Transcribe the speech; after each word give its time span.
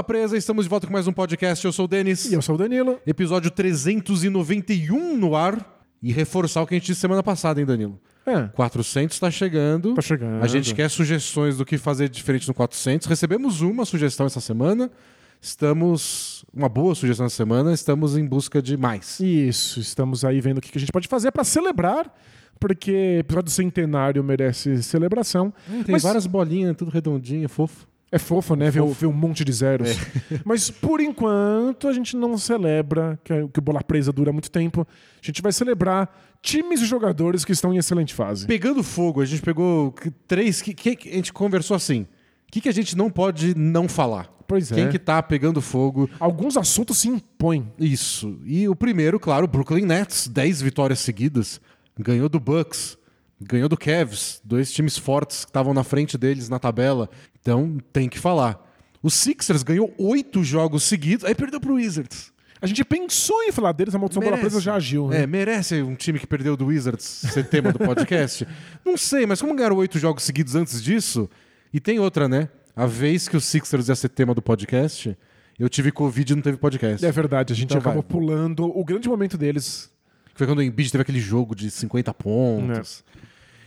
Bola 0.00 0.04
Presa, 0.04 0.34
estamos 0.34 0.64
de 0.64 0.70
volta 0.70 0.86
com 0.86 0.94
mais 0.94 1.06
um 1.06 1.12
podcast. 1.12 1.62
Eu 1.62 1.72
sou 1.72 1.84
o 1.84 1.88
Denis. 1.88 2.24
E 2.24 2.32
eu 2.32 2.40
sou 2.40 2.54
o 2.54 2.58
Danilo. 2.58 2.98
Episódio 3.06 3.50
391 3.50 5.14
no 5.18 5.36
ar. 5.36 5.84
E 6.02 6.10
reforçar 6.10 6.62
o 6.62 6.66
que 6.66 6.72
a 6.74 6.78
gente 6.78 6.86
disse 6.86 7.02
semana 7.02 7.22
passada, 7.22 7.60
hein, 7.60 7.66
Danilo? 7.66 8.00
É, 8.24 8.44
400 8.48 9.14
está 9.14 9.30
chegando. 9.30 9.92
Tá 9.92 10.00
chegando. 10.00 10.42
A 10.42 10.46
gente 10.46 10.74
quer 10.74 10.88
sugestões 10.88 11.58
do 11.58 11.66
que 11.66 11.76
fazer 11.76 12.08
diferente 12.08 12.48
no 12.48 12.54
400. 12.54 13.06
Recebemos 13.06 13.60
uma 13.60 13.84
sugestão 13.84 14.24
essa 14.24 14.40
semana. 14.40 14.90
Estamos. 15.38 16.46
Uma 16.50 16.70
boa 16.70 16.94
sugestão 16.94 17.26
essa 17.26 17.36
semana. 17.36 17.74
Estamos 17.74 18.16
em 18.16 18.24
busca 18.24 18.62
de 18.62 18.78
mais. 18.78 19.20
isso. 19.20 19.80
Estamos 19.80 20.24
aí 20.24 20.40
vendo 20.40 20.58
o 20.58 20.60
que 20.62 20.70
a 20.74 20.80
gente 20.80 20.92
pode 20.92 21.08
fazer 21.08 21.30
pra 21.30 21.44
celebrar, 21.44 22.10
porque 22.58 23.16
o 23.18 23.20
episódio 23.20 23.50
centenário 23.52 24.24
merece 24.24 24.82
celebração. 24.82 25.52
Tem 25.84 25.92
Mas- 25.92 26.02
várias 26.02 26.26
bolinhas, 26.26 26.74
tudo 26.74 26.90
redondinho, 26.90 27.46
fofo. 27.50 27.89
É 28.12 28.18
fofo, 28.18 28.56
né? 28.56 28.70
Ver, 28.70 28.80
Fofo. 28.80 28.94
ver 28.94 29.06
um 29.06 29.12
monte 29.12 29.44
de 29.44 29.52
zeros. 29.52 29.90
É. 29.90 30.40
Mas 30.44 30.68
por 30.68 31.00
enquanto 31.00 31.86
a 31.86 31.92
gente 31.92 32.16
não 32.16 32.36
celebra 32.36 33.18
que, 33.22 33.32
que 33.48 33.58
o 33.58 33.62
bola 33.62 33.82
presa 33.82 34.12
dura 34.12 34.32
muito 34.32 34.50
tempo. 34.50 34.86
A 35.22 35.26
gente 35.26 35.40
vai 35.40 35.52
celebrar 35.52 36.12
times 36.42 36.80
e 36.80 36.86
jogadores 36.86 37.44
que 37.44 37.52
estão 37.52 37.72
em 37.72 37.76
excelente 37.76 38.12
fase. 38.12 38.46
Pegando 38.46 38.82
fogo, 38.82 39.20
a 39.20 39.24
gente 39.24 39.42
pegou 39.42 39.94
três. 40.26 40.60
Que, 40.60 40.74
que 40.74 41.08
a 41.08 41.14
gente 41.14 41.32
conversou 41.32 41.76
assim. 41.76 42.02
O 42.02 42.52
que, 42.52 42.60
que 42.60 42.68
a 42.68 42.72
gente 42.72 42.96
não 42.96 43.08
pode 43.08 43.56
não 43.56 43.88
falar? 43.88 44.28
Pois 44.48 44.72
é. 44.72 44.74
Quem 44.74 44.88
que 44.88 44.98
tá 44.98 45.22
pegando 45.22 45.60
fogo? 45.60 46.10
Alguns 46.18 46.56
assuntos 46.56 46.98
se 46.98 47.08
impõem. 47.08 47.72
Isso. 47.78 48.40
E 48.44 48.68
o 48.68 48.74
primeiro, 48.74 49.20
claro, 49.20 49.44
o 49.44 49.48
Brooklyn 49.48 49.86
Nets, 49.86 50.26
10 50.26 50.60
vitórias 50.60 50.98
seguidas. 50.98 51.60
Ganhou 51.96 52.28
do 52.28 52.40
Bucks, 52.40 52.98
ganhou 53.40 53.68
do 53.68 53.76
Cavs, 53.76 54.40
dois 54.44 54.72
times 54.72 54.96
fortes 54.98 55.44
que 55.44 55.50
estavam 55.50 55.72
na 55.74 55.82
frente 55.84 56.16
deles 56.18 56.48
na 56.48 56.58
tabela. 56.58 57.08
Então, 57.40 57.78
tem 57.92 58.08
que 58.08 58.18
falar. 58.18 58.66
O 59.02 59.10
Sixers 59.10 59.62
ganhou 59.62 59.92
oito 59.98 60.44
jogos 60.44 60.82
seguidos, 60.82 61.24
aí 61.24 61.34
perdeu 61.34 61.60
pro 61.60 61.74
Wizards. 61.74 62.32
A 62.62 62.66
gente 62.66 62.84
pensou 62.84 63.42
em 63.44 63.50
falar 63.52 63.72
deles, 63.72 63.94
a 63.94 63.98
maldição 63.98 64.20
bola 64.20 64.36
Merece. 64.36 64.50
presa 64.50 64.60
já 64.62 64.74
agiu. 64.74 65.08
né? 65.08 65.22
É, 65.22 65.26
merece 65.26 65.80
um 65.82 65.94
time 65.94 66.18
que 66.18 66.26
perdeu 66.26 66.54
do 66.58 66.66
Wizards 66.66 67.04
ser 67.04 67.44
tema 67.48 67.72
do 67.72 67.78
podcast? 67.78 68.46
Não 68.84 68.98
sei, 68.98 69.24
mas 69.24 69.40
como 69.40 69.54
ganharam 69.54 69.76
oito 69.76 69.98
jogos 69.98 70.22
seguidos 70.24 70.54
antes 70.54 70.82
disso, 70.82 71.28
e 71.72 71.80
tem 71.80 71.98
outra, 71.98 72.28
né? 72.28 72.50
A 72.76 72.84
vez 72.84 73.26
que 73.28 73.36
o 73.36 73.40
Sixers 73.40 73.88
ia 73.88 73.94
ser 73.96 74.10
tema 74.10 74.34
do 74.34 74.42
podcast, 74.42 75.16
eu 75.58 75.70
tive 75.70 75.90
Covid 75.90 76.30
e 76.32 76.36
não 76.36 76.42
teve 76.42 76.58
podcast. 76.58 77.04
É 77.04 77.10
verdade, 77.10 77.52
a 77.54 77.56
gente 77.56 77.70
Então 77.70 77.78
acabou 77.78 78.02
vai. 78.02 78.10
pulando 78.10 78.64
o 78.64 78.84
grande 78.84 79.08
momento 79.08 79.38
deles. 79.38 79.90
Foi 80.34 80.46
quando 80.46 80.58
o 80.58 80.62
Embiid 80.62 80.90
teve 80.92 81.00
aquele 81.02 81.20
jogo 81.20 81.54
de 81.54 81.70
50 81.70 82.12
pontos. 82.12 83.02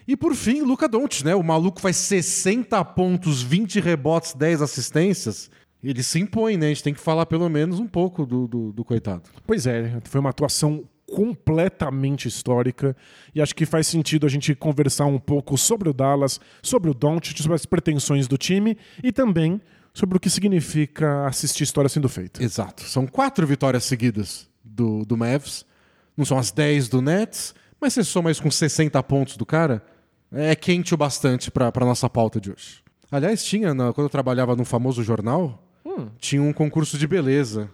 E 0.07 0.15
por 0.15 0.35
fim, 0.35 0.61
Luca 0.61 0.87
Doncic, 0.87 1.23
né? 1.23 1.35
O 1.35 1.43
maluco 1.43 1.79
faz 1.79 1.95
60 1.97 2.83
pontos, 2.85 3.41
20 3.41 3.79
rebotes, 3.79 4.33
10 4.33 4.61
assistências. 4.61 5.49
Ele 5.83 6.01
se 6.01 6.19
impõe, 6.19 6.57
né? 6.57 6.67
A 6.67 6.69
gente 6.69 6.83
tem 6.83 6.93
que 6.93 6.99
falar 6.99 7.25
pelo 7.25 7.49
menos 7.49 7.79
um 7.79 7.87
pouco 7.87 8.25
do, 8.25 8.47
do, 8.47 8.71
do 8.71 8.83
coitado. 8.85 9.23
Pois 9.45 9.67
é, 9.67 9.99
foi 10.05 10.19
uma 10.19 10.29
atuação 10.29 10.83
completamente 11.05 12.27
histórica 12.27 12.95
e 13.35 13.41
acho 13.41 13.53
que 13.53 13.65
faz 13.65 13.87
sentido 13.87 14.25
a 14.25 14.29
gente 14.29 14.55
conversar 14.55 15.05
um 15.05 15.19
pouco 15.19 15.57
sobre 15.57 15.89
o 15.89 15.93
Dallas, 15.93 16.39
sobre 16.61 16.89
o 16.89 16.93
Doncic, 16.93 17.39
sobre 17.41 17.55
as 17.55 17.65
pretensões 17.65 18.27
do 18.27 18.37
time 18.37 18.77
e 19.03 19.11
também 19.11 19.61
sobre 19.93 20.17
o 20.17 20.19
que 20.19 20.29
significa 20.29 21.27
assistir 21.27 21.63
história 21.63 21.89
sendo 21.89 22.09
feita. 22.09 22.41
Exato. 22.43 22.83
São 22.83 23.05
quatro 23.05 23.45
vitórias 23.45 23.83
seguidas 23.83 24.49
do, 24.63 25.05
do 25.05 25.15
Mavs. 25.15 25.65
Não 26.17 26.25
são 26.25 26.37
as 26.37 26.51
10 26.51 26.89
do 26.89 27.01
Nets, 27.01 27.53
mas 27.79 27.93
você 27.93 28.03
soma 28.03 28.31
isso 28.31 28.41
com 28.41 28.49
60 28.49 29.01
pontos 29.03 29.37
do 29.37 29.45
cara, 29.45 29.83
é 30.33 30.55
quente 30.55 30.93
o 30.93 30.97
bastante 30.97 31.51
pra 31.51 31.71
nossa 31.81 32.09
pauta 32.09 32.39
de 32.41 32.51
hoje. 32.51 32.81
Aliás, 33.11 33.43
tinha, 33.43 33.73
na- 33.73 33.93
quando 33.93 34.05
eu 34.05 34.09
trabalhava 34.09 34.55
num 34.55 34.65
famoso 34.65 35.03
jornal, 35.03 35.61
tinha 36.17 36.41
um 36.41 36.51
concurso 36.53 36.97
de 36.97 37.07
beleza. 37.07 37.69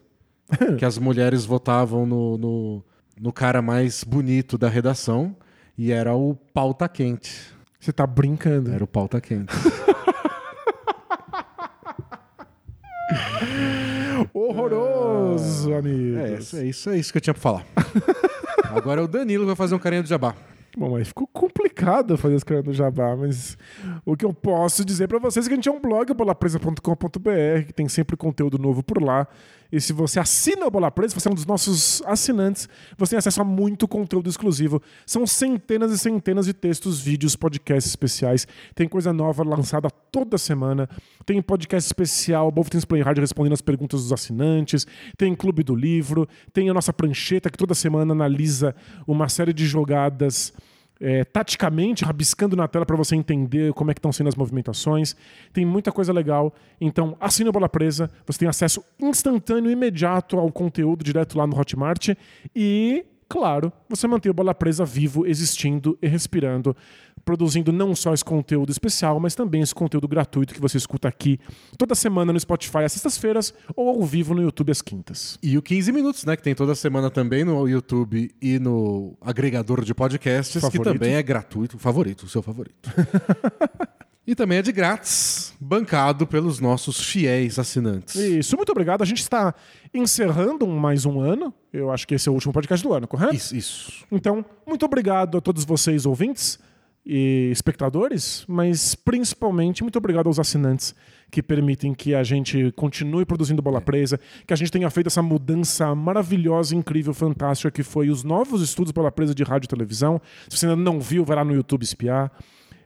que 0.78 0.84
as 0.84 0.98
mulheres 0.98 1.46
votavam 1.46 2.06
no, 2.06 2.38
no, 2.38 2.84
no 3.22 3.32
cara 3.32 3.62
mais 3.62 4.04
bonito 4.04 4.58
da 4.58 4.68
redação. 4.68 5.36
E 5.78 5.92
era 5.92 6.14
o 6.16 6.36
pauta 6.54 6.90
quente. 6.90 7.32
Você 7.80 7.94
tá 7.94 8.06
brincando. 8.06 8.72
Era 8.72 8.84
o 8.84 8.88
pauta 8.88 9.22
quente. 9.22 9.54
Horroroso, 14.34 15.74
amigo. 15.74 16.18
É 16.20 16.34
isso, 16.40 16.58
é 16.58 16.66
isso, 16.66 16.90
é 16.90 16.98
isso 16.98 17.12
que 17.12 17.18
eu 17.18 17.22
tinha 17.22 17.34
pra 17.34 17.42
falar. 17.42 17.66
Agora 18.76 19.02
é 19.02 19.04
o 19.04 19.08
Danilo 19.08 19.44
que 19.44 19.48
vai 19.48 19.56
fazer 19.56 19.76
um 19.76 19.80
carinha 19.80 20.04
do 20.04 20.08
jabá. 20.10 20.36
Bom, 20.80 20.96
aí 20.96 21.04
ficou 21.04 21.28
complicado 21.28 22.18
fazer 22.18 22.36
esse 22.36 22.46
cara 22.46 22.62
no 22.62 22.72
Jabá, 22.72 23.14
mas 23.14 23.58
o 24.06 24.16
que 24.16 24.24
eu 24.24 24.34
posso 24.34 24.86
dizer 24.86 25.10
pra 25.10 25.20
vocês 25.20 25.46
é 25.46 25.50
que 25.50 25.54
a 25.54 25.58
gente 25.58 25.68
é 25.68 25.72
um 25.74 25.82
blog, 25.82 26.14
bolapresa.com.br, 26.14 27.66
que 27.68 27.74
tem 27.74 27.90
sempre 27.90 28.16
conteúdo 28.16 28.58
novo 28.58 28.82
por 28.82 29.04
lá. 29.04 29.28
E 29.72 29.80
se 29.80 29.94
você 29.94 30.20
assina 30.20 30.66
o 30.66 30.72
Bola 30.72 30.90
Presa, 30.90 31.14
você 31.14 31.28
é 31.28 31.32
um 31.32 31.36
dos 31.36 31.46
nossos 31.46 32.02
assinantes, 32.06 32.68
você 32.98 33.12
tem 33.12 33.20
acesso 33.20 33.42
a 33.42 33.44
muito 33.44 33.88
conteúdo 33.88 34.30
exclusivo. 34.30 34.82
São 35.06 35.28
centenas 35.28 35.92
e 35.92 35.98
centenas 35.98 36.48
de 36.48 36.54
textos, 36.54 37.00
vídeos, 37.00 37.36
podcasts 37.36 37.92
especiais. 37.92 38.48
Tem 38.74 38.88
coisa 38.88 39.14
nova 39.14 39.44
lançada 39.44 39.90
toda 40.12 40.38
semana. 40.38 40.90
Tem 41.26 41.40
podcast 41.42 41.88
especial, 41.88 42.52
Both 42.52 42.70
Things 42.70 42.86
Play 42.86 43.04
Hard 43.04 43.20
respondendo 43.20 43.54
as 43.54 43.62
perguntas 43.62 44.02
dos 44.02 44.12
assinantes. 44.12 44.88
Tem 45.18 45.36
Clube 45.36 45.64
do 45.64 45.76
Livro. 45.76 46.28
Tem 46.52 46.70
a 46.70 46.74
nossa 46.74 46.92
prancheta 46.92 47.50
que 47.50 47.58
toda 47.58 47.76
semana 47.76 48.14
analisa 48.14 48.76
uma 49.08 49.30
série 49.30 49.54
de 49.54 49.68
jogadas 49.68 50.52
é, 51.00 51.24
taticamente, 51.24 52.04
rabiscando 52.04 52.56
na 52.56 52.68
tela 52.68 52.86
para 52.86 52.96
você 52.96 53.16
entender 53.16 53.74
como 53.74 53.90
é 53.90 53.94
que 53.94 54.00
estão 54.00 54.12
sendo 54.12 54.28
as 54.28 54.36
movimentações. 54.36 55.16
Tem 55.54 55.66
muita 55.66 55.92
coisa 55.92 56.12
legal. 56.12 56.54
Então, 56.80 57.16
assine 57.20 57.50
o 57.50 57.54
Bola 57.54 57.70
Presa. 57.70 58.10
Você 58.26 58.40
tem 58.40 58.48
acesso 58.48 58.84
instantâneo, 59.00 59.72
imediato 59.72 60.38
ao 60.38 60.52
conteúdo 60.52 61.04
direto 61.04 61.38
lá 61.38 61.48
no 61.48 61.58
Hotmart. 61.58 62.10
E, 62.56 63.06
claro, 63.30 63.72
você 63.88 64.08
mantém 64.08 64.30
o 64.30 64.34
Bola 64.34 64.54
Presa 64.54 64.84
vivo, 64.84 65.26
existindo 65.26 65.98
e 66.02 66.08
respirando, 66.08 66.76
produzindo 67.26 67.72
não 67.72 67.96
só 67.96 68.14
esse 68.14 68.24
conteúdo 68.24 68.72
especial, 68.72 69.20
mas 69.20 69.36
também 69.36 69.62
esse 69.62 69.74
conteúdo 69.74 70.08
gratuito 70.08 70.54
que 70.54 70.62
você 70.62 70.78
escuta 70.78 71.08
aqui 71.08 71.40
toda 71.78 71.96
semana 71.96 72.34
no 72.34 72.40
Spotify 72.40 72.80
às 72.80 72.94
sextas-feiras 72.94 73.54
ou 73.76 73.90
ao 73.90 74.02
vivo 74.04 74.34
no 74.34 74.42
YouTube 74.42 74.72
às 74.72 74.82
quintas. 74.82 75.38
E 75.42 75.58
o 75.58 75.62
15 75.62 75.92
Minutos, 75.92 76.24
né? 76.24 76.36
Que 76.36 76.44
tem 76.44 76.56
toda 76.56 76.76
semana 76.76 77.10
também 77.10 77.44
no 77.44 77.68
YouTube 77.68 78.32
e 78.42 78.60
no 78.60 79.18
agregador 79.22 79.84
de 79.84 79.94
podcasts, 79.94 80.54
que 80.54 80.60
Favorito. 80.60 80.94
também 80.94 81.16
é 81.16 81.24
gratuito. 81.24 81.78
Favorito, 81.78 82.24
o 82.24 82.30
seu 82.30 82.42
favorito. 82.42 82.90
e 84.26 84.36
também 84.36 84.60
é 84.60 84.62
de 84.62 84.72
grátis, 84.72 85.54
bancado 85.60 86.28
pelos 86.28 86.60
nossos 86.60 87.00
fiéis 87.02 87.58
assinantes. 87.58 88.16
Isso, 88.16 88.56
muito 88.56 88.72
obrigado. 88.72 89.02
A 89.02 89.06
gente 89.06 89.22
está 89.22 89.54
encerrando 89.94 90.68
mais 90.68 91.06
um 91.06 91.20
ano. 91.20 91.54
Eu 91.74 91.92
acho 91.92 92.08
que 92.08 92.16
esse 92.16 92.30
é 92.30 92.32
o 92.32 92.36
último 92.36 92.54
podcast 92.54 92.86
do 92.86 92.94
ano, 92.94 93.08
correto? 93.08 93.36
Isso, 93.36 93.56
isso. 93.56 94.06
Então, 94.12 94.46
muito 94.66 94.86
obrigado 94.86 95.38
a 95.38 95.42
todos 95.42 95.66
vocês, 95.66 96.06
ouvintes 96.06 96.60
e 97.06 97.50
espectadores, 97.52 98.46
mas 98.48 98.94
principalmente 98.94 99.84
muito 99.84 99.98
obrigado 99.98 100.28
aos 100.28 100.40
assinantes 100.40 100.94
que 101.32 101.44
permitem 101.44 101.94
que 101.94 102.16
a 102.16 102.24
gente 102.24 102.72
continue 102.76 103.26
produzindo 103.26 103.62
bola 103.62 103.82
presa, 103.82 104.20
que 104.46 104.54
a 104.54 104.56
gente 104.56 104.72
tenha 104.72 104.90
feito 104.90 105.08
essa 105.08 105.22
mudança 105.22 105.94
maravilhosa, 105.94 106.76
incrível, 106.76 107.14
fantástica 107.14 107.72
que 107.72 107.84
foi 107.84 108.10
os 108.10 108.24
novos 108.24 108.62
estudos 108.62 108.92
bola 108.92 109.12
presa 109.12 109.34
de 109.34 109.44
rádio 109.44 109.68
e 109.68 109.70
televisão. 109.70 110.22
Se 110.48 110.58
você 110.58 110.66
ainda 110.66 110.76
não 110.76 111.00
viu, 111.00 111.24
vai 111.24 111.38
lá 111.38 111.44
no 111.44 111.54
YouTube 111.54 111.84
espiar. 111.84 112.32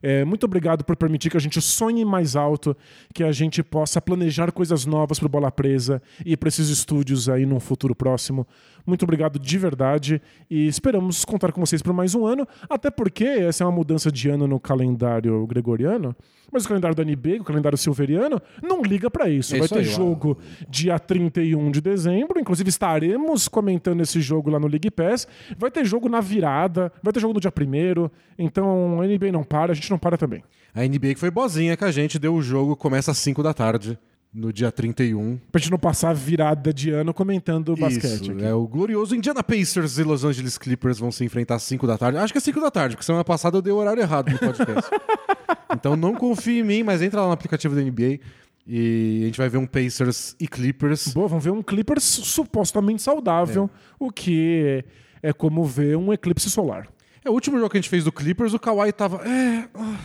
É, 0.06 0.26
muito 0.26 0.44
obrigado 0.46 0.84
por 0.84 0.98
permitir 0.98 1.30
que 1.30 1.38
a 1.38 1.40
gente 1.40 1.62
sonhe 1.62 2.04
mais 2.04 2.36
alto, 2.36 2.76
que 3.14 3.24
a 3.24 3.32
gente 3.32 3.64
possa 3.64 4.02
planejar 4.02 4.52
coisas 4.52 4.86
novas 4.86 5.18
para 5.18 5.30
Bola 5.30 5.50
Presa 5.50 6.02
e 6.26 6.36
para 6.36 6.50
esses 6.50 6.68
estúdios 6.68 7.30
aí 7.30 7.46
num 7.46 7.58
futuro 7.62 7.96
próximo. 7.96 8.46
Muito 8.86 9.04
obrigado 9.04 9.40
de 9.40 9.58
verdade 9.58 10.22
e 10.50 10.68
esperamos 10.68 11.24
contar 11.24 11.52
com 11.52 11.62
vocês 11.62 11.82
por 11.82 11.94
mais 11.94 12.14
um 12.14 12.26
ano, 12.26 12.48
até 12.70 12.92
porque 12.92 13.24
essa 13.24 13.64
é 13.64 13.68
uma 13.68 13.72
mudança 13.72 14.12
de 14.12 14.30
ano 14.30 14.48
no 14.48 14.60
calendário 14.60 15.46
gregoriano, 15.48 16.16
mas 16.52 16.66
o 16.66 16.68
calendário 16.68 16.96
da 16.96 17.04
NB, 17.04 17.40
o 17.40 17.44
calendário 17.44 17.78
silveriano, 17.78 18.42
não 18.62 18.82
liga 18.82 19.10
para 19.10 19.30
isso. 19.30 19.52
Vai 19.52 19.62
isso 19.62 19.74
ter 19.74 19.80
aí, 19.80 19.86
jogo 19.86 20.38
dia 20.70 21.00
31 21.00 21.72
de 21.72 21.82
dezembro, 21.82 22.40
inclusive 22.40 22.70
estaremos 22.70 23.48
comentando 23.48 24.02
esse 24.02 24.22
jogo 24.22 24.50
lá 24.50 24.60
no 24.60 24.68
League 24.68 24.92
Pass. 24.92 25.28
Vai 25.58 25.72
ter 25.72 25.86
jogo 25.86 26.10
na 26.10 26.20
virada, 26.20 26.92
vai 27.02 27.14
ter 27.14 27.20
jogo 27.20 27.34
no 27.34 27.40
dia 27.40 27.52
1 27.52 28.10
então 28.38 29.02
a 29.02 29.08
NBA 29.08 29.32
não 29.32 29.44
para, 29.44 29.72
a 29.72 29.76
gente 29.76 29.90
não 29.90 29.98
para 29.98 30.18
também. 30.18 30.44
A 30.76 30.82
NBA 30.82 31.14
que 31.14 31.20
foi 31.20 31.32
bozinha 31.32 31.78
com 31.78 31.86
a 31.86 31.92
gente, 31.92 32.20
deu 32.20 32.34
o 32.34 32.42
jogo, 32.42 32.76
começa 32.76 33.12
às 33.12 33.18
5 33.18 33.42
da 33.44 33.54
tarde, 33.54 33.98
no 34.34 34.52
dia 34.52 34.72
31. 34.72 35.38
Pra 35.52 35.62
gente 35.62 35.72
não 35.72 35.78
passar 35.78 36.10
a 36.10 36.14
virada 36.14 36.74
de 36.74 36.90
ano 36.90 37.14
comentando 37.14 37.76
basquete. 37.76 38.22
Isso, 38.24 38.32
aqui. 38.32 38.44
é 38.44 38.54
o 38.54 38.68
glorioso 38.68 39.16
Indiana 39.16 39.44
Pacers 39.44 39.98
e 39.98 40.04
Los 40.04 40.24
Angeles 40.24 40.58
Clippers 40.58 40.98
vão 40.98 41.12
se 41.12 41.24
enfrentar 41.24 41.56
às 41.56 41.64
5 41.64 41.86
da 41.86 41.98
tarde. 41.98 42.18
Acho 42.18 42.34
que 42.34 42.40
é 42.40 42.42
5 42.42 42.60
da 42.60 42.72
tarde, 42.72 42.96
porque 42.96 43.06
semana 43.06 43.24
passada 43.24 43.58
eu 43.58 43.62
dei 43.62 43.72
o 43.72 43.78
horário 43.78 44.02
errado 44.02 44.32
no 44.32 44.40
podcast. 44.40 44.90
então 45.76 45.96
não 45.96 46.16
confie 46.16 46.60
em 46.60 46.64
mim, 46.64 46.84
mas 46.84 47.02
entra 47.02 47.22
lá 47.22 47.28
no 47.28 47.34
aplicativo 47.34 47.76
da 47.76 47.82
NBA 47.82 48.20
e 48.66 49.22
a 49.24 49.26
gente 49.28 49.38
vai 49.38 49.50
ver 49.50 49.58
um 49.58 49.68
Pacers 49.68 50.36
e 50.40 50.48
Clippers. 50.48 51.14
Boa, 51.14 51.28
vamos 51.28 51.44
ver 51.44 51.52
um 51.52 51.62
Clippers 51.62 52.04
supostamente 52.04 53.02
saudável, 53.02 53.70
o 54.00 54.12
que 54.12 54.84
é 55.22 55.32
como 55.32 55.64
ver 55.64 55.96
um 55.96 56.12
eclipse 56.12 56.50
solar. 56.50 56.88
É 57.26 57.30
o 57.30 57.34
último 57.34 57.58
jogo 57.58 57.70
que 57.70 57.78
a 57.78 57.82
gente 57.82 57.90
fez 57.90 58.04
do 58.04 58.12
Clippers, 58.12 58.54
o 58.54 58.60
Kawhi 58.60 58.92
tava. 58.92 59.26
É. 59.26 59.70
ah, 59.74 60.00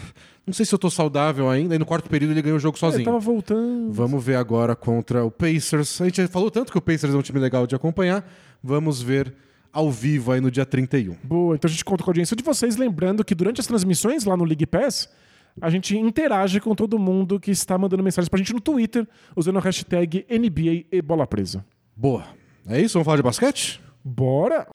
Não 0.48 0.54
sei 0.54 0.64
se 0.64 0.74
eu 0.74 0.78
tô 0.78 0.88
saudável 0.90 1.48
ainda. 1.50 1.74
E 1.74 1.78
no 1.78 1.84
quarto 1.84 2.08
período 2.08 2.32
ele 2.32 2.40
ganhou 2.42 2.56
o 2.56 2.60
jogo 2.60 2.76
Ele 2.76 2.80
sozinho. 2.80 3.04
tava 3.04 3.18
voltando. 3.18 3.92
Vamos 3.92 4.24
ver 4.24 4.36
agora 4.36 4.74
contra 4.74 5.24
o 5.24 5.30
Pacers. 5.30 6.00
A 6.00 6.04
gente 6.06 6.26
falou 6.28 6.50
tanto 6.50 6.72
que 6.72 6.78
o 6.78 6.80
Pacers 6.80 7.12
é 7.12 7.16
um 7.16 7.22
time 7.22 7.38
legal 7.38 7.66
de 7.66 7.74
acompanhar. 7.74 8.26
Vamos 8.62 9.02
ver 9.02 9.34
ao 9.70 9.90
vivo 9.90 10.32
aí 10.32 10.40
no 10.40 10.50
dia 10.50 10.64
31. 10.64 11.16
Boa, 11.22 11.54
então 11.54 11.68
a 11.68 11.70
gente 11.70 11.84
conta 11.84 12.02
com 12.02 12.10
a 12.10 12.12
audiência 12.12 12.34
de 12.34 12.42
vocês, 12.42 12.76
lembrando 12.76 13.22
que 13.22 13.34
durante 13.34 13.60
as 13.60 13.66
transmissões 13.66 14.24
lá 14.24 14.36
no 14.36 14.44
League 14.44 14.66
Pass, 14.66 15.08
a 15.60 15.68
gente 15.68 15.96
interage 15.96 16.60
com 16.60 16.74
todo 16.74 16.98
mundo 16.98 17.38
que 17.38 17.50
está 17.50 17.76
mandando 17.76 18.02
mensagens 18.02 18.28
pra 18.30 18.38
gente 18.38 18.52
no 18.54 18.60
Twitter, 18.60 19.06
usando 19.36 19.58
a 19.58 19.60
hashtag 19.60 20.24
NBA 20.30 20.86
e 20.90 21.02
Bola 21.02 21.26
Presa. 21.26 21.64
Boa. 21.94 22.24
É 22.66 22.80
isso? 22.80 22.94
Vamos 22.94 23.04
falar 23.04 23.18
de 23.18 23.22
basquete? 23.22 23.80
Bora! 24.04 24.66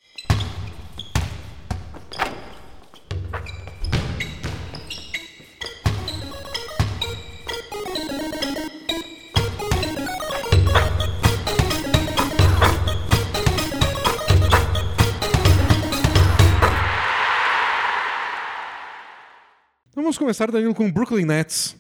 Vamos 20.03 20.17
começar, 20.17 20.51
Danilo, 20.51 20.75
com 20.75 20.85
o 20.85 20.91
Brooklyn 20.91 21.25
Nets. 21.25 21.77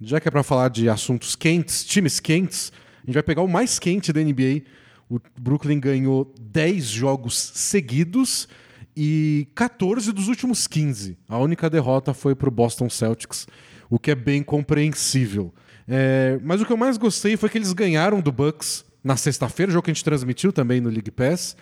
Já 0.00 0.20
que 0.20 0.28
é 0.28 0.30
para 0.30 0.44
falar 0.44 0.68
de 0.68 0.88
assuntos 0.88 1.34
quentes, 1.34 1.84
times 1.84 2.20
quentes, 2.20 2.72
a 3.02 3.06
gente 3.06 3.14
vai 3.14 3.22
pegar 3.22 3.42
o 3.42 3.48
mais 3.48 3.80
quente 3.80 4.12
da 4.12 4.20
NBA. 4.20 4.62
O 5.10 5.18
Brooklyn 5.38 5.80
ganhou 5.80 6.32
10 6.40 6.84
jogos 6.86 7.36
seguidos 7.36 8.48
e 8.96 9.48
14 9.56 10.12
dos 10.12 10.28
últimos 10.28 10.68
15. 10.68 11.18
A 11.28 11.36
única 11.38 11.68
derrota 11.68 12.14
foi 12.14 12.36
para 12.36 12.48
o 12.48 12.52
Boston 12.52 12.88
Celtics, 12.88 13.46
o 13.90 13.98
que 13.98 14.12
é 14.12 14.14
bem 14.14 14.42
compreensível. 14.42 15.52
É, 15.88 16.38
mas 16.44 16.60
o 16.60 16.66
que 16.66 16.72
eu 16.72 16.76
mais 16.76 16.96
gostei 16.96 17.36
foi 17.36 17.48
que 17.48 17.58
eles 17.58 17.72
ganharam 17.72 18.20
do 18.20 18.30
Bucks 18.30 18.84
na 19.02 19.16
sexta-feira, 19.16 19.72
jogo 19.72 19.84
que 19.84 19.90
a 19.90 19.94
gente 19.94 20.04
transmitiu 20.04 20.52
também 20.52 20.80
no 20.80 20.88
League 20.88 21.10
Pass, 21.10 21.56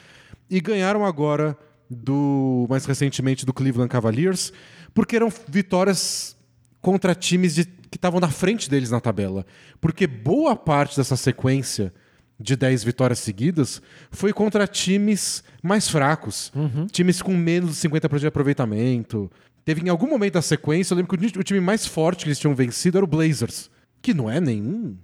e 0.50 0.60
ganharam 0.60 1.06
agora 1.06 1.56
do 1.92 2.66
mais 2.68 2.84
recentemente 2.84 3.44
do 3.46 3.52
Cleveland 3.52 3.88
Cavaliers, 3.90 4.52
porque 4.94 5.16
eram 5.16 5.32
vitórias 5.48 6.36
contra 6.80 7.14
times 7.14 7.54
de- 7.54 7.64
que 7.64 7.96
estavam 7.96 8.18
na 8.20 8.28
frente 8.30 8.68
deles 8.70 8.90
na 8.90 9.00
tabela. 9.00 9.44
Porque 9.80 10.06
boa 10.06 10.56
parte 10.56 10.96
dessa 10.96 11.16
sequência 11.16 11.92
de 12.40 12.56
10 12.56 12.82
vitórias 12.82 13.18
seguidas 13.20 13.80
foi 14.10 14.32
contra 14.32 14.66
times 14.66 15.44
mais 15.62 15.88
fracos, 15.88 16.50
times 16.90 17.22
com 17.22 17.36
menos 17.36 17.70
de 17.70 17.76
50% 17.88 18.20
de 18.20 18.26
aproveitamento. 18.26 19.30
Teve 19.64 19.82
em 19.82 19.88
algum 19.90 20.08
momento 20.08 20.34
da 20.34 20.42
sequência, 20.42 20.92
eu 20.92 20.96
lembro 20.96 21.16
que 21.16 21.24
o 21.24 21.28
ti- 21.30 21.38
o 21.38 21.42
time 21.44 21.60
mais 21.60 21.86
forte 21.86 22.24
que 22.24 22.28
eles 22.28 22.38
tinham 22.38 22.54
vencido 22.54 22.98
era 22.98 23.04
o 23.04 23.08
Blazers, 23.08 23.70
que 24.00 24.12
não 24.12 24.28
é 24.28 24.40
nenhum 24.40 24.96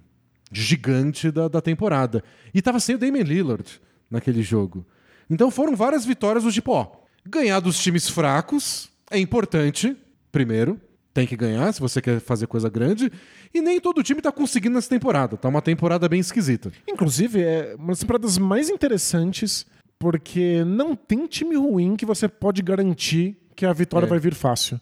gigante 0.51 1.31
da, 1.31 1.47
da 1.47 1.61
temporada. 1.61 2.23
E 2.53 2.61
tava 2.61 2.79
sem 2.79 2.95
o 2.95 2.97
Damian 2.97 3.23
Lillard 3.23 3.79
naquele 4.09 4.41
jogo. 4.41 4.85
Então 5.29 5.51
foram 5.51 5.75
várias 5.75 6.05
vitórias 6.05 6.43
do 6.43 6.51
tipo, 6.51 6.71
ó, 6.71 6.87
ganhar 7.25 7.59
dos 7.59 7.79
times 7.79 8.09
fracos 8.09 8.89
é 9.11 9.19
importante, 9.19 9.95
primeiro, 10.31 10.79
tem 11.13 11.25
que 11.27 11.35
ganhar 11.35 11.71
se 11.73 11.79
você 11.79 12.01
quer 12.01 12.19
fazer 12.19 12.47
coisa 12.47 12.69
grande, 12.69 13.11
e 13.53 13.61
nem 13.61 13.79
todo 13.79 14.03
time 14.03 14.21
tá 14.21 14.31
conseguindo 14.31 14.75
nessa 14.75 14.89
temporada, 14.89 15.35
tá 15.37 15.47
uma 15.49 15.61
temporada 15.61 16.07
bem 16.07 16.19
esquisita. 16.19 16.71
Inclusive, 16.87 17.41
é 17.41 17.75
uma 17.77 17.87
das 17.89 17.99
temporadas 17.99 18.37
mais 18.37 18.69
interessantes, 18.69 19.65
porque 19.97 20.63
não 20.65 20.95
tem 20.95 21.25
time 21.27 21.55
ruim 21.55 21.95
que 21.95 22.05
você 22.05 22.27
pode 22.27 22.61
garantir 22.61 23.35
que 23.55 23.65
a 23.65 23.73
vitória 23.73 24.05
É. 24.05 24.09
vai 24.09 24.19
vir 24.19 24.33
fácil. 24.33 24.79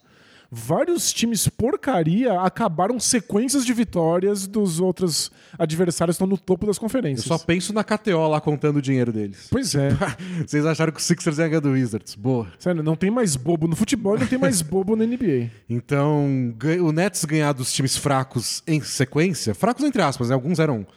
Vários 0.50 1.12
times 1.12 1.48
porcaria 1.50 2.40
acabaram 2.42 3.00
sequências 3.00 3.66
de 3.66 3.74
vitórias 3.74 4.48
dos 4.48 4.80
outros 4.80 5.30
adversários 5.60 6.16
que 6.16 6.24
estão 6.24 6.28
no 6.28 6.38
topo 6.38 6.66
das 6.66 6.78
Eu 6.78 6.82
conferências. 6.82 7.26
só 7.26 7.38
penso 7.38 7.74
na 7.74 7.84
KTO 7.84 8.28
lá 8.30 8.40
contando 8.40 8.78
o 8.78 8.82
dinheiro 8.82 9.12
deles. 9.12 9.48
Pois 9.52 9.76
é. 9.76 9.90
Vocês 10.48 10.66
acharam 10.66 10.94
que 10.94 11.00
o 11.00 11.04
Sixers 11.04 11.38
ia 11.38 11.48
ganhar 11.50 11.60
do 11.60 11.72
Wizards. 11.72 12.16
Boa. 12.16 12.48
Sério, 12.58 12.82
não 12.82 12.96
tem 12.96 13.12
mais 13.12 13.36
bobo 13.36 13.68
no 13.68 13.76
futebol 13.76 14.16
e 14.16 14.20
não 14.22 14.28
tem 14.28 14.40
mais 14.40 14.62
bobo 14.62 14.96
na 14.96 15.06
NBA. 15.06 15.50
Então, 15.70 16.56
o 16.82 16.92
Nets 16.92 17.26
ganhar 17.26 17.54
dos 17.54 17.72
times 17.74 17.98
fracos 17.98 18.64
em 18.66 18.82
sequência, 18.82 19.54
fracos 19.54 19.84
entre 19.84 20.02
aspas, 20.02 20.30
né? 20.30 20.34
Alguns 20.34 20.60
eram 20.60 20.88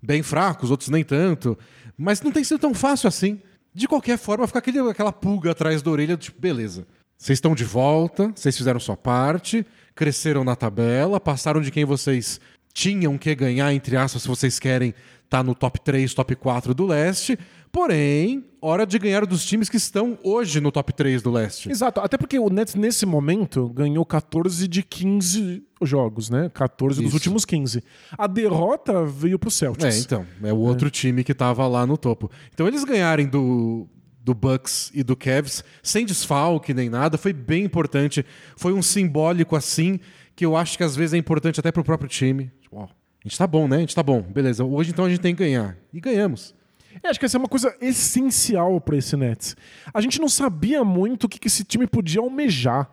bem 0.00 0.22
fracos, 0.22 0.70
outros 0.70 0.88
nem 0.88 1.04
tanto, 1.04 1.58
mas 1.98 2.22
não 2.22 2.30
tem 2.30 2.42
sido 2.44 2.58
tão 2.58 2.72
fácil 2.72 3.08
assim. 3.08 3.40
De 3.74 3.88
qualquer 3.88 4.18
forma, 4.18 4.46
fica 4.46 4.58
aquele, 4.58 4.78
aquela 4.80 5.12
pulga 5.12 5.50
atrás 5.50 5.82
da 5.82 5.90
orelha, 5.90 6.16
tipo, 6.16 6.40
beleza. 6.40 6.86
Vocês 7.22 7.36
estão 7.36 7.54
de 7.54 7.62
volta, 7.62 8.32
vocês 8.34 8.56
fizeram 8.56 8.80
sua 8.80 8.96
parte, 8.96 9.64
cresceram 9.94 10.42
na 10.42 10.56
tabela, 10.56 11.20
passaram 11.20 11.60
de 11.60 11.70
quem 11.70 11.84
vocês 11.84 12.40
tinham 12.74 13.16
que 13.16 13.32
ganhar, 13.32 13.72
entre 13.72 13.96
aspas, 13.96 14.22
se 14.22 14.28
vocês 14.28 14.58
querem 14.58 14.92
estar 15.22 15.44
no 15.44 15.54
top 15.54 15.80
3, 15.80 16.12
top 16.14 16.34
4 16.34 16.74
do 16.74 16.84
leste. 16.84 17.38
Porém, 17.70 18.44
hora 18.60 18.84
de 18.84 18.98
ganhar 18.98 19.24
dos 19.24 19.44
times 19.44 19.68
que 19.68 19.76
estão 19.76 20.18
hoje 20.24 20.60
no 20.60 20.72
top 20.72 20.92
3 20.92 21.22
do 21.22 21.30
leste. 21.30 21.70
Exato, 21.70 22.00
até 22.00 22.18
porque 22.18 22.40
o 22.40 22.50
Nets, 22.50 22.74
nesse 22.74 23.06
momento, 23.06 23.68
ganhou 23.68 24.04
14 24.04 24.66
de 24.66 24.82
15 24.82 25.62
jogos, 25.80 26.28
né? 26.28 26.50
14 26.52 26.96
dos 27.02 27.06
Isso. 27.06 27.14
últimos 27.16 27.44
15. 27.44 27.84
A 28.18 28.26
derrota 28.26 29.04
veio 29.04 29.38
pro 29.38 29.46
É, 29.46 29.52
Celtics. 29.52 30.04
então. 30.04 30.26
É 30.42 30.52
o 30.52 30.58
outro 30.58 30.90
time 30.90 31.22
que 31.22 31.32
tava 31.32 31.68
lá 31.68 31.86
no 31.86 31.96
topo. 31.96 32.28
Então 32.52 32.66
eles 32.66 32.82
ganharem 32.82 33.28
do, 33.28 33.86
do 34.24 34.34
Bucks 34.34 34.90
e 34.94 35.02
do 35.02 35.16
Cavs 35.16 35.64
sem 35.82 36.06
desfalque 36.06 36.72
nem 36.72 36.88
nada 36.88 37.18
foi 37.18 37.32
bem 37.32 37.64
importante. 37.64 38.24
Foi 38.56 38.72
um 38.72 38.82
simbólico 38.82 39.56
assim 39.56 39.98
que 40.34 40.44
eu 40.44 40.56
acho 40.56 40.76
que 40.76 40.84
às 40.84 40.94
vezes 40.94 41.14
é 41.14 41.16
importante 41.16 41.60
até 41.60 41.72
pro 41.72 41.84
próprio 41.84 42.08
time. 42.08 42.50
Tipo, 42.60 42.76
ó, 42.76 42.84
a 42.84 43.28
gente 43.28 43.36
tá 43.36 43.46
bom, 43.46 43.68
né? 43.68 43.76
A 43.76 43.80
gente 43.80 43.94
tá 43.94 44.02
bom. 44.02 44.22
Beleza. 44.22 44.64
Hoje 44.64 44.90
então 44.90 45.04
a 45.04 45.10
gente 45.10 45.20
tem 45.20 45.34
que 45.34 45.42
ganhar. 45.42 45.76
E 45.92 46.00
ganhamos. 46.00 46.54
É, 47.02 47.08
acho 47.08 47.18
que 47.18 47.24
essa 47.24 47.36
é 47.36 47.40
uma 47.40 47.48
coisa 47.48 47.74
essencial 47.80 48.80
para 48.80 48.96
esse 48.96 49.16
Nets. 49.16 49.56
A 49.92 50.00
gente 50.00 50.20
não 50.20 50.28
sabia 50.28 50.84
muito 50.84 51.24
o 51.24 51.28
que 51.28 51.46
esse 51.46 51.64
time 51.64 51.86
podia 51.86 52.20
almejar. 52.20 52.90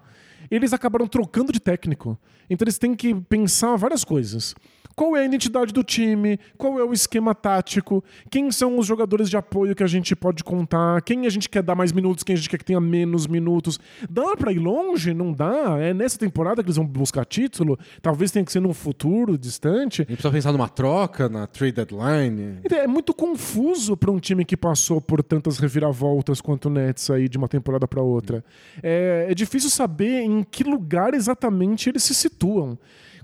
Eles 0.49 0.73
acabaram 0.73 1.07
trocando 1.07 1.51
de 1.51 1.59
técnico. 1.59 2.17
Então 2.49 2.65
eles 2.65 2.77
têm 2.77 2.95
que 2.95 3.13
pensar 3.13 3.75
várias 3.75 4.03
coisas. 4.03 4.55
Qual 4.99 5.15
é 5.15 5.21
a 5.21 5.23
identidade 5.23 5.71
do 5.71 5.81
time? 5.81 6.37
Qual 6.57 6.77
é 6.77 6.83
o 6.83 6.91
esquema 6.91 7.33
tático? 7.33 8.03
Quem 8.29 8.51
são 8.51 8.77
os 8.77 8.85
jogadores 8.85 9.29
de 9.29 9.37
apoio 9.37 9.73
que 9.73 9.81
a 9.81 9.87
gente 9.87 10.13
pode 10.13 10.43
contar? 10.43 11.01
Quem 11.03 11.25
a 11.25 11.29
gente 11.29 11.47
quer 11.47 11.63
dar 11.63 11.73
mais 11.73 11.93
minutos? 11.93 12.21
Quem 12.21 12.33
a 12.33 12.35
gente 12.35 12.49
quer 12.49 12.57
que 12.57 12.65
tenha 12.65 12.81
menos 12.81 13.25
minutos? 13.25 13.79
Dá 14.09 14.35
pra 14.35 14.51
ir 14.51 14.59
longe? 14.59 15.13
Não 15.13 15.31
dá? 15.31 15.77
É 15.79 15.93
nessa 15.93 16.19
temporada 16.19 16.61
que 16.61 16.67
eles 16.67 16.75
vão 16.75 16.85
buscar 16.85 17.23
título? 17.23 17.79
Talvez 18.01 18.29
tenha 18.29 18.43
que 18.43 18.51
ser 18.51 18.59
num 18.59 18.73
futuro 18.73 19.37
distante. 19.37 20.01
A 20.01 20.03
gente 20.03 20.15
precisa 20.15 20.31
pensar 20.31 20.51
numa 20.51 20.67
troca, 20.67 21.29
na 21.29 21.47
trade 21.47 21.75
deadline. 21.75 22.57
É 22.69 22.85
muito 22.85 23.13
confuso 23.13 23.95
para 23.95 24.11
um 24.11 24.19
time 24.19 24.43
que 24.43 24.57
passou 24.57 24.99
por 24.99 25.23
tantas 25.23 25.59
reviravoltas 25.59 26.41
quanto 26.41 26.65
o 26.65 26.69
Nets 26.69 27.09
aí 27.09 27.29
de 27.29 27.37
uma 27.37 27.47
temporada 27.47 27.87
para 27.87 28.01
outra. 28.01 28.43
É, 28.83 29.27
é 29.29 29.33
difícil 29.33 29.69
saber 29.69 30.23
em 30.23 30.43
que 30.43 30.61
lugar 30.61 31.13
exatamente 31.13 31.87
eles 31.87 32.03
se 32.03 32.13
situam. 32.13 32.77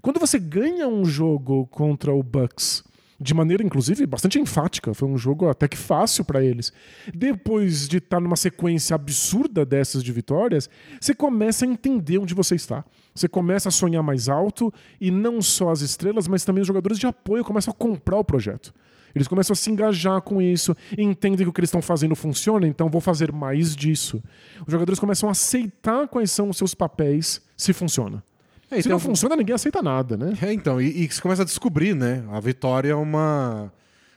Quando 0.05 0.19
você 0.19 0.37
ganha 0.37 0.87
um 0.87 1.03
jogo 1.03 1.65
contra 1.65 2.13
o 2.13 2.21
Bucks 2.21 2.83
de 3.19 3.33
maneira 3.33 3.63
inclusive 3.63 4.05
bastante 4.05 4.37
enfática, 4.37 4.93
foi 4.93 5.07
um 5.07 5.17
jogo 5.17 5.49
até 5.49 5.67
que 5.67 5.75
fácil 5.75 6.23
para 6.23 6.43
eles. 6.45 6.71
Depois 7.11 7.87
de 7.87 7.97
estar 7.97 8.19
numa 8.19 8.35
sequência 8.35 8.93
absurda 8.93 9.65
dessas 9.65 10.03
de 10.03 10.11
vitórias, 10.11 10.69
você 11.01 11.15
começa 11.15 11.65
a 11.65 11.67
entender 11.67 12.19
onde 12.19 12.35
você 12.35 12.53
está. 12.53 12.85
Você 13.15 13.27
começa 13.27 13.69
a 13.69 13.71
sonhar 13.71 14.03
mais 14.03 14.29
alto 14.29 14.71
e 15.01 15.09
não 15.09 15.41
só 15.41 15.71
as 15.71 15.81
estrelas, 15.81 16.27
mas 16.27 16.45
também 16.45 16.61
os 16.61 16.67
jogadores 16.67 16.99
de 16.99 17.07
apoio 17.07 17.43
começam 17.43 17.71
a 17.71 17.75
comprar 17.75 18.19
o 18.19 18.23
projeto. 18.23 18.75
Eles 19.15 19.27
começam 19.27 19.53
a 19.53 19.57
se 19.57 19.71
engajar 19.71 20.21
com 20.21 20.39
isso, 20.39 20.77
entendem 20.95 21.39
que 21.39 21.49
o 21.49 21.51
que 21.51 21.61
eles 21.61 21.69
estão 21.69 21.81
fazendo 21.81 22.15
funciona, 22.15 22.67
então 22.67 22.91
vou 22.91 23.01
fazer 23.01 23.31
mais 23.31 23.75
disso. 23.75 24.21
Os 24.67 24.71
jogadores 24.71 24.99
começam 24.99 25.29
a 25.29 25.31
aceitar 25.31 26.07
quais 26.07 26.29
são 26.29 26.51
os 26.51 26.57
seus 26.57 26.75
papéis, 26.75 27.41
se 27.57 27.73
funciona. 27.73 28.23
É, 28.71 28.81
se 28.81 28.89
não 28.89 28.97
um- 28.97 28.99
funciona, 28.99 29.35
ninguém 29.35 29.53
aceita 29.55 29.81
nada, 29.81 30.17
né? 30.17 30.33
É, 30.41 30.51
então, 30.51 30.81
e, 30.81 31.03
e 31.03 31.07
você 31.07 31.21
começa 31.21 31.41
a 31.43 31.45
descobrir, 31.45 31.95
né? 31.95 32.23
A 32.31 32.39
vitória 32.39 32.89
é 32.91 32.95
uma 32.95 33.71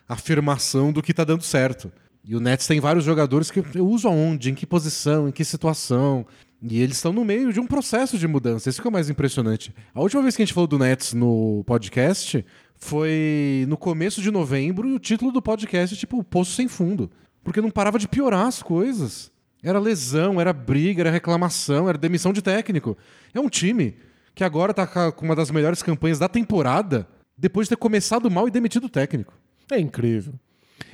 afirmação 0.08 0.92
do 0.92 1.02
que 1.02 1.12
tá 1.12 1.24
dando 1.24 1.42
certo. 1.42 1.92
E 2.24 2.34
o 2.34 2.40
Nets 2.40 2.66
tem 2.66 2.80
vários 2.80 3.04
jogadores 3.04 3.50
que 3.50 3.62
eu 3.74 3.86
uso 3.86 4.08
aonde, 4.08 4.50
em 4.50 4.54
que 4.54 4.66
posição, 4.66 5.28
em 5.28 5.32
que 5.32 5.44
situação. 5.44 6.26
E 6.62 6.80
eles 6.80 6.96
estão 6.96 7.12
no 7.12 7.24
meio 7.24 7.52
de 7.52 7.60
um 7.60 7.66
processo 7.66 8.18
de 8.18 8.26
mudança. 8.26 8.68
Isso 8.68 8.80
que 8.82 8.88
é 8.88 8.90
o 8.90 8.92
mais 8.92 9.08
impressionante. 9.08 9.72
A 9.94 10.00
última 10.00 10.22
vez 10.22 10.34
que 10.36 10.42
a 10.42 10.44
gente 10.44 10.52
falou 10.54 10.66
do 10.66 10.78
Nets 10.78 11.14
no 11.14 11.62
podcast 11.66 12.44
foi 12.76 13.64
no 13.68 13.76
começo 13.76 14.20
de 14.20 14.30
novembro 14.30 14.88
e 14.88 14.92
o 14.92 14.98
título 14.98 15.30
do 15.32 15.40
podcast 15.40 15.94
é 15.94 15.98
tipo 15.98 16.18
o 16.18 16.24
Poço 16.24 16.52
Sem 16.52 16.68
Fundo. 16.68 17.10
Porque 17.44 17.60
não 17.60 17.70
parava 17.70 17.98
de 17.98 18.08
piorar 18.08 18.46
as 18.46 18.62
coisas. 18.62 19.30
Era 19.62 19.78
lesão, 19.78 20.40
era 20.40 20.52
briga, 20.52 21.02
era 21.02 21.10
reclamação, 21.10 21.88
era 21.88 21.96
demissão 21.96 22.32
de 22.32 22.42
técnico. 22.42 22.96
É 23.32 23.40
um 23.40 23.48
time 23.48 23.96
que 24.38 24.44
agora 24.44 24.72
tá 24.72 24.86
com 25.10 25.24
uma 25.24 25.34
das 25.34 25.50
melhores 25.50 25.82
campanhas 25.82 26.20
da 26.20 26.28
temporada 26.28 27.08
depois 27.36 27.66
de 27.66 27.70
ter 27.70 27.76
começado 27.76 28.30
mal 28.30 28.46
e 28.46 28.52
demitido 28.52 28.84
o 28.84 28.88
técnico. 28.88 29.34
É 29.68 29.80
incrível. 29.80 30.32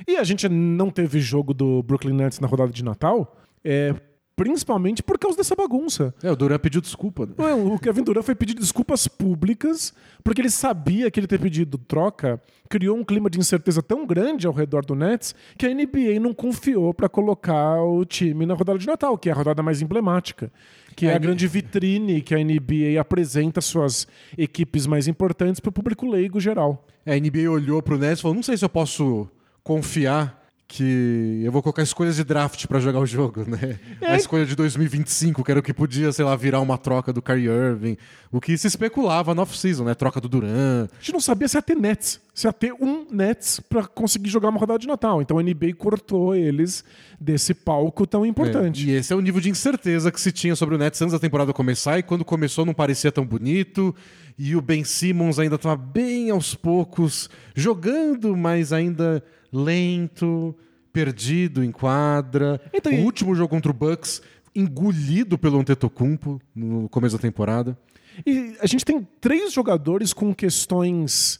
E 0.07 0.17
a 0.17 0.23
gente 0.23 0.49
não 0.49 0.89
teve 0.89 1.19
jogo 1.19 1.53
do 1.53 1.83
Brooklyn 1.83 2.15
Nets 2.15 2.39
na 2.39 2.47
rodada 2.47 2.71
de 2.71 2.83
Natal, 2.83 3.37
é, 3.63 3.93
Principalmente 4.35 5.01
por 5.01 5.17
causa 5.17 5.37
dessa 5.37 5.55
bagunça. 5.55 6.13
É, 6.21 6.29
o 6.29 6.35
Durant 6.35 6.59
pediu 6.59 6.81
desculpa. 6.81 7.25
Né? 7.25 7.53
O 7.53 7.79
Kevin 7.79 8.03
Durant 8.03 8.25
foi 8.25 8.35
pedir 8.35 8.53
desculpas 8.53 9.07
públicas 9.07 9.93
porque 10.21 10.41
ele 10.41 10.49
sabia 10.49 11.09
que 11.09 11.17
ele 11.17 11.27
ter 11.27 11.39
pedido 11.39 11.77
troca 11.77 12.41
criou 12.67 12.97
um 12.97 13.03
clima 13.03 13.29
de 13.29 13.39
incerteza 13.39 13.81
tão 13.81 14.05
grande 14.05 14.45
ao 14.45 14.51
redor 14.51 14.83
do 14.85 14.93
Nets 14.93 15.33
que 15.57 15.65
a 15.65 15.73
NBA 15.73 16.19
não 16.19 16.33
confiou 16.33 16.93
para 16.93 17.07
colocar 17.07 17.81
o 17.81 18.03
time 18.03 18.45
na 18.45 18.55
rodada 18.55 18.77
de 18.77 18.87
Natal, 18.87 19.17
que 19.17 19.29
é 19.29 19.31
a 19.31 19.35
rodada 19.35 19.63
mais 19.63 19.81
emblemática, 19.81 20.51
que 20.95 21.07
é, 21.07 21.15
a 21.15 21.17
grande 21.17 21.47
vitrine 21.47 22.21
que 22.21 22.33
a 22.33 22.37
NBA 22.37 22.99
apresenta 22.99 23.59
suas 23.59 24.07
equipes 24.37 24.87
mais 24.87 25.07
importantes 25.07 25.59
para 25.59 25.69
o 25.69 25.73
público 25.73 26.09
leigo 26.09 26.39
geral. 26.39 26.85
A 27.05 27.15
NBA 27.15 27.49
olhou 27.49 27.81
pro 27.81 27.97
Nets 27.97 28.19
e 28.19 28.21
falou: 28.21 28.35
não 28.35 28.43
sei 28.43 28.57
se 28.57 28.63
eu 28.63 28.69
posso 28.69 29.27
confiar 29.63 30.44
que 30.67 31.41
eu 31.43 31.51
vou 31.51 31.61
colocar 31.61 31.83
escolhas 31.83 32.15
de 32.15 32.23
draft 32.23 32.65
pra 32.65 32.79
jogar 32.79 32.99
o 32.99 33.05
jogo, 33.05 33.45
né? 33.47 33.79
É. 34.01 34.13
A 34.13 34.15
escolha 34.15 34.45
de 34.45 34.55
2025, 34.55 35.43
que 35.43 35.51
era 35.51 35.59
o 35.59 35.63
que 35.63 35.73
podia, 35.73 36.11
sei 36.11 36.25
lá, 36.25 36.35
virar 36.35 36.59
uma 36.59 36.77
troca 36.77 37.13
do 37.13 37.21
Kyrie 37.21 37.47
Irving. 37.47 37.97
O 38.31 38.41
que 38.41 38.57
se 38.57 38.67
especulava 38.67 39.35
na 39.35 39.43
off-season, 39.43 39.83
né? 39.83 39.93
Troca 39.93 40.19
do 40.19 40.27
Durant. 40.27 40.89
A 40.91 40.99
gente 40.99 41.13
não 41.13 41.19
sabia 41.19 41.47
se 41.47 41.55
ia 41.55 41.61
ter 41.61 41.75
Nets, 41.75 42.19
se 42.33 42.47
ia 42.47 42.53
ter 42.53 42.73
um 42.73 43.05
Nets 43.11 43.59
para 43.59 43.85
conseguir 43.85 44.29
jogar 44.29 44.49
uma 44.49 44.59
rodada 44.59 44.79
de 44.79 44.87
Natal. 44.87 45.21
Então 45.21 45.37
a 45.37 45.43
NBA 45.43 45.73
cortou 45.77 46.35
eles 46.35 46.83
desse 47.19 47.53
palco 47.53 48.07
tão 48.07 48.25
importante. 48.25 48.89
É, 48.89 48.93
e 48.93 48.95
esse 48.97 49.13
é 49.13 49.15
o 49.15 49.21
nível 49.21 49.39
de 49.39 49.49
incerteza 49.49 50.11
que 50.11 50.19
se 50.19 50.31
tinha 50.31 50.55
sobre 50.55 50.75
o 50.75 50.77
Nets 50.77 51.01
antes 51.01 51.13
da 51.13 51.19
temporada 51.19 51.53
começar, 51.53 51.99
e 51.99 52.03
quando 52.03 52.25
começou 52.25 52.65
não 52.65 52.73
parecia 52.73 53.11
tão 53.11 53.25
bonito, 53.25 53.95
e 54.37 54.55
o 54.55 54.61
Ben 54.61 54.83
Simmons 54.83 55.39
ainda 55.39 55.55
estava 55.55 55.77
bem 55.77 56.29
aos 56.29 56.55
poucos 56.55 57.29
jogando, 57.55 58.35
mas 58.35 58.73
ainda 58.73 59.23
lento, 59.55 60.55
perdido 60.91 61.63
em 61.63 61.71
quadra. 61.71 62.61
Então, 62.73 62.91
o 62.91 62.95
e- 62.95 63.03
último 63.03 63.35
jogo 63.35 63.49
contra 63.49 63.71
o 63.71 63.73
Bucks 63.73 64.21
engolido 64.55 65.37
pelo 65.37 65.59
Antetokounmpo 65.59 66.41
no 66.55 66.87
começo 66.89 67.17
da 67.17 67.21
temporada. 67.21 67.77
E 68.25 68.55
a 68.61 68.65
gente 68.65 68.85
tem 68.85 69.05
três 69.19 69.51
jogadores 69.51 70.13
com 70.13 70.33
questões 70.33 71.39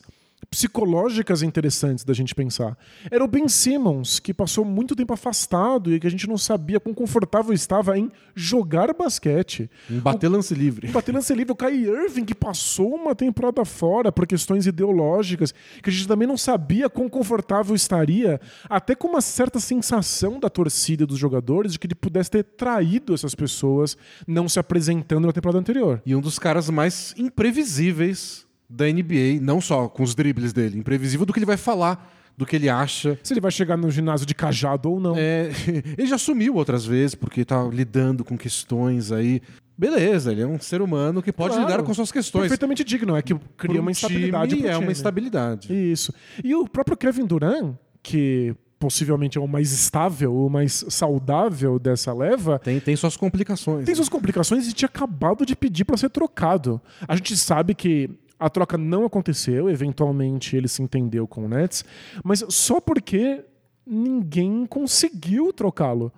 psicológicas 0.50 1.42
interessantes 1.42 2.04
da 2.04 2.14
gente 2.14 2.34
pensar. 2.34 2.78
Era 3.10 3.24
o 3.24 3.28
Ben 3.28 3.48
Simmons, 3.48 4.20
que 4.20 4.34
passou 4.34 4.64
muito 4.64 4.96
tempo 4.96 5.14
afastado 5.14 5.94
e 5.94 6.00
que 6.00 6.08
a 6.08 6.12
gente 6.12 6.28
não 6.28 6.38
sabia 6.38 6.80
quão 6.80 6.94
confortável 6.94 7.54
estava 7.54 7.98
em 7.98 8.12
jogar 8.34 8.94
basquete. 8.94 9.70
Em 9.90 10.00
bater 10.00 10.28
lance 10.28 10.54
livre. 10.54 10.88
Bater 10.88 11.14
lance 11.14 11.34
livre, 11.34 11.52
o 11.52 11.56
Kyrie 11.56 11.88
Irving, 11.88 12.26
que 12.26 12.36
passou 12.36 12.96
uma 12.96 13.16
temporada 13.16 13.64
fora 13.66 14.12
por 14.12 14.28
questões 14.28 14.68
ideológicas, 14.68 15.54
que 15.82 15.90
a 15.90 15.94
gente 15.94 16.08
também 16.08 16.28
não 16.28 16.38
sabia 16.38 16.90
quão 16.90 17.10
confortável 17.10 17.76
estaria, 17.76 18.40
até 18.70 18.96
com 18.96 19.08
uma 19.08 19.22
certa 19.22 19.60
sensação 19.60 20.40
da 20.40 20.50
torcida 20.50 21.06
dos 21.06 21.18
jogadores 21.18 21.74
de 21.74 21.80
que 21.80 21.88
ele 21.88 21.96
pudesse 21.96 22.32
ter 22.32 22.44
traído 22.44 23.14
essas 23.14 23.36
pessoas 23.36 23.98
não 24.28 24.48
se 24.48 24.60
apresentando 24.60 25.26
na 25.26 25.34
temporada 25.34 25.60
anterior. 25.60 26.02
E 26.06 26.16
um 26.16 26.22
dos 26.22 26.40
caras 26.40 26.70
mais 26.70 27.14
imprevisíveis 27.18 28.45
da 28.70 28.86
NBA, 28.86 29.40
não 29.42 29.62
só 29.62 29.88
com 29.88 30.04
os 30.04 30.16
dribles 30.16 30.52
dele, 30.54 30.78
imprevisível 30.80 31.26
do 31.26 31.32
que 31.34 31.40
ele 31.40 31.46
vai 31.46 31.58
falar, 31.58 32.12
do 32.38 32.46
que 32.46 32.56
ele 32.56 32.68
acha. 32.68 33.18
Se 33.24 33.34
ele 33.34 33.40
vai 33.42 33.52
chegar 33.52 33.78
no 33.78 33.90
ginásio 33.90 34.26
de 34.26 34.36
cajado 34.36 34.92
ou 34.92 35.00
não. 35.00 35.16
É, 35.18 35.50
ele 35.98 36.08
já 36.08 36.18
sumiu 36.18 36.56
outras 36.56 36.86
vezes, 36.86 37.16
porque 37.16 37.46
tá 37.46 37.64
lidando 37.64 38.24
com 38.26 38.38
questões 38.38 39.12
aí. 39.12 39.42
Beleza, 39.78 40.32
ele 40.32 40.42
é 40.42 40.48
um 40.48 40.60
ser 40.60 40.82
humano 40.82 41.22
que 41.22 41.32
pode 41.34 41.54
Claro. 41.56 41.70
lidar 41.70 41.84
com 41.84 41.94
suas 41.94 42.12
questões. 42.12 42.44
Perfeitamente 42.44 42.84
digno, 42.84 43.16
é 43.16 43.22
que 43.22 43.36
cria 43.58 43.80
uma 43.82 43.92
instabilidade 43.92 44.56
time, 44.56 44.68
é 44.68 44.72
time. 44.74 44.86
uma 44.86 44.92
instabilidade. 44.92 45.92
Isso. 45.92 46.14
E 46.44 46.56
o 46.56 46.68
próprio 46.68 46.96
Kevin 46.98 47.26
Durant, 47.26 47.74
que 48.02 48.56
possivelmente 48.80 49.38
é 49.38 49.42
o 49.42 49.48
mais 49.48 49.72
estável, 49.72 50.34
o 50.36 50.50
mais 50.50 50.86
saudável 50.90 51.80
dessa 51.80 52.14
leva, 52.14 52.60
Tem, 52.60 52.80
tem 52.80 52.96
suas 52.96 53.18
complicações. 53.18 53.86
tem 53.86 53.96
suas 53.96 54.10
complicações 54.10 54.68
e 54.68 54.74
tinha 54.74 54.88
acabado 54.88 55.46
de 55.46 55.56
pedir 55.56 55.86
para 55.86 55.98
ser 55.98 56.10
trocado. 56.10 56.82
A 57.08 57.16
gente 57.16 57.36
sabe 57.38 57.74
que 57.74 58.10
a 58.40 58.50
troca 58.50 58.78
não 58.78 59.06
aconteceu, 59.06 59.70
eventualmente 59.70 60.56
ele 60.56 60.68
se 60.68 60.82
entendeu 60.84 61.28
com 61.28 61.46
o 61.46 61.48
Nets, 61.50 61.84
mas 62.24 62.44
só 62.50 62.80
porque 62.82 63.44
ninguém 63.86 64.66
conseguiu 64.66 65.54
trocá-lo. 65.54 66.12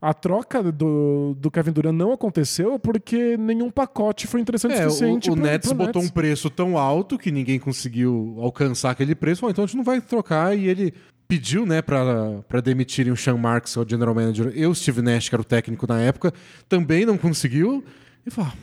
A 0.00 0.12
troca 0.12 0.60
do, 0.72 1.36
do 1.38 1.48
Kevin 1.48 1.70
Durant 1.70 1.94
não 1.94 2.12
aconteceu 2.12 2.76
porque 2.76 3.36
nenhum 3.36 3.70
pacote 3.70 4.26
foi 4.26 4.40
interessante 4.40 4.72
o 4.72 4.78
É, 4.78 4.82
suficiente. 4.88 5.30
o, 5.30 5.34
o 5.34 5.36
pro- 5.36 5.44
Nets 5.44 5.68
pro 5.68 5.78
botou 5.78 6.00
um 6.02 6.04
Nets. 6.06 6.10
preço 6.14 6.50
tão 6.50 6.76
alto 6.76 7.16
que 7.16 7.30
ninguém 7.30 7.60
conseguiu 7.60 8.36
alcançar 8.40 8.90
aquele 8.90 9.14
preço. 9.14 9.48
Então 9.48 9.62
a 9.62 9.66
gente 9.66 9.76
não 9.76 9.84
vai 9.84 10.00
trocar. 10.00 10.58
E 10.58 10.66
ele 10.66 10.92
pediu, 11.28 11.64
né, 11.64 11.80
pra 11.80 12.60
demitirem 12.60 13.12
o 13.12 13.16
Sean 13.16 13.36
Marks, 13.36 13.76
o 13.76 13.86
general 13.88 14.12
manager, 14.12 14.52
e 14.56 14.66
o 14.66 14.74
Steve 14.74 15.00
Nash, 15.02 15.28
que 15.28 15.34
era 15.36 15.42
o 15.42 15.44
técnico 15.44 15.86
na 15.86 16.00
época, 16.00 16.34
também 16.68 17.06
não 17.06 17.16
conseguiu. 17.16 17.84
E 18.26 18.30
falou: 18.30 18.50
"Ah, 18.52 18.56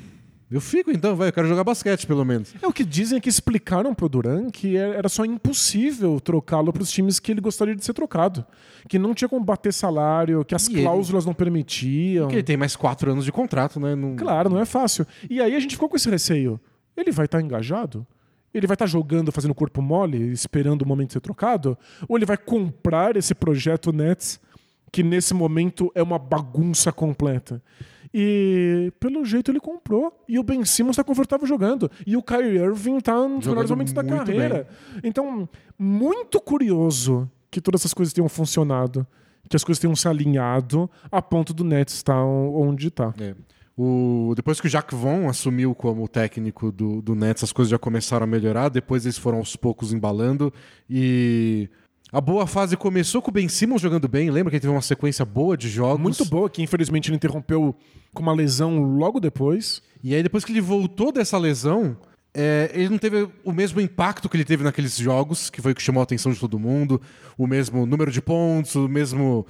eu 0.52 0.60
fico 0.60 0.90
então, 0.92 1.16
vai, 1.16 1.30
eu 1.30 1.34
quero 1.34 1.48
jogar 1.48 1.64
basquete 1.64 2.08
pelo 2.08 2.26
menos. 2.26 2.54
É 2.62 2.68
o 2.68 2.74
que 2.74 2.84
dizem 2.84 3.18
é 3.18 3.22
que 3.22 3.30
explicaram 3.30 3.94
pro 3.94 4.10
Duran 4.10 4.50
que 4.50 4.76
era 4.78 5.08
só 5.10 5.24
impossível 5.26 6.20
trocá-lo 6.20 6.74
para 6.74 6.82
os 6.82 6.92
times 6.92 7.20
que 7.20 7.32
ele 7.32 7.42
gostaria 7.42 7.76
de 7.76 7.84
ser 7.86 7.94
trocado. 7.94 8.46
Que 8.88 8.98
não 8.98 9.14
tinha 9.14 9.28
como 9.30 9.44
bater 9.46 9.74
salário, 9.74 10.44
que 10.46 10.56
as 10.56 10.68
E 10.68 10.74
ele- 10.74 10.82
cláusulas 10.84 11.26
não 11.26 11.34
permitiam. 11.34 12.26
Porque 12.26 12.38
ele 12.38 12.44
tem 12.44 12.58
mais 12.58 12.76
quatro 12.76 13.12
anos 13.12 13.26
de 13.26 13.32
contrato, 13.32 13.80
né? 13.80 13.96
Não... 13.96 14.16
Claro, 14.16 14.50
não 14.50 14.60
é 14.60 14.66
fácil. 14.66 15.06
E 15.30 15.42
aí 15.42 15.56
a 15.56 15.60
gente 15.60 15.76
ficou 15.76 15.90
com 15.90 15.96
esse 15.96 16.10
receio. 16.10 16.60
Ele 16.98 17.12
vai 17.12 17.26
estar 17.26 17.42
engajado? 17.42 18.06
Ele 18.54 18.66
vai 18.66 18.74
estar 18.76 18.88
jogando, 18.88 19.32
fazendo 19.32 19.54
corpo 19.54 19.82
mole, 19.82 20.32
esperando 20.32 20.82
o 20.82 20.88
momento 20.88 21.10
de 21.10 21.14
ser 21.14 21.20
trocado? 21.22 21.78
Ou 22.08 22.18
ele 22.18 22.26
vai 22.26 22.38
comprar 22.38 23.16
esse 23.16 23.36
projeto 23.36 23.94
Nets, 23.94 24.40
que 24.92 25.04
nesse 25.04 25.34
momento 25.36 25.92
é 25.94 26.02
uma 26.02 26.18
bagunça 26.18 26.92
completa? 26.92 27.62
E 28.14 28.92
pelo 29.00 29.24
jeito 29.24 29.52
ele 29.52 29.60
comprou. 29.60 30.14
E 30.28 30.40
o 30.40 30.44
Ben 30.44 30.66
Simmons 30.66 30.94
está 30.94 31.04
confortável 31.04 31.48
jogando. 31.48 31.90
E 32.06 32.18
o 32.18 32.24
Kyrie 32.24 32.58
Irving 32.58 32.98
está 32.98 33.14
nos 33.14 33.46
Jogando 33.46 33.48
melhores 33.48 33.70
momentos 33.70 33.94
da 33.94 34.04
carreira. 34.04 34.68
Então, 35.04 35.48
muito 35.78 36.42
curioso 36.42 37.30
que 37.52 37.62
todas 37.62 37.82
essas 37.82 37.94
coisas 37.94 38.14
tenham 38.14 38.30
funcionado. 38.30 39.06
Que 39.48 39.56
as 39.56 39.64
coisas 39.64 39.80
tenham 39.80 39.96
se 39.96 40.08
alinhado 40.08 40.90
a 41.12 41.22
ponto 41.22 41.54
do 41.54 41.64
Nets 41.64 41.96
estar 41.96 42.24
onde 42.24 42.88
está. 42.88 43.14
É. 43.20 43.36
O, 43.76 44.34
depois 44.36 44.60
que 44.60 44.68
o 44.68 44.70
Jacques 44.70 45.00
Vaughn 45.00 45.30
assumiu 45.30 45.74
como 45.74 46.06
técnico 46.08 46.70
do, 46.72 47.02
do 47.02 47.16
Nets, 47.16 47.46
as 47.46 47.54
coisas 47.54 47.72
já 47.72 47.80
começaram 47.80 48.26
a 48.26 48.28
melhorar. 48.28 48.70
Depois 48.70 49.06
eles 49.06 49.18
foram 49.18 49.38
aos 49.38 49.56
poucos 49.56 49.94
embalando. 49.94 50.54
E 50.90 51.70
a 52.12 52.20
boa 52.20 52.48
fase 52.48 52.76
começou 52.76 53.22
com 53.22 53.30
o 53.30 53.34
Ben 53.34 53.48
Simmons 53.48 53.82
jogando 53.82 54.08
bem. 54.08 54.32
Lembra 54.32 54.50
que 54.50 54.56
ele 54.56 54.62
teve 54.62 54.74
uma 54.74 54.82
sequência 54.82 55.24
boa 55.24 55.56
de 55.56 55.70
jogos? 55.70 56.02
Muito 56.02 56.26
boa, 56.26 56.50
que 56.50 56.62
infelizmente 56.62 57.10
ele 57.10 57.18
interrompeu 57.18 57.76
com 58.14 58.24
uma 58.24 58.34
lesão 58.34 58.80
logo 58.80 59.20
depois. 59.20 59.82
E 60.04 60.16
aí, 60.16 60.24
depois 60.24 60.44
que 60.44 60.52
ele 60.52 60.62
voltou 60.62 61.12
dessa 61.12 61.38
lesão, 61.38 61.96
é, 62.34 62.72
ele 62.74 62.90
não 62.90 62.98
teve 62.98 63.30
o 63.44 63.52
mesmo 63.52 63.80
impacto 63.80 64.28
que 64.28 64.36
ele 64.36 64.46
teve 64.46 64.64
naqueles 64.64 64.98
jogos, 64.98 65.52
que 65.52 65.62
foi 65.62 65.72
o 65.74 65.76
que 65.76 65.84
chamou 65.84 66.02
a 66.02 66.04
atenção 66.04 66.32
de 66.32 66.40
todo 66.40 66.58
mundo, 66.58 67.00
o 67.38 67.46
mesmo 67.46 67.86
número 67.86 68.12
de 68.12 68.22
pontos, 68.22 68.74
o 68.74 68.88
mesmo, 68.88 69.46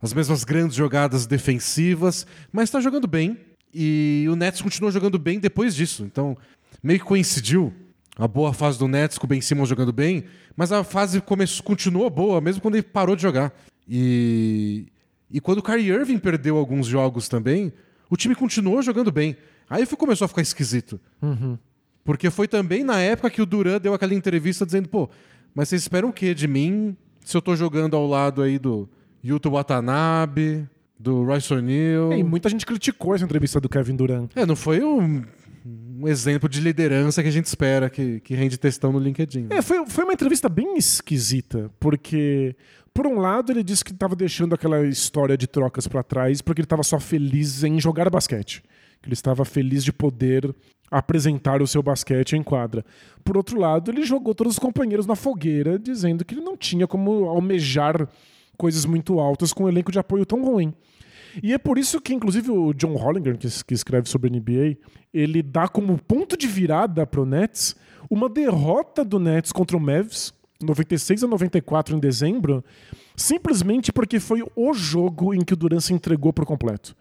as 0.00 0.12
mesmas 0.12 0.44
grandes 0.44 0.76
jogadas 0.76 1.26
defensivas, 1.26 2.26
mas 2.52 2.64
está 2.64 2.78
jogando 2.80 3.06
bem. 3.06 3.38
E 3.72 4.26
o 4.30 4.36
Nets 4.36 4.60
continuou 4.60 4.92
jogando 4.92 5.18
bem 5.18 5.40
depois 5.40 5.74
disso. 5.74 6.04
Então, 6.04 6.36
meio 6.82 6.98
que 6.98 7.06
coincidiu 7.06 7.72
a 8.18 8.28
boa 8.28 8.52
fase 8.52 8.78
do 8.78 8.86
Nets 8.86 9.18
com 9.18 9.26
o 9.26 9.28
Ben 9.28 9.40
Simmons 9.40 9.68
jogando 9.68 9.92
bem, 9.92 10.24
mas 10.56 10.70
a 10.72 10.84
fase 10.84 11.20
começou, 11.20 11.64
continuou 11.64 12.08
boa, 12.10 12.40
mesmo 12.40 12.60
quando 12.60 12.74
ele 12.74 12.82
parou 12.82 13.16
de 13.16 13.22
jogar. 13.22 13.52
E, 13.88 14.86
e 15.30 15.40
quando 15.40 15.58
o 15.58 15.62
Kyrie 15.62 15.88
Irving 15.90 16.18
perdeu 16.18 16.56
alguns 16.56 16.86
jogos 16.86 17.28
também, 17.28 17.72
o 18.10 18.16
time 18.16 18.34
continuou 18.34 18.82
jogando 18.82 19.10
bem. 19.10 19.36
Aí 19.68 19.86
foi- 19.86 19.96
começou 19.96 20.26
a 20.26 20.28
ficar 20.28 20.42
esquisito. 20.42 21.00
Porque 22.04 22.30
foi 22.30 22.46
também 22.48 22.82
na 22.84 23.00
época 23.00 23.30
que 23.30 23.40
o 23.40 23.46
Duran 23.46 23.78
deu 23.80 23.94
aquela 23.94 24.12
entrevista 24.14 24.66
dizendo, 24.66 24.88
pô, 24.88 25.08
mas 25.54 25.68
vocês 25.68 25.82
esperam 25.82 26.08
o 26.08 26.12
quê 26.12 26.34
de 26.34 26.46
mim 26.48 26.96
se 27.24 27.36
eu 27.36 27.40
tô 27.42 27.54
jogando 27.56 27.96
ao 27.96 28.06
lado 28.06 28.42
aí 28.42 28.58
do 28.58 28.88
Yuto 29.24 29.50
Watanabe, 29.50 30.66
do 30.98 31.24
Royce 31.24 31.52
O'Neal? 31.54 32.12
E 32.12 32.22
muita 32.24 32.48
gente 32.48 32.66
criticou 32.66 33.14
essa 33.14 33.24
entrevista 33.24 33.60
do 33.60 33.68
Kevin 33.68 33.96
Durant. 33.96 34.30
É, 34.34 34.44
não 34.44 34.56
foi 34.56 34.82
um, 34.84 35.22
um 36.02 36.08
exemplo 36.08 36.48
de 36.48 36.60
liderança 36.60 37.22
que 37.22 37.28
a 37.28 37.32
gente 37.32 37.46
espera 37.46 37.88
que, 37.88 38.18
que 38.20 38.34
rende 38.34 38.58
textão 38.58 38.92
no 38.92 38.98
LinkedIn. 38.98 39.46
É, 39.50 39.62
foi, 39.62 39.86
foi 39.86 40.04
uma 40.04 40.12
entrevista 40.12 40.48
bem 40.48 40.76
esquisita, 40.76 41.70
porque, 41.78 42.56
por 42.92 43.06
um 43.06 43.20
lado, 43.20 43.52
ele 43.52 43.62
disse 43.62 43.84
que 43.84 43.92
estava 43.92 44.16
deixando 44.16 44.54
aquela 44.54 44.84
história 44.84 45.36
de 45.36 45.46
trocas 45.46 45.86
para 45.86 46.02
trás 46.02 46.42
porque 46.42 46.60
ele 46.60 46.66
estava 46.66 46.82
só 46.82 46.98
feliz 46.98 47.62
em 47.62 47.80
jogar 47.80 48.10
basquete. 48.10 48.62
Que 49.00 49.08
ele 49.08 49.14
estava 49.14 49.44
feliz 49.44 49.84
de 49.84 49.92
poder 49.92 50.54
apresentar 50.90 51.62
o 51.62 51.66
seu 51.66 51.82
basquete 51.82 52.34
em 52.34 52.42
quadra. 52.42 52.84
Por 53.24 53.36
outro 53.36 53.58
lado, 53.58 53.90
ele 53.90 54.04
jogou 54.04 54.34
todos 54.34 54.54
os 54.54 54.58
companheiros 54.58 55.06
na 55.06 55.16
fogueira, 55.16 55.78
dizendo 55.78 56.24
que 56.24 56.34
ele 56.34 56.42
não 56.42 56.56
tinha 56.56 56.86
como 56.86 57.24
almejar 57.24 58.08
coisas 58.56 58.84
muito 58.84 59.18
altas 59.18 59.52
com 59.52 59.64
um 59.64 59.68
elenco 59.68 59.90
de 59.90 59.98
apoio 59.98 60.26
tão 60.26 60.44
ruim. 60.44 60.74
E 61.40 61.52
é 61.52 61.58
por 61.58 61.78
isso 61.78 62.00
que, 62.00 62.12
inclusive, 62.12 62.50
o 62.50 62.72
John 62.72 62.94
Hollinger, 62.94 63.38
que, 63.38 63.48
que 63.64 63.74
escreve 63.74 64.08
sobre 64.08 64.28
a 64.28 64.32
NBA, 64.32 64.76
ele 65.12 65.42
dá 65.42 65.68
como 65.68 65.96
ponto 65.98 66.36
de 66.36 66.46
virada 66.46 67.06
pro 67.06 67.24
Nets 67.24 67.76
uma 68.10 68.28
derrota 68.28 69.04
do 69.04 69.18
Nets 69.18 69.52
contra 69.52 69.76
o 69.76 69.80
Mavs, 69.80 70.34
96 70.60 71.24
a 71.24 71.26
94 71.26 71.96
em 71.96 71.98
dezembro, 71.98 72.64
simplesmente 73.16 73.92
porque 73.92 74.20
foi 74.20 74.42
o 74.54 74.74
jogo 74.74 75.34
em 75.34 75.40
que 75.40 75.54
o 75.54 75.56
Durant 75.56 75.80
se 75.80 75.92
entregou 75.92 76.32
por 76.32 76.44
completo. 76.44 76.96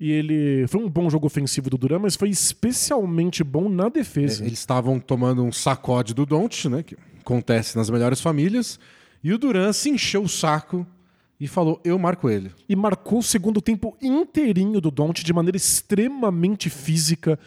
E 0.00 0.10
ele 0.10 0.66
foi 0.66 0.82
um 0.82 0.88
bom 0.88 1.10
jogo 1.10 1.26
ofensivo 1.26 1.68
do 1.68 1.76
Duran, 1.76 1.98
mas 1.98 2.16
foi 2.16 2.30
especialmente 2.30 3.44
bom 3.44 3.68
na 3.68 3.90
defesa. 3.90 4.42
É, 4.42 4.46
eles 4.46 4.58
estavam 4.58 4.98
tomando 4.98 5.44
um 5.44 5.52
sacode 5.52 6.14
do 6.14 6.24
Don't, 6.24 6.68
né? 6.70 6.82
Que 6.82 6.96
acontece 7.20 7.76
nas 7.76 7.90
melhores 7.90 8.18
famílias. 8.18 8.80
E 9.22 9.30
o 9.30 9.36
Duran 9.36 9.74
se 9.74 9.90
encheu 9.90 10.22
o 10.22 10.28
saco 10.28 10.86
e 11.40 11.48
falou: 11.48 11.80
Eu 11.82 11.98
marco 11.98 12.28
ele. 12.28 12.52
E 12.68 12.76
marcou 12.76 13.20
o 13.20 13.22
segundo 13.22 13.60
tempo 13.60 13.96
inteirinho 14.00 14.80
do 14.80 14.90
Don't 14.90 15.24
de 15.24 15.32
maneira 15.32 15.56
extremamente 15.56 16.68
física. 16.68 17.38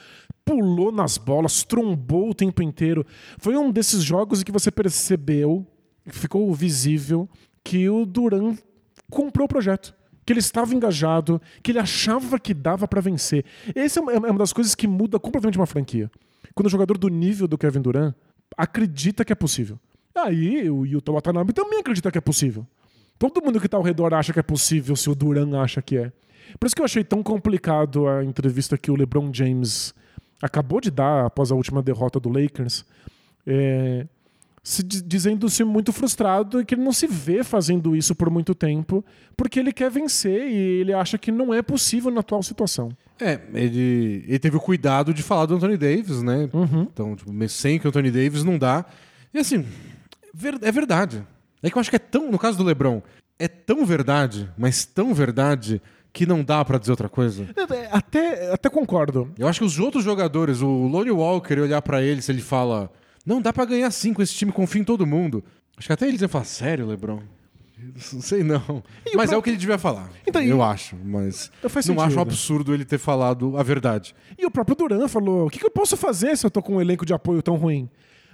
Pulou 0.44 0.92
nas 0.92 1.18
bolas, 1.18 1.64
trombou 1.64 2.32
o 2.32 2.34
tempo 2.34 2.62
inteiro. 2.62 3.06
Foi 3.38 3.56
um 3.56 3.72
desses 3.72 4.04
jogos 4.04 4.42
em 4.42 4.44
que 4.44 4.52
você 4.52 4.70
percebeu, 4.70 5.66
ficou 6.08 6.54
visível, 6.54 7.30
que 7.64 7.88
o 7.88 8.06
Duran 8.06 8.58
comprou 9.10 9.46
o 9.46 9.50
projeto 9.50 9.96
que 10.26 10.32
ele 10.32 10.40
estava 10.40 10.74
engajado, 10.74 11.42
que 11.62 11.72
ele 11.72 11.80
achava 11.80 12.40
que 12.40 12.54
dava 12.54 12.88
para 12.88 13.02
vencer. 13.02 13.44
Essa 13.76 14.00
é, 14.00 14.16
é 14.16 14.18
uma 14.18 14.40
das 14.40 14.54
coisas 14.54 14.74
que 14.74 14.88
muda 14.88 15.20
completamente 15.20 15.58
uma 15.58 15.66
franquia. 15.66 16.10
Quando 16.56 16.68
o 16.68 16.70
jogador 16.70 16.98
do 16.98 17.10
nível 17.10 17.46
do 17.46 17.58
Kevin 17.58 17.82
Durant 17.82 18.16
acredita 18.58 19.26
que 19.26 19.34
é 19.34 19.36
possível. 19.36 19.78
Aí 20.16 20.70
o 20.70 20.86
Yuta 20.86 21.12
Watanabe 21.12 21.52
também 21.52 21.80
acredita 21.80 22.12
que 22.12 22.18
é 22.18 22.22
possível. 22.22 22.66
Todo 23.18 23.42
mundo 23.44 23.60
que 23.60 23.68
está 23.68 23.78
ao 23.78 23.84
redor 23.84 24.14
acha 24.14 24.34
que 24.34 24.40
é 24.40 24.44
possível 24.44 24.96
se 24.96 25.10
o 25.10 25.16
Durant 25.16 25.54
acha 25.54 25.82
que 25.82 25.98
é. 25.98 26.12
Por 26.60 26.66
isso 26.66 26.76
que 26.76 26.82
eu 26.82 26.86
achei 26.86 27.04
tão 27.04 27.24
complicado 27.24 28.08
a 28.08 28.24
entrevista 28.24 28.78
que 28.78 28.92
o 28.92 28.96
LeBron 28.96 29.32
James 29.34 29.94
acabou 30.42 30.82
de 30.82 30.92
dar 30.92 31.26
após 31.26 31.52
a 31.52 31.56
última 31.56 31.82
derrota 31.82 32.20
do 32.20 32.30
Lakers. 32.30 32.86
É, 33.48 34.06
se 34.64 34.82
dizendo-se 34.82 35.64
muito 35.66 35.92
frustrado 35.92 36.62
e 36.62 36.66
que 36.66 36.74
ele 36.74 36.84
não 36.84 36.94
se 36.94 37.06
vê 37.06 37.44
fazendo 37.44 37.96
isso 37.96 38.16
por 38.16 38.30
muito 38.30 38.56
tempo, 38.56 39.04
porque 39.36 39.60
ele 39.60 39.74
quer 39.74 39.92
vencer 39.92 40.48
e 40.48 40.56
ele 40.82 40.94
acha 40.94 41.18
que 41.18 41.32
não 41.32 41.54
é 41.54 41.62
possível 41.62 42.10
na 42.10 42.22
atual 42.22 42.42
situação. 42.42 42.90
É, 43.20 43.42
ele, 43.54 44.24
ele 44.26 44.40
teve 44.40 44.56
o 44.56 44.62
cuidado 44.62 45.14
de 45.14 45.22
falar 45.22 45.46
do 45.46 45.56
Anthony 45.56 45.78
Davis, 45.78 46.22
né? 46.22 46.50
Uhum. 46.54 46.88
Então, 46.94 47.16
tipo, 47.16 47.50
sem 47.50 47.78
que 47.78 47.86
o 47.86 47.90
Anthony 47.90 48.10
Davis 48.10 48.44
não 48.44 48.58
dá. 48.58 48.86
E 49.34 49.40
assim, 49.40 49.66
é 50.62 50.72
verdade. 50.72 51.24
É 51.64 51.70
que 51.72 51.78
eu 51.78 51.80
acho 51.80 51.90
que 51.90 51.96
é 51.96 52.00
tão, 52.00 52.30
no 52.30 52.38
caso 52.38 52.58
do 52.58 52.64
LeBron, 52.64 53.02
é 53.40 53.48
tão 53.48 53.86
verdade, 53.86 54.52
mas 54.58 54.86
tão 54.86 55.14
verdade 55.14 55.82
que 56.12 56.26
não 56.26 56.44
dá 56.44 56.64
para 56.64 56.78
dizer 56.78 56.92
outra 56.92 57.10
coisa. 57.10 57.48
É, 57.56 57.74
é, 57.74 57.90
até, 57.92 58.54
até 58.54 58.70
concordo. 58.70 59.32
Eu 59.38 59.48
acho 59.48 59.62
que 59.62 59.66
os 59.66 59.80
outros 59.80 60.04
jogadores, 60.04 60.62
o 60.62 60.88
Lonnie 60.88 61.12
Walker, 61.12 61.60
olhar 61.60 61.82
para 61.82 62.04
ele, 62.04 62.22
se 62.22 62.32
ele 62.32 62.42
fala 62.42 62.92
não, 63.26 63.42
dá 63.42 63.54
para 63.54 63.66
ganhar 63.66 63.90
sim 63.92 64.14
com 64.14 64.22
esse 64.22 64.34
time, 64.34 64.52
confia 64.52 64.82
em 64.82 64.84
todo 64.84 65.06
mundo. 65.06 65.44
Acho 65.78 65.88
que 65.88 65.94
até 65.94 66.08
eles 66.08 66.22
iam 66.22 66.30
falar, 66.30 66.46
sério, 66.46 66.86
Lebron? 66.86 67.22
Não 68.14 68.22
sei 68.22 68.44
não. 68.44 68.84
E 69.06 69.16
mas 69.16 69.32
é 69.32 69.38
o 69.38 69.42
que 69.42 69.50
ele 69.50 69.58
devia 69.58 69.78
falar. 69.78 70.10
Então, 70.26 70.42
eu 70.42 70.60
e... 70.60 70.62
acho, 70.62 70.96
mas 71.04 71.52
não 71.88 72.00
acho 72.00 72.18
um 72.18 72.22
absurdo 72.22 72.74
ele 72.74 72.86
ter 72.86 72.98
falado 72.98 73.58
a 73.58 73.64
verdade. 73.64 74.16
E 74.38 74.46
o 74.46 74.52
próprio 74.52 74.76
Duran 74.76 75.08
falou: 75.08 75.48
o 75.48 75.50
que, 75.50 75.60
que 75.60 75.66
eu 75.66 75.72
posso 75.72 75.98
fazer 75.98 76.38
se 76.38 76.46
eu 76.46 76.52
tô 76.52 76.62
com 76.62 76.76
um 76.76 76.82
elenco 76.82 77.06
de 77.06 77.14
apoio 77.14 77.42
tão 77.42 77.56
ruim? 77.56 77.90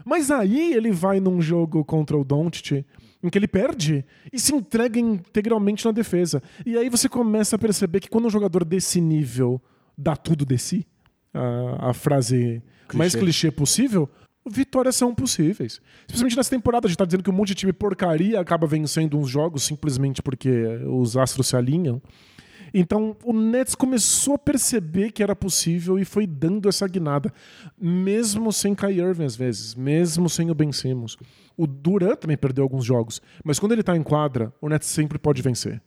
Mas 0.06 0.30
aí 0.30 0.74
ele 0.74 0.92
vai 0.92 1.20
num 1.20 1.42
jogo 1.42 1.84
contra 1.84 2.16
o 2.16 2.24
Doncic 2.24 2.86
em 3.22 3.30
que 3.30 3.38
ele 3.38 3.48
perde 3.48 4.06
e 4.32 4.40
se 4.40 4.54
entrega 4.54 5.00
integralmente 5.00 5.86
na 5.86 5.92
defesa. 5.92 6.42
E 6.66 6.78
aí 6.78 6.90
você 6.90 7.10
começa 7.10 7.56
a 7.56 7.60
perceber 7.60 8.00
que 8.00 8.10
quando 8.10 8.26
um 8.26 8.30
jogador 8.30 8.64
desse 8.64 9.02
nível 9.02 9.62
dá 9.98 10.16
tudo 10.16 10.46
de 10.46 10.58
si, 10.58 10.88
a, 11.34 11.90
a 11.90 11.94
frase 11.94 12.62
clichê. 12.88 12.98
mais 12.98 13.16
clichê 13.16 13.52
possível, 13.52 14.10
vitórias 14.50 14.96
são 14.96 15.14
possíveis. 15.14 15.82
Especialmente 16.02 16.38
nessa 16.38 16.50
temporada, 16.50 16.88
a 16.88 16.90
gente 16.90 16.98
tá 16.98 17.06
dizendo 17.06 17.24
que 17.24 17.30
um 17.30 17.34
monte 17.34 17.50
de 17.50 17.56
time 17.56 17.74
porcaria 17.74 18.40
acaba 18.40 18.66
vencendo 18.66 19.18
uns 19.18 19.30
jogos 19.30 19.64
simplesmente 19.64 20.22
porque 20.22 20.50
os 20.88 21.18
astros 21.18 21.48
se 21.48 21.56
alinham. 21.56 22.02
Então 22.74 23.16
o 23.24 23.34
Nets 23.34 23.76
começou 23.76 24.36
a 24.36 24.40
perceber 24.40 25.12
que 25.12 25.24
era 25.24 25.36
possível 25.36 26.00
e 26.00 26.06
foi 26.06 26.28
dando 26.28 26.70
essa 26.70 26.88
guinada, 26.88 27.34
mesmo 27.80 28.52
sem 28.52 28.76
Kai 28.76 29.00
Irving 29.00 29.26
às 29.26 29.36
vezes, 29.36 29.76
mesmo 29.76 30.30
sem 30.30 30.50
o 30.52 30.56
Ben 30.56 30.72
Simmons. 30.72 31.18
O 31.58 31.68
Durant 31.68 32.20
também 32.20 32.38
perdeu 32.38 32.64
alguns 32.64 32.86
jogos, 32.86 33.22
mas 33.44 33.60
quando 33.60 33.74
ele 33.74 33.82
está 33.82 33.96
em 33.96 34.04
quadra, 34.04 34.54
o 34.62 34.70
Nets 34.70 34.88
sempre 34.88 35.18
pode 35.18 35.42
vencer. 35.42 35.82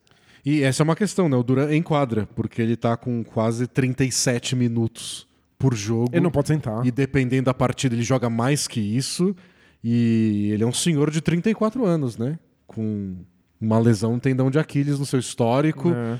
E 0.44 0.62
essa 0.62 0.82
é 0.82 0.84
uma 0.84 0.96
questão, 0.96 1.28
né? 1.28 1.36
O 1.36 1.42
Durant 1.42 1.70
em 1.70 1.82
quadra, 1.82 2.28
porque 2.34 2.60
ele 2.60 2.72
está 2.74 2.96
com 2.96 3.22
quase 3.22 3.66
37 3.66 4.56
minutos 4.56 5.26
por 5.56 5.74
jogo. 5.74 6.10
Ele 6.12 6.20
não 6.20 6.30
pode 6.32 6.48
sentar. 6.48 6.84
E 6.84 6.90
dependendo 6.90 7.44
da 7.44 7.54
partida, 7.54 7.94
ele 7.94 8.02
joga 8.02 8.28
mais 8.28 8.66
que 8.66 8.80
isso. 8.80 9.36
E 9.84 10.50
ele 10.52 10.64
é 10.64 10.66
um 10.66 10.72
senhor 10.72 11.10
de 11.10 11.20
34 11.20 11.84
anos, 11.84 12.18
né? 12.18 12.38
Com 12.66 13.16
uma 13.60 13.78
lesão 13.78 14.14
no 14.14 14.20
tendão 14.20 14.50
de 14.50 14.58
Aquiles 14.58 14.98
no 14.98 15.06
seu 15.06 15.20
histórico. 15.20 15.92
É. 15.92 16.18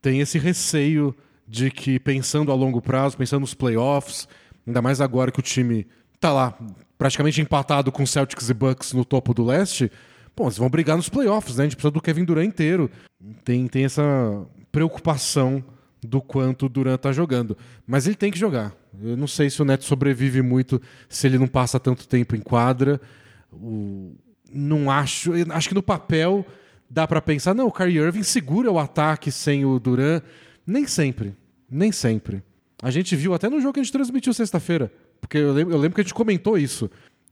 Tem 0.00 0.20
esse 0.20 0.38
receio 0.38 1.14
de 1.46 1.70
que, 1.70 1.98
pensando 1.98 2.52
a 2.52 2.54
longo 2.54 2.80
prazo, 2.80 3.16
pensando 3.16 3.40
nos 3.40 3.54
playoffs, 3.54 4.28
ainda 4.66 4.82
mais 4.82 5.00
agora 5.00 5.32
que 5.32 5.40
o 5.40 5.42
time 5.42 5.86
tá 6.20 6.32
lá 6.32 6.58
praticamente 6.98 7.40
empatado 7.40 7.92
com 7.92 8.04
Celtics 8.04 8.50
e 8.50 8.54
Bucks 8.54 8.92
no 8.92 9.04
topo 9.04 9.32
do 9.32 9.44
leste, 9.44 9.90
pô, 10.34 10.44
eles 10.44 10.58
vão 10.58 10.68
brigar 10.68 10.96
nos 10.96 11.08
playoffs, 11.08 11.56
né? 11.56 11.62
A 11.62 11.66
gente 11.66 11.76
precisa 11.76 11.90
do 11.90 12.00
Kevin 12.00 12.24
Durant 12.24 12.46
inteiro. 12.46 12.90
Tem, 13.44 13.66
tem 13.66 13.84
essa 13.84 14.46
preocupação 14.70 15.64
do 16.02 16.20
quanto 16.20 16.66
o 16.66 16.68
Durant 16.68 17.00
tá 17.00 17.12
jogando. 17.12 17.56
Mas 17.86 18.06
ele 18.06 18.16
tem 18.16 18.30
que 18.30 18.38
jogar. 18.38 18.74
Eu 19.00 19.16
não 19.16 19.26
sei 19.26 19.48
se 19.48 19.60
o 19.62 19.64
Neto 19.64 19.84
sobrevive 19.84 20.42
muito 20.42 20.80
se 21.08 21.26
ele 21.26 21.38
não 21.38 21.46
passa 21.46 21.78
tanto 21.78 22.06
tempo 22.06 22.36
em 22.36 22.40
quadra. 22.40 23.00
O... 23.52 24.16
Não 24.52 24.90
acho. 24.90 25.32
Acho 25.50 25.68
que 25.68 25.74
no 25.74 25.82
papel 25.82 26.44
dá 26.90 27.06
para 27.06 27.20
pensar, 27.20 27.54
não, 27.54 27.66
o 27.66 27.72
Kyrie 27.72 27.98
Irving 27.98 28.22
segura 28.22 28.70
o 28.70 28.78
ataque 28.78 29.30
sem 29.30 29.64
o 29.64 29.78
Durant. 29.78 30.22
Nem 30.66 30.86
sempre. 30.86 31.34
Nem 31.70 31.92
sempre. 31.92 32.42
A 32.82 32.90
gente 32.90 33.14
viu 33.16 33.34
até 33.34 33.48
no 33.48 33.60
jogo 33.60 33.74
que 33.74 33.80
a 33.80 33.82
gente 33.82 33.92
transmitiu 33.92 34.32
sexta-feira. 34.32 34.92
Porque 35.20 35.38
eu 35.38 35.52
lembro, 35.52 35.74
eu 35.74 35.78
lembro, 35.78 35.94
que 35.94 36.00
a 36.00 36.04
gente 36.04 36.14
comentou 36.14 36.56
isso. 36.56 36.90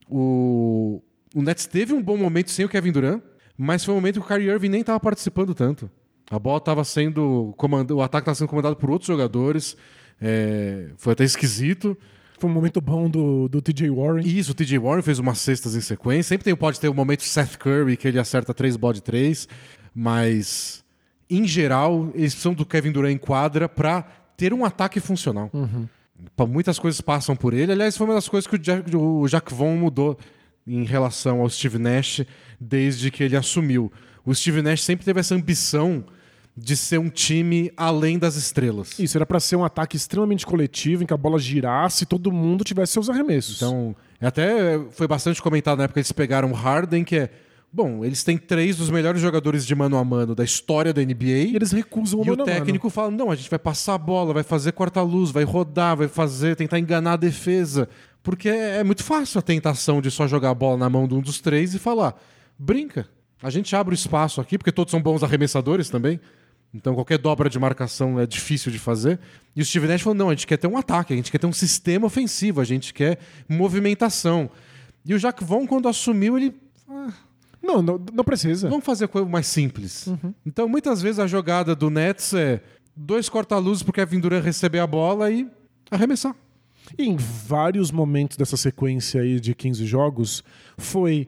O, 0.09 1.01
o 1.33 1.41
Nets 1.41 1.65
teve 1.65 1.93
um 1.93 2.01
bom 2.01 2.17
momento 2.17 2.51
sem 2.51 2.65
o 2.65 2.69
Kevin 2.69 2.91
Durant, 2.91 3.21
mas 3.57 3.83
foi 3.83 3.93
um 3.93 3.97
momento 3.97 4.19
que 4.19 4.25
o 4.25 4.27
Kyrie 4.27 4.49
Irving 4.49 4.69
nem 4.69 4.81
estava 4.81 4.99
participando 4.99 5.53
tanto. 5.55 5.89
A 6.29 6.37
bola 6.37 6.57
estava 6.57 6.83
sendo 6.83 7.53
comandada, 7.57 7.95
o 7.95 8.01
ataque 8.01 8.23
estava 8.23 8.35
sendo 8.35 8.49
comandado 8.49 8.75
por 8.75 8.89
outros 8.89 9.07
jogadores. 9.07 9.77
É, 10.19 10.89
foi 10.97 11.13
até 11.13 11.23
esquisito. 11.23 11.97
Foi 12.37 12.49
um 12.49 12.53
momento 12.53 12.79
bom 12.79 13.09
do, 13.09 13.47
do 13.47 13.61
TJ 13.61 13.89
Warren. 13.89 14.25
Isso, 14.25 14.51
o 14.51 14.53
TJ 14.53 14.77
Warren 14.77 15.01
fez 15.01 15.17
umas 15.17 15.39
cestas 15.39 15.75
em 15.75 15.81
sequência. 15.81 16.29
Sempre 16.29 16.45
tem, 16.45 16.55
pode 16.55 16.79
ter 16.79 16.87
o 16.87 16.91
um 16.91 16.95
momento 16.95 17.23
Seth 17.23 17.57
Curry, 17.57 17.97
que 17.97 18.07
ele 18.07 18.19
acerta 18.19 18.53
três 18.53 18.77
bode 18.77 19.01
três. 19.01 19.47
Mas, 19.93 20.83
em 21.29 21.47
geral, 21.47 22.11
eles 22.13 22.33
precisam 22.33 22.53
do 22.53 22.65
Kevin 22.65 22.91
Durant 22.91 23.13
em 23.13 23.17
quadra 23.17 23.67
para 23.67 24.03
ter 24.37 24.53
um 24.53 24.63
ataque 24.63 24.99
funcional. 24.99 25.49
Uhum. 25.51 25.87
Muitas 26.47 26.77
coisas 26.77 27.01
passam 27.01 27.35
por 27.35 27.53
ele. 27.53 27.71
Aliás, 27.71 27.97
foi 27.97 28.05
uma 28.05 28.13
das 28.13 28.29
coisas 28.29 28.47
que 28.47 28.55
o 28.55 28.59
Jack, 28.59 28.95
o 28.95 29.27
Jack 29.27 29.51
Vaughn 29.53 29.75
mudou 29.75 30.17
em 30.67 30.83
relação 30.83 31.41
ao 31.41 31.49
Steve 31.49 31.79
Nash 31.79 32.21
desde 32.59 33.09
que 33.09 33.23
ele 33.23 33.35
assumiu. 33.35 33.91
O 34.23 34.35
Steve 34.35 34.61
Nash 34.61 34.83
sempre 34.83 35.05
teve 35.05 35.19
essa 35.19 35.33
ambição 35.33 36.03
de 36.57 36.75
ser 36.75 36.97
um 36.97 37.07
time 37.07 37.71
além 37.77 38.17
das 38.17 38.35
estrelas. 38.35 38.97
Isso, 38.97 39.15
era 39.15 39.27
para 39.27 39.39
ser 39.39 39.55
um 39.55 39.63
ataque 39.63 39.95
extremamente 39.95 40.43
coletivo, 40.43 41.03
em 41.03 41.05
que 41.05 41.13
a 41.13 41.17
bola 41.17 41.37
girasse 41.37 42.03
e 42.03 42.07
todo 42.07 42.31
mundo 42.31 42.63
tivesse 42.63 42.93
seus 42.93 43.09
arremessos. 43.09 43.57
Então, 43.57 43.95
até 44.19 44.79
foi 44.91 45.07
bastante 45.07 45.39
comentado 45.39 45.77
na 45.77 45.83
época 45.83 45.93
que 45.93 45.99
eles 45.99 46.11
pegaram 46.11 46.49
o 46.49 46.53
Harden, 46.53 47.03
que 47.03 47.15
é. 47.15 47.29
Bom, 47.71 48.03
eles 48.03 48.23
têm 48.23 48.37
três 48.37 48.77
dos 48.77 48.89
melhores 48.89 49.21
jogadores 49.21 49.67
de 49.67 49.75
mano 49.75 49.97
a 49.97 50.03
mano 50.03 50.33
da 50.33 50.43
história 50.43 50.91
da 50.93 51.01
NBA. 51.01 51.25
E 51.25 51.55
eles 51.55 51.71
recusam 51.71 52.21
o 52.21 52.25
E 52.25 52.31
o 52.31 52.37
técnico 52.37 52.89
fala: 52.89 53.11
não, 53.11 53.29
a 53.29 53.35
gente 53.35 53.49
vai 53.49 53.59
passar 53.59 53.93
a 53.93 53.97
bola, 53.97 54.33
vai 54.33 54.41
fazer 54.41 54.71
quarta-luz, 54.71 55.29
vai 55.29 55.43
rodar, 55.43 55.95
vai 55.95 56.07
fazer, 56.07 56.55
tentar 56.55 56.79
enganar 56.79 57.13
a 57.13 57.17
defesa. 57.17 57.87
Porque 58.23 58.49
é, 58.49 58.77
é 58.77 58.83
muito 58.83 59.03
fácil 59.03 59.37
a 59.37 59.41
tentação 59.43 60.01
de 60.01 60.09
só 60.09 60.25
jogar 60.27 60.49
a 60.49 60.55
bola 60.55 60.77
na 60.77 60.89
mão 60.89 61.07
de 61.07 61.13
um 61.13 61.21
dos 61.21 61.39
três 61.39 61.75
e 61.75 61.79
falar: 61.79 62.19
brinca. 62.57 63.05
A 63.43 63.51
gente 63.51 63.75
abre 63.75 63.93
o 63.93 63.95
espaço 63.95 64.41
aqui, 64.41 64.57
porque 64.57 64.71
todos 64.71 64.89
são 64.89 64.99
bons 64.99 65.21
arremessadores 65.21 65.89
também. 65.89 66.19
Então 66.73 66.93
qualquer 66.93 67.17
dobra 67.17 67.49
de 67.49 67.57
marcação 67.57 68.19
é 68.19 68.25
difícil 68.25 68.71
de 68.71 68.79
fazer. 68.79 69.19
E 69.55 69.61
o 69.61 69.65
Steve 69.65 69.87
Nash 69.87 70.01
falou: 70.01 70.15
não, 70.15 70.29
a 70.29 70.33
gente 70.33 70.47
quer 70.47 70.57
ter 70.57 70.67
um 70.67 70.77
ataque, 70.77 71.13
a 71.13 71.15
gente 71.15 71.31
quer 71.31 71.37
ter 71.37 71.47
um 71.47 71.53
sistema 71.53 72.05
ofensivo, 72.05 72.61
a 72.61 72.63
gente 72.63 72.93
quer 72.93 73.19
movimentação. 73.47 74.49
E 75.05 75.13
o 75.13 75.19
Jacques 75.19 75.47
Vaughn, 75.47 75.65
quando 75.65 75.87
assumiu, 75.87 76.37
ele. 76.37 76.53
Ah, 76.89 77.11
não, 77.63 77.81
não, 77.81 78.01
não, 78.13 78.23
precisa. 78.23 78.69
Vamos 78.69 78.85
fazer 78.85 79.07
coisa 79.07 79.27
mais 79.27 79.47
simples. 79.47 80.07
Uhum. 80.07 80.33
Então, 80.45 80.69
muitas 80.69 81.01
vezes 81.01 81.19
a 81.19 81.27
jogada 81.27 81.75
do 81.75 81.89
Nets 81.89 82.33
é 82.33 82.61
dois 82.95 83.29
corta-luzes 83.29 83.83
porque 83.83 84.01
Kevin 84.01 84.19
Durant 84.19 84.43
receber 84.43 84.79
a 84.79 84.87
bola 84.87 85.31
e 85.31 85.47
arremessar. 85.89 86.35
E 86.97 87.03
em 87.03 87.17
vários 87.17 87.91
momentos 87.91 88.37
dessa 88.37 88.55
sequência 88.55 89.21
aí 89.21 89.39
de 89.39 89.53
15 89.53 89.85
jogos, 89.85 90.43
foi 90.77 91.27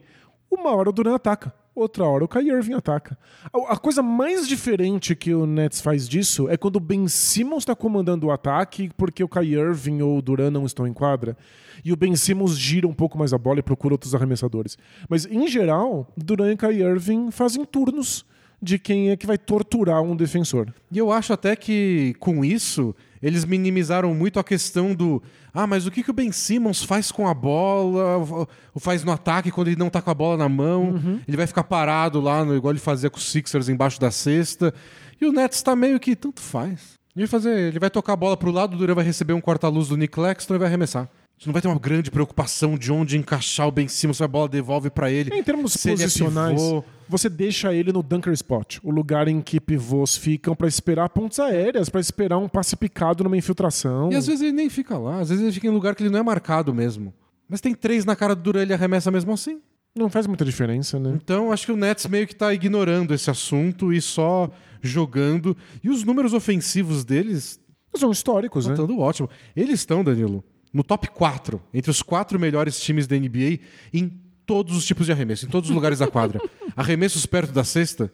uma 0.50 0.74
hora 0.74 0.88
o 0.88 0.92
Durant 0.92 1.16
ataca 1.16 1.59
outra 1.80 2.04
hora 2.04 2.24
o 2.24 2.28
Kyrie 2.28 2.52
Irving 2.52 2.74
ataca. 2.74 3.18
A, 3.52 3.76
coisa 3.76 4.02
mais 4.02 4.46
diferente 4.46 5.14
que 5.14 5.34
o 5.34 5.46
Nets 5.46 5.80
faz 5.80 6.08
disso 6.08 6.48
é 6.48 6.56
quando 6.56 6.76
o 6.76 6.80
Ben 6.80 7.08
Simmons 7.08 7.62
está 7.62 7.74
comandando 7.74 8.26
o 8.26 8.30
ataque 8.30 8.90
porque 8.96 9.24
o 9.24 9.28
Kyrie 9.28 9.58
Irving 9.58 10.02
ou 10.02 10.18
o 10.18 10.22
Duran 10.22 10.50
não 10.50 10.66
estão 10.66 10.86
em 10.86 10.92
quadra. 10.92 11.36
E 11.84 11.92
o 11.92 11.96
Ben 11.96 12.14
Simmons 12.14 12.58
gira 12.58 12.86
um 12.86 12.92
pouco 12.92 13.18
mais 13.18 13.32
a 13.32 13.38
bola 13.38 13.60
e 13.60 13.62
procura 13.62 13.94
outros 13.94 14.14
arremessadores. 14.14 14.76
Mas, 15.08 15.26
em 15.26 15.48
geral, 15.48 16.06
Duran 16.16 16.52
e 16.52 16.56
Kyrie 16.56 16.82
Irving 16.82 17.30
fazem 17.30 17.64
turnos 17.64 18.24
de 18.62 18.78
quem 18.78 19.10
é 19.10 19.16
que 19.16 19.26
vai 19.26 19.38
torturar 19.38 20.02
um 20.02 20.14
defensor. 20.14 20.72
E 20.90 20.98
eu 20.98 21.10
acho 21.10 21.32
até 21.32 21.56
que 21.56 22.14
com 22.18 22.44
isso 22.44 22.94
eles 23.22 23.44
minimizaram 23.44 24.14
muito 24.14 24.38
a 24.38 24.44
questão 24.44 24.94
do 24.94 25.22
ah, 25.52 25.66
mas 25.66 25.86
o 25.86 25.90
que, 25.90 26.02
que 26.02 26.10
o 26.10 26.14
Ben 26.14 26.30
Simmons 26.30 26.82
faz 26.82 27.10
com 27.10 27.26
a 27.26 27.34
bola, 27.34 28.18
ou 28.18 28.48
faz 28.78 29.02
no 29.02 29.10
ataque 29.10 29.50
quando 29.50 29.68
ele 29.68 29.76
não 29.76 29.90
tá 29.90 30.00
com 30.00 30.10
a 30.10 30.14
bola 30.14 30.36
na 30.36 30.48
mão, 30.48 30.90
uhum. 30.90 31.20
ele 31.26 31.36
vai 31.36 31.46
ficar 31.46 31.64
parado 31.64 32.20
lá, 32.20 32.44
no, 32.44 32.56
igual 32.56 32.72
ele 32.72 32.78
fazia 32.78 33.10
com 33.10 33.18
os 33.18 33.30
Sixers 33.30 33.68
embaixo 33.68 34.00
da 34.00 34.10
cesta. 34.10 34.72
E 35.20 35.26
o 35.26 35.32
Nets 35.32 35.60
tá 35.62 35.74
meio 35.74 35.98
que 35.98 36.14
tanto 36.14 36.40
faz. 36.40 36.98
Ele 37.16 37.26
vai, 37.26 37.28
fazer, 37.28 37.58
ele 37.68 37.78
vai 37.78 37.90
tocar 37.90 38.12
a 38.12 38.16
bola 38.16 38.36
pro 38.36 38.52
lado, 38.52 38.74
o 38.74 38.78
Duran 38.78 38.94
vai 38.94 39.04
receber 39.04 39.32
um 39.32 39.40
corta-luz 39.40 39.88
do 39.88 39.96
Nick 39.96 40.14
Claxton 40.14 40.54
e 40.54 40.58
vai 40.58 40.68
arremessar. 40.68 41.08
Você 41.40 41.48
não 41.48 41.54
vai 41.54 41.62
ter 41.62 41.68
uma 41.68 41.78
grande 41.78 42.10
preocupação 42.10 42.76
de 42.76 42.92
onde 42.92 43.16
encaixar 43.16 43.66
o 43.66 43.72
Ben 43.72 43.88
Simmons, 43.88 44.18
se 44.18 44.22
a 44.22 44.28
bola 44.28 44.46
devolve 44.46 44.90
para 44.90 45.10
ele. 45.10 45.34
Em 45.34 45.42
termos 45.42 45.74
é 45.86 45.90
posicionais, 45.92 46.60
é 46.60 46.82
você 47.08 47.30
deixa 47.30 47.72
ele 47.72 47.94
no 47.94 48.02
dunker 48.02 48.34
spot, 48.34 48.76
o 48.82 48.90
lugar 48.90 49.26
em 49.26 49.40
que 49.40 49.58
pivôs 49.58 50.18
ficam 50.18 50.54
para 50.54 50.68
esperar 50.68 51.08
pontos 51.08 51.40
aéreas, 51.40 51.88
para 51.88 51.98
esperar 51.98 52.36
um 52.36 52.46
passe 52.46 52.76
picado 52.76 53.24
numa 53.24 53.38
infiltração. 53.38 54.12
E 54.12 54.16
às 54.16 54.26
vezes 54.26 54.42
ele 54.42 54.52
nem 54.52 54.68
fica 54.68 54.98
lá, 54.98 55.20
às 55.20 55.30
vezes 55.30 55.42
ele 55.42 55.50
fica 55.50 55.66
em 55.66 55.70
lugar 55.70 55.94
que 55.94 56.02
ele 56.02 56.10
não 56.10 56.18
é 56.18 56.22
marcado 56.22 56.74
mesmo. 56.74 57.10
Mas 57.48 57.62
tem 57.62 57.74
três 57.74 58.04
na 58.04 58.14
cara 58.14 58.36
do 58.36 58.42
Duran, 58.42 58.60
ele 58.60 58.74
arremessa 58.74 59.10
mesmo 59.10 59.32
assim. 59.32 59.62
Não 59.96 60.10
faz 60.10 60.26
muita 60.26 60.44
diferença, 60.44 61.00
né? 61.00 61.18
Então, 61.20 61.50
acho 61.50 61.64
que 61.64 61.72
o 61.72 61.76
Nets 61.76 62.06
meio 62.06 62.26
que 62.26 62.34
tá 62.34 62.52
ignorando 62.52 63.14
esse 63.14 63.30
assunto 63.30 63.94
e 63.94 64.00
só 64.02 64.50
jogando. 64.82 65.56
E 65.82 65.88
os 65.88 66.04
números 66.04 66.34
ofensivos 66.34 67.02
deles. 67.02 67.58
São 67.96 68.10
históricos, 68.12 68.66
né? 68.66 68.74
Estão 68.74 68.98
ótimo. 68.98 69.28
Eles 69.56 69.80
estão, 69.80 70.04
Danilo, 70.04 70.44
no 70.72 70.82
top 70.82 71.08
4, 71.08 71.60
entre 71.74 71.90
os 71.90 72.02
quatro 72.02 72.38
melhores 72.38 72.80
times 72.80 73.06
da 73.06 73.16
NBA 73.16 73.60
em 73.92 74.10
todos 74.46 74.76
os 74.76 74.84
tipos 74.84 75.06
de 75.06 75.12
arremesso, 75.12 75.46
em 75.46 75.48
todos 75.48 75.70
os 75.70 75.74
lugares 75.74 75.98
da 75.98 76.06
quadra. 76.06 76.40
Arremessos 76.76 77.26
perto 77.26 77.52
da 77.52 77.64
cesta, 77.64 78.10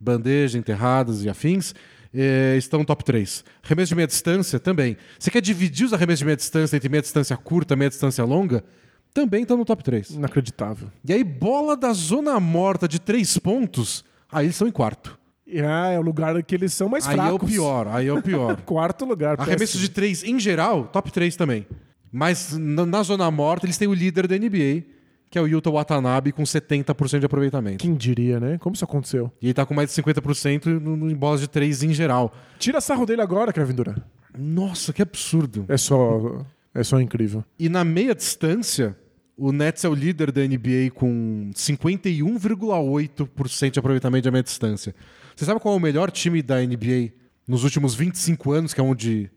bandeja, 0.00 0.58
enterradas 0.58 1.24
e 1.24 1.28
afins, 1.28 1.74
eh, 2.12 2.56
estão 2.56 2.80
no 2.80 2.84
top 2.84 3.04
3. 3.04 3.44
Arremesso 3.62 3.88
de 3.90 3.94
meia 3.94 4.06
distância 4.06 4.58
também. 4.58 4.96
Você 5.18 5.30
quer 5.30 5.40
dividir 5.40 5.86
os 5.86 5.92
arremessos 5.92 6.20
de 6.20 6.24
meia 6.24 6.36
distância 6.36 6.76
entre 6.76 6.88
meia 6.88 7.02
distância 7.02 7.36
curta 7.36 7.74
e 7.74 7.76
meia 7.76 7.90
distância 7.90 8.24
longa? 8.24 8.64
Também 9.12 9.42
estão 9.42 9.56
no 9.56 9.64
top 9.64 9.82
3. 9.82 10.10
Inacreditável. 10.10 10.90
E 11.04 11.12
aí, 11.12 11.24
bola 11.24 11.76
da 11.76 11.92
zona 11.92 12.38
morta 12.38 12.86
de 12.86 13.00
3 13.00 13.38
pontos, 13.38 14.04
aí 14.30 14.46
eles 14.46 14.56
são 14.56 14.68
em 14.68 14.70
quarto. 14.70 15.18
Ah, 15.64 15.90
é 15.90 15.98
o 15.98 16.02
lugar 16.02 16.42
que 16.42 16.54
eles 16.54 16.74
são 16.74 16.88
mais 16.88 17.06
aí 17.06 17.14
fracos. 17.14 17.30
Aí 17.30 17.32
é 17.32 17.34
o 17.34 17.38
pior, 17.38 17.88
aí 17.88 18.06
é 18.08 18.12
o 18.12 18.22
pior. 18.22 18.60
Quarto 18.62 19.06
lugar. 19.06 19.40
Arremesso 19.40 19.78
de 19.78 19.88
3 19.88 20.24
em 20.24 20.38
geral, 20.38 20.84
top 20.88 21.10
3 21.10 21.34
também. 21.36 21.66
Mas 22.12 22.56
na, 22.56 23.02
zona 23.02 23.28
morta, 23.30 23.66
eles 23.66 23.78
têm 23.78 23.88
o 23.88 23.94
líder 23.94 24.26
da 24.26 24.36
NBA, 24.36 24.84
que 25.30 25.38
é 25.38 25.42
o 25.42 25.46
Yuta 25.46 25.70
Watanabe, 25.70 26.32
com 26.32 26.42
70% 26.42 27.20
de 27.20 27.26
aproveitamento. 27.26 27.78
Quem 27.78 27.94
diria, 27.94 28.40
né? 28.40 28.58
Como 28.58 28.74
isso 28.74 28.84
aconteceu? 28.84 29.30
E 29.40 29.46
ele 29.46 29.54
tá 29.54 29.64
com 29.66 29.74
mais 29.74 29.94
de 29.94 30.02
50% 30.02 30.80
no, 30.80 30.96
no, 30.96 31.10
em 31.10 31.14
bolas 31.14 31.40
de 31.40 31.48
3 31.48 31.82
em 31.82 31.92
geral. 31.92 32.32
Tira 32.58 32.80
sarro 32.80 33.04
dele 33.04 33.22
agora, 33.22 33.52
Kevin 33.52 33.74
Durant. 33.74 33.98
Nossa, 34.36 34.92
que 34.92 35.02
absurdo. 35.02 35.64
É 35.68 35.76
só, 35.76 36.44
é 36.74 36.82
só 36.82 37.00
incrível. 37.00 37.44
E 37.58 37.68
na 37.68 37.84
meia 37.84 38.14
distância, 38.14 38.96
o 39.36 39.52
Nets 39.52 39.84
é 39.84 39.88
o 39.88 39.94
líder 39.94 40.32
da 40.32 40.40
NBA 40.42 40.90
com 40.94 41.50
51,8% 41.54 43.70
de 43.70 43.78
aproveitamento 43.78 44.24
de 44.24 44.30
meia 44.30 44.42
distância. 44.42 44.94
Você 45.36 45.44
sabe 45.44 45.60
qual 45.60 45.74
é 45.74 45.76
o 45.76 45.80
melhor 45.80 46.10
time 46.10 46.42
da 46.42 46.60
NBA 46.60 47.12
nos 47.46 47.64
últimos 47.64 47.94
25 47.94 48.50
anos, 48.50 48.74
que 48.74 48.80
é 48.80 48.84
onde 48.84 49.30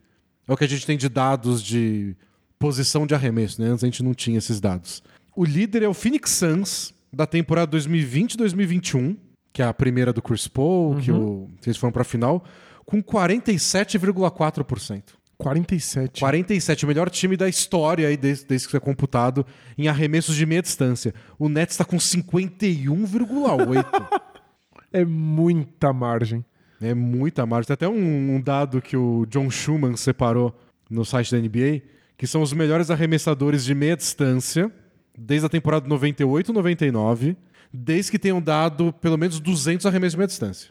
é 0.48 0.54
o 0.54 0.58
que 0.58 0.64
a 0.64 0.68
gente 0.68 0.86
tem 0.86 0.98
de 0.98 1.08
dados 1.08 1.62
de 1.62 2.16
posição 2.62 3.06
de 3.08 3.16
arremesso, 3.16 3.60
né? 3.60 3.68
Antes 3.68 3.84
a 3.84 3.88
gente 3.88 4.04
não 4.04 4.14
tinha 4.14 4.38
esses 4.38 4.62
dados. 4.62 5.02
O 5.36 5.44
líder 5.44 5.82
é 5.82 5.88
o 5.88 5.94
Phoenix 5.94 6.30
Suns 6.32 6.94
da 7.12 7.26
temporada 7.26 7.76
2020-2021, 7.78 9.18
que 9.52 9.64
é 9.64 9.66
a 9.66 9.74
primeira 9.74 10.14
do 10.14 10.22
Chris 10.22 10.48
Paul, 10.48 10.94
uhum. 10.94 11.02
que, 11.02 11.12
o, 11.12 11.50
eles 11.66 11.78
foram 11.78 11.92
para 11.92 12.04
a 12.04 12.06
final, 12.06 12.46
com 12.86 13.02
47,4%. 13.02 15.04
47. 15.38 16.20
47, 16.20 16.86
o 16.86 16.88
melhor 16.88 17.10
time 17.10 17.36
da 17.36 17.50
história 17.50 18.08
aí 18.08 18.16
desde, 18.16 18.46
desde 18.46 18.68
que 18.68 18.72
foi 18.72 18.80
computado 18.80 19.44
em 19.76 19.88
arremessos 19.88 20.36
de 20.36 20.46
meia 20.46 20.62
distância. 20.62 21.16
O 21.40 21.50
Nets 21.50 21.74
está 21.74 21.84
com 21.84 21.98
51,8. 21.98 24.22
é 24.94 25.04
muita 25.04 25.92
margem. 25.92 26.46
É 26.80 26.94
muita 26.94 27.44
margem. 27.48 27.68
Tem 27.68 27.74
até 27.74 27.90
um, 27.90 28.36
um 28.36 28.40
dado 28.40 28.84
que 28.84 28.96
o 28.96 29.26
John 29.26 29.50
Schumann 29.50 29.98
separou 29.98 30.56
no 30.88 31.04
site 31.04 31.32
da 31.32 31.42
NBA, 31.42 31.82
que 32.22 32.28
são 32.28 32.44
os 32.44 32.54
melhores 32.54 32.92
arremessadores 32.92 33.66
de 33.66 33.74
meia 33.74 33.98
distância 33.98 34.72
desde 35.18 35.48
a 35.48 35.50
temporada 35.50 35.90
98-99, 35.90 37.36
desde 37.74 38.12
que 38.12 38.20
tenham 38.20 38.40
dado 38.40 38.94
pelo 38.94 39.18
menos 39.18 39.40
200 39.40 39.88
arremessos 39.88 40.12
de 40.12 40.18
meia 40.20 40.28
distância. 40.28 40.70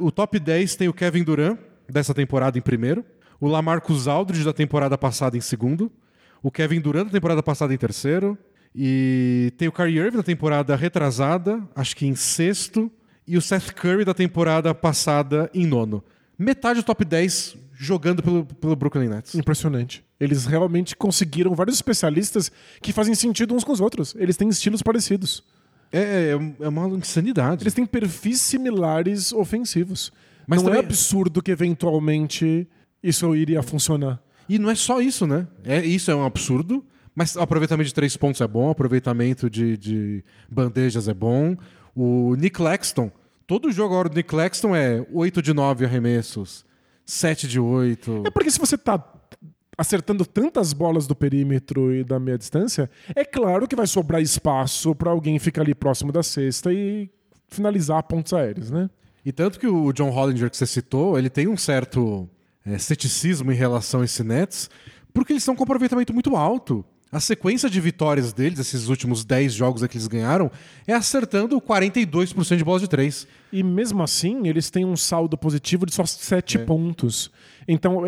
O 0.00 0.10
top 0.10 0.38
10 0.38 0.76
tem 0.76 0.88
o 0.88 0.94
Kevin 0.94 1.24
Durant, 1.24 1.58
dessa 1.90 2.14
temporada, 2.14 2.56
em 2.56 2.62
primeiro, 2.62 3.04
o 3.38 3.46
Lamarcus 3.46 4.08
Aldridge, 4.08 4.46
da 4.46 4.52
temporada 4.54 4.96
passada, 4.96 5.36
em 5.36 5.42
segundo, 5.42 5.92
o 6.42 6.50
Kevin 6.50 6.80
Durant, 6.80 7.04
da 7.04 7.12
temporada 7.12 7.42
passada, 7.42 7.74
em 7.74 7.76
terceiro, 7.76 8.38
e 8.74 9.52
tem 9.58 9.68
o 9.68 9.72
Kyrie 9.72 9.98
Irving, 9.98 10.16
da 10.16 10.22
temporada 10.22 10.74
retrasada, 10.74 11.62
acho 11.76 11.94
que 11.94 12.06
em 12.06 12.14
sexto, 12.14 12.90
e 13.26 13.36
o 13.36 13.42
Seth 13.42 13.74
Curry, 13.74 14.06
da 14.06 14.14
temporada 14.14 14.74
passada, 14.74 15.50
em 15.52 15.66
nono. 15.66 16.02
Metade 16.38 16.80
do 16.80 16.82
top 16.82 17.04
10 17.04 17.67
jogando 17.78 18.22
pelo, 18.22 18.44
pelo 18.44 18.74
Brooklyn 18.74 19.08
Nets. 19.08 19.36
Impressionante. 19.36 20.04
Eles 20.18 20.46
realmente 20.46 20.96
conseguiram 20.96 21.54
vários 21.54 21.76
especialistas 21.76 22.50
que 22.82 22.92
fazem 22.92 23.14
sentido 23.14 23.54
uns 23.54 23.62
com 23.62 23.70
os 23.70 23.80
outros. 23.80 24.16
Eles 24.18 24.36
têm 24.36 24.48
estilos 24.48 24.82
parecidos. 24.82 25.44
É, 25.92 26.00
é, 26.00 26.64
é 26.64 26.68
uma 26.68 26.88
insanidade. 26.88 27.62
Eles 27.62 27.72
têm 27.72 27.86
perfis 27.86 28.40
similares 28.40 29.32
ofensivos. 29.32 30.12
Mas 30.44 30.60
não 30.60 30.70
é 30.70 30.72
também... 30.72 30.82
é 30.82 30.86
absurdo 30.86 31.40
que 31.40 31.52
eventualmente 31.52 32.66
isso 33.00 33.34
iria 33.36 33.62
funcionar. 33.62 34.20
E 34.48 34.58
não 34.58 34.70
é 34.70 34.74
só 34.74 35.00
isso, 35.00 35.24
né? 35.26 35.46
É, 35.64 35.84
isso 35.84 36.10
é 36.10 36.14
um 36.16 36.24
absurdo, 36.24 36.84
mas 37.14 37.36
o 37.36 37.40
aproveitamento 37.40 37.86
de 37.86 37.94
três 37.94 38.16
pontos 38.16 38.40
é 38.40 38.48
bom, 38.48 38.70
aproveitamento 38.70 39.48
de, 39.48 39.76
de 39.76 40.24
bandejas 40.50 41.06
é 41.06 41.14
bom. 41.14 41.56
O 41.94 42.34
Nick 42.34 42.56
Claxton, 42.56 43.12
todo 43.46 43.70
jogo 43.70 43.94
agora 43.94 44.08
do 44.08 44.16
Nick 44.16 44.28
Claxton 44.28 44.74
é 44.74 45.06
8 45.12 45.42
de 45.42 45.52
9 45.52 45.84
arremessos, 45.84 46.64
7 47.08 47.48
de 47.48 47.58
8. 47.58 48.24
É 48.26 48.30
porque 48.30 48.50
se 48.50 48.58
você 48.58 48.76
tá 48.76 49.02
acertando 49.78 50.26
tantas 50.26 50.74
bolas 50.74 51.06
do 51.06 51.14
perímetro 51.14 51.94
e 51.94 52.04
da 52.04 52.20
meia 52.20 52.36
distância, 52.36 52.90
é 53.16 53.24
claro 53.24 53.66
que 53.66 53.74
vai 53.74 53.86
sobrar 53.86 54.20
espaço 54.20 54.94
para 54.94 55.10
alguém 55.10 55.38
ficar 55.38 55.62
ali 55.62 55.74
próximo 55.74 56.12
da 56.12 56.22
cesta 56.22 56.70
e 56.70 57.08
finalizar 57.48 58.02
pontos 58.02 58.34
aéreos, 58.34 58.70
né? 58.70 58.90
E 59.24 59.32
tanto 59.32 59.58
que 59.58 59.66
o 59.66 59.90
John 59.92 60.10
Hollinger 60.10 60.50
que 60.50 60.56
você 60.56 60.66
citou, 60.66 61.18
ele 61.18 61.30
tem 61.30 61.48
um 61.48 61.56
certo 61.56 62.28
é, 62.64 62.76
ceticismo 62.76 63.50
em 63.50 63.54
relação 63.54 64.02
a 64.02 64.04
esse 64.04 64.22
Nets, 64.22 64.68
porque 65.14 65.32
eles 65.32 65.42
estão 65.42 65.56
com 65.56 65.62
um 65.62 65.64
aproveitamento 65.64 66.12
muito 66.12 66.36
alto. 66.36 66.84
A 67.10 67.20
sequência 67.20 67.70
de 67.70 67.80
vitórias 67.80 68.34
deles, 68.34 68.58
esses 68.58 68.88
últimos 68.88 69.24
10 69.24 69.54
jogos 69.54 69.86
que 69.86 69.96
eles 69.96 70.06
ganharam, 70.06 70.50
é 70.86 70.92
acertando 70.92 71.58
42% 71.58 72.56
de 72.56 72.64
bolas 72.64 72.82
de 72.82 72.88
3. 72.88 73.26
E 73.50 73.62
mesmo 73.62 74.02
assim, 74.02 74.46
eles 74.46 74.68
têm 74.68 74.84
um 74.84 74.96
saldo 74.96 75.36
positivo 75.38 75.86
de 75.86 75.94
só 75.94 76.04
7 76.04 76.58
é. 76.58 76.64
pontos. 76.64 77.30
Então, 77.66 78.02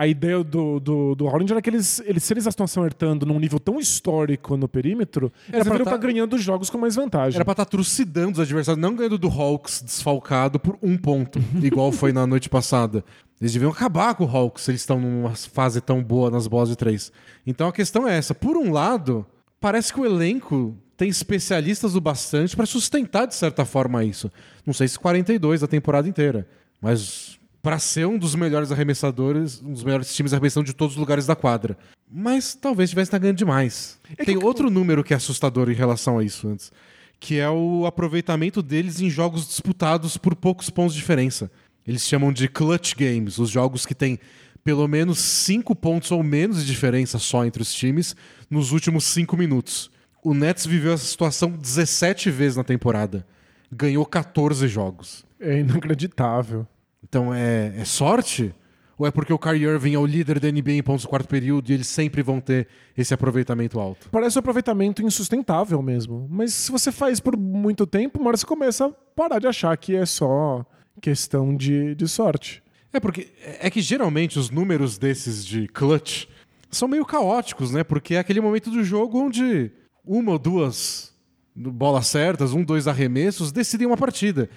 a 0.00 0.06
ideia 0.06 0.42
do, 0.42 0.80
do, 0.80 1.14
do 1.14 1.26
Hollinger 1.26 1.52
era 1.52 1.60
que 1.60 1.68
eles, 1.68 2.02
eles, 2.06 2.24
se 2.24 2.32
eles 2.32 2.46
estão 2.46 2.64
acertando 2.64 3.26
num 3.26 3.38
nível 3.38 3.60
tão 3.60 3.78
histórico 3.78 4.56
no 4.56 4.66
perímetro, 4.66 5.30
eles 5.46 5.62
deveriam 5.62 5.84
estar 5.84 5.90
tá... 5.90 5.96
ganhando 5.98 6.38
jogos 6.38 6.70
com 6.70 6.78
mais 6.78 6.94
vantagem. 6.96 7.36
Era 7.36 7.44
pra 7.44 7.52
estar 7.52 7.66
tá 7.66 7.70
trucidando 7.70 8.32
os 8.32 8.40
adversários, 8.40 8.80
não 8.80 8.96
ganhando 8.96 9.18
do 9.18 9.28
Hawks 9.28 9.82
desfalcado 9.82 10.58
por 10.58 10.78
um 10.82 10.96
ponto, 10.96 11.38
igual 11.62 11.92
foi 11.92 12.14
na 12.14 12.26
noite 12.26 12.48
passada. 12.48 13.04
Eles 13.38 13.52
deviam 13.52 13.70
acabar 13.70 14.14
com 14.14 14.24
o 14.24 14.26
Hawks 14.26 14.64
se 14.64 14.70
eles 14.70 14.80
estão 14.80 14.98
numa 14.98 15.34
fase 15.34 15.82
tão 15.82 16.02
boa 16.02 16.30
nas 16.30 16.46
bolas 16.46 16.70
de 16.70 16.76
três. 16.76 17.12
Então 17.46 17.68
a 17.68 17.72
questão 17.72 18.08
é 18.08 18.16
essa. 18.16 18.34
Por 18.34 18.56
um 18.56 18.72
lado, 18.72 19.26
parece 19.60 19.92
que 19.92 20.00
o 20.00 20.06
elenco 20.06 20.74
tem 20.96 21.10
especialistas 21.10 21.94
o 21.94 22.00
bastante 22.00 22.56
para 22.56 22.64
sustentar 22.64 23.26
de 23.26 23.34
certa 23.34 23.66
forma 23.66 24.02
isso. 24.02 24.32
Não 24.64 24.72
sei 24.72 24.88
se 24.88 24.98
42 24.98 25.62
a 25.62 25.68
temporada 25.68 26.08
inteira, 26.08 26.48
mas 26.80 27.38
para 27.62 27.78
ser 27.78 28.06
um 28.06 28.18
dos 28.18 28.34
melhores 28.34 28.72
arremessadores, 28.72 29.62
um 29.62 29.72
dos 29.72 29.84
melhores 29.84 30.14
times 30.14 30.30
de 30.30 30.36
arremessão 30.36 30.62
de 30.62 30.72
todos 30.72 30.94
os 30.94 31.00
lugares 31.00 31.26
da 31.26 31.36
quadra. 31.36 31.76
Mas 32.10 32.54
talvez 32.54 32.88
estivesse 32.88 33.16
ganhando 33.18 33.36
demais. 33.36 33.98
É 34.16 34.24
Tem 34.24 34.42
outro 34.42 34.70
número 34.70 35.04
que 35.04 35.12
é 35.12 35.16
assustador 35.16 35.70
em 35.70 35.74
relação 35.74 36.18
a 36.18 36.24
isso 36.24 36.48
antes, 36.48 36.72
que 37.18 37.38
é 37.38 37.48
o 37.48 37.86
aproveitamento 37.86 38.62
deles 38.62 39.00
em 39.00 39.10
jogos 39.10 39.46
disputados 39.46 40.16
por 40.16 40.34
poucos 40.34 40.70
pontos 40.70 40.94
de 40.94 41.00
diferença. 41.00 41.50
Eles 41.86 42.02
chamam 42.02 42.32
de 42.32 42.48
clutch 42.48 42.94
games, 42.94 43.38
os 43.38 43.50
jogos 43.50 43.84
que 43.84 43.94
têm 43.94 44.18
pelo 44.64 44.86
menos 44.86 45.18
cinco 45.18 45.74
pontos 45.74 46.10
ou 46.10 46.22
menos 46.22 46.60
de 46.60 46.66
diferença 46.66 47.18
só 47.18 47.44
entre 47.44 47.62
os 47.62 47.72
times 47.72 48.14
nos 48.48 48.72
últimos 48.72 49.04
cinco 49.04 49.36
minutos. 49.36 49.90
O 50.22 50.34
Nets 50.34 50.66
viveu 50.66 50.92
essa 50.92 51.06
situação 51.06 51.50
17 51.50 52.30
vezes 52.30 52.56
na 52.56 52.64
temporada. 52.64 53.26
Ganhou 53.72 54.04
14 54.04 54.68
jogos. 54.68 55.24
É 55.38 55.60
inacreditável. 55.60 56.66
Então 57.02 57.34
é, 57.34 57.74
é 57.76 57.84
sorte? 57.84 58.54
Ou 58.98 59.06
é 59.06 59.10
porque 59.10 59.32
o 59.32 59.38
Kyrie 59.38 59.64
Irving 59.64 59.94
é 59.94 59.98
o 59.98 60.04
líder 60.04 60.38
da 60.38 60.52
NBA 60.52 60.72
em 60.72 60.82
pontos 60.82 61.04
do 61.04 61.08
quarto 61.08 61.26
período 61.26 61.70
e 61.70 61.72
eles 61.72 61.86
sempre 61.86 62.22
vão 62.22 62.38
ter 62.38 62.68
esse 62.96 63.14
aproveitamento 63.14 63.80
alto? 63.80 64.10
Parece 64.10 64.36
um 64.36 64.40
aproveitamento 64.40 65.02
insustentável 65.02 65.80
mesmo. 65.80 66.28
Mas 66.30 66.52
se 66.52 66.70
você 66.70 66.92
faz 66.92 67.18
por 67.18 67.34
muito 67.34 67.86
tempo, 67.86 68.20
uma 68.20 68.28
hora 68.28 68.36
você 68.36 68.44
começa 68.44 68.86
a 68.86 68.90
parar 68.90 69.38
de 69.38 69.46
achar 69.46 69.74
que 69.78 69.96
é 69.96 70.04
só 70.04 70.66
questão 71.00 71.56
de, 71.56 71.94
de 71.94 72.06
sorte. 72.06 72.62
É 72.92 73.00
porque 73.00 73.28
é 73.60 73.70
que 73.70 73.80
geralmente 73.80 74.38
os 74.38 74.50
números 74.50 74.98
desses 74.98 75.46
de 75.46 75.66
clutch 75.68 76.26
são 76.70 76.86
meio 76.86 77.06
caóticos, 77.06 77.70
né? 77.70 77.82
Porque 77.82 78.16
é 78.16 78.18
aquele 78.18 78.40
momento 78.40 78.70
do 78.70 78.84
jogo 78.84 79.18
onde 79.18 79.70
uma 80.04 80.32
ou 80.32 80.38
duas 80.38 81.14
bolas 81.54 82.06
certas, 82.06 82.52
um, 82.52 82.62
dois 82.62 82.86
arremessos 82.86 83.52
decidem 83.52 83.86
uma 83.86 83.96
partida. 83.96 84.48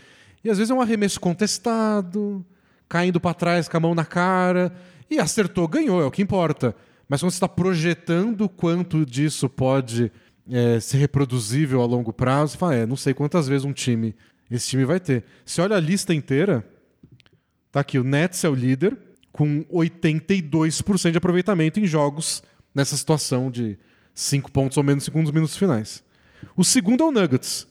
E 0.43 0.49
às 0.49 0.57
vezes 0.57 0.71
é 0.71 0.73
um 0.73 0.81
arremesso 0.81 1.19
contestado, 1.19 2.45
caindo 2.89 3.19
para 3.19 3.33
trás 3.33 3.67
com 3.67 3.77
a 3.77 3.79
mão 3.79 3.95
na 3.95 4.05
cara, 4.05 4.73
e 5.09 5.19
acertou, 5.19 5.67
ganhou, 5.67 6.01
é 6.01 6.05
o 6.05 6.11
que 6.11 6.21
importa. 6.21 6.75
Mas 7.07 7.21
quando 7.21 7.31
você 7.31 7.37
está 7.37 7.47
projetando 7.47 8.49
quanto 8.49 9.05
disso 9.05 9.49
pode 9.49 10.11
é, 10.49 10.79
ser 10.79 10.97
reproduzível 10.97 11.81
a 11.81 11.85
longo 11.85 12.11
prazo, 12.11 12.57
fala, 12.57 12.75
é, 12.75 12.85
não 12.85 12.95
sei 12.95 13.13
quantas 13.13 13.47
vezes 13.47 13.65
um 13.65 13.73
time 13.73 14.15
esse 14.55 14.69
time 14.69 14.85
vai 14.85 14.99
ter. 14.99 15.23
Se 15.45 15.61
olha 15.61 15.75
a 15.75 15.79
lista 15.79 16.13
inteira, 16.13 16.65
tá 17.71 17.79
aqui, 17.79 17.97
o 17.97 18.03
Nets 18.03 18.43
é 18.43 18.49
o 18.49 18.53
líder, 18.53 18.97
com 19.31 19.63
82% 19.65 21.11
de 21.11 21.17
aproveitamento 21.17 21.79
em 21.79 21.87
jogos 21.87 22.43
nessa 22.73 22.95
situação 22.95 23.49
de 23.49 23.77
5 24.13 24.51
pontos 24.51 24.77
ou 24.77 24.83
menos 24.83 25.03
segundos 25.03 25.31
minutos 25.31 25.57
finais. 25.57 26.03
O 26.55 26.63
segundo 26.63 27.03
é 27.03 27.07
o 27.07 27.11
Nuggets, 27.11 27.67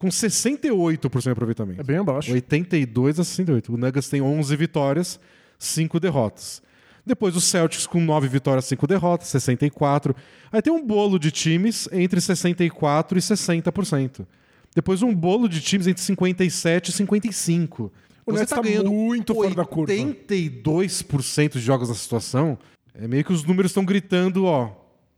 com 0.00 0.08
68% 0.08 1.22
de 1.22 1.30
aproveitamento. 1.30 1.78
É 1.78 1.84
bem 1.84 1.98
abaixo. 1.98 2.32
82 2.32 3.20
a 3.20 3.24
68. 3.24 3.74
O 3.74 3.76
Nuggets 3.76 4.08
tem 4.08 4.22
11 4.22 4.56
vitórias, 4.56 5.20
5 5.58 6.00
derrotas. 6.00 6.62
Depois 7.04 7.36
o 7.36 7.40
Celtics 7.40 7.86
com 7.86 8.00
9 8.00 8.26
vitórias, 8.26 8.64
5 8.64 8.86
derrotas, 8.86 9.28
64. 9.28 10.16
Aí 10.50 10.62
tem 10.62 10.72
um 10.72 10.86
bolo 10.86 11.18
de 11.18 11.30
times 11.30 11.86
entre 11.92 12.18
64 12.18 13.18
e 13.18 13.20
60%. 13.20 14.26
Depois 14.74 15.02
um 15.02 15.14
bolo 15.14 15.46
de 15.46 15.60
times 15.60 15.86
entre 15.86 16.02
57 16.02 16.88
e 16.88 16.92
55. 16.92 17.92
O 18.24 18.32
Você 18.32 18.38
Nets 18.38 18.50
tá 18.50 18.56
tá 18.56 18.62
ganhando 18.62 18.90
muito 18.90 19.34
fora 19.34 19.54
da 19.54 19.66
curva. 19.66 19.92
82% 19.92 21.52
de 21.52 21.60
jogos 21.60 21.90
na 21.90 21.94
situação. 21.94 22.58
É 22.94 23.06
meio 23.06 23.22
que 23.22 23.34
os 23.34 23.44
números 23.44 23.70
estão 23.70 23.84
gritando, 23.84 24.46
ó, 24.46 24.70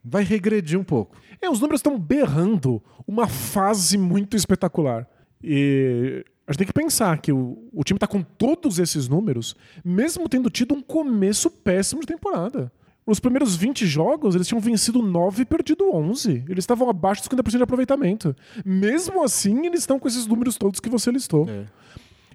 vai 0.05 0.25
regredir 0.25 0.79
um 0.79 0.85
pouco. 0.85 1.17
É, 1.41 1.49
os 1.49 1.61
números 1.61 1.79
estão 1.79 1.99
berrando 1.99 2.83
uma 3.07 3.27
fase 3.29 3.97
muito 3.97 4.37
espetacular. 4.37 5.09
E 5.43 6.25
a 6.47 6.53
gente 6.53 6.59
tem 6.59 6.67
que 6.67 6.73
pensar 6.73 7.19
que 7.19 7.33
o, 7.33 7.69
o 7.73 7.85
time 7.85 7.97
está 7.97 8.07
com 8.07 8.23
todos 8.23 8.79
esses 8.79 9.09
números, 9.09 9.57
mesmo 9.85 10.29
tendo 10.29 10.51
tido 10.51 10.75
um 10.75 10.83
começo 10.83 11.51
péssimo 11.51 12.01
de 12.01 12.07
temporada. 12.07 12.73
Nos 13.05 13.19
primeiros 13.19 13.57
20 13.57 13.85
jogos, 13.85 14.35
eles 14.35 14.47
tinham 14.47 14.61
vencido 14.61 15.03
9 15.03 15.43
e 15.43 15.45
perdido 15.45 15.93
11. 15.93 16.45
Eles 16.49 16.63
estavam 16.63 16.89
abaixo 16.89 17.23
de 17.23 17.29
50% 17.29 17.57
de 17.57 17.63
aproveitamento. 17.63 18.37
Mesmo 18.65 19.25
assim, 19.25 19.67
eles 19.67 19.81
estão 19.81 19.99
com 19.99 20.07
esses 20.07 20.27
números 20.27 20.57
todos 20.57 20.79
que 20.79 20.89
você 20.89 21.11
listou. 21.11 21.49
É. 21.49 21.67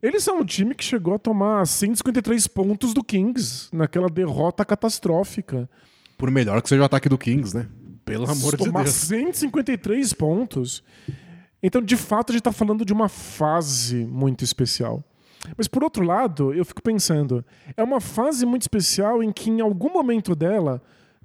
Eles 0.01 0.23
são 0.23 0.39
um 0.39 0.45
time 0.45 0.75
que 0.75 0.83
chegou 0.83 1.15
a 1.15 1.19
tomar 1.19 1.65
153 1.65 2.47
pontos 2.47 2.93
do 2.93 3.03
Kings 3.03 3.69
naquela 3.73 4.09
derrota 4.09 4.65
catastrófica. 4.65 5.69
Por 6.17 6.31
melhor 6.31 6.61
que 6.61 6.69
seja 6.69 6.81
o 6.81 6.85
ataque 6.85 7.07
do 7.07 7.17
Kings, 7.17 7.55
né? 7.55 7.67
Pelo 8.03 8.29
amor 8.29 8.55
de 8.55 8.63
tomar 8.63 8.83
Deus. 8.83 8.95
153 8.95 10.13
pontos. 10.13 10.83
Então, 11.61 11.81
de 11.81 11.95
fato, 11.97 12.31
a 12.31 12.33
gente 12.33 12.41
está 12.41 12.51
falando 12.51 12.85
de 12.85 12.93
uma 12.93 13.09
fase 13.09 14.05
muito 14.05 14.43
especial. 14.43 15.03
Mas, 15.57 15.67
por 15.67 15.83
outro 15.83 16.03
lado, 16.03 16.53
eu 16.53 16.65
fico 16.65 16.81
pensando, 16.81 17.43
é 17.75 17.83
uma 17.83 17.99
fase 18.01 18.45
muito 18.45 18.63
especial 18.63 19.21
em 19.23 19.31
que, 19.31 19.49
em 19.49 19.61
algum 19.61 19.91
momento 19.91 20.35
dela, 20.35 20.81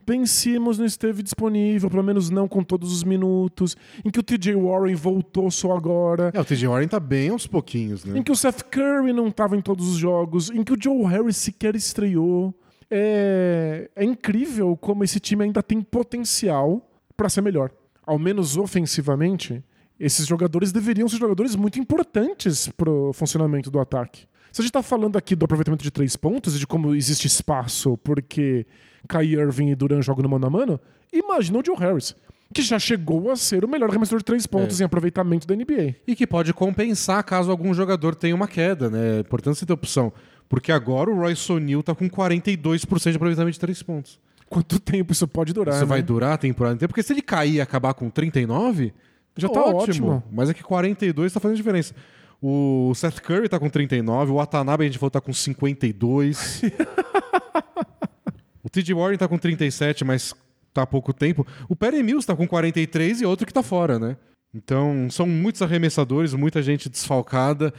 Ben 0.06 0.26
Simmons 0.26 0.78
não 0.78 0.84
esteve 0.84 1.22
disponível, 1.22 1.88
pelo 1.88 2.02
menos 2.02 2.28
não 2.30 2.46
com 2.48 2.62
todos 2.62 2.92
os 2.92 3.04
minutos, 3.04 3.76
em 4.04 4.10
que 4.10 4.18
o 4.20 4.22
TJ 4.22 4.54
Warren 4.56 4.94
voltou 4.94 5.50
só 5.50 5.76
agora, 5.76 6.30
É, 6.34 6.40
o 6.40 6.44
TJ 6.44 6.66
Warren 6.68 6.88
tá 6.88 7.00
bem 7.00 7.30
aos 7.30 7.46
pouquinhos, 7.46 8.04
né? 8.04 8.18
em 8.18 8.22
que 8.22 8.32
o 8.32 8.36
Seth 8.36 8.62
Curry 8.64 9.12
não 9.12 9.28
estava 9.28 9.56
em 9.56 9.60
todos 9.60 9.88
os 9.88 9.96
jogos, 9.96 10.50
em 10.50 10.62
que 10.62 10.72
o 10.72 10.76
Joe 10.80 11.04
Harris 11.04 11.36
sequer 11.36 11.74
estreou. 11.76 12.54
É, 12.94 13.88
é 13.96 14.04
incrível 14.04 14.76
como 14.76 15.02
esse 15.02 15.18
time 15.18 15.44
ainda 15.44 15.62
tem 15.62 15.80
potencial 15.80 16.86
para 17.16 17.30
ser 17.30 17.40
melhor. 17.40 17.70
Ao 18.06 18.18
menos 18.18 18.58
ofensivamente, 18.58 19.64
esses 19.98 20.26
jogadores 20.26 20.72
deveriam 20.72 21.08
ser 21.08 21.16
jogadores 21.16 21.56
muito 21.56 21.78
importantes 21.78 22.68
pro 22.76 23.10
funcionamento 23.14 23.70
do 23.70 23.80
ataque. 23.80 24.26
Se 24.52 24.60
a 24.60 24.62
gente 24.62 24.72
tá 24.72 24.82
falando 24.82 25.16
aqui 25.16 25.34
do 25.34 25.44
aproveitamento 25.46 25.82
de 25.82 25.90
três 25.90 26.16
pontos 26.16 26.54
e 26.54 26.58
de 26.58 26.66
como 26.66 26.94
existe 26.94 27.26
espaço 27.26 27.96
porque 28.04 28.66
Kai 29.08 29.24
Irving 29.28 29.70
e 29.70 29.74
Duran 29.74 30.02
jogam 30.02 30.22
no 30.24 30.28
mano 30.28 30.46
a 30.46 30.50
mano, 30.50 30.80
imagina 31.10 31.58
o 31.58 31.64
Joe 31.64 31.76
Harris, 31.76 32.14
que 32.52 32.60
já 32.60 32.78
chegou 32.78 33.30
a 33.30 33.36
ser 33.36 33.64
o 33.64 33.68
melhor 33.68 33.88
arremessador 33.88 34.18
de 34.18 34.26
três 34.26 34.46
pontos 34.46 34.78
É. 34.78 34.82
em 34.82 34.86
aproveitamento 34.86 35.46
da 35.46 35.56
NBA. 35.56 35.94
E 36.06 36.14
que 36.14 36.26
pode 36.26 36.52
compensar 36.52 37.24
caso 37.24 37.50
algum 37.50 37.72
jogador 37.72 38.14
tenha 38.14 38.34
uma 38.34 38.46
queda, 38.46 38.90
né? 38.90 39.16
É 39.16 39.20
importante 39.20 39.58
você 39.58 39.64
ter 39.64 39.72
opção. 39.72 40.12
Porque 40.48 40.70
agora 40.70 41.10
o 41.10 41.16
Royce 41.16 41.50
O'Neal 41.50 41.82
tá 41.82 41.94
com 41.94 42.08
42% 42.08 43.10
de 43.10 43.16
aproveitamento 43.16 43.54
de 43.54 43.60
três 43.60 43.82
pontos. 43.82 44.18
Quanto 44.48 44.78
tempo 44.78 45.12
isso 45.12 45.26
pode 45.26 45.52
durar? 45.52 45.74
Isso 45.74 45.84
né? 45.84 45.88
vai 45.88 46.02
durar 46.02 46.34
a 46.34 46.38
temporada 46.38 46.74
inteira? 46.74 46.88
Porque 46.88 47.02
se 47.02 47.12
ele 47.12 47.22
cair 47.22 47.54
e 47.54 47.60
acabar 47.60 47.94
com 47.94 48.10
39, 48.10 48.92
já 49.36 49.48
tá 49.48 49.60
Ótimo. 49.60 49.78
ótimo. 49.82 50.24
Mas 50.30 50.50
é 50.50 50.54
que 50.54 50.62
42 50.62 51.32
tá 51.32 51.40
fazendo 51.40 51.56
diferença. 51.56 51.94
O 52.40 52.92
Seth 52.94 53.20
Curry 53.20 53.48
tá 53.48 53.58
com 53.58 53.70
39, 53.70 54.32
o 54.32 54.34
Watanabe 54.34 54.82
a 54.82 54.86
gente 54.86 54.98
falou 54.98 55.10
tá 55.10 55.20
com 55.20 55.32
52. 55.32 56.62
o 58.62 58.68
TJ 58.68 58.94
Warren 58.94 59.16
tá 59.16 59.28
com 59.28 59.38
37, 59.38 60.04
mas 60.04 60.34
tá 60.74 60.82
há 60.82 60.86
pouco 60.86 61.12
tempo. 61.12 61.46
O 61.68 61.76
Perry 61.76 62.02
Mills 62.02 62.26
tá 62.26 62.34
com 62.34 62.46
43 62.46 63.20
e 63.20 63.24
outro 63.24 63.46
que 63.46 63.54
tá 63.54 63.62
fora, 63.62 63.98
né? 63.98 64.16
Então, 64.54 65.08
são 65.08 65.26
muitos 65.26 65.62
arremessadores, 65.62 66.34
muita 66.34 66.62
gente 66.62 66.88
desfalcada. 66.88 67.72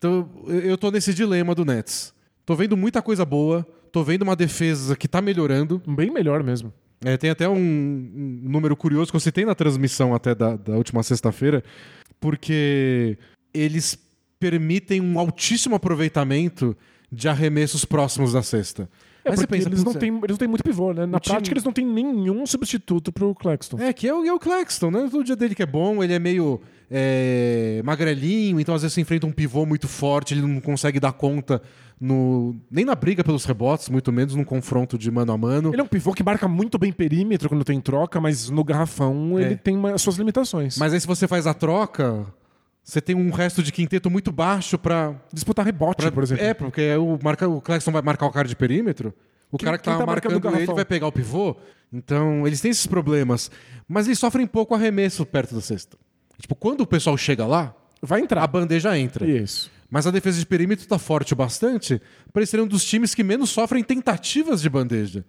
Então, 0.00 0.26
eu 0.46 0.78
tô 0.78 0.90
nesse 0.90 1.12
dilema 1.12 1.54
do 1.54 1.62
Nets. 1.62 2.14
Tô 2.46 2.54
vendo 2.54 2.74
muita 2.74 3.02
coisa 3.02 3.22
boa, 3.22 3.66
tô 3.92 4.02
vendo 4.02 4.22
uma 4.22 4.34
defesa 4.34 4.96
que 4.96 5.06
tá 5.06 5.20
melhorando. 5.20 5.80
Bem 5.86 6.10
melhor 6.10 6.42
mesmo. 6.42 6.72
É, 7.04 7.18
tem 7.18 7.28
até 7.28 7.46
um, 7.46 7.54
um 7.54 8.40
número 8.48 8.74
curioso 8.74 9.10
que 9.10 9.16
eu 9.16 9.20
citei 9.20 9.44
na 9.44 9.54
transmissão 9.54 10.14
até 10.14 10.34
da, 10.34 10.56
da 10.56 10.72
última 10.72 11.02
sexta-feira, 11.02 11.62
porque 12.18 13.18
eles 13.52 13.98
permitem 14.38 15.02
um 15.02 15.18
altíssimo 15.18 15.74
aproveitamento 15.74 16.74
de 17.12 17.28
arremessos 17.28 17.84
próximos 17.84 18.32
da 18.32 18.42
cesta. 18.42 18.88
É 19.32 19.36
você 19.36 19.46
porque 19.46 19.56
pensa, 19.58 19.68
eles, 19.68 19.78
não 19.84 19.92
"Putz, 19.92 20.00
têm, 20.00 20.08
eles 20.16 20.30
não 20.30 20.36
têm 20.36 20.48
muito 20.48 20.64
pivô, 20.64 20.92
né? 20.92 21.06
Na 21.06 21.16
O 21.16 21.20
time- 21.20 21.34
prática, 21.34 21.52
eles 21.54 21.64
não 21.64 21.72
têm 21.72 21.86
nenhum 21.86 22.46
substituto 22.46 23.10
pro 23.12 23.34
Claxton. 23.34 23.78
É, 23.80 23.92
que 23.92 24.06
é 24.08 24.14
o, 24.14 24.24
é 24.24 24.32
o 24.32 24.38
Claxton, 24.38 24.90
né? 24.90 25.08
O 25.12 25.22
dia 25.22 25.36
dele 25.36 25.54
que 25.54 25.62
é 25.62 25.66
bom, 25.66 26.02
ele 26.02 26.12
é 26.12 26.18
meio 26.18 26.60
é, 26.90 27.80
magrelinho, 27.84 28.60
então 28.60 28.74
às 28.74 28.82
vezes 28.82 28.94
você 28.94 29.00
enfrenta 29.00 29.26
um 29.26 29.32
pivô 29.32 29.64
muito 29.64 29.86
forte, 29.88 30.34
ele 30.34 30.42
não 30.42 30.60
consegue 30.60 30.98
dar 31.00 31.12
conta 31.12 31.62
no, 32.00 32.56
nem 32.70 32.84
na 32.84 32.94
briga 32.94 33.22
pelos 33.22 33.44
rebotes, 33.44 33.88
muito 33.88 34.10
menos 34.12 34.34
num 34.34 34.44
confronto 34.44 34.96
de 34.98 35.10
mano 35.10 35.32
a 35.32 35.38
mano. 35.38 35.70
Ele 35.72 35.80
é 35.80 35.84
um 35.84 35.88
pivô 35.88 36.12
que 36.14 36.22
marca 36.22 36.48
muito 36.48 36.78
bem 36.78 36.90
perímetro 36.92 37.48
quando 37.48 37.62
tem 37.64 37.80
troca, 37.80 38.20
mas 38.20 38.48
no 38.50 38.64
garrafão 38.64 39.38
É. 39.38 39.42
ele 39.42 39.56
tem 39.56 39.76
suas 39.98 40.16
limitações. 40.16 40.78
Mas 40.78 40.92
aí 40.92 41.00
se 41.00 41.06
você 41.06 41.28
faz 41.28 41.46
a 41.46 41.54
troca, 41.54 42.26
você 42.82 43.00
tem 43.00 43.14
um 43.14 43.30
resto 43.30 43.62
de 43.62 43.70
quinteto 43.72 44.10
muito 44.10 44.32
baixo 44.32 44.78
pra, 44.78 45.14
Disputar 45.32 45.64
rebote, 45.64 46.02
Pra- 46.02 46.12
por 46.12 46.22
exemplo. 46.22 46.44
É, 46.44 46.54
porque 46.54 46.94
o, 46.96 47.18
marca, 47.22 47.48
o 47.48 47.60
Claxton 47.60 47.92
vai 47.92 48.02
marcar 48.02 48.26
o 48.26 48.32
cara 48.32 48.48
de 48.48 48.56
perímetro. 48.56 49.14
O 49.52 49.58
Quem- 49.58 49.64
cara 49.66 49.78
que 49.78 49.84
tá, 49.84 49.92
tá 49.92 50.06
marcando 50.06 50.32
marcando 50.34 50.44
o 50.54 50.56
ele 50.56 50.66
vai 50.74 50.84
pegar 50.84 51.06
o 51.06 51.12
pivô. 51.12 51.56
Então, 51.92 52.46
eles 52.46 52.60
têm 52.60 52.70
esses 52.70 52.86
problemas. 52.86 53.50
Mas 53.88 54.06
eles 54.06 54.18
sofrem 54.18 54.46
pouco 54.46 54.74
arremesso 54.74 55.26
perto 55.26 55.54
da 55.54 55.60
cesta. 55.60 55.96
Tipo, 56.40 56.54
quando 56.54 56.82
o 56.82 56.86
pessoal 56.86 57.16
chega 57.16 57.46
lá, 57.46 57.74
Vai 58.00 58.20
a 58.20 58.24
entrar. 58.24 58.46
bandeja 58.46 58.96
entra. 58.96 59.28
Isso. 59.28 59.70
Mas 59.90 60.06
a 60.06 60.10
defesa 60.12 60.38
de 60.38 60.46
perímetro 60.46 60.86
tá 60.86 60.98
forte 60.98 61.32
o 61.32 61.36
bastante 61.36 62.00
para 62.32 62.40
eles 62.40 62.48
serem 62.50 62.64
um 62.64 62.68
dos 62.68 62.84
times 62.84 63.12
que 63.14 63.24
menos 63.24 63.50
sofrem 63.50 63.82
tentativas 63.82 64.62
de 64.62 64.70
bandeja. 64.70 65.24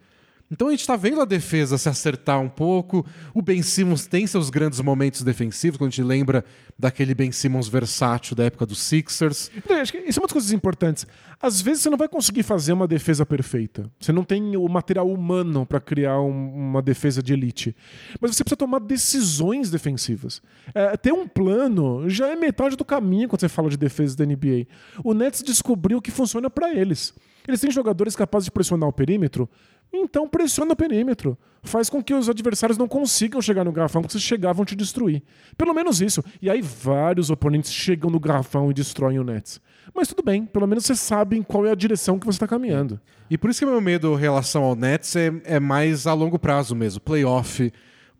Então 0.52 0.68
a 0.68 0.72
gente 0.72 0.86
tá 0.86 0.98
vendo 0.98 1.22
a 1.22 1.26
defesa 1.26 1.78
se 1.78 1.88
acertar 1.88 2.40
um 2.42 2.50
pouco. 2.50 3.06
O 3.34 3.42
Ben 3.42 3.62
Simmons 3.62 4.06
tem 4.06 4.28
seus 4.28 4.50
grandes 4.50 4.82
momentos 4.82 5.24
defensivos, 5.24 5.78
quando 5.78 5.88
a 5.88 5.92
gente 5.92 6.04
lembra 6.04 6.44
daquele 6.78 7.16
Ben 7.16 7.32
Simmons 7.32 7.70
versátil 7.70 8.36
da 8.36 8.44
época 8.44 8.66
dos 8.66 8.80
Sixers. 8.80 9.50
Então, 9.56 9.78
acho 9.80 9.94
que 9.94 10.00
isso 10.00 10.20
é 10.20 10.22
uma 10.22 10.28
das 10.28 10.34
coisas 10.34 10.52
importantes. 10.52 11.08
Às 11.42 11.62
vezes 11.62 11.84
você 11.84 11.90
não 11.90 11.98
vai 11.98 12.10
conseguir 12.10 12.44
fazer 12.44 12.74
uma 12.74 12.88
defesa 12.88 13.26
perfeita. 13.26 13.90
Você 14.00 14.12
não 14.12 14.24
tem 14.26 14.58
o 14.58 14.68
material 14.68 15.10
humano 15.10 15.66
para 15.66 15.80
criar 15.80 16.20
um- 16.20 16.54
uma 16.54 16.82
defesa 16.82 17.24
de 17.24 17.32
elite. 17.34 17.76
Mas 18.20 18.36
você 18.36 18.44
precisa 18.44 18.58
tomar 18.58 18.80
decisões 18.80 19.72
defensivas. 19.72 20.42
É, 20.76 20.98
ter 20.98 21.14
um 21.14 21.28
plano 21.28 22.10
já 22.10 22.28
é 22.28 22.36
metade 22.36 22.76
do 22.76 22.84
caminho 22.84 23.30
quando 23.30 23.40
você 23.40 23.50
fala 23.50 23.70
de 23.70 23.78
defesa 23.78 24.18
da 24.18 24.26
NBA. 24.26 24.68
O 25.04 25.14
Nets 25.14 25.42
descobriu 25.42 26.00
o 26.00 26.02
que 26.02 26.12
funciona 26.12 26.50
para 26.50 26.74
eles. 26.74 27.14
Eles 27.48 27.60
têm 27.60 27.72
jogadores 27.72 28.16
capazes 28.16 28.46
de 28.46 28.52
pressionar 28.52 28.88
o 28.88 28.94
perímetro 28.94 29.50
Então 29.93 30.27
pressiona 30.27 30.73
o 30.73 30.75
perímetro. 30.75 31.38
Faz 31.63 31.89
com 31.89 32.01
que 32.01 32.13
os 32.13 32.30
adversários 32.30 32.77
não 32.77 32.88
consigam 32.88 33.41
chegar 33.41 33.63
no 33.63 33.71
garrafão, 33.71 34.01
porque 34.01 34.17
se 34.17 34.23
chegar 34.23 34.54
vão 34.54 34.65
te 34.65 34.75
destruir. 34.75 35.21
Pelo 35.58 35.73
menos 35.73 36.01
isso. 36.01 36.23
E 36.41 36.49
aí 36.49 36.62
vários 36.62 37.30
oponentes 37.30 37.71
chegam 37.71 38.10
no 38.10 38.19
garrafão 38.19 38.71
e 38.71 38.73
destroem 38.73 39.19
o 39.19 39.23
Nets. 39.23 39.62
Mas 39.93 40.08
tudo 40.08 40.23
bem, 40.23 40.45
pelo 40.45 40.65
menos 40.65 40.86
você 40.86 40.95
sabe 40.95 41.38
em 41.38 41.43
qual 41.43 41.65
é 41.65 41.71
a 41.71 41.75
direção 41.75 42.17
que 42.17 42.25
você 42.25 42.38
está 42.38 42.47
caminhando. 42.47 42.99
E 43.30 43.38
por 43.38 43.49
isso 43.49 43.60
que 43.60 43.65
meu 43.65 43.82
medo 43.82 44.13
em 44.13 44.19
relação 44.19 44.63
ao 44.63 44.75
Nets 44.75 45.15
é, 45.15 45.32
é 45.43 45.60
mais 45.60 46.08
a 46.08 46.13
longo 46.13 46.39
prazo 46.39 46.75
mesmo, 46.75 47.01
playoff. 47.01 47.71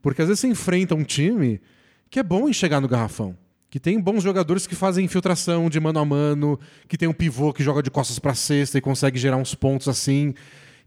Porque 0.01 0.21
às 0.21 0.27
vezes 0.27 0.41
você 0.41 0.47
enfrenta 0.47 0.93
um 0.93 1.03
time 1.03 1.62
que 2.10 2.19
é 2.19 2.23
bom 2.23 2.49
em 2.49 2.53
chegar 2.53 2.81
no 2.81 2.88
garrafão. 2.88 3.36
Que 3.69 3.79
tem 3.79 3.99
bons 3.99 4.21
jogadores 4.21 4.67
que 4.67 4.75
fazem 4.75 5.05
infiltração 5.05 5.69
de 5.69 5.79
mano 5.79 5.99
a 5.99 6.03
mano, 6.03 6.60
que 6.89 6.97
tem 6.97 7.07
um 7.07 7.13
pivô 7.13 7.53
que 7.53 7.63
joga 7.63 7.81
de 7.81 7.89
costas 7.89 8.19
para 8.19 8.36
cesta 8.36 8.77
e 8.77 8.81
consegue 8.81 9.17
gerar 9.17 9.38
uns 9.38 9.55
pontos 9.55 9.88
assim. 9.88 10.34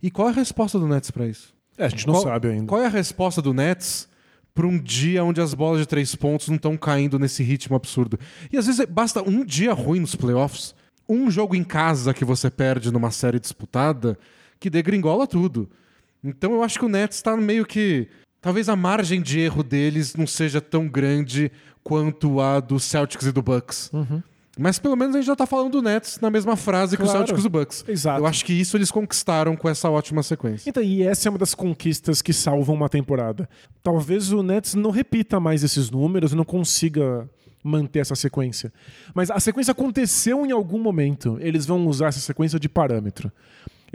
E 0.05 0.11
qual 0.11 0.29
é 0.29 0.33
a 0.33 0.35
resposta 0.35 0.79
do 0.79 0.87
Nets 0.87 1.11
para 1.11 1.27
isso? 1.27 1.55
É, 1.79 1.87
a 1.87 1.89
gente 1.89 2.07
não 2.07 2.13
qual, 2.13 2.25
sabe 2.25 2.49
ainda. 2.49 2.67
Qual 2.67 2.79
é 2.79 2.85
a 2.85 2.91
resposta 2.91 3.41
do 3.41 3.55
Nets 3.55 4.07
para 4.55 4.67
um 4.67 4.79
dia 4.79 5.25
onde 5.25 5.41
as 5.41 5.55
bolas 5.55 5.81
de 5.81 5.87
três 5.87 6.15
pontos 6.15 6.47
não 6.49 6.57
estão 6.57 6.77
caindo 6.77 7.19
nesse 7.19 7.43
ritmo 7.43 7.75
absurdo? 7.75 8.19
E 8.53 8.59
às 8.59 8.67
vezes 8.67 8.85
basta 8.85 9.27
um 9.27 9.43
dia 9.43 9.73
ruim 9.73 10.01
nos 10.01 10.15
playoffs, 10.15 10.75
um 11.09 11.31
jogo 11.31 11.57
em 11.57 11.65
casa 11.65 12.13
que 12.13 12.23
você 12.23 12.51
perde 12.51 12.93
numa 12.93 13.11
série 13.11 13.41
disputada, 13.41 14.19
que 14.61 14.69
degringola 14.69 15.27
tudo. 15.27 15.71
Então 16.23 16.53
eu 16.53 16.63
acho 16.63 16.79
que 16.79 16.85
o 16.85 16.89
Nets 16.91 17.17
está 17.17 17.35
meio 17.35 17.65
que. 17.65 18.07
Talvez 18.43 18.69
a 18.69 18.77
margem 18.77 19.23
de 19.23 19.41
erro 19.41 19.63
deles 19.63 20.15
não 20.17 20.27
seja 20.27 20.61
tão 20.61 20.87
grande 20.87 21.51
quanto 21.83 22.43
a 22.43 22.61
do 22.61 22.79
Celtics 22.79 23.25
e 23.25 23.33
do 23.33 23.41
Bucks. 23.41 23.91
Uhum. 23.91 24.23
Mas 24.59 24.79
pelo 24.79 24.95
menos 24.95 25.15
a 25.17 25.19
gente 25.19 25.27
já 25.27 25.35
tá 25.35 25.47
falando 25.47 25.73
do 25.73 25.83
Nets 25.83 26.21
na 26.21 26.31
mesma 26.31 26.55
frase 26.57 26.97
que 26.97 27.03
o 27.03 27.07
Claro. 27.07 27.19
Celtics 27.21 27.45
e 27.45 27.47
o 27.47 27.51
Bucks. 27.51 27.85
Exato. 27.89 28.21
Eu 28.21 28.27
acho 28.27 28.45
que 28.45 28.53
isso 28.53 28.77
eles 28.77 28.91
conquistaram 28.91 29.57
com 29.57 29.69
essa 29.69 29.91
ótima 29.91 30.23
sequência. 30.23 30.69
Então, 30.71 30.83
e 30.83 31.03
essa 31.03 31.29
é 31.29 31.31
uma 31.31 31.39
das 31.39 31.55
conquistas 31.55 32.23
que 32.23 32.33
salvam 32.33 32.75
uma 32.75 32.89
temporada. 32.89 33.49
Talvez 33.83 34.31
o 34.33 34.43
Nets 34.43 34.75
não 34.75 34.91
repita 34.91 35.41
mais 35.41 35.65
esses 35.65 35.91
números 35.91 36.33
e 36.33 36.37
não 36.37 36.45
consiga 36.45 37.29
manter 37.63 38.01
essa 38.01 38.15
sequência. 38.15 38.73
Mas 39.15 39.31
a 39.31 39.41
sequência 39.41 39.73
aconteceu 39.73 40.45
em 40.45 40.53
algum 40.53 40.79
momento. 40.79 41.39
Eles 41.41 41.65
vão 41.67 41.87
usar 41.87 42.09
essa 42.09 42.21
sequência 42.21 42.61
de 42.61 42.69
parâmetro. 42.69 43.33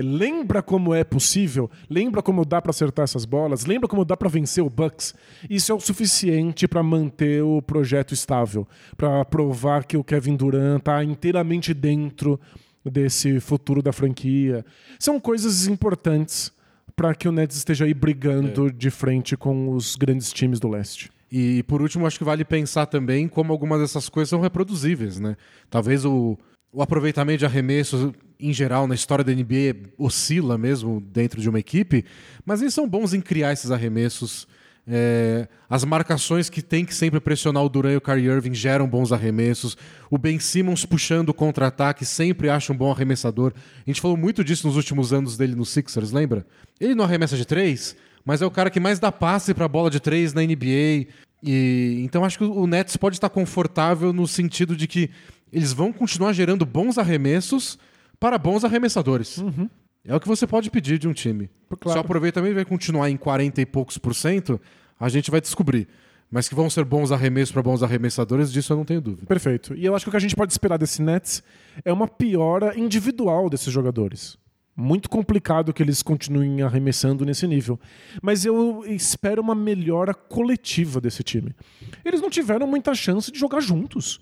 Lembra 0.02 0.62
como 0.62 0.94
é 0.94 1.04
possível? 1.04 1.70
Lembra 1.90 2.22
como 2.22 2.46
dá 2.46 2.62
pra 2.62 2.70
acertar 2.70 3.04
essas 3.04 3.26
bolas? 3.26 3.66
Lembra 3.66 3.88
como 3.88 4.06
dá 4.06 4.16
pra 4.16 4.30
vencer 4.30 4.64
o 4.64 4.70
Bucks? 4.70 5.14
Isso 5.50 5.72
é 5.72 5.76
o 5.76 5.80
suficiente 5.80 6.68
pra 6.68 6.82
manter 6.82 7.44
o 7.44 7.62
projeto 7.62 8.14
estável, 8.14 8.68
Pra 8.96 9.24
provar 9.26 9.86
que 9.86 9.98
o 9.98 10.04
Kevin 10.04 10.36
Durant 10.36 10.82
tá 10.82 11.04
inteiramente 11.04 11.74
dentro 11.74 12.40
desse 12.84 13.40
futuro 13.40 13.82
da 13.82 13.92
franquia. 13.92 14.66
São 14.98 15.20
coisas 15.20 15.68
importantes 15.68 16.52
pra 16.96 17.14
que 17.14 17.28
o 17.28 17.32
Nets 17.32 17.58
esteja 17.58 17.86
aí 17.86 17.94
brigando 17.94 18.72
de 18.72 18.90
frente 18.90 19.38
com 19.38 19.70
os 19.70 19.96
grandes 19.96 20.34
times 20.34 20.60
do 20.60 20.68
leste. 20.68 21.10
E 21.32 21.64
por 21.64 21.82
último, 21.82 22.08
acho 22.08 22.18
que 22.18 22.24
vale 22.24 22.44
pensar 22.44 22.88
também 22.88 23.28
como 23.28 23.52
algumas 23.52 23.80
dessas 23.80 24.10
coisas 24.10 24.30
são 24.30 24.42
reproduzíveis, 24.42 25.20
né? 25.20 25.38
Talvez 25.70 26.04
o, 26.04 26.38
o 26.72 26.82
aproveitamento 26.82 27.40
de 27.40 27.46
arremessos 27.46 28.12
em 28.40 28.54
geral 28.54 28.88
na 28.88 28.96
história 28.96 29.24
da 29.24 29.34
NBA 29.34 29.90
oscila 29.98 30.58
mesmo 30.58 31.02
dentro 31.02 31.42
de 31.42 31.50
uma 31.50 31.60
equipe, 31.60 32.06
mas 32.46 32.62
eles 32.62 32.74
são 32.74 32.88
bons 32.88 33.14
em 33.14 33.20
criar 33.22 33.52
esses 33.52 33.72
arremessos. 33.72 34.48
É, 34.92 35.48
as 35.70 35.84
marcações 35.84 36.50
que 36.50 36.64
tem 36.64 36.84
que 36.84 36.96
sempre 36.96 37.20
pressionar 37.20 37.64
o 37.64 37.70
Durant 37.70 37.94
e 37.94 37.98
o 37.98 38.02
Kyrie 38.02 38.26
Irving 38.26 38.56
geram 38.56 38.88
bons 38.88 39.12
arremessos. 39.12 39.78
O 40.10 40.18
Ben 40.18 40.40
Simmons 40.40 40.86
puxando 40.86 41.30
o 41.30 41.34
contra-ataque 41.34 42.06
sempre 42.06 42.50
acha 42.50 42.74
um 42.74 42.78
bom 42.78 42.92
arremessador. 42.92 43.54
A 43.86 43.90
gente 43.90 44.02
falou 44.02 44.18
muito 44.18 44.44
disso 44.44 44.66
nos 44.66 44.76
últimos 44.76 45.14
anos 45.14 45.38
dele 45.38 45.54
no 45.54 45.66
Sixers, 45.66 46.12
lembra? 46.12 46.46
Ele 46.80 46.96
não 46.96 47.06
arremessa 47.06 47.38
de 47.38 47.46
três, 47.46 47.96
mas 48.26 48.42
é 48.42 48.46
o 48.46 48.52
cara 48.52 48.70
que 48.70 48.80
mais 48.80 49.00
dá 49.00 49.12
passe 49.12 49.54
para 49.54 49.68
bola 49.68 49.92
de 49.92 50.00
três 50.00 50.34
na 50.34 50.42
NBA. 50.42 51.08
E 51.44 52.02
então 52.04 52.26
acho 52.26 52.38
que 52.38 52.44
o 52.44 52.66
Nets 52.66 52.98
pode 52.98 53.16
estar 53.16 53.30
confortável 53.30 54.12
no 54.12 54.28
sentido 54.28 54.76
de 54.76 54.88
que 54.88 55.10
eles 55.52 55.74
vão 55.74 55.92
continuar 55.92 56.34
gerando 56.34 56.66
bons 56.66 56.98
arremessos 56.98 57.78
para 58.20 58.38
bons 58.38 58.64
arremessadores. 58.64 59.42
É 60.06 60.16
o 60.16 60.20
que 60.20 60.28
você 60.28 60.48
pode 60.48 60.72
pedir 60.72 60.98
de 60.98 61.08
um 61.08 61.14
time. 61.14 61.50
Claro. 61.80 61.92
Se 61.92 61.98
o 61.98 62.02
aproveitamento 62.02 62.56
vai 62.56 62.66
continuar 62.66 63.10
em 63.10 63.18
40 63.18 63.62
e 63.62 63.66
poucos 63.66 63.98
por 63.98 64.16
cento, 64.16 64.60
a 65.00 65.10
gente 65.10 65.30
vai 65.30 65.42
descobrir. 65.42 65.88
Mas 66.32 66.48
que 66.48 66.54
vão 66.54 66.70
ser 66.70 66.86
bons 66.86 67.12
arremessos 67.12 67.52
para 67.52 67.64
bons 67.64 67.82
arremessadores, 67.82 68.52
disso 68.52 68.72
eu 68.72 68.78
não 68.78 68.86
tenho 68.86 69.02
dúvida. 69.02 69.26
Perfeito. 69.26 69.74
E 69.76 69.84
eu 69.84 69.96
acho 69.96 70.06
que 70.06 70.10
o 70.10 70.12
que 70.12 70.18
a 70.18 70.22
gente 70.22 70.36
pode 70.36 70.52
esperar 70.52 70.78
desse 70.78 71.02
Nets 71.02 71.42
é 71.84 71.92
uma 71.92 72.08
piora 72.08 72.78
individual 72.78 73.50
desses 73.50 73.74
jogadores. 73.74 74.38
Muito 74.76 75.10
complicado 75.10 75.74
que 75.74 75.82
eles 75.82 76.04
continuem 76.04 76.62
arremessando 76.62 77.26
nesse 77.26 77.48
nível. 77.48 77.80
Mas 78.22 78.46
eu 78.46 78.84
espero 78.86 79.42
uma 79.42 79.56
melhora 79.56 80.14
coletiva 80.14 81.02
desse 81.02 81.24
time. 81.24 81.54
Eles 82.06 82.22
não 82.22 82.30
tiveram 82.30 82.68
muita 82.68 82.94
chance 82.94 83.32
de 83.32 83.40
jogar 83.40 83.60
juntos. 83.60 84.22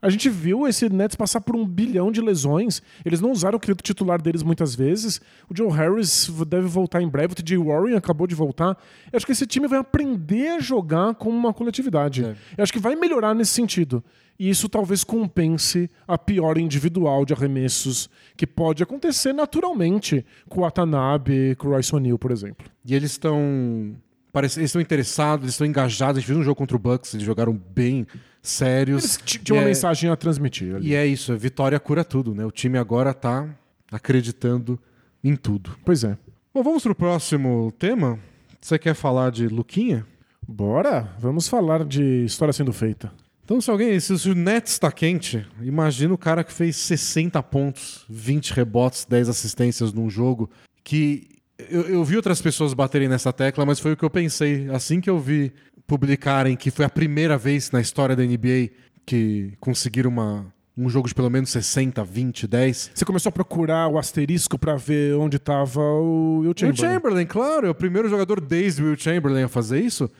A 0.00 0.08
gente 0.10 0.28
viu 0.28 0.66
esse 0.66 0.88
Nets 0.88 1.16
passar 1.16 1.40
por 1.40 1.56
um 1.56 1.66
bilhão 1.66 2.12
de 2.12 2.20
lesões. 2.20 2.80
Eles 3.04 3.20
não 3.20 3.32
usaram 3.32 3.56
o 3.56 3.60
querido 3.60 3.82
titular 3.82 4.22
deles 4.22 4.44
muitas 4.44 4.74
vezes. 4.74 5.20
O 5.50 5.56
Joe 5.56 5.70
Harris 5.72 6.30
deve 6.46 6.68
voltar 6.68 7.02
em 7.02 7.08
breve. 7.08 7.32
O 7.32 7.36
TJ 7.36 7.58
Warren 7.58 7.96
acabou 7.96 8.26
de 8.26 8.34
voltar. 8.34 8.78
Eu 9.10 9.16
acho 9.16 9.26
que 9.26 9.32
esse 9.32 9.46
time 9.46 9.66
vai 9.66 9.80
aprender 9.80 10.50
a 10.50 10.60
jogar 10.60 11.14
como 11.14 11.36
uma 11.36 11.52
coletividade. 11.52 12.24
É. 12.24 12.36
Eu 12.56 12.62
acho 12.62 12.72
que 12.72 12.78
vai 12.78 12.94
melhorar 12.94 13.34
nesse 13.34 13.50
sentido. 13.50 14.02
E 14.38 14.48
isso 14.48 14.68
talvez 14.68 15.02
compense 15.02 15.90
a 16.06 16.16
pior 16.16 16.58
individual 16.58 17.24
de 17.24 17.34
arremessos 17.34 18.08
que 18.36 18.46
pode 18.46 18.84
acontecer 18.84 19.32
naturalmente 19.32 20.24
com 20.48 20.60
o 20.60 20.62
Watanabe, 20.62 21.56
com 21.56 21.66
o 21.66 21.70
Royce 21.72 21.92
O'Neal, 21.92 22.18
por 22.18 22.30
exemplo. 22.30 22.64
E 22.84 22.94
eles 22.94 23.10
estão. 23.10 23.96
Parece, 24.32 24.60
eles 24.60 24.68
estão 24.68 24.80
interessados, 24.80 25.42
eles 25.42 25.54
estão 25.54 25.66
engajados. 25.66 26.18
A 26.18 26.20
gente 26.20 26.28
viu 26.28 26.38
um 26.38 26.44
jogo 26.44 26.54
contra 26.54 26.76
o 26.76 26.78
Bucks, 26.78 27.14
eles 27.14 27.26
jogaram 27.26 27.60
bem 27.74 28.06
sérios. 28.50 29.04
Eles 29.04 29.16
t- 29.16 29.38
tinham 29.38 29.56
E 29.56 29.60
uma 29.60 29.64
é- 29.64 29.68
mensagem 29.68 30.10
a 30.10 30.16
transmitir. 30.16 30.74
ali. 30.76 30.88
E 30.88 30.94
é 30.94 31.06
isso, 31.06 31.32
a 31.32 31.36
vitória 31.36 31.78
cura 31.78 32.04
tudo, 32.04 32.34
né? 32.34 32.44
O 32.44 32.50
time 32.50 32.78
agora 32.78 33.12
tá 33.14 33.48
acreditando 33.90 34.78
em 35.22 35.34
tudo. 35.36 35.76
Pois 35.84 36.04
é. 36.04 36.16
Bom, 36.54 36.62
vamos 36.62 36.82
pro 36.82 36.94
próximo 36.94 37.72
tema. 37.78 38.18
Você 38.60 38.78
quer 38.78 38.94
falar 38.94 39.30
de 39.30 39.48
Luquinha? 39.48 40.06
Bora, 40.46 41.14
vamos 41.18 41.46
falar 41.48 41.84
de 41.84 42.24
história 42.24 42.52
sendo 42.52 42.72
feita. 42.72 43.12
Então, 43.44 43.60
se 43.60 43.70
alguém. 43.70 43.98
Se 43.98 44.12
o 44.30 44.34
Nets 44.34 44.72
está 44.72 44.90
quente, 44.92 45.46
imagina 45.62 46.12
o 46.12 46.18
cara 46.18 46.44
que 46.44 46.52
fez 46.52 46.76
60 46.76 47.42
pontos, 47.42 48.04
20 48.08 48.50
rebotes, 48.52 49.06
10 49.08 49.28
assistências 49.28 49.92
num 49.92 50.08
jogo. 50.10 50.50
Que 50.84 51.28
eu, 51.70 51.82
eu 51.82 52.04
vi 52.04 52.16
outras 52.16 52.40
pessoas 52.42 52.74
baterem 52.74 53.08
nessa 53.08 53.32
tecla, 53.32 53.64
mas 53.64 53.78
foi 53.80 53.92
o 53.92 53.96
que 53.96 54.04
eu 54.04 54.10
pensei. 54.10 54.68
Assim 54.70 55.00
que 55.00 55.08
eu 55.08 55.18
vi 55.18 55.52
publicarem 55.88 56.54
que 56.54 56.70
foi 56.70 56.84
a 56.84 56.90
primeira 56.90 57.38
vez 57.38 57.70
na 57.70 57.80
história 57.80 58.14
da 58.14 58.22
NBA 58.22 58.70
que 59.06 59.54
conseguiram 59.58 60.10
uma, 60.10 60.52
um 60.76 60.86
jogo 60.88 61.08
de 61.08 61.14
pelo 61.14 61.30
menos 61.30 61.48
60, 61.48 62.04
20, 62.04 62.46
10. 62.46 62.90
Você 62.94 63.04
começou 63.06 63.30
a 63.30 63.32
procurar 63.32 63.88
o 63.88 63.98
asterisco 63.98 64.58
pra 64.58 64.76
ver 64.76 65.14
onde 65.14 65.38
estava 65.38 65.80
o 65.80 66.40
Will 66.40 66.48
Will 66.48 66.54
Chamberlain. 66.54 66.94
Chamberlain, 66.94 67.26
claro, 67.26 67.66
é 67.66 67.70
o 67.70 67.74
primeiro 67.74 68.06
jogador 68.06 68.38
desde 68.38 68.82
Will 68.82 68.98
Chamberlain 68.98 69.44
a 69.44 69.48
fazer 69.48 69.80
isso? 69.80 70.10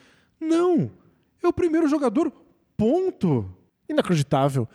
Não. 0.41 0.91
É 1.45 1.47
o 1.47 1.53
primeiro 1.53 1.87
jogador, 1.87 2.33
ponto. 2.75 3.49
Inacreditável. 3.87 4.67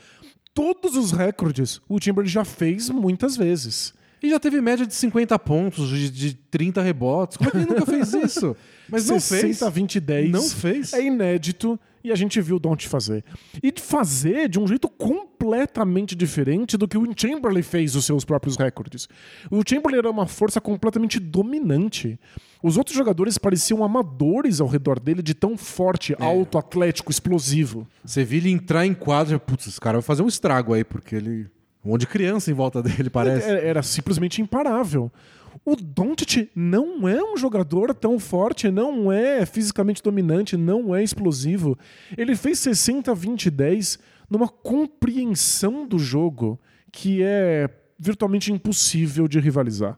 Todos 0.54 0.96
os 0.96 1.12
recordes 1.12 1.82
o 1.90 2.00
Chamberlain 2.00 2.30
já 2.30 2.46
fez 2.46 2.92
muitas 2.92 3.36
vezes. 3.36 3.96
E 4.24 4.30
já 4.30 4.40
teve 4.40 4.62
média 4.62 4.88
de 4.88 4.94
50 4.96 5.38
pontos, 5.38 5.90
de, 5.90 6.10
de 6.10 6.34
30 6.34 6.82
rebotes. 6.82 7.36
Como 7.36 7.50
é 7.50 7.52
que 7.52 7.58
ele 7.58 7.66
nunca 7.66 7.86
fez 7.86 8.14
isso? 8.16 8.56
Mas 8.90 9.08
não 9.10 9.20
60, 9.20 9.42
fez. 9.66 9.74
20, 9.74 10.00
10. 10.00 10.32
Não 10.32 10.42
fez. 10.42 10.94
É 10.94 11.04
inédito 11.04 11.78
e 12.02 12.12
a 12.12 12.16
gente 12.16 12.40
viu 12.42 12.56
o 12.56 12.60
Don't 12.60 12.88
fazer. 12.88 13.24
E 13.62 13.72
de 13.72 13.82
fazer 13.82 14.48
de 14.48 14.60
um 14.60 14.68
jeito 14.68 14.88
completamente 14.90 16.16
diferente 16.16 16.78
do 16.78 16.88
que 16.88 16.98
o 16.98 17.06
Chamberlain 17.16 17.62
fez 17.62 17.96
os 17.96 18.06
seus 18.06 18.24
próprios 18.26 18.56
recordes. 18.58 19.08
O 19.52 19.62
Chamberlain 19.68 20.00
era 20.00 20.10
uma 20.12 20.28
força 20.28 20.60
completamente 20.62 21.20
dominante. 21.20 22.20
Os 22.62 22.78
outros 22.78 22.96
jogadores 22.96 23.38
pareciam 23.38 23.84
amadores 23.84 24.62
ao 24.62 24.68
redor 24.68 25.00
dele 25.00 25.22
de 25.22 25.34
tão 25.34 25.58
forte, 25.58 26.14
É. 26.14 26.24
alto, 26.24 26.58
atlético, 26.58 27.12
explosivo. 27.12 27.86
Você 28.04 28.24
viu 28.24 28.40
ele 28.40 28.52
entrar 28.52 28.86
em 28.86 28.94
quadra, 28.94 29.38
putz, 29.40 29.68
esse 29.68 29.80
cara 29.82 29.98
vai 29.98 30.04
fazer 30.04 30.24
um 30.24 30.28
estrago 30.28 30.74
aí, 30.74 30.84
porque 30.84 31.16
ele. 31.16 31.48
Um 31.84 31.90
monte 31.92 32.02
de 32.02 32.08
criança 32.08 32.50
em 32.50 32.54
volta 32.54 32.82
dele, 32.84 33.10
parece. 33.10 33.48
Era, 33.50 33.60
era 33.60 33.84
simplesmente 33.84 34.42
imparável. 34.42 35.12
O 35.66 35.76
Doncic 35.76 36.50
não 36.56 37.08
é 37.08 37.22
um 37.24 37.38
jogador 37.38 37.94
tão 37.94 38.20
forte, 38.20 38.70
não 38.72 39.12
é 39.12 39.46
fisicamente 39.46 40.02
dominante, 40.02 40.58
não 40.58 40.96
é 40.96 41.04
explosivo. 41.04 41.78
Ele 42.18 42.36
fez 42.36 42.60
60, 42.60 43.14
20, 43.14 43.50
10 43.50 44.00
numa 44.30 44.48
compreensão 44.48 45.88
do 45.88 46.00
jogo 46.00 46.60
que 46.92 47.22
é 47.22 47.70
virtualmente 48.00 48.52
impossível 48.52 49.28
de 49.28 49.40
rivalizar. 49.40 49.98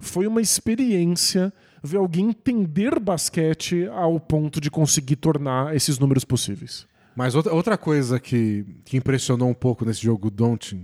Foi 0.00 0.26
uma 0.26 0.40
experiência 0.40 1.52
ver 1.82 1.98
alguém 1.98 2.30
entender 2.30 2.98
basquete 2.98 3.86
ao 3.88 4.18
ponto 4.18 4.60
de 4.60 4.70
conseguir 4.70 5.16
tornar 5.16 5.74
esses 5.76 5.98
números 5.98 6.24
possíveis. 6.24 6.86
Mas 7.14 7.34
outra, 7.34 7.52
outra 7.52 7.78
coisa 7.78 8.18
que, 8.18 8.64
que 8.84 8.96
impressionou 8.96 9.48
um 9.48 9.54
pouco 9.54 9.84
nesse 9.84 10.02
jogo 10.02 10.30
Don't, 10.30 10.76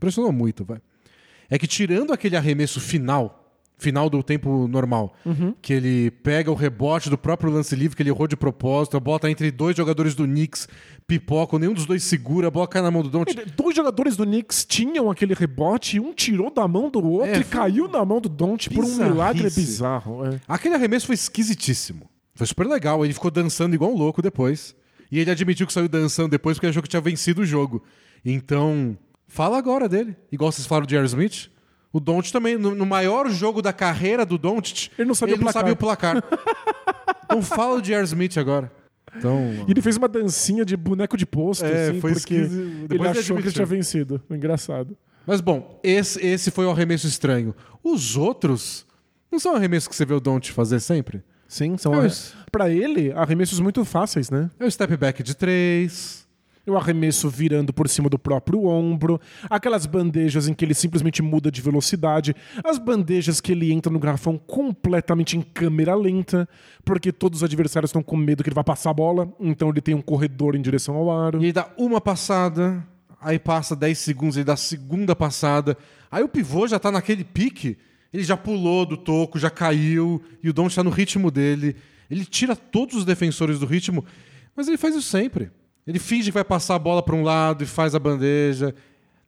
impressionou 0.00 0.32
muito, 0.32 0.64
vai. 0.64 0.78
É 1.50 1.58
que 1.58 1.66
tirando 1.66 2.12
aquele 2.12 2.36
arremesso 2.36 2.80
final, 2.80 3.36
final 3.76 4.08
do 4.08 4.22
tempo 4.22 4.66
normal. 4.68 5.14
Que 5.60 5.72
ele 5.72 6.10
pega 6.10 6.50
o 6.50 6.54
rebote 6.54 7.10
do 7.10 7.18
próprio 7.18 7.52
lance 7.52 7.74
livre, 7.76 7.96
que 7.96 8.02
ele 8.02 8.10
errou 8.10 8.26
de 8.26 8.36
propósito, 8.36 8.96
a 8.96 9.00
bola 9.00 9.18
tá 9.20 9.30
entre 9.30 9.50
dois 9.50 9.76
jogadores 9.76 10.14
do 10.14 10.24
Knicks, 10.24 10.68
pipoca, 11.06 11.58
nenhum 11.58 11.74
dos 11.74 11.86
dois 11.86 12.02
segura, 12.04 12.48
a 12.48 12.50
bola 12.50 12.68
cai 12.68 12.80
na 12.82 12.90
mão 12.90 13.02
do 13.02 13.08
Doncic. 13.10 13.50
Dois 13.56 13.74
jogadores 13.76 14.16
do 14.16 14.24
Knicks 14.24 14.64
tinham 14.64 15.10
aquele 15.10 15.34
rebote 15.34 15.96
e 15.96 16.00
um 16.00 16.12
tirou 16.14 16.52
da 16.52 16.66
mão 16.68 16.88
do 16.88 17.04
outro 17.04 17.34
É, 17.34 17.40
e 17.40 17.44
caiu 17.44 17.88
na 17.88 18.04
mão 18.04 18.20
do 18.20 18.28
Don't 18.28 18.70
por 18.70 18.84
um 18.84 18.96
milagre 18.96 19.50
bizarro. 19.50 20.24
é. 20.26 20.40
Aquele 20.46 20.74
arremesso 20.76 21.06
foi 21.06 21.14
esquisitíssimo. 21.14 22.08
Foi 22.34 22.46
super 22.46 22.66
legal. 22.66 23.04
Ele 23.04 23.12
ficou 23.12 23.30
dançando 23.30 23.74
igual 23.74 23.92
um 23.92 23.96
louco 23.96 24.22
depois. 24.22 24.74
E 25.10 25.18
ele 25.18 25.30
admitiu 25.30 25.66
que 25.66 25.72
saiu 25.72 25.88
dançando 25.88 26.30
depois 26.30 26.56
porque 26.56 26.68
achou 26.68 26.80
que 26.82 26.88
tinha 26.88 27.00
vencido 27.02 27.42
o 27.42 27.44
jogo. 27.44 27.82
Então, 28.24 28.96
fala 29.30 29.56
agora 29.56 29.88
dele. 29.88 30.16
Igual 30.30 30.52
vocês 30.52 30.66
falaram 30.66 30.86
de 30.86 30.96
Aaron 30.96 31.06
Smith. 31.06 31.50
O 31.92 31.98
Doncic 31.98 32.32
também, 32.32 32.56
no, 32.56 32.74
no 32.74 32.86
maior 32.86 33.28
jogo 33.30 33.60
da 33.62 33.72
carreira 33.72 34.24
do 34.24 34.36
Doncic, 34.38 34.90
Ele 34.98 35.08
não 35.08 35.14
sabia 35.14 35.34
o 35.34 35.38
placar. 35.38 35.66
o 35.72 35.76
placar. 35.76 36.22
então 37.24 37.42
fala 37.42 37.80
de 37.80 37.92
Aaron 37.94 38.04
Smith 38.04 38.36
agora. 38.36 38.70
Então, 39.16 39.64
E 39.66 39.70
ele 39.72 39.82
fez 39.82 39.96
uma 39.96 40.06
dancinha 40.08 40.64
de 40.64 40.76
boneco 40.76 41.16
de 41.16 41.26
posto, 41.26 41.64
É, 41.64 41.88
assim, 41.88 42.00
foi 42.00 42.12
porque 42.12 42.34
esquisito. 42.34 42.60
ele 42.60 42.88
Depois 42.88 43.10
ele 43.10 43.18
achou 43.18 43.36
que 43.36 43.42
ele 43.42 43.52
tinha 43.52 43.66
vencido. 43.66 44.22
Engraçado. 44.30 44.96
Mas 45.26 45.40
bom, 45.40 45.80
esse, 45.82 46.24
esse 46.24 46.50
foi 46.50 46.64
o 46.64 46.70
arremesso 46.70 47.06
estranho. 47.08 47.54
Os 47.82 48.16
outros 48.16 48.86
não 49.30 49.38
são 49.38 49.54
arremessos 49.56 49.88
que 49.88 49.96
você 49.96 50.04
vê 50.04 50.14
o 50.14 50.20
Doncic 50.20 50.54
fazer 50.54 50.78
sempre? 50.80 51.22
Sim, 51.48 51.76
são 51.76 51.92
É 51.94 51.98
arre... 51.98 52.06
isso. 52.06 52.36
Pra 52.52 52.70
ele, 52.70 53.10
arremessos 53.12 53.58
muito 53.58 53.84
fáceis, 53.84 54.30
né? 54.30 54.48
É 54.60 54.64
o 54.64 54.70
step 54.70 54.96
back 54.96 55.22
de 55.24 55.34
três. 55.36 56.24
O 56.66 56.76
arremesso 56.76 57.28
virando 57.28 57.72
por 57.72 57.88
cima 57.88 58.08
do 58.08 58.18
próprio 58.18 58.66
ombro, 58.66 59.20
aquelas 59.48 59.86
bandejas 59.86 60.46
em 60.46 60.54
que 60.54 60.64
ele 60.64 60.74
simplesmente 60.74 61.22
muda 61.22 61.50
de 61.50 61.60
velocidade, 61.60 62.36
as 62.62 62.78
bandejas 62.78 63.40
que 63.40 63.52
ele 63.52 63.72
entra 63.72 63.90
no 63.90 63.98
garrafão 63.98 64.38
completamente 64.38 65.36
em 65.36 65.42
câmera 65.42 65.94
lenta, 65.94 66.48
porque 66.84 67.10
todos 67.10 67.40
os 67.40 67.44
adversários 67.44 67.88
estão 67.88 68.02
com 68.02 68.16
medo 68.16 68.42
que 68.42 68.50
ele 68.50 68.54
vai 68.54 68.62
passar 68.62 68.90
a 68.90 68.94
bola, 68.94 69.32
então 69.40 69.70
ele 69.70 69.80
tem 69.80 69.94
um 69.94 70.02
corredor 70.02 70.54
em 70.54 70.60
direção 70.60 70.94
ao 70.94 71.10
aro. 71.10 71.42
E 71.42 71.46
aí 71.46 71.52
dá 71.52 71.68
uma 71.78 72.00
passada, 72.00 72.86
aí 73.20 73.38
passa 73.38 73.74
10 73.74 73.98
segundos, 73.98 74.36
ele 74.36 74.44
dá 74.44 74.52
a 74.52 74.56
segunda 74.56 75.16
passada. 75.16 75.76
Aí 76.10 76.22
o 76.22 76.28
pivô 76.28 76.68
já 76.68 76.78
tá 76.78 76.92
naquele 76.92 77.24
pique, 77.24 77.78
ele 78.12 78.22
já 78.22 78.36
pulou 78.36 78.84
do 78.84 78.96
toco, 78.96 79.38
já 79.38 79.50
caiu, 79.50 80.22
e 80.42 80.50
o 80.50 80.52
Doncic 80.52 80.76
tá 80.76 80.84
no 80.84 80.90
ritmo 80.90 81.30
dele. 81.30 81.74
Ele 82.10 82.24
tira 82.24 82.54
todos 82.54 82.96
os 82.96 83.04
defensores 83.04 83.58
do 83.58 83.66
ritmo, 83.66 84.04
mas 84.54 84.68
ele 84.68 84.76
faz 84.76 84.94
isso 84.94 85.08
sempre. 85.08 85.50
Ele 85.90 85.98
finge 85.98 86.26
que 86.30 86.34
vai 86.34 86.44
passar 86.44 86.74
a 86.76 86.78
bola 86.78 87.02
para 87.02 87.14
um 87.14 87.22
lado 87.22 87.62
e 87.64 87.66
faz 87.66 87.94
a 87.94 87.98
bandeja. 87.98 88.74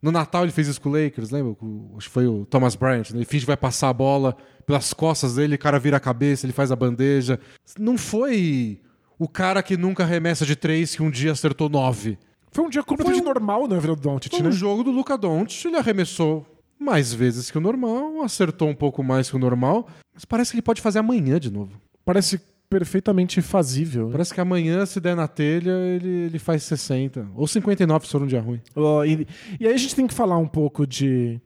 No 0.01 0.11
Natal 0.11 0.43
ele 0.45 0.51
fez 0.53 0.67
isso 0.67 0.81
com 0.81 0.89
o 0.89 0.93
Lakers, 0.93 1.31
lembra? 1.31 1.55
Acho 1.97 2.09
que 2.09 2.13
foi 2.13 2.27
o 2.27 2.45
Thomas 2.47 2.75
Bryant. 2.75 3.11
né? 3.11 3.19
Ele 3.19 3.25
finge 3.25 3.43
que 3.45 3.47
vai 3.49 3.57
passar 3.57 3.89
a 3.89 3.93
bola 3.93 4.37
pelas 4.67 4.93
costas 4.93 5.37
dele, 5.37 5.55
o 5.55 5.59
cara 5.59 5.79
vira 5.79 5.97
a 5.97 6.01
cabeça, 6.01 6.45
ele 6.47 6.53
faz 6.53 6.73
a 6.73 6.77
bandeja. 6.77 7.39
Não 7.79 7.97
foi 7.99 8.81
o 9.19 9.29
cara 9.29 9.63
que 9.63 9.77
nunca 9.77 10.03
arremessa 10.03 10.45
de 10.45 10.57
três 10.57 10.95
que 10.97 11.03
um 11.03 11.11
dia 11.11 11.33
acertou 11.33 11.69
nove. 11.69 12.19
Foi 12.51 12.65
um 12.65 12.69
dia 12.69 12.83
completamente 12.83 13.23
um- 13.23 13.27
normal 13.27 13.69
na 13.69 13.79
vida 13.79 13.95
do 13.95 14.01
Doncic, 14.03 14.41
né? 14.41 14.49
um 14.49 14.53
jogo 14.53 14.83
do 14.83 14.91
Luca 14.91 15.17
Doncic, 15.17 15.65
ele 15.67 15.77
arremessou 15.77 16.45
mais 16.79 17.15
vezes 17.15 17.49
que 17.51 17.57
o 17.57 17.61
normal, 17.61 18.23
acertou 18.23 18.69
um 18.69 18.75
pouco 18.75 19.03
mais 19.05 19.31
que 19.31 19.37
o 19.37 19.39
normal, 19.39 19.87
mas 20.13 20.25
parece 20.25 20.51
que 20.51 20.57
ele 20.57 20.63
pode 20.63 20.81
fazer 20.83 20.99
amanhã 20.99 21.39
de 21.39 21.51
novo. 21.51 21.81
Parece 22.05 22.41
perfeitamente 22.73 23.43
fazível. 23.43 24.09
Parece 24.11 24.33
que 24.33 24.41
amanhã, 24.41 24.87
se 24.87 24.99
der 24.99 25.15
na 25.15 25.29
telha, 25.29 25.73
ele, 25.73 26.09
ele 26.09 26.39
faz 26.39 26.63
60. 26.63 27.29
Ou 27.35 27.47
59 27.47 28.07
se 28.07 28.13
for 28.13 28.23
um 28.23 28.27
dia 28.27 28.41
ruim. 28.41 28.63
Ó, 28.75 29.05
e, 29.05 29.27
e 29.61 29.67
aí 29.67 29.75
a 29.75 29.77
gente 29.77 29.95
tem 29.95 30.07
que 30.07 30.15
falar 30.15 30.39
um 30.39 30.49
pouco 30.49 30.87
de 30.87 31.39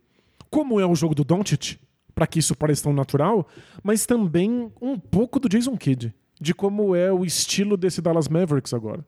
como 0.48 0.78
é 0.78 0.86
o 0.86 0.94
jogo 0.94 1.16
do 1.16 1.24
Doncic, 1.24 1.80
para 2.14 2.28
que 2.28 2.38
isso 2.38 2.54
pareça 2.54 2.84
tão 2.84 2.92
natural, 2.92 3.48
mas 3.82 4.06
também 4.06 4.70
um 4.80 4.96
pouco 4.96 5.40
do 5.40 5.48
Jason 5.48 5.76
Kidd, 5.76 6.14
de 6.40 6.54
como 6.54 6.94
é 6.94 7.12
o 7.12 7.24
estilo 7.24 7.76
desse 7.76 8.00
Dallas 8.00 8.28
Mavericks 8.28 8.72
agora. 8.72 9.04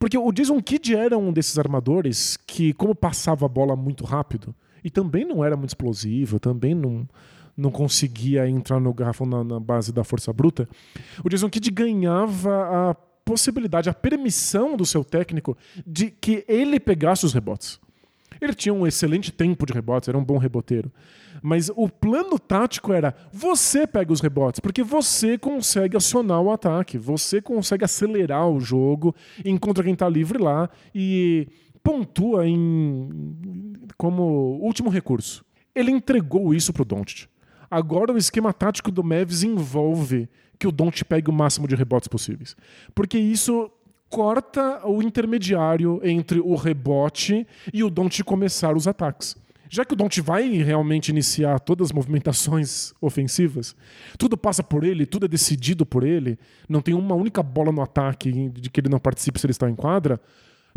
Porque 0.00 0.18
o 0.18 0.32
Jason 0.32 0.60
Kidd 0.60 0.96
era 0.96 1.16
um 1.16 1.32
desses 1.32 1.56
armadores 1.60 2.36
que, 2.44 2.72
como 2.72 2.92
passava 2.92 3.46
a 3.46 3.48
bola 3.48 3.76
muito 3.76 4.04
rápido, 4.04 4.52
e 4.82 4.90
também 4.90 5.24
não 5.24 5.44
era 5.44 5.56
muito 5.56 5.70
explosivo, 5.70 6.40
também 6.40 6.74
não, 6.74 7.08
não 7.56 7.70
conseguia 7.70 8.48
entrar 8.48 8.78
no 8.78 8.92
garrafão 8.92 9.26
na, 9.26 9.42
na 9.42 9.58
base 9.58 9.92
da 9.92 10.04
força 10.04 10.32
bruta, 10.32 10.68
o 11.24 11.28
Jason 11.28 11.48
Kidd 11.48 11.70
ganhava 11.70 12.90
a 12.90 12.94
possibilidade, 13.24 13.88
a 13.90 13.94
permissão 13.94 14.76
do 14.76 14.84
seu 14.84 15.02
técnico 15.02 15.56
de 15.86 16.10
que 16.10 16.44
ele 16.46 16.78
pegasse 16.78 17.24
os 17.24 17.32
rebotes. 17.32 17.80
Ele 18.40 18.54
tinha 18.54 18.72
um 18.72 18.86
excelente 18.86 19.32
tempo 19.32 19.64
de 19.66 19.72
rebotes, 19.72 20.08
era 20.08 20.18
um 20.18 20.24
bom 20.24 20.36
reboteiro. 20.36 20.92
Mas 21.42 21.70
o 21.74 21.88
plano 21.88 22.38
tático 22.38 22.92
era: 22.92 23.14
você 23.32 23.86
pega 23.86 24.12
os 24.12 24.20
rebotes, 24.20 24.60
porque 24.60 24.82
você 24.82 25.38
consegue 25.38 25.96
acionar 25.96 26.40
o 26.40 26.50
ataque, 26.50 26.98
você 26.98 27.40
consegue 27.40 27.84
acelerar 27.84 28.48
o 28.48 28.60
jogo, 28.60 29.14
encontra 29.44 29.84
quem 29.84 29.92
está 29.92 30.08
livre 30.08 30.38
lá 30.38 30.68
e 30.94 31.48
pontua 31.82 32.46
em 32.46 33.08
como 33.96 34.58
último 34.60 34.90
recurso. 34.90 35.44
Ele 35.74 35.90
entregou 35.90 36.54
isso 36.54 36.72
pro 36.72 36.84
Doncic. 36.84 37.28
Agora 37.70 38.12
o 38.12 38.18
esquema 38.18 38.52
tático 38.52 38.90
do 38.90 39.02
Mavs 39.02 39.42
envolve 39.42 40.28
que 40.58 40.66
o 40.66 40.72
Doncic 40.72 41.04
pegue 41.04 41.30
o 41.30 41.32
máximo 41.32 41.68
de 41.68 41.74
rebotes 41.74 42.08
possíveis. 42.08 42.56
Porque 42.94 43.18
isso 43.18 43.70
corta 44.08 44.86
o 44.86 45.02
intermediário 45.02 46.00
entre 46.02 46.40
o 46.40 46.54
rebote 46.54 47.46
e 47.72 47.82
o 47.82 47.90
Doncic 47.90 48.24
começar 48.24 48.76
os 48.76 48.86
ataques. 48.86 49.36
Já 49.68 49.84
que 49.84 49.94
o 49.94 49.96
Doncic 49.96 50.24
vai 50.24 50.48
realmente 50.48 51.08
iniciar 51.08 51.58
todas 51.58 51.88
as 51.88 51.92
movimentações 51.92 52.94
ofensivas, 53.00 53.74
tudo 54.16 54.36
passa 54.36 54.62
por 54.62 54.84
ele, 54.84 55.04
tudo 55.04 55.26
é 55.26 55.28
decidido 55.28 55.84
por 55.84 56.04
ele, 56.04 56.38
não 56.68 56.80
tem 56.80 56.94
uma 56.94 57.14
única 57.14 57.42
bola 57.42 57.72
no 57.72 57.82
ataque 57.82 58.48
de 58.50 58.70
que 58.70 58.80
ele 58.80 58.88
não 58.88 59.00
participe 59.00 59.40
se 59.40 59.46
ele 59.46 59.50
está 59.50 59.68
em 59.68 59.74
quadra, 59.74 60.20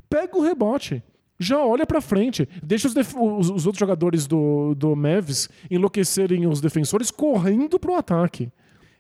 pega 0.10 0.38
o 0.38 0.42
rebote. 0.42 1.04
Já 1.40 1.58
olha 1.64 1.86
pra 1.88 2.02
frente. 2.02 2.48
Deixa 2.62 2.88
os, 2.88 2.94
os- 2.96 3.50
os 3.50 3.66
outros 3.66 3.80
jogadores 3.80 4.28
do, 4.28 4.76
do 4.76 4.96
Mavs 4.96 5.48
enlouquecerem 5.72 6.46
os 6.46 6.60
defensores 6.60 7.10
correndo 7.12 7.80
pro 7.80 7.96
ataque. 7.96 8.52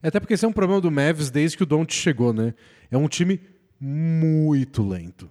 Até 0.01 0.19
porque 0.19 0.33
esse 0.35 0.45
é 0.45 0.47
um 0.47 0.53
problema 0.53 0.79
do 0.79 0.89
Mavs 0.89 1.29
desde 1.29 1.57
que 1.57 1.63
o 1.63 1.65
Doncic 1.65 1.91
chegou, 1.93 2.31
né? 2.31 2.53
É 2.89 2.97
um 2.97 3.07
time 3.09 3.41
muito 3.79 4.81
lento. 4.87 5.29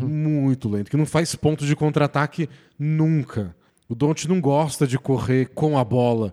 Muito 0.00 0.68
lento. 0.68 0.90
Que 0.90 0.96
não 0.96 1.06
faz 1.06 1.34
ponto 1.34 1.64
de 1.66 1.74
contra-ataque 1.74 2.48
nunca. 2.78 3.56
O 3.88 3.94
Doncic 3.94 4.28
não 4.28 4.40
gosta 4.40 4.86
de 4.86 4.98
correr 4.98 5.46
com 5.54 5.78
a 5.78 5.82
bola. 5.84 6.32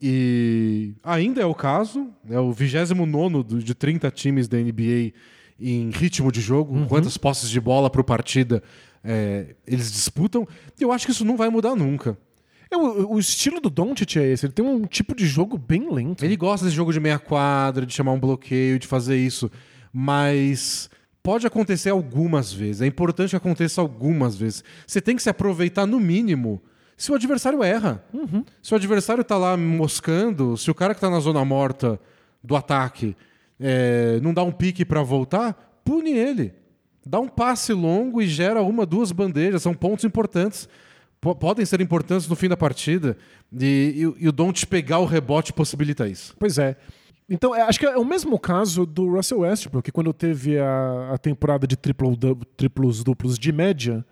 E 0.00 0.94
ainda 1.02 1.40
é 1.40 1.46
o 1.46 1.54
caso. 1.54 2.08
É 2.28 2.38
o 2.40 2.52
29 2.52 3.42
do- 3.44 3.62
de 3.62 3.74
30 3.74 4.10
times 4.10 4.48
da 4.48 4.58
NBA 4.58 5.12
em 5.60 5.90
ritmo 5.90 6.32
de 6.32 6.40
jogo. 6.40 6.86
Quantas 6.88 7.16
posses 7.16 7.48
de 7.48 7.60
bola 7.60 7.88
por 7.88 8.02
partida 8.02 8.62
é, 9.04 9.54
eles 9.66 9.90
disputam. 9.90 10.46
E 10.78 10.82
eu 10.82 10.92
acho 10.92 11.06
que 11.06 11.12
isso 11.12 11.24
não 11.24 11.36
vai 11.36 11.48
mudar 11.48 11.74
nunca. 11.74 12.16
É, 12.70 12.76
o, 12.76 13.14
o 13.14 13.18
estilo 13.18 13.60
do 13.60 13.68
Doncic 13.68 14.16
é 14.16 14.26
esse. 14.26 14.46
Ele 14.46 14.52
tem 14.52 14.64
um 14.64 14.86
tipo 14.86 15.14
de 15.14 15.26
jogo 15.26 15.58
bem 15.58 15.92
lento. 15.92 16.24
Ele 16.24 16.36
gosta 16.36 16.64
desse 16.64 16.76
jogo 16.76 16.92
de 16.92 17.00
meia 17.00 17.18
quadra, 17.18 17.84
de 17.84 17.92
chamar 17.92 18.12
um 18.12 18.20
bloqueio, 18.20 18.78
de 18.78 18.86
fazer 18.86 19.16
isso. 19.16 19.50
Mas 19.92 20.88
pode 21.22 21.46
acontecer 21.46 21.90
algumas 21.90 22.52
vezes. 22.52 22.82
É 22.82 22.86
importante 22.86 23.30
que 23.30 23.36
aconteça 23.36 23.80
algumas 23.80 24.36
vezes. 24.36 24.64
Você 24.86 25.00
tem 25.00 25.16
que 25.16 25.22
se 25.22 25.30
aproveitar 25.30 25.86
no 25.86 26.00
mínimo 26.00 26.62
se 26.96 27.10
o 27.10 27.14
adversário 27.14 27.62
erra. 27.62 28.04
Se 28.62 28.72
o 28.72 28.76
adversário 28.76 29.24
tá 29.24 29.36
lá 29.36 29.56
moscando, 29.56 30.56
se 30.56 30.70
o 30.70 30.74
cara 30.74 30.94
que 30.94 31.00
tá 31.00 31.10
na 31.10 31.20
zona 31.20 31.44
morta 31.44 32.00
do 32.42 32.56
ataque 32.56 33.16
é, 33.60 34.18
não 34.22 34.32
dá 34.34 34.42
um 34.42 34.52
pique 34.52 34.84
para 34.84 35.02
voltar, 35.02 35.80
pune 35.84 36.12
ele. 36.12 36.52
Dá 37.04 37.18
um 37.20 37.28
passe 37.28 37.72
longo 37.72 38.22
e 38.22 38.26
gera 38.26 38.62
uma, 38.62 38.86
duas 38.86 39.10
bandejas. 39.12 39.62
São 39.62 39.74
pontos 39.74 40.04
importantes. 40.04 40.68
Po- 41.20 41.34
podem 41.34 41.64
ser 41.64 41.80
importantes 41.80 42.28
no 42.28 42.36
fim 42.36 42.48
da 42.48 42.56
partida. 42.56 43.16
E, 43.52 43.94
e 44.18 44.24
e 44.24 44.28
o 44.28 44.32
Don't 44.32 44.66
pegar 44.66 44.98
o 44.98 45.04
rebote 45.04 45.52
possibilita 45.52 46.08
isso. 46.08 46.34
Pois 46.38 46.58
é. 46.58 46.76
Então, 47.28 47.54
é, 47.54 47.62
acho 47.62 47.78
que 47.78 47.86
é 47.86 47.96
o 47.96 48.04
mesmo 48.04 48.38
caso 48.38 48.84
do 48.84 49.08
Russell 49.14 49.40
Westbrook, 49.40 49.86
que 49.86 49.92
quando 49.92 50.12
teve 50.12 50.58
a, 50.58 51.12
a 51.14 51.18
temporada 51.18 51.66
de 51.66 51.76
triplo, 51.76 52.16
triplos 52.56 53.02
duplos 53.02 53.38
de 53.38 53.52
média, 53.52 54.04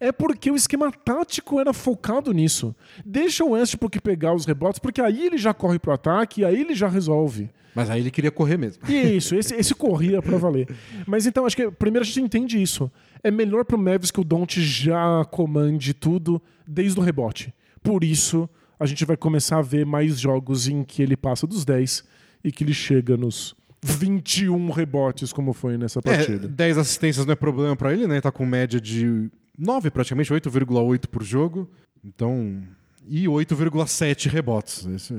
é 0.00 0.10
porque 0.12 0.50
o 0.50 0.56
esquema 0.56 0.90
tático 0.90 1.60
era 1.60 1.72
focado 1.72 2.32
nisso. 2.32 2.74
Deixa 3.04 3.44
o 3.44 3.50
Westbrook 3.50 4.00
pegar 4.00 4.34
os 4.34 4.44
rebotes, 4.46 4.78
porque 4.78 5.00
aí 5.00 5.26
ele 5.26 5.38
já 5.38 5.52
corre 5.54 5.78
pro 5.78 5.92
ataque 5.92 6.40
e 6.40 6.44
aí 6.44 6.60
ele 6.60 6.74
já 6.74 6.88
resolve. 6.88 7.50
Mas 7.74 7.90
aí 7.90 8.00
ele 8.00 8.10
queria 8.10 8.30
correr 8.30 8.56
mesmo. 8.56 8.82
Isso, 8.88 9.34
esse, 9.34 9.52
esse 9.54 9.74
corria 9.74 10.22
pra 10.22 10.38
valer. 10.38 10.68
Mas 11.06 11.26
então, 11.26 11.44
acho 11.44 11.56
que 11.56 11.70
primeiro 11.72 12.04
a 12.04 12.06
gente 12.06 12.20
entende 12.20 12.62
isso. 12.62 12.90
É 13.22 13.30
melhor 13.30 13.64
pro 13.64 13.76
Mavis 13.76 14.10
que 14.12 14.20
o 14.20 14.24
Don't 14.24 14.62
já 14.62 15.24
comande 15.30 15.92
tudo 15.92 16.40
desde 16.66 17.00
o 17.00 17.02
rebote. 17.02 17.52
Por 17.82 18.04
isso, 18.04 18.48
a 18.78 18.86
gente 18.86 19.04
vai 19.04 19.16
começar 19.16 19.58
a 19.58 19.62
ver 19.62 19.84
mais 19.84 20.20
jogos 20.20 20.68
em 20.68 20.84
que 20.84 21.02
ele 21.02 21.16
passa 21.16 21.46
dos 21.48 21.64
10 21.64 22.04
e 22.44 22.52
que 22.52 22.62
ele 22.62 22.72
chega 22.74 23.16
nos 23.16 23.56
21 23.82 24.70
rebotes, 24.70 25.32
como 25.32 25.52
foi 25.52 25.76
nessa 25.76 25.98
É, 25.98 26.02
partida. 26.02 26.46
10 26.48 26.78
assistências 26.78 27.26
não 27.26 27.32
é 27.32 27.36
problema 27.36 27.74
pra 27.74 27.92
ele, 27.92 28.06
né? 28.06 28.20
Tá 28.20 28.30
com 28.30 28.46
média 28.46 28.80
de 28.80 29.28
9 29.58 29.90
praticamente, 29.90 30.32
8,8 30.32 31.06
por 31.08 31.22
jogo. 31.22 31.70
Então. 32.04 32.62
E 33.06 33.24
8,7 33.26 34.28
rebotes. 34.30 34.86
Esse 34.86 35.12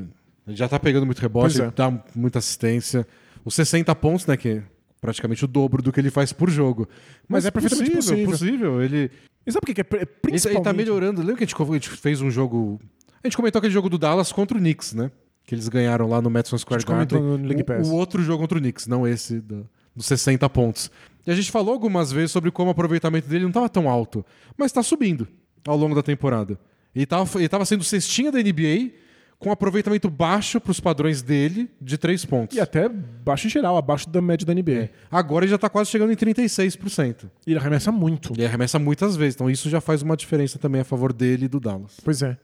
Ele 0.48 0.56
já 0.56 0.68
tá 0.68 0.80
pegando 0.80 1.06
muito 1.06 1.20
rebote, 1.20 1.62
é. 1.62 1.72
dá 1.72 1.92
muita 2.16 2.40
assistência. 2.40 3.08
Os 3.44 3.54
60 3.56 3.94
pontos, 3.96 4.26
né, 4.26 4.36
que 4.36 4.50
é 4.50 4.64
praticamente 5.00 5.46
o 5.46 5.48
dobro 5.48 5.82
do 5.84 5.92
que 5.92 6.00
ele 6.00 6.10
faz 6.10 6.34
por 6.34 6.50
jogo. 6.50 6.88
Mas 7.28 7.46
é 7.46 7.52
perfeitamente 7.52 7.92
possível. 7.96 8.26
possível. 8.26 8.82
Ele, 8.82 9.12
E 9.46 9.52
sabe 9.52 9.66
por 9.66 9.74
que 9.74 9.82
é? 9.82 9.84
Tá- 9.84 9.98
Principalmente... 10.22 10.48
ele 10.58 10.64
tá 10.64 10.74
melhorando. 10.74 11.22
Lembra 11.22 11.38
que 11.38 11.44
a 11.44 11.48
gente, 11.48 11.62
a 11.62 11.74
gente 11.74 11.90
fez 11.92 12.22
um 12.22 12.32
jogo... 12.32 12.80
A 13.24 13.28
gente 13.28 13.38
comentou 13.38 13.60
aquele 13.60 13.74
jogo 13.74 13.88
do 13.90 13.98
Dallas 14.00 14.32
contra 14.32 14.58
o 14.58 14.60
Knicks, 14.60 14.94
né? 14.94 15.12
Que 15.46 15.54
eles 15.54 15.68
ganharam 15.70 16.08
lá 16.10 16.22
no 16.22 16.30
Madison 16.30 16.58
Square 16.58 16.84
Garden. 16.84 17.22
no 17.22 17.36
League 17.38 17.62
O- 17.62 17.66
Pass. 17.66 17.88
O, 17.88 17.94
outro 17.94 18.24
jogo 18.24 18.42
contra 18.42 18.58
o 18.58 18.62
Knicks, 18.62 18.88
não 18.88 19.08
esse 19.08 19.40
do- 19.40 19.68
dos 19.96 20.08
60 20.08 20.50
pontos. 20.50 20.90
E 21.26 21.32
a 21.32 21.36
gente 21.36 21.52
falou 21.52 21.74
algumas 21.74 22.12
vezes 22.12 22.32
sobre 22.32 22.52
como 22.52 22.70
o 22.70 22.72
aproveitamento 22.72 23.28
dele 23.28 23.44
não 23.44 23.50
estava 23.50 23.70
tão 23.70 23.90
alto, 23.90 24.26
mas 24.58 24.68
está 24.68 24.84
subindo 24.84 25.28
ao 25.66 25.76
longo 25.76 25.96
da 25.96 26.04
temporada. 26.04 26.60
Ele 26.94 27.04
estava 27.04 27.66
sendo 27.66 27.84
cestinha 27.84 28.32
da 28.32 28.40
NBA 28.40 28.92
com 29.38 29.52
aproveitamento 29.52 30.10
baixo 30.10 30.62
para 30.62 30.72
os 30.72 30.80
padrões 30.80 31.22
dele 31.22 31.70
de 31.82 31.98
três 31.98 32.24
pontos. 32.24 32.56
E 32.56 32.62
até 32.62 32.88
baixo 32.88 33.48
em 33.48 33.50
geral, 33.50 33.76
abaixo 33.76 34.10
da 34.10 34.22
média 34.22 34.46
da 34.46 34.54
NBA. 34.54 34.90
Agora 35.12 35.44
ele 35.44 35.50
já 35.50 35.56
está 35.56 35.70
quase 35.70 35.90
chegando 35.90 36.12
em 36.12 36.16
36%. 36.16 37.30
E 37.46 37.52
ele 37.52 37.60
arremessa 37.60 37.92
muito. 37.92 38.34
Ele 38.34 38.46
arremessa 38.46 38.80
muitas 38.80 39.16
vezes, 39.16 39.36
então 39.36 39.50
isso 39.50 39.70
já 39.70 39.82
faz 39.82 40.02
uma 40.02 40.16
diferença 40.16 40.58
também 40.58 40.82
a 40.82 40.86
favor 40.86 41.12
dele 41.12 41.46
e 41.46 41.48
do 41.48 41.60
Dallas. 41.60 42.00
Pois 42.04 42.22
é. 42.22 42.38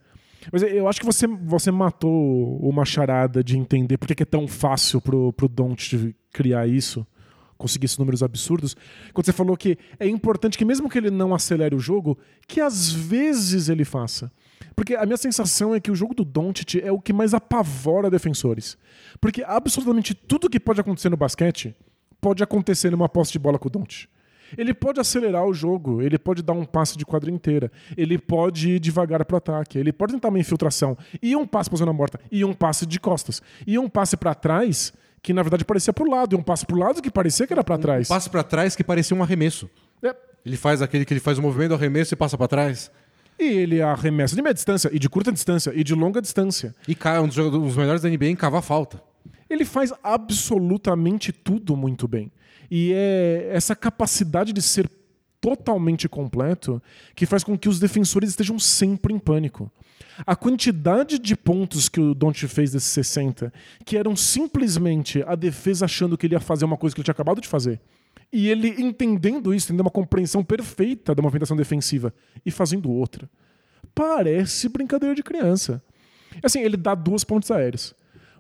Mas 0.51 0.63
eu 0.63 0.88
acho 0.88 0.99
que 0.99 1.05
você, 1.05 1.27
você 1.27 1.69
matou 1.69 2.57
uma 2.59 2.84
charada 2.84 3.43
de 3.43 3.57
entender 3.57 3.97
por 3.97 4.07
que 4.07 4.23
é 4.23 4.25
tão 4.25 4.47
fácil 4.47 4.99
pro, 4.99 5.32
pro 5.34 5.47
Don't 5.47 6.15
criar 6.34 6.67
isso, 6.67 7.05
conseguir 7.62 7.86
esses 7.86 7.97
números 7.97 8.24
absurdos. 8.24 8.76
Quando 9.14 9.26
você 9.26 9.32
falou 9.32 9.55
que 9.55 9.78
é 9.99 10.07
importante 10.07 10.57
que, 10.57 10.66
mesmo 10.66 10.89
que 10.89 10.97
ele 10.97 11.12
não 11.12 11.34
acelere 11.34 11.76
o 11.76 11.80
jogo, 11.80 12.18
que 12.47 12.59
às 12.59 12.91
vezes 12.91 13.70
ele 13.70 13.86
faça. 13.86 14.32
Porque 14.76 14.95
a 14.95 15.05
minha 15.05 15.18
sensação 15.18 15.76
é 15.76 15.80
que 15.80 15.91
o 15.91 15.95
jogo 15.95 16.14
do 16.14 16.26
Doncic 16.26 16.76
é 16.76 16.91
o 16.91 16.99
que 16.99 17.14
mais 17.14 17.34
apavora 17.34 18.09
defensores. 18.09 18.78
Porque 19.20 19.43
absolutamente 19.43 20.14
tudo 20.14 20.49
que 20.49 20.59
pode 20.59 20.82
acontecer 20.82 21.09
no 21.09 21.18
basquete 21.18 21.76
pode 22.20 22.43
acontecer 22.43 22.89
numa 22.89 23.09
posse 23.09 23.32
de 23.32 23.39
bola 23.39 23.59
com 23.59 23.68
o 23.68 23.72
Doncic. 23.72 24.07
Ele 24.57 24.74
pode 24.74 24.99
acelerar 24.99 25.45
o 25.45 25.53
jogo, 25.53 26.01
ele 26.01 26.18
pode 26.18 26.43
dar 26.43 26.53
um 26.53 26.66
passe 26.66 26.97
de 26.97 27.05
quadra 27.05 27.32
inteira, 27.32 27.72
ele 27.95 28.18
pode 28.18 28.72
ir 28.72 28.80
devagar 28.80 29.24
pro 29.24 29.38
ataque, 29.38 29.78
ele 29.78 29.93
pode 29.93 30.12
tentar 30.12 30.28
uma 30.28 30.39
infiltração, 30.39 30.97
e 31.22 31.38
um 31.38 31.47
passe 31.47 31.70
pra 31.70 31.80
zona 31.80 31.93
morta, 31.93 32.20
e 32.30 32.43
um 32.43 32.53
passe 32.53 32.86
de 32.86 32.99
costas, 32.99 33.41
e 33.66 33.80
um 33.80 33.88
passe 33.88 34.18
pra 34.18 34.36
trás 34.36 34.91
que 35.22 35.34
na 35.34 35.43
verdade 35.43 35.63
parecia 35.63 35.93
pro 35.93 36.09
lado, 36.09 36.36
e 36.36 36.39
um 36.39 36.41
passe 36.43 36.65
pro 36.65 36.78
lado 36.78 37.01
que 37.01 37.11
parecia 37.11 37.45
que 37.45 37.53
era 37.53 37.63
pra 37.63 37.78
trás. 37.78 38.07
Passe 38.07 38.30
para 38.30 38.43
trás 38.43 38.76
que 38.76 38.84
parecia 38.84 39.15
um 39.15 39.22
arremesso. 39.22 39.69
É, 40.03 40.15
Ele 40.45 40.57
faz 40.57 40.82
aquele 40.82 41.05
que 41.05 41.13
ele 41.13 41.19
faz 41.19 41.38
o 41.38 41.41
movimento 41.41 41.69
do 41.69 41.76
arremesso 41.76 42.13
e 42.13 42.17
passa 42.17 42.38
para 42.38 42.47
trás. 42.47 42.91
E 43.39 43.43
ele 43.43 43.82
arremessa 43.82 44.36
de 44.36 44.41
média 44.41 44.53
distância, 44.55 44.89
e 44.93 44.99
de 44.99 45.09
curta 45.09 45.32
distância, 45.32 45.72
e 45.76 45.84
de 45.84 45.95
longa 45.95 46.22
distância. 46.22 46.76
E 46.88 46.93
cai 46.93 47.19
um 47.19 47.28
dos, 47.28 47.38
um 47.38 47.49
dos 47.49 47.76
melhores 47.76 48.01
da 48.01 48.09
NBA 48.09 48.28
em 48.28 48.36
cavar 48.36 48.61
falta. 48.61 49.01
Ele 49.49 49.65
faz 49.65 49.91
absolutamente 50.03 51.32
tudo 51.32 51.76
muito 51.76 52.07
bem. 52.07 52.32
E 52.69 52.93
é 52.93 53.49
essa 53.51 53.76
capacidade 53.76 54.53
de 54.53 54.61
ser 54.61 54.89
totalmente 55.41 56.07
completo 56.07 56.82
que 57.15 57.26
faz 57.26 57.43
com 57.43 57.57
que 57.57 57.67
os 57.67 57.80
defensores 57.80 58.30
estejam 58.30 58.57
sempre 58.59 59.13
em 59.13 59.19
pânico. 59.19 59.72
A 60.26 60.36
quantidade 60.36 61.20
de 61.20 61.36
pontos 61.36 61.89
que 61.89 61.99
o 61.99 62.14
Don't 62.14 62.47
fez 62.47 62.72
desses 62.72 62.89
60, 62.89 63.52
que 63.86 63.97
eram 63.97 64.16
simplesmente 64.16 65.24
a 65.28 65.36
defesa 65.36 65.86
achando 65.86 66.18
que 66.18 66.26
ele 66.28 66.36
ia 66.36 66.39
fazer 66.39 66.66
uma 66.66 66.78
coisa 66.78 66.95
que 66.95 67.02
ele 67.02 67.06
tinha 67.06 67.14
acabado 67.14 67.41
de 67.41 67.47
fazer, 67.47 67.80
e 68.32 68.47
ele 68.47 68.70
entendendo 68.82 69.54
isso, 69.54 69.68
tendo 69.68 69.82
uma 69.82 69.89
compreensão 69.91 70.43
perfeita 70.43 71.14
da 71.14 71.22
movimentação 71.22 71.58
defensiva 71.58 72.14
e 72.45 72.52
fazendo 72.52 72.89
outra. 72.89 73.30
Parece 73.93 74.70
brincadeira 74.70 75.14
de 75.14 75.22
criança. 75.22 75.84
Assim, 76.41 76.62
ele 76.62 76.78
dá 76.78 76.95
duas 76.95 77.24
pontes 77.24 77.52
aéreas. 77.52 77.93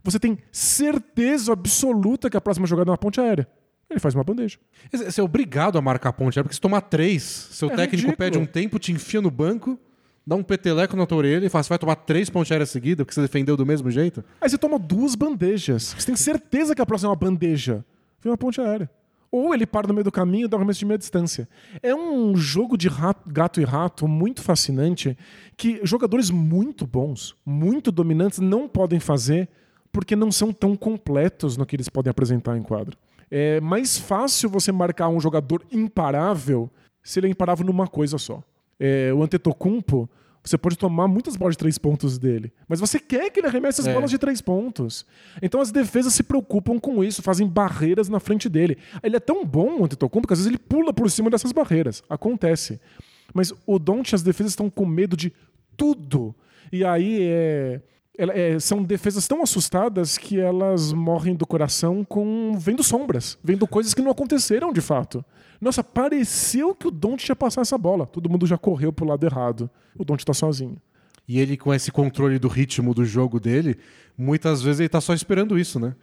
Você 0.03 0.17
tem 0.19 0.37
certeza 0.51 1.51
absoluta 1.53 2.29
que 2.29 2.37
a 2.37 2.41
próxima 2.41 2.65
jogada 2.65 2.89
é 2.89 2.91
uma 2.91 2.97
ponte 2.97 3.19
aérea. 3.19 3.47
Ele 3.89 3.99
faz 3.99 4.15
uma 4.15 4.23
bandeja. 4.23 4.57
Você 4.91 5.19
é 5.19 5.23
obrigado 5.23 5.77
a 5.77 5.81
marcar 5.81 6.09
a 6.09 6.13
ponte, 6.13 6.39
é 6.39 6.43
porque 6.43 6.55
se 6.55 6.61
tomar 6.61 6.81
três, 6.81 7.23
seu 7.23 7.67
É 7.67 7.75
técnico 7.75 8.07
ridículo. 8.07 8.17
pede 8.17 8.37
um 8.37 8.45
tempo, 8.45 8.79
te 8.79 8.93
enfia 8.93 9.21
no 9.21 9.29
banco, 9.29 9.77
dá 10.25 10.35
um 10.35 10.43
peteleco 10.43 10.95
na 10.95 11.05
tua 11.05 11.17
orelha 11.19 11.45
e 11.45 11.49
fala: 11.49 11.63
você 11.63 11.69
vai 11.69 11.79
tomar 11.79 11.95
três 11.95 12.29
pontes 12.29 12.51
aéreas 12.51 12.69
seguidas 12.69 13.05
porque 13.05 13.13
você 13.13 13.21
defendeu 13.21 13.57
do 13.57 13.65
mesmo 13.65 13.89
jeito? 13.91 14.23
Aí 14.39 14.49
você 14.49 14.57
toma 14.57 14.77
duas 14.79 15.15
bandejas. 15.15 15.95
Você 15.97 16.05
tem 16.05 16.15
certeza 16.15 16.75
que 16.75 16.81
a 16.81 16.85
próxima 16.85 17.09
é 17.09 17.11
uma 17.11 17.15
bandeja. 17.15 17.83
Vem 18.21 18.31
uma 18.31 18.37
ponte 18.37 18.61
aérea. 18.61 18.89
Ou 19.31 19.53
ele 19.53 19.65
para 19.65 19.87
no 19.87 19.93
meio 19.93 20.03
do 20.03 20.11
caminho 20.11 20.45
e 20.45 20.47
dá 20.47 20.57
um 20.57 20.59
arremesso 20.59 20.79
de 20.79 20.85
meia 20.85 20.97
distância. 20.97 21.47
É 21.81 21.95
um 21.95 22.35
jogo 22.35 22.77
de 22.77 22.89
rato- 22.89 23.29
gato 23.29 23.61
e 23.61 23.63
rato 23.63 24.05
muito 24.05 24.41
fascinante 24.41 25.17
que 25.55 25.79
jogadores 25.83 26.29
muito 26.29 26.85
bons, 26.85 27.33
muito 27.45 27.91
dominantes, 27.93 28.39
não 28.39 28.67
podem 28.67 28.99
fazer 28.99 29.47
porque 29.89 30.17
não 30.17 30.31
são 30.31 30.51
tão 30.51 30.75
completos 30.75 31.55
no 31.55 31.65
que 31.65 31.77
eles 31.77 31.87
podem 31.87 32.11
apresentar 32.11 32.57
em 32.57 32.61
quadro. 32.61 32.97
É 33.29 33.61
mais 33.61 33.97
fácil 33.97 34.49
você 34.49 34.69
marcar 34.71 35.07
um 35.07 35.19
jogador 35.19 35.63
imparável 35.71 36.69
se 37.01 37.19
ele 37.19 37.27
é 37.27 37.29
imparável 37.29 37.65
numa 37.65 37.87
coisa 37.87 38.17
só. 38.17 38.43
É, 38.83 39.13
o 39.13 39.21
Antetokounmpo, 39.21 40.09
você 40.43 40.57
pode 40.57 40.75
tomar 40.75 41.07
muitas 41.07 41.35
bolas 41.35 41.53
de 41.53 41.59
três 41.59 41.77
pontos 41.77 42.17
dele, 42.17 42.51
mas 42.67 42.79
você 42.79 42.99
quer 42.99 43.29
que 43.29 43.39
ele 43.39 43.45
arremesse 43.47 43.79
as 43.79 43.85
É. 43.85 43.93
bolas 43.93 44.09
de 44.09 44.17
três 44.17 44.41
pontos. 44.41 45.05
Então 45.39 45.61
as 45.61 45.71
defesas 45.71 46.15
se 46.15 46.23
preocupam 46.23 46.79
com 46.79 47.03
isso, 47.03 47.21
fazem 47.21 47.47
barreiras 47.47 48.09
na 48.09 48.19
frente 48.19 48.49
dele. 48.49 48.75
Ele 49.03 49.15
é 49.15 49.19
tão 49.19 49.45
bom, 49.45 49.79
o 49.79 49.85
Antetokounmpo, 49.85 50.27
que 50.27 50.33
às 50.33 50.39
vezes 50.39 50.51
ele 50.51 50.57
pula 50.57 50.91
por 50.91 51.11
cima 51.11 51.29
dessas 51.29 51.51
barreiras. 51.51 52.01
Acontece. 52.09 52.81
Mas 53.35 53.53
o 53.67 53.77
Don't, 53.77 54.15
as 54.15 54.23
defesas 54.23 54.53
estão 54.53 54.67
com 54.67 54.83
medo 54.85 55.15
de 55.15 55.31
tudo. 55.77 56.33
E 56.71 56.83
aí 56.83 57.19
é, 57.21 57.81
ela- 58.17 58.33
é, 58.33 58.59
são 58.59 58.83
defesas 58.83 59.27
tão 59.27 59.41
assustadas 59.41 60.17
que 60.17 60.39
elas 60.39 60.91
morrem 60.93 61.35
do 61.35 61.45
coração 61.45 62.03
com 62.03 62.53
vendo 62.57 62.83
sombras, 62.83 63.37
vendo 63.43 63.65
coisas 63.67 63.93
que 63.93 64.01
não 64.01 64.11
aconteceram 64.11 64.71
de 64.73 64.81
fato. 64.81 65.23
Nossa, 65.59 65.83
pareceu 65.83 66.73
que 66.75 66.87
o 66.87 66.91
Don't 66.91 67.29
ia 67.29 67.35
passar 67.35 67.61
essa 67.61 67.77
bola. 67.77 68.05
Todo 68.05 68.29
mundo 68.29 68.45
já 68.47 68.57
correu 68.57 68.91
pro 68.91 69.05
lado 69.05 69.23
errado. 69.25 69.69
O 69.97 70.03
Don't 70.03 70.25
tá 70.25 70.33
sozinho. 70.33 70.77
E 71.27 71.39
ele, 71.39 71.55
com 71.55 71.73
esse 71.73 71.91
controle 71.91 72.39
do 72.39 72.47
ritmo 72.47 72.93
do 72.93 73.05
jogo 73.05 73.39
dele, 73.39 73.77
muitas 74.17 74.61
vezes 74.61 74.79
ele 74.81 74.89
tá 74.89 74.99
só 74.99 75.13
esperando 75.13 75.57
isso, 75.57 75.79
né? 75.79 75.95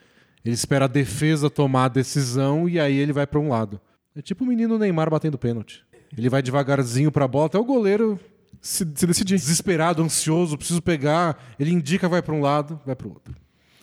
Ele 0.45 0.55
espera 0.55 0.85
a 0.85 0.89
defesa 0.89 1.51
tomar 1.51 1.87
a 1.87 1.89
decisão 1.89 2.69
e 2.69 2.79
aí 2.79 2.97
ele 2.97 3.13
vai 3.13 3.27
para 3.27 3.41
um 3.41 3.49
lado. 3.49 3.81
É 4.17 4.23
tipo 4.23 4.45
o 4.45 4.47
menino 4.47 4.79
Neymar 4.79 5.11
batendo 5.11 5.37
pênalti. 5.37 5.85
Ele 6.17 6.29
vai 6.31 6.41
devagarzinho 6.41 7.11
pra 7.13 7.29
bola, 7.29 7.47
até 7.47 7.59
o 7.59 7.65
goleiro, 7.65 8.19
Se, 8.61 8.87
se 8.95 9.07
decidir. 9.07 9.37
desesperado, 9.37 10.03
ansioso, 10.03 10.57
preciso 10.59 10.83
pegar. 10.83 11.39
Ele 11.59 11.71
indica, 11.73 12.09
vai 12.09 12.23
para 12.23 12.35
um 12.35 12.41
lado, 12.41 12.81
vai 12.85 12.97
para 12.97 13.07
o 13.07 13.11
outro. 13.11 13.35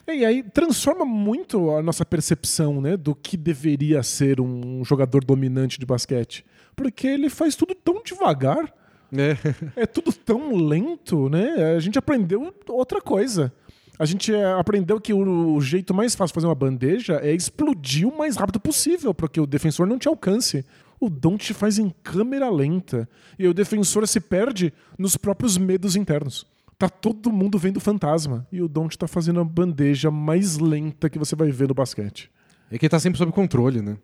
E 0.07 0.23
aí 0.23 0.43
transforma 0.43 1.03
muito 1.03 1.71
a 1.71 1.81
nossa 1.81 2.05
percepção 2.05 2.79
né, 2.79 2.95
do 2.95 3.15
que 3.15 3.35
deveria 3.35 4.03
ser 4.03 4.39
um 4.39 4.83
jogador 4.85 5.23
dominante 5.23 5.79
de 5.79 5.85
basquete. 5.85 6.45
Porque 6.75 7.07
ele 7.07 7.29
faz 7.29 7.55
tudo 7.55 7.73
tão 7.73 8.03
devagar, 8.03 8.71
É. 9.11 9.35
é 9.81 9.85
tudo 9.85 10.11
tão 10.13 10.55
lento, 10.55 11.29
né? 11.29 11.73
A 11.75 11.79
gente 11.79 11.97
aprendeu 11.97 12.53
outra 12.67 13.01
coisa. 13.01 13.51
A 13.97 14.05
gente 14.05 14.33
é, 14.33 14.53
aprendeu 14.53 14.99
que 14.99 15.13
o, 15.13 15.55
o 15.55 15.61
jeito 15.61 15.93
mais 15.93 16.13
fácil 16.13 16.33
de 16.33 16.35
fazer 16.35 16.47
uma 16.47 16.55
bandeja 16.55 17.19
é 17.23 17.33
explodir 17.33 18.07
o 18.07 18.15
mais 18.15 18.35
rápido 18.35 18.59
possível, 18.59 19.13
para 19.13 19.29
que 19.29 19.39
o 19.39 19.47
defensor 19.47 19.87
não 19.87 19.97
te 19.97 20.07
alcance. 20.07 20.65
O 21.05 21.09
Don't 21.09 21.53
faz 21.53 21.77
em 21.77 21.93
câmera 22.01 22.49
lenta. 22.49 23.07
E 23.37 23.47
o 23.47 23.53
defensor 23.53 24.07
se 24.07 24.19
perde 24.19 24.73
nos 24.97 25.15
próprios 25.15 25.55
medos 25.55 25.95
internos. 25.95 26.47
Tá 26.79 26.89
todo 26.89 27.31
mundo 27.31 27.59
vendo 27.59 27.79
fantasma. 27.79 28.47
E 28.51 28.59
o 28.59 28.67
Don't 28.67 28.97
tá 28.97 29.07
fazendo 29.07 29.39
a 29.39 29.43
bandeja 29.43 30.09
mais 30.09 30.57
lenta 30.57 31.07
que 31.07 31.19
você 31.19 31.35
vai 31.35 31.51
ver 31.51 31.67
no 31.67 31.75
basquete. 31.75 32.31
É 32.71 32.79
que 32.79 32.85
ele 32.85 32.89
tá 32.89 32.99
sempre 32.99 33.19
sob 33.19 33.31
controle, 33.31 33.83
né? 33.83 33.97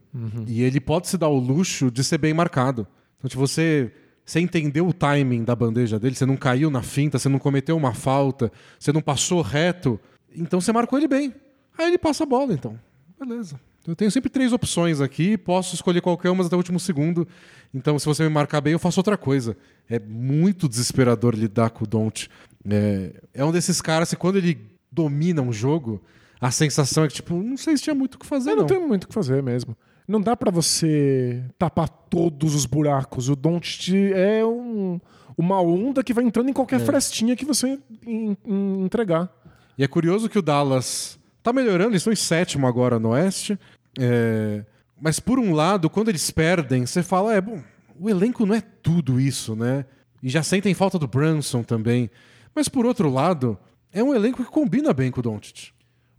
E 0.48 0.62
ele 0.62 0.80
pode 0.80 1.08
se 1.08 1.18
dar 1.18 1.28
o 1.28 1.40
luxo 1.40 1.90
de 1.90 2.04
ser 2.04 2.20
bem 2.20 2.36
marcado. 2.36 2.86
Então, 3.18 3.32
se 3.32 3.36
você, 3.36 3.92
você 4.24 4.40
entendeu 4.40 4.88
o 4.88 4.94
timing 4.94 5.44
da 5.44 5.56
bandeja 5.56 6.00
dele, 6.00 6.14
você 6.14 6.26
não 6.26 6.38
caiu 6.38 6.70
na 6.70 6.84
finta, 6.84 7.18
você 7.18 7.28
não 7.28 7.40
cometeu 7.40 7.76
uma 7.76 7.96
falta, 7.96 8.52
você 8.78 8.94
não 8.94 9.02
passou 9.02 9.42
reto, 9.42 10.00
então 10.36 10.62
você 10.62 10.72
marcou 10.72 11.00
ele 11.00 11.08
bem. 11.08 11.34
Aí 11.76 11.88
ele 11.88 11.98
passa 11.98 12.24
a 12.24 12.28
bola, 12.28 12.54
então. 12.54 12.80
Beleza. 13.20 13.60
Eu 13.88 13.96
tenho 13.96 14.12
sempre 14.12 14.30
três 14.30 14.54
opções 14.54 15.02
aqui, 15.02 15.38
posso 15.38 15.74
escolher 15.74 16.02
qualquer 16.02 16.30
uma 16.30 16.46
até 16.46 16.56
o 16.56 16.58
último 16.58 16.80
segundo. 16.80 17.28
Então, 17.74 17.98
se 17.98 18.06
você 18.06 18.24
me 18.24 18.30
marcar 18.30 18.62
bem, 18.62 18.74
eu 18.74 18.80
faço 18.80 19.00
outra 19.00 19.18
coisa. 19.18 19.58
É 19.90 19.98
muito 20.00 20.70
desesperador 20.70 21.34
lidar 21.34 21.72
com 21.72 21.84
o 21.84 21.88
Don't. 21.88 22.30
É, 22.70 23.12
é 23.34 23.44
um 23.46 23.52
desses 23.52 23.82
caras 23.82 24.10
que 24.12 24.16
quando 24.16 24.38
ele 24.38 24.60
domina 24.92 25.42
um 25.42 25.52
jogo, 25.52 26.02
a 26.40 26.52
sensação 26.52 27.06
é 27.06 27.08
que, 27.08 27.16
tipo, 27.16 27.34
não 27.36 27.58
sei 27.58 27.76
se 27.76 27.84
tinha 27.84 27.96
muito 27.96 28.16
o 28.16 28.20
que 28.20 28.26
fazer, 28.26 28.52
Mas 28.52 28.56
não. 28.58 28.62
não 28.64 28.68
tem 28.68 28.88
muito 28.88 29.06
o 29.06 29.08
que 29.08 29.14
fazer 29.14 29.42
mesmo. 29.42 29.76
Não 30.08 30.22
dá 30.22 30.36
pra 30.36 30.52
você 30.52 31.44
tapar 31.58 31.88
todos 31.90 32.54
os 32.54 32.66
buracos. 32.66 33.30
O 33.30 33.36
Don't 33.36 33.96
é 34.14 34.46
um- 34.46 35.00
uma 35.38 35.60
onda 35.62 36.04
que 36.04 36.14
vai 36.14 36.24
entrando 36.24 36.50
em 36.50 36.54
qualquer 36.54 36.80
frestinha 36.82 37.36
que 37.36 37.46
você 37.46 37.80
en- 38.06 38.36
en- 38.46 38.84
entregar. 38.84 39.32
E 39.78 39.84
é 39.84 39.88
curioso 39.88 40.28
que 40.30 40.38
o 40.38 40.42
Dallas 40.42 41.18
tá 41.42 41.52
melhorando, 41.54 41.92
eles 41.92 42.02
estão 42.02 42.12
em 42.14 42.16
sétimo 42.18 42.68
agora 42.68 43.00
no 43.00 43.10
Oeste. 43.10 43.58
É, 44.00 44.64
Mas 45.02 45.20
por 45.20 45.40
um 45.40 45.54
lado, 45.54 45.90
quando 45.90 46.10
eles 46.10 46.30
perdem, 46.32 46.86
você 46.86 47.02
fala, 47.04 47.34
é, 47.34 47.42
bom, 47.42 47.62
o 48.00 48.10
elenco 48.10 48.46
não 48.46 48.54
é 48.56 48.62
tudo 48.62 49.20
isso, 49.20 49.56
né? 49.56 49.86
E 50.22 50.30
já 50.30 50.44
sentem 50.44 50.74
falta 50.74 51.00
do 51.00 51.08
Brunson 51.08 51.64
também. 51.64 52.10
Mas 52.54 52.68
por 52.70 52.86
outro 52.86 53.10
lado, 53.10 53.58
É 53.94 54.02
um 54.02 54.14
elenco 54.16 54.42
que 54.46 54.50
combina 54.50 54.94
bem 54.94 55.12
com 55.12 55.20
o 55.20 55.24
Doncic. 55.24 55.72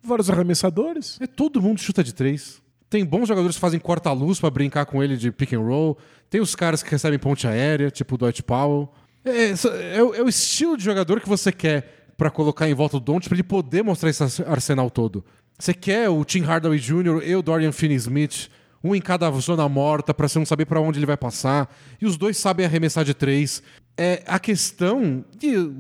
Vários 0.02 0.28
arremessadores. 0.28 1.18
É 1.22 1.26
todo 1.26 1.62
mundo 1.62 1.80
chuta 1.80 2.04
de 2.04 2.12
três. 2.12 2.60
Tem 2.90 3.02
bons 3.02 3.26
jogadores 3.26 3.56
que 3.56 3.60
fazem 3.62 3.80
corta-luz 3.80 4.38
pra 4.38 4.50
brincar 4.50 4.84
com 4.84 5.02
ele 5.02 5.16
de 5.16 5.32
pick 5.32 5.54
and 5.54 5.60
roll. 5.60 5.96
Tem 6.28 6.38
os 6.38 6.54
caras 6.54 6.82
que 6.82 6.90
recebem 6.90 7.18
ponte 7.18 7.46
aérea, 7.46 7.90
tipo 7.90 8.14
o 8.16 8.18
Dwight 8.18 8.42
Powell. 8.42 8.92
É, 9.24 9.30
é, 9.52 9.96
é 9.96 10.02
o- 10.02 10.14
é 10.14 10.22
o 10.22 10.28
estilo 10.28 10.76
de 10.76 10.84
jogador 10.84 11.18
que 11.18 11.26
você 11.28 11.50
quer 11.50 12.12
pra 12.18 12.30
colocar 12.30 12.68
em 12.68 12.74
volta 12.74 12.98
do 13.00 13.04
Doncic 13.06 13.28
pra 13.28 13.36
ele 13.36 13.42
poder 13.42 13.82
mostrar 13.82 14.10
esse 14.10 14.22
arsenal 14.42 14.90
todo. 14.90 15.24
Você 15.62 15.72
quer 15.72 16.08
o 16.08 16.24
Tim 16.24 16.40
Hardaway 16.40 16.76
Jr. 16.76 17.22
e 17.24 17.36
o 17.36 17.40
Dorian 17.40 17.70
Finney-Smith, 17.70 18.48
um 18.82 18.96
em 18.96 19.00
cada 19.00 19.30
zona 19.30 19.68
morta 19.68 20.12
pra 20.12 20.26
você 20.26 20.36
não 20.36 20.44
saber 20.44 20.66
pra 20.66 20.80
onde 20.80 20.98
ele 20.98 21.06
vai 21.06 21.16
passar. 21.16 21.72
E 22.00 22.04
os 22.04 22.16
dois 22.16 22.36
sabem 22.36 22.66
arremessar 22.66 23.04
de 23.04 23.14
três. 23.14 23.62
É 23.96 24.24
a 24.26 24.40
questão 24.40 25.24
de 25.38 25.70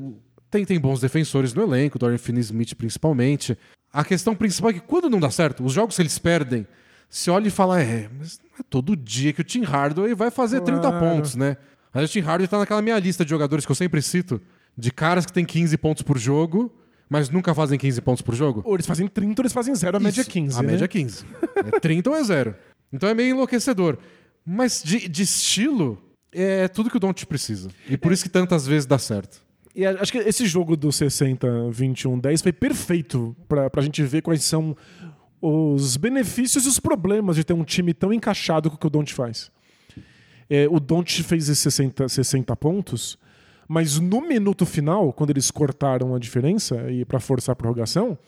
tem, 0.48 0.64
tem 0.64 0.78
bons 0.78 1.00
defensores 1.00 1.52
no 1.52 1.64
elenco, 1.64 1.98
Dorian 1.98 2.16
Finney-Smith 2.16 2.76
principalmente. 2.76 3.58
A 3.92 4.04
questão 4.04 4.36
principal 4.36 4.70
é 4.70 4.74
que 4.74 4.80
quando 4.80 5.10
não 5.10 5.18
dá 5.18 5.32
certo, 5.32 5.64
os 5.64 5.72
jogos 5.72 5.96
que 5.96 6.02
eles 6.02 6.16
perdem, 6.16 6.64
você 7.10 7.28
olha 7.32 7.48
e 7.48 7.50
fala, 7.50 7.82
é, 7.82 8.08
mas 8.16 8.38
não 8.38 8.60
é 8.60 8.62
todo 8.70 8.94
dia 8.94 9.32
que 9.32 9.40
o 9.40 9.44
Tim 9.44 9.64
Hardaway 9.64 10.14
vai 10.14 10.30
fazer 10.30 10.60
30 10.60 10.80
Claro. 10.80 11.00
pontos, 11.00 11.34
né? 11.34 11.56
Mas 11.92 12.08
o 12.08 12.12
Tim 12.12 12.20
Hardaway 12.20 12.46
tá 12.46 12.56
naquela 12.56 12.82
minha 12.82 13.00
lista 13.00 13.24
de 13.24 13.30
jogadores 13.30 13.66
que 13.66 13.72
eu 13.72 13.76
sempre 13.76 14.00
cito, 14.00 14.40
de 14.78 14.92
caras 14.92 15.26
que 15.26 15.32
tem 15.32 15.44
15 15.44 15.76
pontos 15.76 16.04
por 16.04 16.18
jogo, 16.18 16.72
mas 17.12 17.28
nunca 17.28 17.54
fazem 17.54 17.78
15 17.78 18.00
pontos 18.00 18.22
por 18.22 18.34
jogo. 18.34 18.62
Ou 18.64 18.72
eles 18.72 18.86
fazem 18.86 19.06
30 19.06 19.42
ou 19.42 19.42
eles 19.42 19.52
fazem 19.52 19.74
zero, 19.74 19.98
a 19.98 20.00
média 20.00 20.20
é 20.20 20.22
Isso, 20.22 20.30
15. 20.30 20.58
A 20.58 20.62
né? 20.62 20.72
média 20.72 20.86
é 20.86 20.88
15. 20.88 21.26
É 21.56 21.78
30 21.78 22.08
ou 22.08 22.16
é 22.16 22.24
zero. 22.24 22.54
Então 22.90 23.06
é 23.06 23.12
meio 23.12 23.34
enlouquecedor. 23.34 23.98
Mas 24.46 24.82
de, 24.82 25.06
de 25.08 25.22
estilo, 25.22 26.02
é 26.32 26.66
tudo 26.68 26.88
que 26.88 26.96
o 26.96 27.00
Don't 27.00 27.26
precisa. 27.26 27.68
E 27.86 27.98
por 27.98 28.12
isso 28.12 28.22
que 28.22 28.30
tantas 28.30 28.66
vezes 28.66 28.86
dá 28.86 28.98
certo. 28.98 29.42
E 29.76 29.84
acho 29.84 30.10
que 30.10 30.18
esse 30.18 30.46
jogo 30.46 30.74
do 30.74 30.90
60, 30.90 31.70
21, 31.70 32.18
10 32.18 32.40
foi 32.40 32.52
perfeito 32.52 33.36
pra, 33.46 33.68
pra 33.68 33.82
gente 33.82 34.02
ver 34.02 34.22
quais 34.22 34.42
são 34.42 34.74
os 35.38 35.98
benefícios 35.98 36.64
e 36.64 36.68
os 36.68 36.80
problemas 36.80 37.36
de 37.36 37.44
ter 37.44 37.52
um 37.52 37.62
time 37.62 37.92
tão 37.92 38.10
encaixado 38.10 38.70
com 38.70 38.76
o 38.76 38.78
que 38.78 38.86
o 38.86 38.90
Don't 38.90 39.12
faz. 39.12 39.52
É, 40.48 40.66
o 40.66 40.80
Don't 40.80 41.22
fez 41.24 41.50
esses 41.50 41.62
60, 41.62 42.08
60 42.08 42.56
pontos, 42.56 43.18
mas 43.68 43.98
no 43.98 44.20
minuto 44.20 44.66
final, 44.66 45.12
quando 45.12 45.30
eles 45.30 45.50
cortaram 45.50 46.14
a 46.14 46.18
diferença 46.18 46.90
e 46.90 47.04
para 47.04 47.20
forçar 47.20 47.52
a 47.52 47.56
prorrogação, 47.56 48.18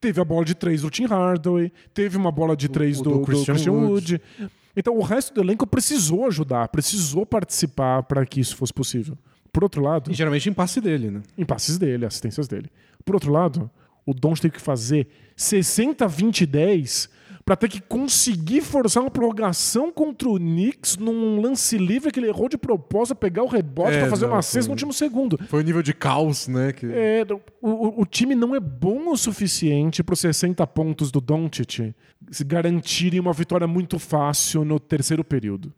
teve 0.00 0.20
a 0.20 0.24
bola 0.24 0.44
de 0.44 0.54
três 0.54 0.82
do 0.82 0.90
Tim 0.90 1.06
Hardaway, 1.06 1.72
teve 1.92 2.16
uma 2.16 2.30
bola 2.30 2.56
de 2.56 2.68
três 2.68 2.98
do, 2.98 3.04
do 3.04 3.18
do 3.18 3.24
Christian 3.24 3.54
Christian, 3.54 3.72
Wood. 3.72 4.14
Wood. 4.14 4.50
Então 4.76 4.96
o 4.96 5.02
resto 5.02 5.32
do 5.34 5.40
elenco 5.40 5.66
precisou 5.66 6.26
ajudar, 6.26 6.68
precisou 6.68 7.24
participar 7.24 8.02
para 8.02 8.24
que 8.26 8.40
isso 8.40 8.56
fosse 8.56 8.72
possível. 8.72 9.16
Por 9.52 9.62
outro 9.62 9.80
lado, 9.80 10.10
E 10.10 10.14
geralmente 10.14 10.48
em 10.48 10.52
passe 10.52 10.80
dele, 10.80 11.10
né? 11.10 11.22
em 11.38 11.44
passes 11.44 11.78
dele, 11.78 12.04
assistências 12.04 12.48
dele. 12.48 12.68
Por 13.04 13.14
outro 13.14 13.30
lado, 13.30 13.70
o 14.04 14.12
Don't 14.12 14.40
teve 14.40 14.54
que 14.54 14.60
fazer 14.60 15.06
60, 15.36 16.06
20, 16.08 16.44
10 16.44 17.08
para 17.44 17.56
ter 17.56 17.68
que 17.68 17.80
conseguir 17.80 18.62
forçar 18.62 19.02
uma 19.02 19.10
prorrogação 19.10 19.92
contra 19.92 20.26
o 20.28 20.38
Knicks 20.38 20.96
num 20.96 21.40
lance 21.42 21.76
livre 21.76 22.10
que 22.10 22.18
ele 22.18 22.28
errou 22.28 22.48
de 22.48 22.56
propósito, 22.56 23.16
pegar 23.16 23.42
o 23.42 23.46
rebote 23.46 23.92
É, 23.92 24.00
para 24.00 24.10
fazer 24.10 24.26
não, 24.26 24.32
uma 24.32 24.40
cesta 24.42 24.60
foi- 24.60 24.68
no 24.68 24.72
último 24.72 24.92
segundo. 24.94 25.38
Foi 25.48 25.60
o 25.60 25.64
nível 25.64 25.82
de 25.82 25.92
caos, 25.92 26.48
né? 26.48 26.72
Que... 26.72 26.86
É, 26.86 27.26
o, 27.60 28.00
o- 28.00 28.06
time 28.06 28.34
não 28.34 28.54
é 28.54 28.60
bom 28.60 29.10
o 29.10 29.16
suficiente 29.16 30.02
para 30.02 30.14
os 30.14 30.20
60 30.20 30.66
pontos 30.68 31.10
do 31.12 31.20
Doncic 31.20 31.94
se 32.30 32.44
garantirem 32.44 33.20
uma 33.20 33.32
vitória 33.34 33.66
muito 33.66 33.98
fácil 33.98 34.64
no 34.64 34.80
terceiro 34.80 35.22
período. 35.22 35.70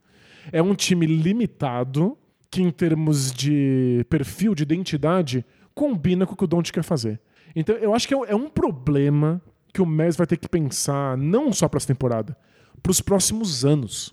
É 0.53 0.63
um 0.63 0.75
time 0.75 1.05
limitado 1.07 2.17
que, 2.49 2.63
em 2.63 2.71
termos 2.71 3.33
de 3.33 4.07
perfil, 4.09 4.55
de 4.55 4.63
identidade, 4.63 5.45
combina 5.75 6.25
com 6.25 6.35
o 6.35 6.37
que 6.37 6.45
o 6.45 6.47
Doncic 6.47 6.75
quer 6.75 6.85
fazer. 6.85 7.21
Então, 7.57 7.75
eu 7.77 7.93
acho 7.93 8.07
que 8.07 8.15
é, 8.15 8.19
é 8.29 8.37
um 8.37 8.49
problema 8.49 9.43
que 9.77 9.83
o 9.83 9.87
Mavs 9.87 10.17
vai 10.17 10.27
ter 10.27 10.39
que 10.39 10.49
pensar 10.49 11.19
não 11.19 11.53
só 11.53 11.69
para 11.69 11.77
essa 11.77 11.87
temporada, 11.87 12.35
para 12.83 12.91
os 12.91 13.03
próximos 13.03 13.63
anos. 13.63 14.11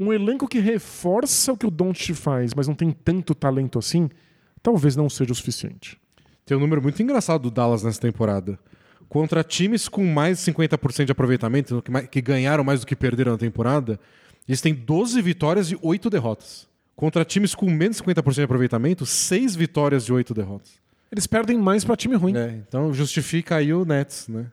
Um 0.00 0.10
elenco 0.10 0.48
que 0.48 0.60
reforça 0.60 1.52
o 1.52 1.58
que 1.58 1.66
o 1.66 1.70
Doncic 1.70 2.14
faz, 2.14 2.54
mas 2.54 2.66
não 2.66 2.74
tem 2.74 2.90
tanto 2.90 3.34
talento 3.34 3.78
assim, 3.78 4.08
talvez 4.62 4.96
não 4.96 5.10
seja 5.10 5.30
o 5.30 5.34
suficiente. 5.34 6.00
Tem 6.46 6.56
um 6.56 6.60
número 6.60 6.80
muito 6.80 7.02
engraçado 7.02 7.42
do 7.42 7.50
Dallas 7.50 7.82
nessa 7.82 8.00
temporada. 8.00 8.58
Contra 9.10 9.44
times 9.44 9.90
com 9.90 10.06
mais 10.06 10.42
de 10.42 10.50
50% 10.50 11.04
de 11.04 11.12
aproveitamento, 11.12 11.84
que 12.10 12.22
ganharam 12.22 12.64
mais 12.64 12.80
do 12.80 12.86
que 12.86 12.96
perderam 12.96 13.32
na 13.32 13.38
temporada, 13.38 14.00
eles 14.48 14.62
têm 14.62 14.72
12 14.72 15.20
vitórias 15.20 15.70
e 15.70 15.78
8 15.82 16.08
derrotas. 16.08 16.66
Contra 16.96 17.26
times 17.26 17.54
com 17.54 17.66
menos 17.70 17.98
de 17.98 18.04
50% 18.04 18.34
de 18.36 18.42
aproveitamento, 18.42 19.04
6 19.04 19.54
vitórias 19.54 20.04
e 20.04 20.12
8 20.12 20.32
derrotas. 20.32 20.80
Eles 21.12 21.26
perdem 21.26 21.58
mais 21.58 21.84
para 21.84 21.94
time 21.94 22.16
ruim. 22.16 22.34
É, 22.34 22.62
então 22.66 22.94
justifica 22.94 23.56
aí 23.56 23.74
o 23.74 23.84
Nets, 23.84 24.28
né? 24.28 24.46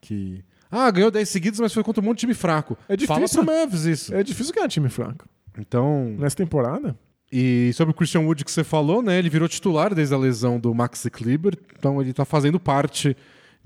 Que. 0.00 0.44
Ah, 0.70 0.90
ganhou 0.90 1.10
10 1.10 1.28
seguidos, 1.28 1.60
mas 1.60 1.72
foi 1.72 1.82
contra 1.82 2.02
um 2.02 2.04
monte 2.04 2.18
de 2.18 2.20
time 2.20 2.34
fraco. 2.34 2.76
É 2.88 2.96
difícil. 2.96 3.14
Fala 3.14 3.28
pro 3.28 3.44
Mavs 3.44 3.84
isso. 3.84 4.14
É 4.14 4.22
difícil 4.22 4.54
ganhar 4.54 4.68
time 4.68 4.88
fraco. 4.88 5.26
Então. 5.58 6.14
Nessa 6.18 6.36
temporada, 6.36 6.96
E 7.32 7.72
sobre 7.74 7.92
o 7.92 7.94
Christian 7.94 8.20
Wood 8.20 8.44
que 8.44 8.50
você 8.50 8.64
falou, 8.64 9.02
né? 9.02 9.18
Ele 9.18 9.28
virou 9.30 9.48
titular 9.48 9.94
desde 9.94 10.14
a 10.14 10.18
lesão 10.18 10.58
do 10.58 10.74
Maxi 10.74 11.10
Kleber, 11.10 11.58
então 11.78 12.00
ele 12.00 12.12
tá 12.12 12.24
fazendo 12.24 12.60
parte 12.60 13.16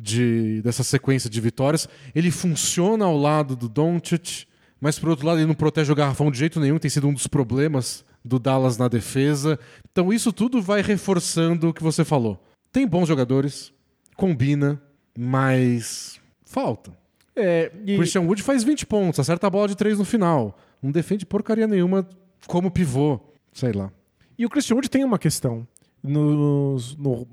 de, 0.01 0.61
dessa 0.63 0.83
sequência 0.83 1.29
de 1.31 1.41
vitórias. 1.41 1.89
Ele 2.15 2.31
funciona 2.31 3.05
ao 3.05 3.17
lado 3.17 3.55
do 3.55 3.69
Doncic, 3.69 4.47
mas 4.81 4.99
por 4.99 5.11
outro 5.11 5.27
lado 5.27 5.39
ele 5.39 5.47
não 5.47 5.55
protege 5.55 5.93
o 5.93 5.95
garrafão 5.95 6.31
de 6.31 6.39
jeito 6.39 6.59
nenhum, 6.59 6.79
tem 6.79 6.91
sido 6.91 7.07
um 7.07 7.13
dos 7.13 7.27
problemas 7.27 8.05
do 8.25 8.39
Dallas 8.39 8.79
na 8.79 8.89
defesa. 8.89 9.59
Então 9.91 10.13
isso 10.13 10.33
tudo 10.33 10.61
vai 10.63 10.83
reforçando 10.83 11.69
o 11.69 11.75
que 11.75 11.83
você 11.83 12.05
falou. 12.05 12.43
Tem 12.73 12.87
bons 12.87 13.07
jogadores, 13.07 13.73
combina, 14.17 14.81
mas 15.17 16.19
falta. 16.53 16.93
É, 17.35 17.73
e 17.87 17.97
Christian 17.97 18.23
Wood 18.23 18.43
faz 18.43 18.63
20 18.63 18.85
pontos, 18.87 19.19
acerta 19.19 19.47
a 19.47 19.51
bola 19.51 19.69
de 19.69 19.77
3 19.77 19.99
no 19.99 20.05
final. 20.05 20.59
Não 20.83 20.91
defende 20.91 21.25
porcaria 21.25 21.67
nenhuma 21.67 22.07
como 22.47 22.71
pivô. 22.71 23.19
Sei 23.53 23.73
lá. 23.73 23.91
E 24.39 24.45
o 24.45 24.51
Christian 24.51 24.77
Wood 24.77 24.91
tem 24.91 25.05
uma 25.05 25.19
questão. 25.19 25.67
No, 26.03 26.77
no 26.99 27.27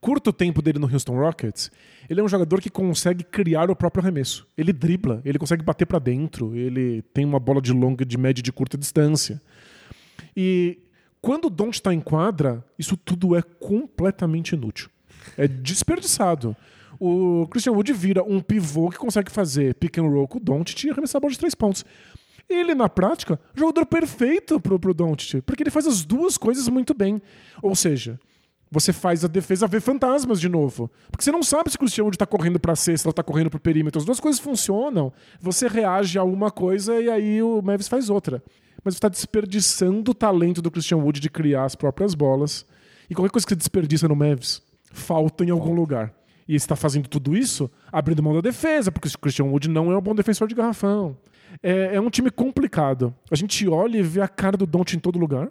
curto 0.00 0.32
tempo 0.32 0.60
dele 0.60 0.78
no 0.78 0.90
Houston 0.90 1.18
Rockets, 1.18 1.70
ele 2.08 2.20
é 2.20 2.22
um 2.22 2.28
jogador 2.28 2.60
que 2.60 2.70
consegue 2.70 3.22
criar 3.22 3.70
o 3.70 3.76
próprio 3.76 4.02
arremesso. 4.02 4.46
Ele 4.56 4.72
dribla, 4.72 5.20
ele 5.24 5.38
consegue 5.38 5.62
bater 5.62 5.86
pra 5.86 5.98
dentro, 5.98 6.56
ele 6.56 7.02
tem 7.14 7.24
uma 7.24 7.38
bola 7.38 7.60
de 7.60 7.72
longa, 7.72 8.04
de 8.04 8.18
média 8.18 8.40
e 8.40 8.42
de 8.42 8.52
curta 8.52 8.76
distância. 8.76 9.40
E 10.36 10.78
quando 11.20 11.46
o 11.46 11.50
Don't 11.50 11.74
está 11.74 11.92
em 11.92 12.00
quadra, 12.00 12.64
isso 12.78 12.96
tudo 12.96 13.36
é 13.36 13.42
completamente 13.42 14.54
inútil. 14.54 14.90
É 15.38 15.48
desperdiçado. 15.48 16.56
O 17.00 17.46
Christian 17.48 17.72
Wood 17.72 17.92
vira 17.92 18.22
um 18.22 18.40
pivô 18.40 18.90
que 18.90 18.98
consegue 18.98 19.30
fazer 19.30 19.74
pick 19.74 19.98
and 19.98 20.08
roll 20.08 20.28
com 20.28 20.38
o 20.38 20.40
Don't 20.40 20.86
e 20.86 20.90
arremessar 20.90 21.18
a 21.18 21.20
bola 21.20 21.32
de 21.32 21.38
três 21.38 21.54
pontos. 21.54 21.84
Ele, 22.48 22.74
na 22.74 22.88
prática, 22.88 23.40
é 23.54 23.58
jogador 23.58 23.86
perfeito 23.86 24.60
pro, 24.60 24.78
pro 24.78 24.94
Doncic, 24.94 25.42
porque 25.42 25.62
ele 25.62 25.70
faz 25.70 25.86
as 25.86 26.04
duas 26.04 26.36
coisas 26.36 26.68
muito 26.68 26.92
bem. 26.92 27.20
Ou 27.62 27.74
seja, 27.74 28.20
você 28.70 28.92
faz 28.92 29.24
a 29.24 29.28
defesa 29.28 29.66
ver 29.66 29.80
fantasmas 29.80 30.40
de 30.40 30.48
novo. 30.48 30.90
Porque 31.10 31.24
você 31.24 31.32
não 31.32 31.42
sabe 31.42 31.70
se 31.70 31.76
o 31.76 31.78
Cristiano 31.78 32.10
está 32.10 32.26
correndo 32.26 32.58
para 32.58 32.76
cesta 32.76 33.08
ou 33.08 33.10
está 33.10 33.22
correndo 33.22 33.48
para 33.48 33.58
o 33.58 33.60
perímetro. 33.60 33.98
As 33.98 34.04
duas 34.04 34.20
coisas 34.20 34.40
funcionam. 34.40 35.12
Você 35.40 35.68
reage 35.68 36.18
a 36.18 36.24
uma 36.24 36.50
coisa 36.50 37.00
e 37.00 37.08
aí 37.08 37.42
o 37.42 37.62
Mavis 37.62 37.88
faz 37.88 38.10
outra. 38.10 38.42
Mas 38.84 38.94
você 38.94 38.98
está 38.98 39.08
desperdiçando 39.08 40.10
o 40.10 40.14
talento 40.14 40.60
do 40.60 40.70
Christian 40.70 40.98
Wood 40.98 41.20
de 41.20 41.30
criar 41.30 41.64
as 41.64 41.74
próprias 41.74 42.14
bolas. 42.14 42.66
E 43.08 43.14
qualquer 43.14 43.30
coisa 43.30 43.46
que 43.46 43.52
você 43.52 43.56
desperdiça 43.56 44.08
no 44.08 44.16
Mavis, 44.16 44.60
falta 44.92 45.44
em 45.44 45.50
algum 45.50 45.72
lugar. 45.72 46.12
E 46.46 46.54
está 46.54 46.76
fazendo 46.76 47.08
tudo 47.08 47.36
isso 47.36 47.70
abrindo 47.90 48.22
mão 48.22 48.34
da 48.34 48.40
defesa, 48.40 48.92
porque 48.92 49.08
o 49.08 49.18
Christian 49.18 49.46
Wood 49.46 49.68
não 49.68 49.90
é 49.90 49.96
um 49.96 50.00
bom 50.00 50.14
defensor 50.14 50.46
de 50.46 50.54
garrafão. 50.54 51.16
É, 51.62 51.96
é 51.96 52.00
um 52.00 52.10
time 52.10 52.30
complicado. 52.30 53.14
A 53.30 53.36
gente 53.36 53.66
olha 53.68 53.98
e 53.98 54.02
vê 54.02 54.20
a 54.20 54.28
cara 54.28 54.56
do 54.56 54.66
Don't 54.66 54.96
em 54.96 54.98
todo 54.98 55.18
lugar. 55.18 55.50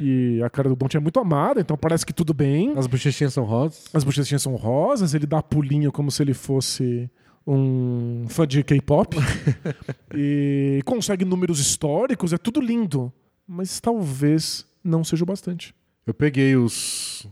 E 0.00 0.40
a 0.42 0.48
cara 0.48 0.68
do 0.68 0.76
Don't 0.76 0.96
é 0.96 1.00
muito 1.00 1.20
amada, 1.20 1.60
então 1.60 1.76
parece 1.76 2.04
que 2.04 2.12
tudo 2.12 2.32
bem. 2.32 2.72
As 2.76 2.86
bochechinhas 2.86 3.32
são 3.32 3.44
rosas. 3.44 3.84
As 3.92 4.04
bochechinhas 4.04 4.42
são 4.42 4.54
rosas, 4.56 5.14
ele 5.14 5.26
dá 5.26 5.42
pulinho 5.42 5.92
como 5.92 6.10
se 6.10 6.22
ele 6.22 6.34
fosse 6.34 7.10
um 7.46 8.24
fã 8.28 8.46
de 8.46 8.62
K-pop. 8.64 9.16
e 10.14 10.80
consegue 10.84 11.24
números 11.24 11.60
históricos, 11.60 12.32
é 12.32 12.38
tudo 12.38 12.60
lindo. 12.60 13.12
Mas 13.46 13.78
talvez 13.80 14.66
não 14.82 15.04
seja 15.04 15.22
o 15.22 15.26
bastante. 15.26 15.74
Eu 16.06 16.14
peguei 16.14 16.56
os. 16.56 17.28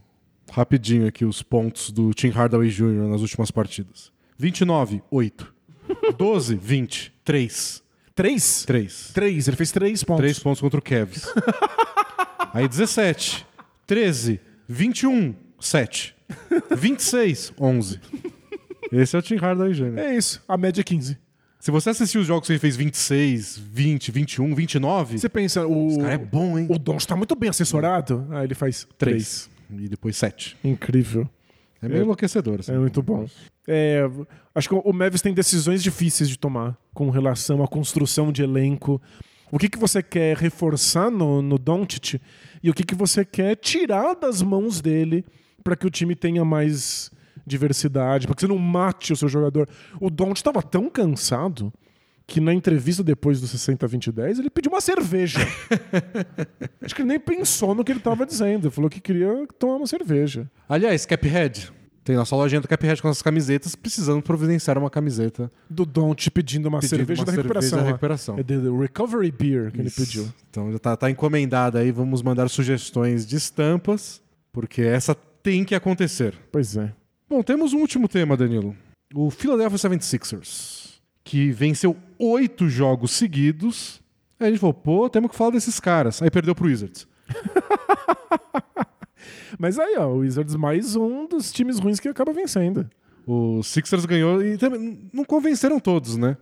Rapidinho 0.55 1.07
aqui, 1.09 1.25
os 1.25 1.43
pontos 1.43 1.91
do 1.91 2.15
Tim 2.15 2.29
Hardaway 2.29 2.69
Jr. 2.71 3.09
nas 3.09 3.21
últimas 3.21 3.51
partidas: 3.51 4.13
29, 4.39 5.03
8. 5.11 5.53
12, 6.17 6.55
20, 6.55 7.13
3. 7.25 7.83
Três? 8.15 8.65
3. 8.65 9.11
Três, 9.13 9.49
ele 9.49 9.57
fez 9.57 9.73
três 9.73 10.05
pontos. 10.05 10.21
3 10.23 10.39
pontos 10.39 10.61
contra 10.61 10.79
o 10.79 10.83
Cavs. 10.83 11.27
Aí 12.55 12.69
17, 12.69 13.45
13, 13.87 14.41
21, 14.69 15.35
7. 15.59 16.15
26, 16.77 17.53
11. 17.61 18.01
Esse 18.93 19.17
é 19.17 19.19
o 19.19 19.23
Tim 19.23 19.35
Hardaway 19.37 19.73
Jr. 19.75 19.99
É 19.99 20.17
isso, 20.17 20.41
a 20.47 20.57
média 20.57 20.81
é 20.81 20.85
15. 20.85 21.19
Se 21.59 21.71
você 21.71 21.91
assistir 21.91 22.19
os 22.19 22.27
jogos 22.27 22.47
que 22.47 22.53
ele 22.53 22.61
fez 22.61 22.77
26, 22.77 23.59
20, 23.59 24.13
21, 24.13 24.55
29, 24.55 25.19
Você 25.19 25.29
pensa, 25.29 25.67
o, 25.67 25.89
esse 25.89 25.99
cara 25.99 26.13
é 26.13 26.19
bom, 26.19 26.59
hein? 26.59 26.67
o 26.71 26.79
Don 26.79 26.97
está 26.97 27.17
muito 27.17 27.35
bem 27.35 27.51
assessorado. 27.51 28.27
Aí 28.31 28.45
ele 28.45 28.55
faz 28.55 28.87
três. 28.97 29.49
3. 29.49 29.54
E 29.71 29.89
depois 29.89 30.17
7. 30.17 30.57
Incrível. 30.63 31.29
É 31.83 31.89
meio 31.89 32.03
enlouquecedor. 32.03 32.61
Assim. 32.61 32.73
É 32.73 32.79
muito 32.79 33.03
bom. 33.03 33.27
É, 33.67 34.03
acho 34.55 34.69
que 34.69 34.75
o 34.75 34.93
Mavis 34.93 35.23
tem 35.23 35.35
decisões 35.35 35.83
difíceis 35.83 36.29
de 36.29 36.39
tomar 36.39 36.77
com 36.93 37.11
relação 37.11 37.63
à 37.63 37.69
construção 37.69 38.33
de 38.33 38.43
elenco. 38.43 39.01
O 39.51 39.59
que, 39.59 39.69
que 39.69 39.79
você 39.79 40.03
quer 40.03 40.37
reforçar 40.37 41.11
no, 41.11 41.41
no 41.41 41.59
Doncic 41.59 42.21
e 42.63 42.71
o 42.71 42.75
que, 42.75 42.85
que 42.85 42.95
você 42.95 43.25
quer 43.25 43.57
tirar 43.57 44.15
das 44.15 44.43
mãos 44.43 44.81
dele 44.81 45.25
para 45.63 45.77
que 45.77 45.87
o 45.87 45.91
time 45.91 46.15
tenha 46.15 46.45
mais 46.45 47.11
diversidade, 47.47 48.27
para 48.27 48.35
que 48.35 48.41
você 48.41 48.49
não 48.49 48.59
mate 48.59 49.13
o 49.13 49.17
seu 49.17 49.29
jogador. 49.29 49.69
O 50.01 50.11
Doncic 50.11 50.39
estava 50.39 50.63
tão 50.63 50.89
cansado 50.89 51.73
que 52.27 52.41
na 52.41 52.55
entrevista 52.55 53.03
depois 53.03 53.41
do 53.41 53.47
60-20-10 53.47 54.39
ele 54.39 54.51
pediu 54.51 54.73
uma 54.73 54.81
cerveja. 54.81 55.41
Acho 56.81 56.95
que 56.95 57.03
ele 57.03 57.09
nem 57.09 57.21
pensou 57.21 57.75
no 57.75 57.85
que 57.85 57.93
ele 57.93 57.99
estava 58.01 58.25
dizendo. 58.25 58.67
Ele 58.67 58.75
falou 58.75 58.89
que 58.91 59.01
queria 59.01 59.47
tomar 59.59 59.77
uma 59.77 59.87
cerveja. 59.87 60.51
Aliás, 60.69 61.05
Caphead. 61.07 61.73
Tem 62.03 62.17
nossa 62.17 62.37
lojinha 62.37 62.61
do 62.61 62.69
Caphead 62.69 63.01
com 63.01 63.09
as 63.09 63.23
camisetas, 63.23 63.75
precisando 63.75 64.21
providenciar 64.23 64.77
uma 64.77 64.91
camiseta. 64.91 65.51
Do 65.71 65.87
Don't 65.87 66.31
pedindo 66.31 66.67
uma 66.69 66.79
Pedindo 66.81 66.99
cerveja 66.99 67.23
uma 67.23 67.27
da 67.27 67.33
recuperação. 67.33 67.69
cerveja 67.71 67.85
da 67.85 67.93
recuperação. 67.93 68.39
É 68.39 68.43
the 68.43 68.57
Recovery 68.79 69.31
Beer 69.31 69.73
que 69.73 69.81
Isso. 69.81 70.01
ele 70.01 70.07
pediu. 70.07 70.35
Então 70.51 70.71
já 70.71 70.79
tá, 70.79 70.97
tá 70.97 71.11
encomendada 71.11 71.79
aí. 71.79 71.91
Vamos 71.91 72.21
mandar 72.21 72.49
sugestões 72.51 73.25
de 73.27 73.37
estampas, 73.37 74.21
porque 74.53 74.83
essa 74.83 75.15
tem 75.15 75.65
que 75.65 75.75
acontecer. 75.75 76.35
Pois 76.53 76.77
é. 76.77 76.93
Bom, 77.27 77.43
temos 77.43 77.73
um 77.73 77.79
último 77.79 78.07
tema, 78.07 78.37
Danilo. 78.37 78.77
O 79.15 79.31
Philadelphia 79.31 79.79
76ers, 79.79 80.94
que 81.25 81.51
venceu 81.51 81.97
oito 82.19 82.69
jogos 82.69 83.13
seguidos. 83.13 84.03
Aí 84.39 84.49
a 84.49 84.51
gente 84.51 84.61
falou, 84.61 84.75
pô, 84.75 85.09
temos 85.09 85.31
que 85.31 85.37
falar 85.37 85.53
desses 85.53 85.81
caras. 85.81 86.21
Aí 86.21 86.31
perdeu 86.31 86.55
pro 86.55 86.69
Wizards. 86.69 87.09
Mas 89.59 89.79
aí, 89.79 89.97
ó, 89.97 90.09
o 90.09 90.19
Wizards 90.19 90.55
mais 90.55 90.95
um 90.95 91.27
dos 91.27 91.51
times 91.51 91.79
ruins 91.79 91.99
que 91.99 92.09
acaba 92.09 92.33
vencendo. 92.33 92.89
O 93.27 93.63
Sixers 93.63 94.05
ganhou 94.05 94.45
e 94.45 94.59
também 94.59 95.09
não 95.13 95.25
convenceram 95.25 95.81
todos, 95.81 96.17
né? 96.17 96.37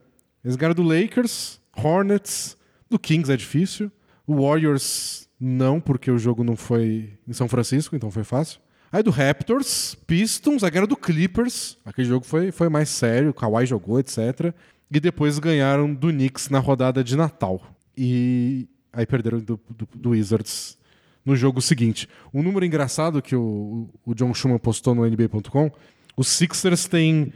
Eles 0.44 0.56
ganharam 0.56 0.74
do 0.74 0.82
Lakers, 0.82 1.60
Hornets, 1.76 2.56
do 2.90 2.98
Kings 2.98 3.32
é 3.32 3.36
difícil. 3.36 3.90
O 4.26 4.42
Warriors 4.42 5.28
não, 5.38 5.80
porque 5.80 6.10
o 6.10 6.18
jogo 6.18 6.42
não 6.42 6.56
foi 6.56 7.18
em 7.26 7.32
São 7.32 7.48
Francisco, 7.48 7.94
então 7.94 8.10
foi 8.10 8.24
fácil. 8.24 8.60
Aí 8.90 9.02
do 9.02 9.10
Raptors, 9.10 9.94
Pistons, 10.06 10.62
a 10.62 10.68
guerra 10.68 10.86
do 10.86 10.96
Clippers. 10.96 11.78
Aquele 11.84 12.08
jogo 12.08 12.26
foi, 12.26 12.52
foi 12.52 12.68
mais 12.68 12.88
sério, 12.88 13.30
o 13.30 13.34
Kawhi 13.34 13.64
jogou, 13.64 13.98
etc. 13.98 14.52
E 14.92 15.00
depois 15.00 15.38
ganharam 15.38 15.92
do 15.94 16.08
Knicks 16.08 16.50
na 16.50 16.58
rodada 16.58 17.02
de 17.02 17.16
Natal. 17.16 17.62
E 17.96 18.68
aí 18.92 19.06
perderam 19.06 19.40
do, 19.40 19.58
do, 19.70 19.88
do 19.94 20.10
Wizards 20.10 20.76
no 21.24 21.34
jogo 21.34 21.62
seguinte. 21.62 22.08
Um 22.32 22.42
número 22.42 22.66
engraçado 22.66 23.22
que 23.22 23.34
o, 23.34 23.88
o 24.04 24.14
John 24.14 24.34
Schumann 24.34 24.58
postou 24.58 24.94
no 24.94 25.06
NBA.com: 25.06 25.70
os 26.16 26.28
Sixers 26.28 26.86
têm 26.86 27.32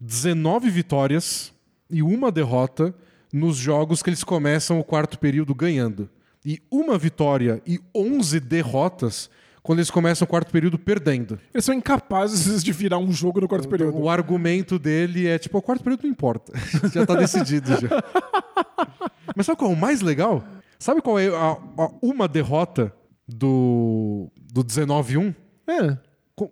19 0.00 0.68
vitórias 0.68 1.52
e 1.88 2.02
uma 2.02 2.32
derrota 2.32 2.92
nos 3.32 3.56
jogos 3.56 4.02
que 4.02 4.10
eles 4.10 4.24
começam 4.24 4.80
o 4.80 4.84
quarto 4.84 5.18
período 5.18 5.54
ganhando. 5.54 6.08
E 6.44 6.60
uma 6.70 6.96
vitória 6.98 7.62
e 7.66 7.80
11 7.94 8.40
derrotas 8.40 9.30
quando 9.66 9.80
eles 9.80 9.90
começam 9.90 10.24
o 10.24 10.28
quarto 10.28 10.52
período 10.52 10.78
perdendo. 10.78 11.40
Eles 11.52 11.64
são 11.64 11.74
incapazes 11.74 12.62
de 12.64 12.72
virar 12.72 12.98
um 12.98 13.10
jogo 13.12 13.40
no 13.40 13.48
quarto 13.48 13.68
período. 13.68 13.98
O 13.98 14.08
argumento 14.08 14.78
dele 14.78 15.26
é 15.26 15.38
tipo, 15.38 15.58
o 15.58 15.62
quarto 15.62 15.82
período 15.82 16.04
não 16.04 16.10
importa. 16.10 16.52
já 16.94 17.04
tá 17.04 17.16
decidido 17.16 17.68
já. 17.72 17.88
Mas 19.34 19.44
sabe 19.44 19.58
qual 19.58 19.72
é 19.72 19.74
o 19.74 19.76
mais 19.76 20.00
legal? 20.00 20.44
Sabe 20.78 21.00
qual 21.02 21.18
é 21.18 21.26
a, 21.28 21.58
a- 21.82 21.90
uma 22.00 22.28
derrota 22.28 22.92
do, 23.26 24.30
do 24.52 24.62
19-1? 24.64 25.34
É. 25.66 25.98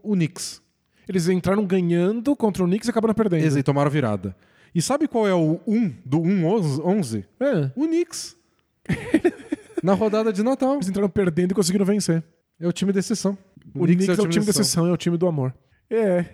O 0.02 0.14
Knicks. 0.14 0.60
Eles 1.08 1.28
entraram 1.28 1.64
ganhando 1.64 2.34
contra 2.34 2.64
o 2.64 2.66
Knicks 2.66 2.88
e 2.88 2.90
acabaram 2.90 3.14
perdendo. 3.14 3.42
Eles 3.42 3.54
aí 3.54 3.62
tomaram 3.62 3.90
virada. 3.90 4.34
E 4.74 4.82
sabe 4.82 5.06
qual 5.06 5.28
é 5.28 5.34
o 5.34 5.60
1 5.68 5.94
do 6.04 6.18
1-11? 6.20 7.24
É. 7.38 7.70
O 7.76 7.86
Knicks. 7.86 8.36
Na 9.82 9.92
rodada 9.94 10.32
de 10.32 10.42
Natal. 10.42 10.74
Eles 10.74 10.88
entraram 10.88 11.08
perdendo 11.08 11.52
e 11.52 11.54
conseguiram 11.54 11.84
vencer. 11.86 12.24
É 12.61 12.66
o 12.66 12.72
time 12.72 12.92
de 12.92 12.98
exceção. 12.98 13.36
O, 13.74 13.84
Knicks, 13.84 14.09
é 14.09 14.12
o 14.12 14.28
time 14.28 14.44
da 14.44 14.50
exceção, 14.50 14.86
é 14.86 14.92
o 14.92 14.96
time 14.96 15.16
do 15.16 15.26
amor. 15.26 15.55
É, 15.90 16.24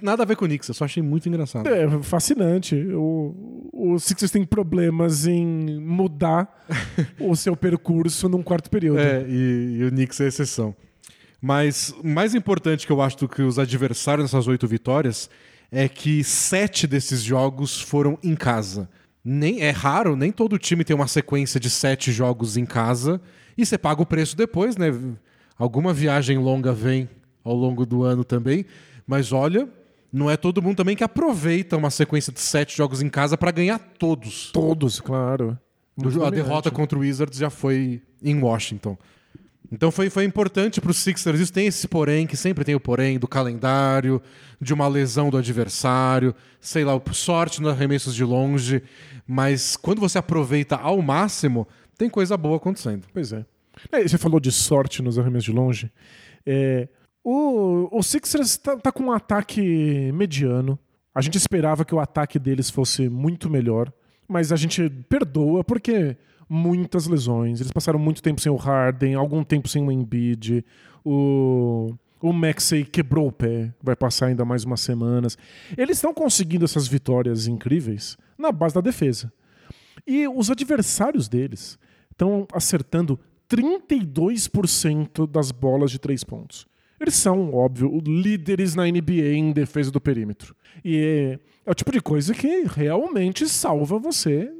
Nada 0.00 0.22
a 0.22 0.26
ver 0.26 0.36
com 0.36 0.44
o 0.44 0.48
Knicks, 0.48 0.68
eu 0.68 0.74
só 0.74 0.84
achei 0.86 1.02
muito 1.02 1.28
engraçado. 1.28 1.68
é 1.68 2.02
fascinante. 2.02 2.74
O, 2.74 3.70
o 3.72 3.98
Sixers 3.98 4.30
tem 4.30 4.44
problemas 4.44 5.26
em 5.26 5.78
mudar 5.78 6.66
o 7.20 7.36
seu 7.36 7.54
percurso 7.54 8.28
num 8.28 8.42
quarto 8.42 8.70
período. 8.70 9.00
É, 9.00 9.24
e, 9.28 9.78
e 9.80 9.84
o 9.84 9.90
Knicks 9.90 10.20
é 10.20 10.28
exceção. 10.28 10.74
Mas 11.40 11.94
mais 12.02 12.34
importante 12.34 12.86
que 12.86 12.92
eu 12.92 13.02
acho 13.02 13.18
do 13.18 13.28
que 13.28 13.42
os 13.42 13.58
adversários 13.58 14.24
nessas 14.32 14.48
oito 14.48 14.66
vitórias 14.66 15.28
é 15.70 15.86
que 15.88 16.24
sete 16.24 16.86
desses 16.86 17.20
jogos 17.22 17.80
foram 17.80 18.18
em 18.22 18.34
casa. 18.34 18.88
Nem, 19.22 19.60
é 19.60 19.70
raro, 19.70 20.16
nem 20.16 20.32
todo 20.32 20.58
time 20.58 20.84
tem 20.84 20.96
uma 20.96 21.08
sequência 21.08 21.60
de 21.60 21.68
sete 21.68 22.10
jogos 22.10 22.56
em 22.56 22.64
casa 22.64 23.20
e 23.56 23.66
você 23.66 23.76
paga 23.76 24.00
o 24.00 24.06
preço 24.06 24.36
depois, 24.36 24.76
né? 24.78 24.86
Alguma 25.58 25.92
viagem 25.92 26.38
longa 26.38 26.72
vem 26.72 27.08
ao 27.42 27.54
longo 27.54 27.86
do 27.86 28.02
ano 28.02 28.24
também, 28.24 28.64
mas 29.06 29.32
olha, 29.32 29.68
não 30.12 30.30
é 30.30 30.36
todo 30.36 30.62
mundo 30.62 30.76
também 30.76 30.96
que 30.96 31.04
aproveita 31.04 31.76
uma 31.76 31.90
sequência 31.90 32.32
de 32.32 32.40
sete 32.40 32.76
jogos 32.76 33.02
em 33.02 33.08
casa 33.08 33.36
para 33.36 33.50
ganhar 33.50 33.78
todos. 33.78 34.50
Todos, 34.52 35.00
claro. 35.00 35.58
A 36.24 36.30
derrota 36.30 36.70
contra 36.70 36.98
o 36.98 37.02
Wizards 37.02 37.38
já 37.38 37.50
foi 37.50 38.02
em 38.22 38.40
Washington. 38.40 38.96
Então 39.70 39.90
foi, 39.90 40.10
foi 40.10 40.24
importante 40.24 40.80
para 40.80 40.90
os 40.90 40.98
Sixers. 40.98 41.40
Isso 41.40 41.52
tem 41.52 41.66
esse 41.66 41.88
porém, 41.88 42.26
que 42.26 42.36
sempre 42.36 42.64
tem 42.64 42.74
o 42.74 42.80
porém 42.80 43.18
do 43.18 43.26
calendário, 43.26 44.20
de 44.60 44.72
uma 44.74 44.86
lesão 44.86 45.30
do 45.30 45.36
adversário, 45.36 46.34
sei 46.60 46.84
lá, 46.84 47.00
sorte 47.12 47.60
nos 47.60 47.72
arremessos 47.72 48.14
de 48.14 48.24
longe. 48.24 48.82
Mas 49.26 49.76
quando 49.76 50.00
você 50.00 50.18
aproveita 50.18 50.76
ao 50.76 51.00
máximo, 51.00 51.66
tem 51.96 52.08
coisa 52.08 52.36
boa 52.36 52.56
acontecendo. 52.56 53.06
Pois 53.12 53.32
é. 53.32 53.44
É, 53.92 54.02
Você 54.06 54.18
falou 54.18 54.40
de 54.40 54.52
sorte 54.52 55.02
nos 55.02 55.18
arremessos 55.18 55.44
de 55.44 55.52
longe. 55.52 55.92
É, 56.46 56.88
o, 57.22 57.88
o 57.90 58.02
Sixers 58.02 58.56
tá, 58.56 58.76
tá 58.76 58.92
com 58.92 59.04
um 59.04 59.12
ataque 59.12 60.12
mediano. 60.12 60.78
A 61.14 61.20
gente 61.20 61.38
esperava 61.38 61.84
que 61.84 61.94
o 61.94 62.00
ataque 62.00 62.38
deles 62.38 62.68
fosse 62.68 63.08
muito 63.08 63.48
melhor, 63.48 63.92
mas 64.28 64.52
a 64.52 64.56
gente 64.56 64.90
perdoa 65.08 65.62
porque 65.62 66.16
muitas 66.48 67.06
lesões. 67.06 67.60
Eles 67.60 67.72
passaram 67.72 67.98
muito 67.98 68.22
tempo 68.22 68.40
sem 68.40 68.50
o 68.50 68.56
Harden, 68.56 69.14
algum 69.14 69.42
tempo 69.42 69.68
sem 69.68 69.82
o 69.82 69.90
Embiid. 69.90 70.64
O, 71.04 71.94
o 72.20 72.32
Maxey 72.32 72.84
quebrou 72.84 73.28
o 73.28 73.32
pé, 73.32 73.72
vai 73.82 73.96
passar 73.96 74.26
ainda 74.26 74.44
mais 74.44 74.64
umas 74.64 74.80
semanas. 74.80 75.38
Eles 75.76 75.98
estão 75.98 76.12
conseguindo 76.12 76.64
essas 76.64 76.86
vitórias 76.86 77.46
incríveis 77.46 78.16
na 78.36 78.50
base 78.50 78.74
da 78.74 78.80
defesa. 78.80 79.32
E 80.06 80.28
os 80.28 80.50
adversários 80.50 81.28
deles 81.28 81.78
estão 82.10 82.46
acertando 82.52 83.18
32% 83.48 85.26
das 85.26 85.50
bolas 85.50 85.90
de 85.90 85.98
três 85.98 86.24
pontos. 86.24 86.66
Eles 87.00 87.14
são, 87.14 87.52
óbvio, 87.52 88.00
líderes 88.06 88.74
na 88.74 88.84
NBA 88.86 89.34
em 89.34 89.52
defesa 89.52 89.90
do 89.90 90.00
perímetro. 90.00 90.54
E 90.84 90.96
é, 90.96 91.38
é 91.66 91.70
o 91.70 91.74
tipo 91.74 91.92
de 91.92 92.00
coisa 92.00 92.32
que 92.32 92.64
realmente 92.66 93.48
salva 93.48 93.98
você 93.98 94.52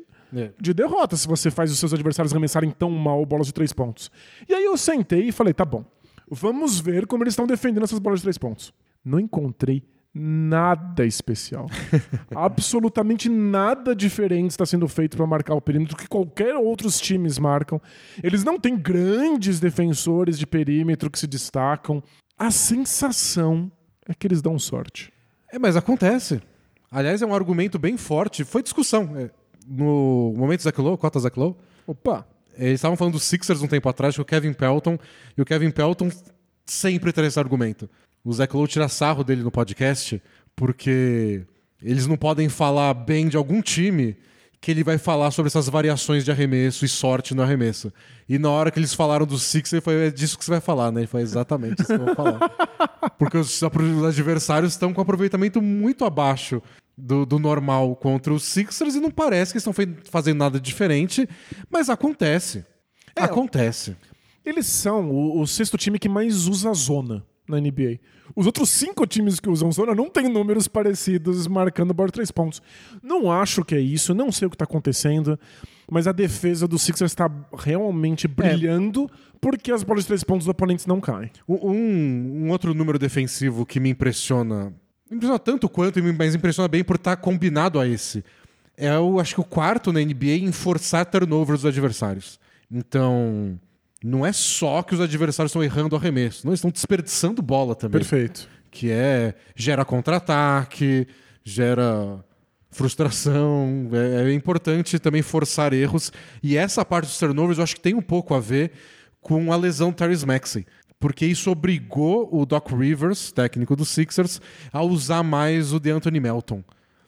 de 0.61 0.75
derrota 0.75 1.17
se 1.17 1.29
você 1.29 1.51
faz 1.51 1.71
os 1.71 1.79
seus 1.79 1.95
adversários 1.95 2.33
arremessarem 2.33 2.71
tão 2.71 2.91
mal 2.91 3.25
bolas 3.25 3.47
de 3.47 3.55
três 3.55 3.73
pontos. 3.73 4.11
E 4.49 4.55
aí 4.55 4.65
eu 4.65 4.77
sentei 4.77 5.29
e 5.29 5.33
falei, 5.33 5.55
tá 5.55 5.65
bom, 5.65 5.85
vamos 6.29 6.81
ver 6.81 7.07
como 7.07 7.23
eles 7.23 7.33
estão 7.33 7.47
defendendo 7.47 7.85
essas 7.85 7.99
bolas 7.99 8.19
de 8.21 8.25
três 8.25 8.39
pontos. 8.39 8.73
Não 9.05 9.21
encontrei 9.21 9.83
nada 10.15 11.05
especial. 11.05 11.67
Absolutamente 12.35 13.29
nada 13.29 13.95
diferente 13.95 14.53
está 14.53 14.65
sendo 14.65 14.87
feito 14.87 15.17
para 15.17 15.27
marcar 15.27 15.55
o 15.55 15.61
perímetro 15.61 15.97
que 15.97 16.07
qualquer 16.07 16.55
outros 16.55 17.01
times 17.01 17.39
marcam. 17.39 17.81
Eles 18.23 18.45
não 18.45 18.59
têm 18.59 18.77
grandes 18.77 19.59
defensores 19.59 20.39
de 20.39 20.47
perímetro 20.47 21.11
que 21.11 21.19
se 21.19 21.27
destacam. 21.27 22.03
A 22.39 22.51
sensação 22.51 23.71
é 24.09 24.15
que 24.15 24.27
eles 24.27 24.41
dão 24.41 24.59
sorte. 24.59 25.13
É, 25.53 25.59
mas 25.59 25.77
acontece. 25.77 26.41
Aliás, 26.91 27.23
é 27.23 27.27
um 27.27 27.35
argumento 27.35 27.79
bem 27.79 27.97
forte. 27.97 28.45
Foi 28.45 28.63
discussão. 28.63 29.17
é, 29.17 29.31
No 29.67 30.33
momento 30.37 30.63
Zach 30.63 30.81
Lowe, 30.81 30.97
cota 30.97 31.19
Zach 31.19 31.37
Lowe, 31.39 31.57
Opa! 31.87 32.27
Eles 32.57 32.75
estavam 32.75 32.97
falando 32.97 33.15
dos 33.15 33.25
Sixers 33.25 33.63
um 33.63 33.67
tempo 33.67 33.89
atrás, 33.89 34.15
com 34.15 34.23
o 34.23 34.25
Kevin 34.25 34.53
Pelton, 34.53 34.97
e 35.37 35.43
o 35.43 35.45
Kevin 35.45 35.71
Pelton 35.71 36.09
sempre 36.65 37.13
traz 37.13 37.29
esse 37.29 37.39
argumento. 37.39 37.91
O 38.25 38.33
Zach 38.33 38.55
Lowe 38.57 38.67
tira 38.67 38.89
sarro 38.89 39.23
dele 39.23 39.43
no 39.43 39.51
podcast, 39.51 40.23
porque 40.57 41.43
eles 41.83 42.07
não 42.07 42.17
podem 42.17 42.49
falar 42.49 42.95
bem 42.95 43.29
de 43.29 43.37
algum 43.37 43.61
time 43.61 44.17
que 44.65 44.71
ele 44.71 44.83
vai 44.83 44.97
falar 44.97 45.31
sobre 45.31 45.49
essas 45.49 45.69
variações 45.69 46.25
de 46.25 46.31
arremesso 46.31 46.87
e 46.87 46.89
sorte 46.89 47.35
no 47.35 47.43
arremesso. 47.43 47.93
E 48.27 48.39
na 48.39 48.49
hora 48.49 48.71
que 48.71 48.79
eles 48.79 48.95
falaram 48.95 49.27
dos 49.27 49.43
Sixers, 49.43 49.85
foi 49.85 50.07
é 50.07 50.11
disso 50.11 50.39
que 50.39 50.45
você 50.45 50.53
vai 50.53 50.61
falar, 50.61 50.91
né? 50.91 51.01
Ele 51.01 51.07
foi 51.07 51.21
exatamente 51.21 51.83
isso 51.83 51.89
que 51.89 52.01
eu 52.01 52.07
vou 52.07 52.15
falar. 52.15 52.39
Porque 53.19 53.37
os, 53.37 53.61
os 53.61 54.05
adversários 54.05 54.73
estão 54.73 54.95
com 54.95 55.03
aproveitamento 55.03 55.61
muito 55.61 56.03
abaixo 56.07 56.63
do, 56.97 57.27
do 57.27 57.39
normal 57.39 57.95
contra 57.95 58.33
os 58.33 58.43
Sixers 58.43 58.95
e 58.95 59.01
não 59.01 59.11
parece 59.11 59.53
que 59.53 59.59
estão 59.59 59.75
fazendo 60.11 60.39
nada 60.39 60.59
diferente, 60.59 61.29
mas 61.71 61.91
acontece. 61.91 62.65
acontece. 63.15 63.95
Eles 64.43 64.65
são 64.65 65.11
o, 65.11 65.43
o 65.43 65.47
sexto 65.47 65.77
time 65.77 65.99
que 65.99 66.09
mais 66.09 66.49
usa 66.49 66.71
a 66.71 66.75
zona 66.75 67.23
na 67.47 67.61
NBA. 67.61 67.99
Os 68.35 68.47
outros 68.47 68.71
cinco 68.71 69.07
times 69.07 69.39
que 69.39 69.49
usam 69.49 69.71
zona 69.71 69.95
não 69.95 70.09
têm 70.09 70.29
números 70.29 70.67
parecidos 70.67 71.47
marcando 71.47 71.93
bola 71.93 72.09
de 72.09 72.15
três 72.15 72.31
pontos. 72.31 72.63
Não 73.03 73.31
acho 73.31 73.65
que 73.65 73.75
é 73.75 73.81
isso, 73.81 74.15
não 74.15 74.33
sei 74.33 74.47
o 74.47 74.51
que 74.51 74.55
está 74.55 74.65
acontecendo, 74.65 75.39
mas 75.91 76.07
a 76.07 76.13
defesa 76.13 76.67
do 76.67 76.79
Sixers 76.79 77.13
está 77.13 77.31
realmente 77.57 78.27
brilhando 78.27 79.11
porque 79.41 79.71
as 79.71 79.83
bolas 79.83 80.05
de 80.05 80.09
três 80.09 80.25
pontos 80.25 80.47
dos 80.47 80.51
oponentes 80.51 80.87
não 80.87 81.01
caem. 81.01 81.31
Um, 81.47 82.47
um 82.47 82.51
outro 82.51 82.73
número 82.73 82.99
defensivo 82.99 83.67
que 83.67 83.79
me 83.79 83.91
impressiona, 83.91 84.73
me 85.11 85.17
impressiona 85.17 85.39
tanto 85.39 85.69
quanto, 85.69 86.03
mas 86.17 86.35
impressiona 86.35 86.67
bem 86.67 86.83
por 86.83 86.97
estar 86.97 87.17
combinado 87.17 87.79
a 87.79 87.87
esse. 87.87 88.25
É 88.77 88.99
o, 88.99 89.21
acho 89.21 89.35
que 89.35 89.41
o 89.41 89.45
quarto 89.45 89.93
na 89.93 90.01
NBA 90.01 90.39
em 90.41 90.51
forçar 90.51 91.07
turnovers 91.07 91.61
dos 91.61 91.69
adversários. 91.69 92.41
Então, 92.71 93.59
não 94.05 94.27
é 94.27 94.35
só 94.35 94.83
que 94.83 94.95
os 94.95 95.01
adversários 95.01 95.51
estão 95.51 95.65
errando 95.65 95.97
o 95.97 95.99
arremesso, 95.99 96.45
não, 96.45 96.51
eles 96.51 96.59
estão 96.59 96.71
desperdiçando 96.71 97.41
bola 97.41 97.75
também. 97.75 97.99
Perfeito. 97.99 98.47
Que 98.71 98.91
é 98.91 99.35
gera 99.57 99.83
contra-ataque, 99.83 101.09
gera 101.43 102.23
frustração. 102.71 103.89
É, 103.93 104.31
é, 104.31 104.35
importante 104.35 104.99
também 104.99 105.23
forçar 105.23 105.73
erros. 105.73 106.13
E 106.43 106.55
essa 106.55 106.85
parte 106.85 107.07
dos 107.07 107.19
turnovers 107.19 107.57
eu 107.57 107.65
acho 107.65 107.77
que 107.77 107.81
tem 107.81 107.95
um 107.95 108.03
pouco 108.03 108.35
a 108.35 108.41
ver 108.41 108.73
com 109.23 109.51
a 109.51 109.57
lesão 109.57 109.91
do 109.91 109.97
Tyrese 109.97 110.27
Maxey. 110.27 110.67
Porque 111.01 111.25
isso 111.25 111.51
obrigou 111.51 112.29
o 112.31 112.45
Doc 112.45 112.73
Rivers, 112.73 113.33
técnico 113.33 113.75
dos 113.75 113.89
Sixers, 113.89 114.39
a 114.71 114.83
usar 114.83 115.23
mais 115.23 115.73
o 115.73 115.81
DeAnthony 115.81 116.21
Melton. 116.21 116.63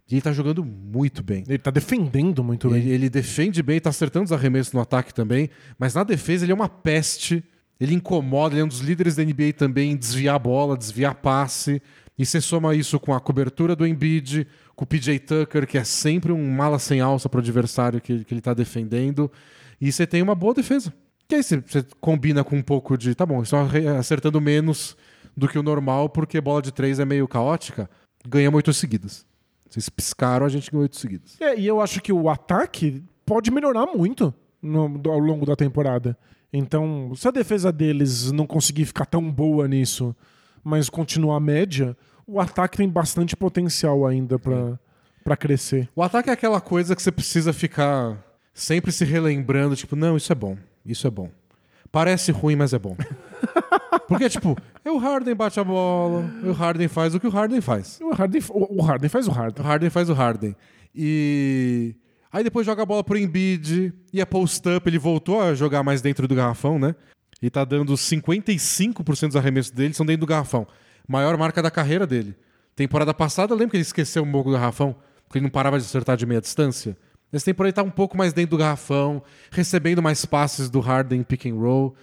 E 0.09 0.15
ele 0.15 0.23
tá 0.23 0.33
jogando 0.33 0.65
muito 0.65 1.23
bem. 1.23 1.43
Ele 1.49 1.59
tá 1.59 1.71
defendendo 1.71 2.45
muito 2.45 2.71
bem. 2.71 2.81
Ele, 2.81 2.91
ele 2.91 3.11
defende 3.11 3.63
bem, 3.63 3.81
tá 3.81 3.91
acertando 3.91 4.27
os 4.27 4.33
arremessos 4.33 4.73
no 4.73 4.81
ataque 4.81 5.13
também, 5.13 5.51
mas 5.79 5.95
na 5.95 6.05
defesa 6.05 6.45
ele 6.45 6.53
é 6.53 6.55
uma 6.55 6.69
peste. 6.69 7.43
Ele 7.79 7.95
incomoda, 7.95 8.55
ele 8.55 8.63
é 8.63 8.65
um 8.65 8.69
dos 8.69 8.81
líderes 8.81 9.17
da 9.17 9.25
NBA 9.25 9.53
também 9.57 9.91
em 9.91 9.97
desviar 9.97 10.37
a 10.37 10.39
bola, 10.39 10.77
desviar 10.77 11.15
passe. 11.17 11.83
E 12.19 12.25
você 12.25 12.41
soma 12.41 12.75
isso 12.75 12.99
com 12.99 13.13
a 13.13 13.21
cobertura 13.21 13.77
do 13.77 13.87
Embiid, 13.87 14.47
com 14.75 14.85
o 14.85 14.87
PJ 14.87 15.19
Tucker, 15.19 15.67
que 15.67 15.77
é 15.77 15.85
sempre 15.85 16.33
um 16.33 16.51
mala 16.51 16.79
sem 16.79 17.01
alça 17.01 17.29
para 17.29 17.39
o 17.39 17.41
adversário 17.41 18.01
que, 18.01 18.25
que 18.25 18.33
ele 18.33 18.41
está 18.41 18.55
defendendo. 18.55 19.31
E 19.81 19.91
você 19.91 20.07
tem 20.07 20.23
uma 20.23 20.35
boa 20.35 20.55
defesa. 20.55 20.95
Que 21.29 21.35
aí 21.35 21.43
você, 21.43 21.57
você 21.59 21.85
combina 22.01 22.45
com 22.45 22.57
um 22.57 22.63
pouco 22.63 22.97
de. 22.97 23.13
Tá 23.15 23.27
bom, 23.27 23.43
estão 23.43 23.69
acertando 23.99 24.41
menos 24.41 24.97
do 25.37 25.49
que 25.49 25.59
o 25.59 25.63
normal, 25.63 26.09
porque 26.09 26.41
bola 26.41 26.63
de 26.63 26.73
três 26.73 27.01
é 27.01 27.05
meio 27.05 27.27
caótica. 27.27 27.91
Ganhamos 28.27 28.57
oito 28.57 28.73
seguidas. 28.73 29.26
Vocês 29.69 29.89
piscaram, 29.89 30.47
a 30.47 30.49
gente 30.49 30.71
ganhou 30.71 30.83
oito 30.83 30.97
seguidas. 30.97 31.37
É, 31.41 31.59
e 31.59 31.67
eu 31.67 31.81
acho 31.81 32.01
que 32.01 32.13
o 32.13 32.29
ataque 32.29 33.03
pode 33.25 33.51
melhorar 33.51 33.87
muito 33.87 34.33
no, 34.63 35.01
ao 35.07 35.19
longo 35.19 35.45
da 35.45 35.57
temporada. 35.57 36.17
Então, 36.53 37.13
se 37.15 37.27
a 37.27 37.31
defesa 37.31 37.73
deles 37.73 38.31
não 38.33 38.47
conseguir 38.47 38.87
ficar 38.87 39.05
tão 39.07 39.31
boa 39.31 39.67
nisso, 39.69 40.15
mas 40.63 40.89
continuar 40.89 41.41
média, 41.41 41.97
o 42.27 42.41
ataque 42.41 42.79
tem 42.79 42.89
bastante 42.89 43.37
potencial 43.37 44.07
ainda 44.07 44.39
para 44.39 45.37
crescer. 45.37 45.89
O 45.95 46.03
ataque 46.03 46.31
é 46.31 46.33
aquela 46.33 46.61
coisa 46.61 46.97
que 46.97 47.03
você 47.03 47.13
precisa 47.13 47.53
ficar 47.53 48.17
sempre 48.55 48.91
se 48.91 49.05
relembrando, 49.05 49.77
tipo, 49.77 49.95
não, 49.95 50.17
isso 50.17 50.33
é 50.33 50.35
bom, 50.35 50.57
isso 50.85 51.07
é 51.07 51.11
bom. 51.11 51.31
Parece 51.93 52.33
ruim, 52.33 52.57
mas 52.57 52.73
é 52.73 52.79
bom. 52.79 52.97
Porque, 54.09 54.29
tipo, 54.29 54.57
o 54.85 54.99
Harden 54.99 55.35
bate 55.35 55.59
a 55.59 55.65
bola, 55.65 56.25
o 56.45 56.53
Harden 56.53 56.89
faz 56.89 57.15
o 57.15 57.21
que 57.21 57.27
o 57.27 57.31
Harden 57.31 57.61
faz. 57.61 57.99
O 58.01 58.11
Harden, 58.13 58.41
o 58.51 58.83
Harden 58.83 59.09
faz 59.09 59.27
o 59.27 59.31
Harden. 59.31 59.65
O 59.65 59.67
Harden 59.67 59.91
faz 59.91 60.09
o 60.09 60.13
Harden. 60.13 60.55
E. 60.95 61.95
Aí 62.33 62.45
depois 62.45 62.67
joga 62.67 62.83
a 62.83 62.87
bola 62.87 63.03
pro 63.03 63.17
Embiid 63.17 63.93
e 64.13 64.21
a 64.21 64.27
post-up, 64.27 64.89
ele 64.89 64.99
voltou 64.99 65.41
a 65.41 65.55
jogar 65.55 65.83
mais 65.83 66.03
dentro 66.03 66.29
do 66.29 66.35
garrafão, 66.35 66.79
né? 66.79 66.95
E 67.41 67.49
tá 67.49 67.65
dando 67.65 67.95
55% 67.95 69.29
dos 69.29 69.37
arremessos 69.37 69.71
dele 69.71 69.95
são 69.95 70.05
dentro 70.05 70.21
do 70.21 70.27
garrafão. 70.27 70.67
Maior 71.09 71.37
marca 71.37 71.63
da 71.63 71.71
carreira 71.71 72.07
dele. 72.07 72.35
Temporada 72.75 73.15
passada, 73.15 73.55
lembra 73.55 73.71
que 73.71 73.77
ele 73.77 73.83
esqueceu 73.83 74.23
um 74.23 74.31
pouco 74.31 74.51
do 74.51 74.55
garrafão? 74.55 74.95
Porque 75.27 75.39
ele 75.39 75.45
não 75.45 75.51
parava 75.51 75.79
de 75.79 75.85
acertar 75.85 76.17
de 76.17 76.27
meia 76.27 76.41
distância? 76.41 76.97
Nessa 77.33 77.47
temporada 77.47 77.69
ele 77.69 77.75
tá 77.75 77.83
um 77.83 77.91
pouco 77.91 78.17
mais 78.17 78.33
dentro 78.33 78.51
do 78.51 78.59
garrafão, 78.59 79.23
recebendo 79.51 80.03
mais 80.03 80.25
passes 80.25 80.71
do 80.71 80.81
Harden 80.81 81.23
pick 81.23 81.47
and 81.47 81.55
roll. 81.55 81.95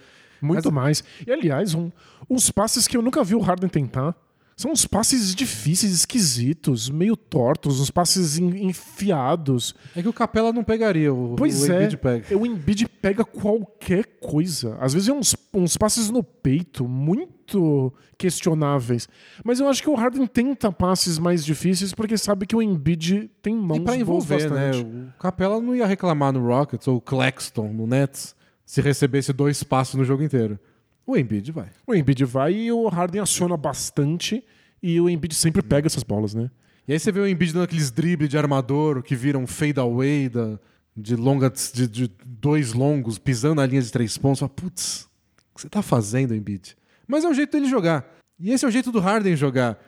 Muito 0.44 0.70
Mas... 0.70 1.02
mais. 1.02 1.04
E 1.26 1.32
aliás, 1.32 1.74
um, 1.74 1.90
uns 2.28 2.50
passes 2.50 2.86
que 2.86 2.96
eu 2.96 3.02
nunca 3.02 3.24
vi 3.24 3.34
o 3.34 3.40
Harden 3.40 3.68
tentar. 3.68 4.14
São 4.56 4.70
uns 4.70 4.86
passes 4.86 5.34
difíceis, 5.34 5.92
esquisitos, 5.92 6.88
meio 6.88 7.16
tortos, 7.16 7.80
uns 7.80 7.90
passes 7.90 8.38
enfiados. 8.38 9.74
É 9.96 10.02
que 10.02 10.08
o 10.08 10.12
Capela 10.12 10.52
não 10.52 10.62
pegaria, 10.62 11.12
o, 11.12 11.34
pois 11.36 11.60
o 11.62 11.72
é, 11.72 11.76
Embiid 11.76 11.96
pega. 11.96 12.38
O 12.38 12.46
Embiid 12.46 12.86
pega 12.86 13.24
qualquer 13.24 14.04
coisa. 14.20 14.76
Às 14.80 14.94
vezes 14.94 15.08
é 15.08 15.12
uns, 15.12 15.34
uns 15.52 15.76
passes 15.76 16.08
no 16.08 16.22
peito, 16.22 16.86
muito 16.86 17.92
questionáveis. 18.16 19.08
Mas 19.44 19.58
eu 19.58 19.68
acho 19.68 19.82
que 19.82 19.90
o 19.90 19.94
Harden 19.96 20.26
tenta 20.26 20.70
passes 20.70 21.18
mais 21.18 21.44
difíceis 21.44 21.92
porque 21.92 22.16
sabe 22.16 22.46
que 22.46 22.54
o 22.54 22.62
Embiid 22.62 23.28
tem 23.42 23.56
mãos 23.56 23.78
e 23.78 23.80
pra 23.80 23.96
envolver, 23.96 24.48
né? 24.52 24.70
O 25.16 25.18
Capela 25.18 25.60
não 25.60 25.74
ia 25.74 25.84
reclamar 25.84 26.32
no 26.32 26.46
Rockets 26.46 26.86
ou 26.86 26.98
o 26.98 27.00
Claxton 27.00 27.72
no 27.72 27.88
Nets 27.88 28.36
se 28.64 28.80
recebesse 28.80 29.32
dois 29.32 29.62
passos 29.62 29.94
no 29.94 30.04
jogo 30.04 30.22
inteiro. 30.22 30.58
O 31.06 31.16
Embiid 31.16 31.52
vai. 31.52 31.70
O 31.86 31.94
Embiid 31.94 32.24
vai 32.24 32.54
e 32.54 32.72
o 32.72 32.88
Harden 32.88 33.20
aciona 33.20 33.56
bastante 33.56 34.42
e 34.82 35.00
o 35.00 35.08
Embiid 35.08 35.34
sempre 35.34 35.62
pega 35.62 35.86
essas 35.86 36.02
bolas, 36.02 36.34
né? 36.34 36.50
E 36.86 36.92
aí 36.92 36.98
você 36.98 37.10
vê 37.10 37.20
o 37.20 37.26
Embiid 37.26 37.52
dando 37.52 37.64
aqueles 37.64 37.90
dribles 37.90 38.28
de 38.28 38.36
armador 38.36 39.02
que 39.02 39.16
viram 39.16 39.46
fade 39.46 39.80
away 39.80 40.28
da, 40.28 40.58
de, 40.96 41.16
longa, 41.16 41.50
de, 41.50 41.88
de, 41.88 42.10
dois 42.24 42.72
longos, 42.72 43.18
pisando 43.18 43.56
na 43.56 43.66
linha 43.66 43.80
de 43.80 43.90
três 43.90 44.18
pontos. 44.18 44.40
Fala, 44.40 44.50
putz, 44.50 45.08
o 45.50 45.54
que 45.56 45.62
você 45.62 45.68
tá 45.68 45.82
fazendo, 45.82 46.34
Embiid? 46.34 46.76
Mas 47.06 47.24
é 47.24 47.28
o 47.28 47.34
jeito 47.34 47.52
dele 47.52 47.68
jogar. 47.68 48.06
E 48.38 48.50
esse 48.50 48.64
é 48.64 48.68
o 48.68 48.70
jeito 48.70 48.92
do 48.92 49.00
Harden 49.00 49.36
jogar. 49.36 49.78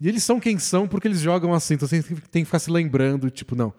E 0.00 0.08
eles 0.08 0.22
são 0.24 0.40
quem 0.40 0.58
são 0.58 0.88
porque 0.88 1.06
eles 1.06 1.20
jogam 1.20 1.54
assim. 1.54 1.74
Então 1.74 1.88
você 1.88 2.02
tem 2.02 2.42
que 2.42 2.46
ficar 2.46 2.58
se 2.58 2.70
lembrando, 2.70 3.30
tipo, 3.30 3.54
não, 3.54 3.72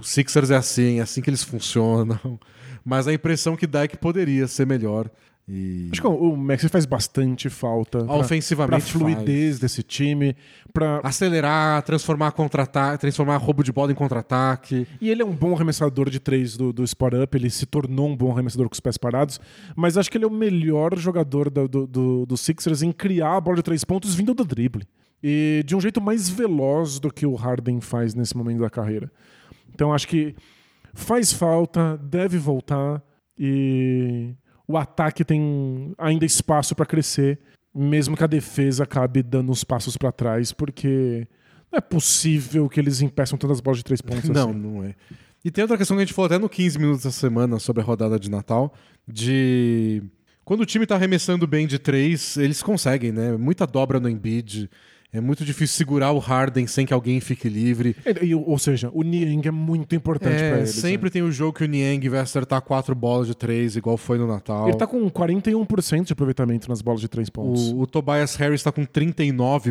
o 0.00 0.04
Sixers 0.04 0.50
é 0.50 0.56
assim, 0.56 0.98
é 0.98 1.02
assim 1.02 1.20
que 1.20 1.30
eles 1.30 1.42
funcionam. 1.42 2.38
Mas 2.84 3.08
a 3.08 3.12
impressão 3.12 3.56
que 3.56 3.66
dá 3.66 3.84
é 3.84 3.88
que 3.88 3.96
poderia 3.96 4.46
ser 4.46 4.66
melhor. 4.66 5.10
E... 5.46 5.90
Acho 5.92 6.00
que 6.00 6.06
o 6.06 6.36
Maxi 6.36 6.68
faz 6.68 6.86
bastante 6.86 7.50
falta. 7.50 8.04
Pra, 8.04 8.14
Ofensivamente. 8.14 8.90
Pra 8.90 9.00
fluidez 9.00 9.50
faz. 9.50 9.60
desse 9.60 9.82
time. 9.82 10.34
Pra... 10.72 11.00
Acelerar, 11.02 11.82
transformar 11.82 12.32
contra-ataque, 12.32 13.00
transformar 13.00 13.36
roubo 13.36 13.62
de 13.62 13.70
bola 13.70 13.92
em 13.92 13.94
contra-ataque. 13.94 14.86
E 15.00 15.10
ele 15.10 15.22
é 15.22 15.24
um 15.24 15.34
bom 15.34 15.54
arremessador 15.54 16.08
de 16.08 16.18
três 16.18 16.56
do, 16.56 16.72
do 16.72 16.82
Sport 16.84 17.14
Up. 17.22 17.36
Ele 17.36 17.50
se 17.50 17.66
tornou 17.66 18.08
um 18.08 18.16
bom 18.16 18.32
arremessador 18.32 18.68
com 18.68 18.74
os 18.74 18.80
pés 18.80 18.96
parados. 18.96 19.38
Mas 19.76 19.98
acho 19.98 20.10
que 20.10 20.16
ele 20.16 20.24
é 20.24 20.28
o 20.28 20.30
melhor 20.30 20.98
jogador 20.98 21.50
do, 21.50 21.68
do, 21.68 21.86
do, 21.86 22.26
do 22.26 22.36
Sixers 22.36 22.82
em 22.82 22.90
criar 22.90 23.36
a 23.36 23.40
bola 23.40 23.56
de 23.56 23.62
três 23.62 23.84
pontos 23.84 24.14
vindo 24.14 24.32
do 24.32 24.44
drible. 24.44 24.84
E 25.22 25.62
de 25.66 25.76
um 25.76 25.80
jeito 25.80 26.00
mais 26.00 26.28
veloz 26.28 26.98
do 26.98 27.12
que 27.12 27.26
o 27.26 27.34
Harden 27.34 27.80
faz 27.80 28.14
nesse 28.14 28.36
momento 28.36 28.60
da 28.60 28.70
carreira. 28.70 29.10
Então 29.74 29.92
acho 29.92 30.08
que 30.08 30.34
faz 30.94 31.32
falta, 31.32 31.98
deve 31.98 32.38
voltar. 32.38 33.02
E 33.38 34.34
o 34.66 34.76
ataque 34.76 35.24
tem 35.24 35.92
ainda 35.98 36.24
espaço 36.24 36.74
para 36.74 36.86
crescer, 36.86 37.38
mesmo 37.74 38.16
que 38.16 38.24
a 38.24 38.28
defesa 38.28 38.84
acabe 38.84 39.22
dando 39.22 39.50
uns 39.50 39.64
passos 39.64 39.96
para 39.96 40.12
trás, 40.12 40.52
porque 40.52 41.26
não 41.70 41.78
é 41.78 41.80
possível 41.80 42.68
que 42.68 42.80
eles 42.80 43.00
impeçam 43.00 43.36
tantas 43.36 43.60
bolas 43.60 43.78
de 43.78 43.84
três 43.84 44.00
pontos 44.02 44.30
não, 44.30 44.50
assim. 44.50 44.58
Não, 44.58 44.84
é. 44.84 44.94
E 45.44 45.50
tem 45.50 45.62
outra 45.62 45.76
questão 45.76 45.96
que 45.96 46.02
a 46.02 46.06
gente 46.06 46.14
falou 46.14 46.26
até 46.26 46.38
no 46.38 46.48
15 46.48 46.78
minutos 46.78 47.04
da 47.04 47.10
semana 47.10 47.58
sobre 47.58 47.82
a 47.82 47.84
rodada 47.84 48.18
de 48.18 48.30
Natal, 48.30 48.72
de 49.06 50.02
quando 50.44 50.60
o 50.60 50.66
time 50.66 50.84
está 50.84 50.94
arremessando 50.94 51.46
bem 51.46 51.66
de 51.66 51.78
três, 51.78 52.36
eles 52.38 52.62
conseguem, 52.62 53.12
né? 53.12 53.36
Muita 53.36 53.66
dobra 53.66 54.00
no 54.00 54.08
Embiid, 54.08 54.70
é 55.14 55.20
muito 55.20 55.44
difícil 55.44 55.76
segurar 55.76 56.10
o 56.10 56.18
Harden 56.18 56.66
sem 56.66 56.84
que 56.84 56.92
alguém 56.92 57.20
fique 57.20 57.48
livre. 57.48 57.94
E, 58.20 58.34
ou 58.34 58.58
seja, 58.58 58.90
o 58.92 59.04
Niang 59.04 59.46
é 59.46 59.50
muito 59.52 59.94
importante 59.94 60.42
é, 60.42 60.50
para 60.50 60.58
ele. 60.58 60.66
Sempre 60.66 61.04
né? 61.04 61.10
tem 61.10 61.22
o 61.22 61.30
jogo 61.30 61.56
que 61.56 61.62
o 61.62 61.68
Niang 61.68 62.08
vai 62.08 62.18
acertar 62.18 62.60
quatro 62.62 62.96
bolas 62.96 63.28
de 63.28 63.34
três, 63.36 63.76
igual 63.76 63.96
foi 63.96 64.18
no 64.18 64.26
Natal. 64.26 64.66
Ele 64.68 64.76
tá 64.76 64.88
com 64.88 65.08
41% 65.08 66.06
de 66.06 66.12
aproveitamento 66.12 66.68
nas 66.68 66.82
bolas 66.82 67.00
de 67.00 67.06
três 67.06 67.30
pontos. 67.30 67.70
O, 67.70 67.82
o 67.82 67.86
Tobias 67.86 68.34
Harris 68.34 68.60
tá 68.60 68.72
com 68.72 68.84
39%, 68.84 69.62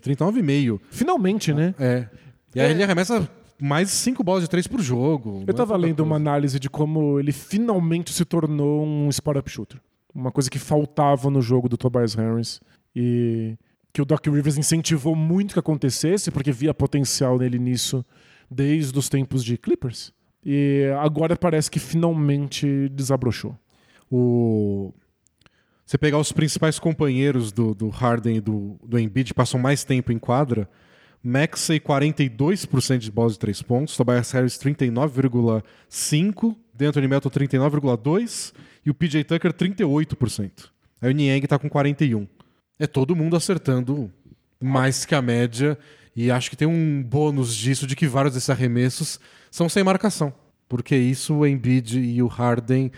39,5%. 0.00 0.80
Finalmente, 0.88 1.52
né? 1.52 1.74
É. 1.80 2.06
E 2.54 2.60
aí 2.60 2.68
é. 2.68 2.70
ele 2.70 2.84
arremessa 2.84 3.28
mais 3.60 3.90
cinco 3.90 4.22
bolas 4.22 4.44
de 4.44 4.48
três 4.48 4.68
por 4.68 4.80
jogo. 4.80 5.42
Eu 5.48 5.52
tava 5.54 5.76
lendo 5.76 5.98
uma 5.98 6.14
análise 6.14 6.60
de 6.60 6.70
como 6.70 7.18
ele 7.18 7.32
finalmente 7.32 8.12
se 8.12 8.24
tornou 8.24 8.86
um 8.86 9.08
spot-up 9.08 9.50
shooter. 9.50 9.80
Uma 10.14 10.30
coisa 10.30 10.48
que 10.48 10.60
faltava 10.60 11.28
no 11.28 11.42
jogo 11.42 11.68
do 11.68 11.76
Tobias 11.76 12.14
Harris. 12.14 12.60
E 12.94 13.56
que 13.96 14.02
o 14.02 14.04
Doc 14.04 14.26
Rivers 14.26 14.58
incentivou 14.58 15.16
muito 15.16 15.54
que 15.54 15.58
acontecesse, 15.58 16.30
porque 16.30 16.52
via 16.52 16.74
potencial 16.74 17.38
nele 17.38 17.58
nisso 17.58 18.04
desde 18.50 18.98
os 18.98 19.08
tempos 19.08 19.42
de 19.42 19.56
Clippers. 19.56 20.12
E 20.44 20.92
agora 21.00 21.34
parece 21.34 21.70
que 21.70 21.78
finalmente 21.78 22.90
desabrochou. 22.90 23.56
O... 24.12 24.92
Você 25.86 25.96
pegar 25.96 26.18
os 26.18 26.30
principais 26.30 26.78
companheiros 26.78 27.50
do, 27.50 27.74
do 27.74 27.88
Harden 27.88 28.36
e 28.36 28.40
do, 28.42 28.78
do 28.86 28.98
Embiid 28.98 29.32
passam 29.32 29.58
mais 29.58 29.82
tempo 29.82 30.12
em 30.12 30.18
quadra, 30.18 30.68
Maxey 31.22 31.80
42% 31.80 32.98
de 32.98 33.10
bolas 33.10 33.32
de 33.32 33.38
3 33.38 33.62
pontos, 33.62 33.96
Tobias 33.96 34.30
Harris 34.30 34.58
39,5%, 34.58 36.54
D'Anthony 36.74 37.08
Melton 37.08 37.30
39,2% 37.30 38.52
e 38.84 38.90
o 38.90 38.94
PJ 38.94 39.24
Tucker 39.24 39.54
38%. 39.54 40.50
Aí 41.00 41.10
o 41.10 41.14
Niang 41.14 41.46
está 41.46 41.58
com 41.58 41.70
41%. 41.70 42.35
É 42.78 42.86
todo 42.86 43.16
mundo 43.16 43.36
acertando 43.36 44.10
mais 44.60 45.04
que 45.04 45.14
a 45.14 45.22
média. 45.22 45.78
E 46.14 46.30
acho 46.30 46.48
que 46.50 46.56
tem 46.56 46.66
um 46.66 47.02
bônus 47.02 47.54
disso 47.54 47.86
de 47.86 47.94
que 47.94 48.06
vários 48.06 48.34
desses 48.34 48.50
arremessos 48.50 49.20
são 49.50 49.68
sem 49.68 49.84
marcação. 49.84 50.32
Porque 50.68 50.96
isso 50.96 51.34
o 51.36 51.46
Embiid 51.46 51.98
e 51.98 52.22
o 52.22 52.26
Harden 52.26 52.90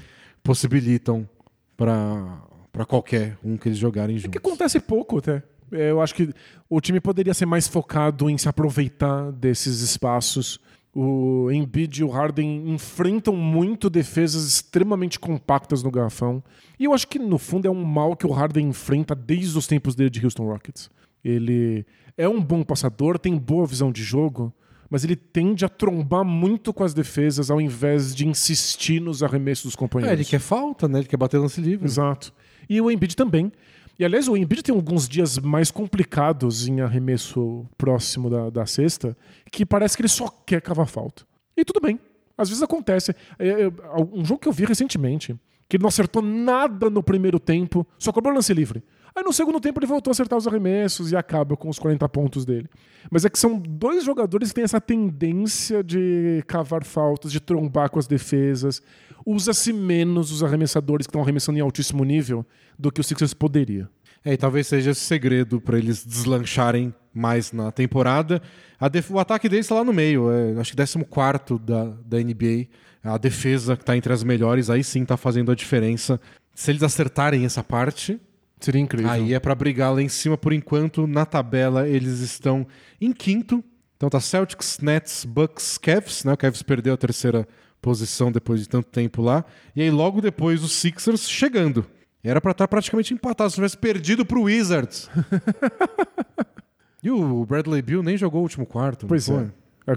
possibilitam 0.42 1.28
para 1.76 2.84
qualquer 2.86 3.36
um 3.44 3.56
que 3.56 3.68
eles 3.68 3.78
jogarem 3.78 4.16
juntos. 4.16 4.30
É 4.30 4.32
que 4.32 4.38
acontece 4.38 4.80
pouco 4.80 5.18
até. 5.18 5.42
É, 5.72 5.90
Eu 5.90 6.00
acho 6.00 6.14
que 6.14 6.32
o 6.68 6.80
time 6.80 7.00
poderia 7.00 7.34
ser 7.34 7.46
mais 7.46 7.68
focado 7.68 8.30
em 8.30 8.38
se 8.38 8.48
aproveitar 8.48 9.30
desses 9.32 9.80
espaços. 9.80 10.60
O 11.00 11.48
Embiid 11.52 12.00
e 12.00 12.04
o 12.04 12.08
Harden 12.08 12.68
enfrentam 12.72 13.36
muito 13.36 13.88
defesas 13.88 14.44
extremamente 14.48 15.16
compactas 15.16 15.80
no 15.80 15.92
garrafão. 15.92 16.42
E 16.76 16.84
eu 16.86 16.92
acho 16.92 17.06
que, 17.06 17.20
no 17.20 17.38
fundo, 17.38 17.68
é 17.68 17.70
um 17.70 17.84
mal 17.84 18.16
que 18.16 18.26
o 18.26 18.32
Harden 18.32 18.66
enfrenta 18.68 19.14
desde 19.14 19.56
os 19.56 19.68
tempos 19.68 19.94
dele 19.94 20.10
de 20.10 20.24
Houston 20.24 20.44
Rockets. 20.46 20.90
Ele 21.24 21.86
é 22.16 22.28
um 22.28 22.40
bom 22.42 22.64
passador, 22.64 23.16
tem 23.16 23.36
boa 23.36 23.64
visão 23.64 23.92
de 23.92 24.02
jogo, 24.02 24.52
mas 24.90 25.04
ele 25.04 25.14
tende 25.14 25.64
a 25.64 25.68
trombar 25.68 26.24
muito 26.24 26.72
com 26.72 26.82
as 26.82 26.92
defesas 26.94 27.48
ao 27.48 27.60
invés 27.60 28.12
de 28.12 28.26
insistir 28.26 29.00
nos 29.00 29.22
arremessos 29.22 29.66
dos 29.66 29.74
É, 29.74 29.78
companheiros. 29.78 30.18
ele 30.18 30.24
quer 30.28 30.40
falta, 30.40 30.88
né? 30.88 30.98
Ele 30.98 31.06
quer 31.06 31.16
bater 31.16 31.38
lance 31.38 31.60
livre. 31.60 31.86
Exato. 31.86 32.32
E 32.68 32.80
o 32.80 32.90
Embiid 32.90 33.14
também. 33.14 33.52
E 33.98 34.04
aliás, 34.04 34.28
o 34.28 34.36
Embiid 34.36 34.62
tem 34.62 34.74
alguns 34.74 35.08
dias 35.08 35.38
mais 35.38 35.72
complicados 35.72 36.68
em 36.68 36.80
arremesso 36.80 37.66
próximo 37.76 38.30
da, 38.30 38.48
da 38.48 38.64
cesta, 38.64 39.16
que 39.50 39.66
parece 39.66 39.96
que 39.96 40.02
ele 40.02 40.08
só 40.08 40.28
quer 40.46 40.62
cavar 40.62 40.86
falta. 40.86 41.26
E 41.56 41.64
tudo 41.64 41.80
bem. 41.80 41.98
Às 42.36 42.48
vezes 42.48 42.62
acontece. 42.62 43.12
É, 43.36 43.48
é, 43.48 43.68
um 44.12 44.24
jogo 44.24 44.40
que 44.40 44.48
eu 44.48 44.52
vi 44.52 44.64
recentemente, 44.64 45.34
que 45.68 45.76
ele 45.76 45.82
não 45.82 45.88
acertou 45.88 46.22
nada 46.22 46.88
no 46.88 47.02
primeiro 47.02 47.40
tempo, 47.40 47.84
só 47.98 48.12
cobrou 48.12 48.32
lance 48.32 48.54
livre. 48.54 48.84
Aí 49.18 49.24
no 49.24 49.32
segundo 49.32 49.58
tempo 49.58 49.80
ele 49.80 49.86
voltou 49.86 50.12
a 50.12 50.12
acertar 50.12 50.38
os 50.38 50.46
arremessos 50.46 51.10
e 51.10 51.16
acaba 51.16 51.56
com 51.56 51.68
os 51.68 51.76
40 51.76 52.08
pontos 52.08 52.44
dele. 52.44 52.68
Mas 53.10 53.24
é 53.24 53.28
que 53.28 53.36
são 53.36 53.58
dois 53.58 54.04
jogadores 54.04 54.50
que 54.50 54.54
têm 54.54 54.62
essa 54.62 54.80
tendência 54.80 55.82
de 55.82 56.44
cavar 56.46 56.84
faltas, 56.84 57.32
de 57.32 57.40
trombar 57.40 57.90
com 57.90 57.98
as 57.98 58.06
defesas. 58.06 58.80
Usa-se 59.26 59.72
menos 59.72 60.30
os 60.30 60.44
arremessadores 60.44 61.04
que 61.04 61.10
estão 61.10 61.20
arremessando 61.20 61.58
em 61.58 61.60
altíssimo 61.60 62.04
nível 62.04 62.46
do 62.78 62.92
que 62.92 63.00
o 63.00 63.04
Sixers 63.04 63.34
poderia. 63.34 63.90
É, 64.24 64.34
e 64.34 64.36
talvez 64.36 64.68
seja 64.68 64.92
esse 64.92 65.00
segredo 65.00 65.60
para 65.60 65.78
eles 65.78 66.06
deslancharem 66.06 66.94
mais 67.12 67.50
na 67.50 67.72
temporada. 67.72 68.40
O 69.10 69.18
ataque 69.18 69.48
deles 69.48 69.64
está 69.66 69.74
lá 69.74 69.84
no 69.84 69.92
meio, 69.92 70.30
é, 70.30 70.60
acho 70.60 70.76
que 70.76 70.76
14 70.76 71.58
da, 71.60 71.86
da 72.06 72.18
NBA. 72.18 72.68
A 73.02 73.18
defesa 73.18 73.76
que 73.76 73.82
está 73.82 73.96
entre 73.96 74.12
as 74.12 74.22
melhores, 74.22 74.70
aí 74.70 74.84
sim 74.84 75.02
está 75.02 75.16
fazendo 75.16 75.50
a 75.50 75.56
diferença. 75.56 76.20
Se 76.54 76.70
eles 76.70 76.84
acertarem 76.84 77.44
essa 77.44 77.64
parte, 77.64 78.20
Seria 78.60 78.80
incrível. 78.80 79.10
aí 79.10 79.34
é 79.34 79.40
para 79.40 79.54
brigar 79.54 79.92
lá 79.94 80.02
em 80.02 80.08
cima. 80.08 80.36
Por 80.36 80.52
enquanto, 80.52 81.06
na 81.06 81.24
tabela, 81.24 81.88
eles 81.88 82.20
estão 82.20 82.66
em 83.00 83.12
quinto. 83.12 83.62
Então 83.96 84.08
tá 84.08 84.20
Celtics, 84.20 84.78
Nets, 84.80 85.24
Bucks, 85.24 85.78
Cavs. 85.78 86.24
Né? 86.24 86.32
O 86.32 86.36
Cavs 86.36 86.62
perdeu 86.62 86.94
a 86.94 86.96
terceira 86.96 87.46
posição 87.80 88.30
depois 88.30 88.60
de 88.60 88.68
tanto 88.68 88.88
tempo 88.88 89.22
lá. 89.22 89.44
E 89.74 89.82
aí 89.82 89.90
logo 89.90 90.20
depois 90.20 90.62
os 90.62 90.72
Sixers 90.72 91.28
chegando. 91.28 91.86
Era 92.22 92.40
pra 92.40 92.50
estar 92.50 92.68
praticamente 92.68 93.14
empatado 93.14 93.50
se 93.50 93.56
tivesse 93.56 93.76
perdido 93.76 94.26
pro 94.26 94.42
Wizards. 94.42 95.08
e 97.02 97.10
o 97.10 97.44
Bradley 97.46 97.80
Bill 97.80 98.02
nem 98.02 98.16
jogou 98.16 98.40
o 98.40 98.42
último 98.42 98.66
quarto. 98.66 99.06
Pois 99.06 99.28
é. 99.28 99.50
É, 99.86 99.94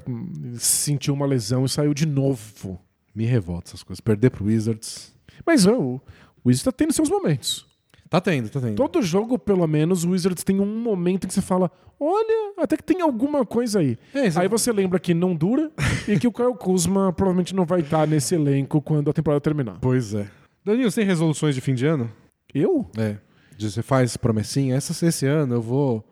Sentiu 0.58 1.14
uma 1.14 1.26
lesão 1.26 1.66
e 1.66 1.70
saiu 1.70 1.94
de 1.94 2.06
novo. 2.06 2.80
Me 3.14 3.26
revolta 3.26 3.70
essas 3.70 3.84
coisas. 3.84 4.00
Perder 4.00 4.30
pro 4.30 4.46
Wizards. 4.46 5.14
Mas 5.46 5.66
o 5.66 6.00
Wizards 6.46 6.64
tá 6.64 6.72
tendo 6.72 6.94
seus 6.94 7.10
momentos. 7.10 7.68
Tá 8.12 8.20
tendo, 8.20 8.50
tá 8.50 8.60
tendo. 8.60 8.76
Todo 8.76 9.02
jogo, 9.02 9.40
pelo 9.40 9.66
menos, 9.66 10.04
o 10.04 10.10
Wizards 10.10 10.44
tem 10.44 10.60
um 10.60 10.66
momento 10.66 11.24
em 11.24 11.28
que 11.30 11.34
você 11.34 11.42
fala: 11.42 11.72
olha, 11.98 12.56
até 12.58 12.76
que 12.76 12.84
tem 12.84 13.02
alguma 13.02 13.46
coisa 13.46 13.80
aí. 13.80 13.98
É, 14.14 14.24
Aí 14.38 14.50
você 14.50 14.70
lembra 14.70 15.00
que 15.00 15.14
não 15.14 15.34
dura 15.34 15.72
e 16.06 16.20
que 16.20 16.28
o 16.28 16.32
Kyle 16.34 16.54
Kuzma 16.54 17.14
provavelmente 17.14 17.56
não 17.56 17.66
vai 17.66 17.80
estar 17.80 18.06
nesse 18.06 18.36
elenco 18.36 18.82
quando 18.82 19.10
a 19.10 19.14
temporada 19.14 19.40
terminar. 19.40 19.78
Pois 19.80 20.14
é. 20.14 20.30
Danilo, 20.66 20.92
você 20.92 21.00
tem 21.00 21.08
resoluções 21.08 21.56
de 21.56 21.62
fim 21.62 21.74
de 21.74 21.86
ano? 21.86 22.12
Eu? 22.54 22.86
É. 22.98 23.16
Você 23.58 23.82
faz 23.82 24.18
promessinha? 24.18 24.76
Essa, 24.76 25.08
esse 25.08 25.26
ano 25.26 25.56
eu 25.56 25.62
vou. 25.62 26.04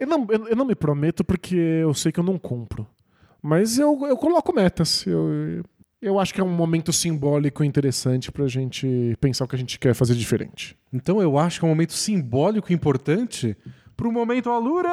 Eu 0.00 0.06
não, 0.06 0.26
eu, 0.30 0.48
eu 0.48 0.56
não 0.56 0.64
me 0.64 0.74
prometo 0.74 1.22
porque 1.22 1.54
eu 1.54 1.92
sei 1.92 2.10
que 2.10 2.18
eu 2.18 2.24
não 2.24 2.38
cumpro. 2.38 2.86
Mas 3.42 3.78
eu, 3.78 4.06
eu 4.06 4.16
coloco 4.16 4.54
metas. 4.54 5.06
Eu, 5.06 5.62
eu 6.02 6.18
acho 6.18 6.34
que 6.34 6.40
é 6.40 6.44
um 6.44 6.52
momento 6.52 6.92
simbólico 6.92 7.62
interessante 7.62 8.32
pra 8.32 8.48
gente 8.48 9.16
pensar 9.20 9.44
o 9.44 9.48
que 9.48 9.54
a 9.54 9.58
gente 9.58 9.78
quer 9.78 9.94
fazer 9.94 10.16
diferente. 10.16 10.76
Então 10.92 11.22
eu 11.22 11.38
acho 11.38 11.60
que 11.60 11.64
é 11.64 11.68
um 11.68 11.70
momento 11.70 11.92
simbólico 11.92 12.72
importante 12.72 13.56
pro 13.96 14.10
momento 14.10 14.50
Alura. 14.50 14.90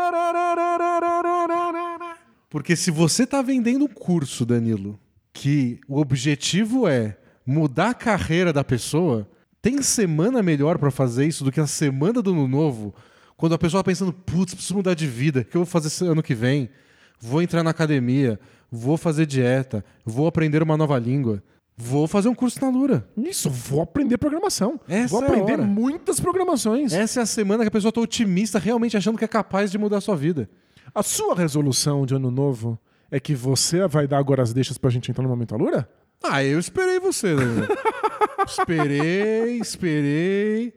Porque 2.47 2.75
se 2.75 2.91
você 2.91 3.25
tá 3.25 3.41
vendendo 3.41 3.85
um 3.85 3.87
curso, 3.87 4.45
Danilo, 4.45 4.99
que 5.33 5.79
o 5.87 5.99
objetivo 5.99 6.87
é 6.87 7.17
mudar 7.43 7.89
a 7.89 7.93
carreira 7.95 8.53
da 8.53 8.63
pessoa, 8.63 9.27
tem 9.63 9.81
semana 9.81 10.43
melhor 10.43 10.77
pra 10.77 10.91
fazer 10.91 11.25
isso 11.25 11.43
do 11.43 11.51
que 11.51 11.59
a 11.59 11.65
semana 11.65 12.21
do 12.21 12.33
ano 12.33 12.47
novo, 12.47 12.93
quando 13.35 13.55
a 13.55 13.57
pessoa 13.57 13.81
tá 13.81 13.89
pensando, 13.89 14.13
putz, 14.13 14.53
preciso 14.53 14.75
mudar 14.75 14.93
de 14.93 15.07
vida, 15.07 15.41
o 15.41 15.45
que 15.45 15.57
eu 15.57 15.61
vou 15.61 15.65
fazer 15.65 16.05
ano 16.05 16.21
que 16.21 16.35
vem? 16.35 16.69
Vou 17.19 17.41
entrar 17.41 17.63
na 17.63 17.71
academia, 17.71 18.39
vou 18.71 18.97
fazer 18.97 19.25
dieta, 19.25 19.83
vou 20.05 20.27
aprender 20.27 20.61
uma 20.61 20.77
nova 20.77 20.97
língua, 20.97 21.43
vou 21.75 22.07
fazer 22.07 22.29
um 22.29 22.35
curso 22.35 22.59
na 22.61 22.69
Lura. 22.69 23.07
Isso, 23.17 23.49
vou 23.49 23.81
aprender 23.81 24.17
programação. 24.17 24.79
Essa 24.87 25.07
vou 25.07 25.21
é 25.21 25.25
a 25.25 25.27
aprender 25.27 25.53
hora. 25.53 25.63
muitas 25.63 26.19
programações. 26.19 26.93
Essa 26.93 27.21
é 27.21 27.23
a 27.23 27.25
semana 27.25 27.63
que 27.63 27.69
a 27.69 27.71
pessoa 27.71 27.91
tá 27.91 28.01
otimista, 28.01 28.59
realmente 28.59 28.97
achando 28.97 29.17
que 29.17 29.25
é 29.25 29.27
capaz 29.27 29.71
de 29.71 29.77
mudar 29.77 29.97
a 29.97 30.01
sua 30.01 30.15
vida. 30.15 30.49
A 30.93 31.03
sua 31.03 31.35
resolução 31.35 32.05
de 32.05 32.15
ano 32.15 32.31
novo 32.31 32.79
é 33.11 33.19
que 33.19 33.33
você 33.35 33.87
vai 33.87 34.07
dar 34.07 34.17
agora 34.17 34.43
as 34.43 34.53
deixas 34.53 34.77
pra 34.77 34.89
gente 34.89 35.09
entrar 35.09 35.23
no 35.23 35.29
momento 35.29 35.55
Alura? 35.55 35.89
Ah, 36.23 36.43
eu 36.43 36.59
esperei 36.59 36.99
você, 36.99 37.33
né? 37.33 37.67
esperei, 38.45 39.57
esperei. 39.59 40.73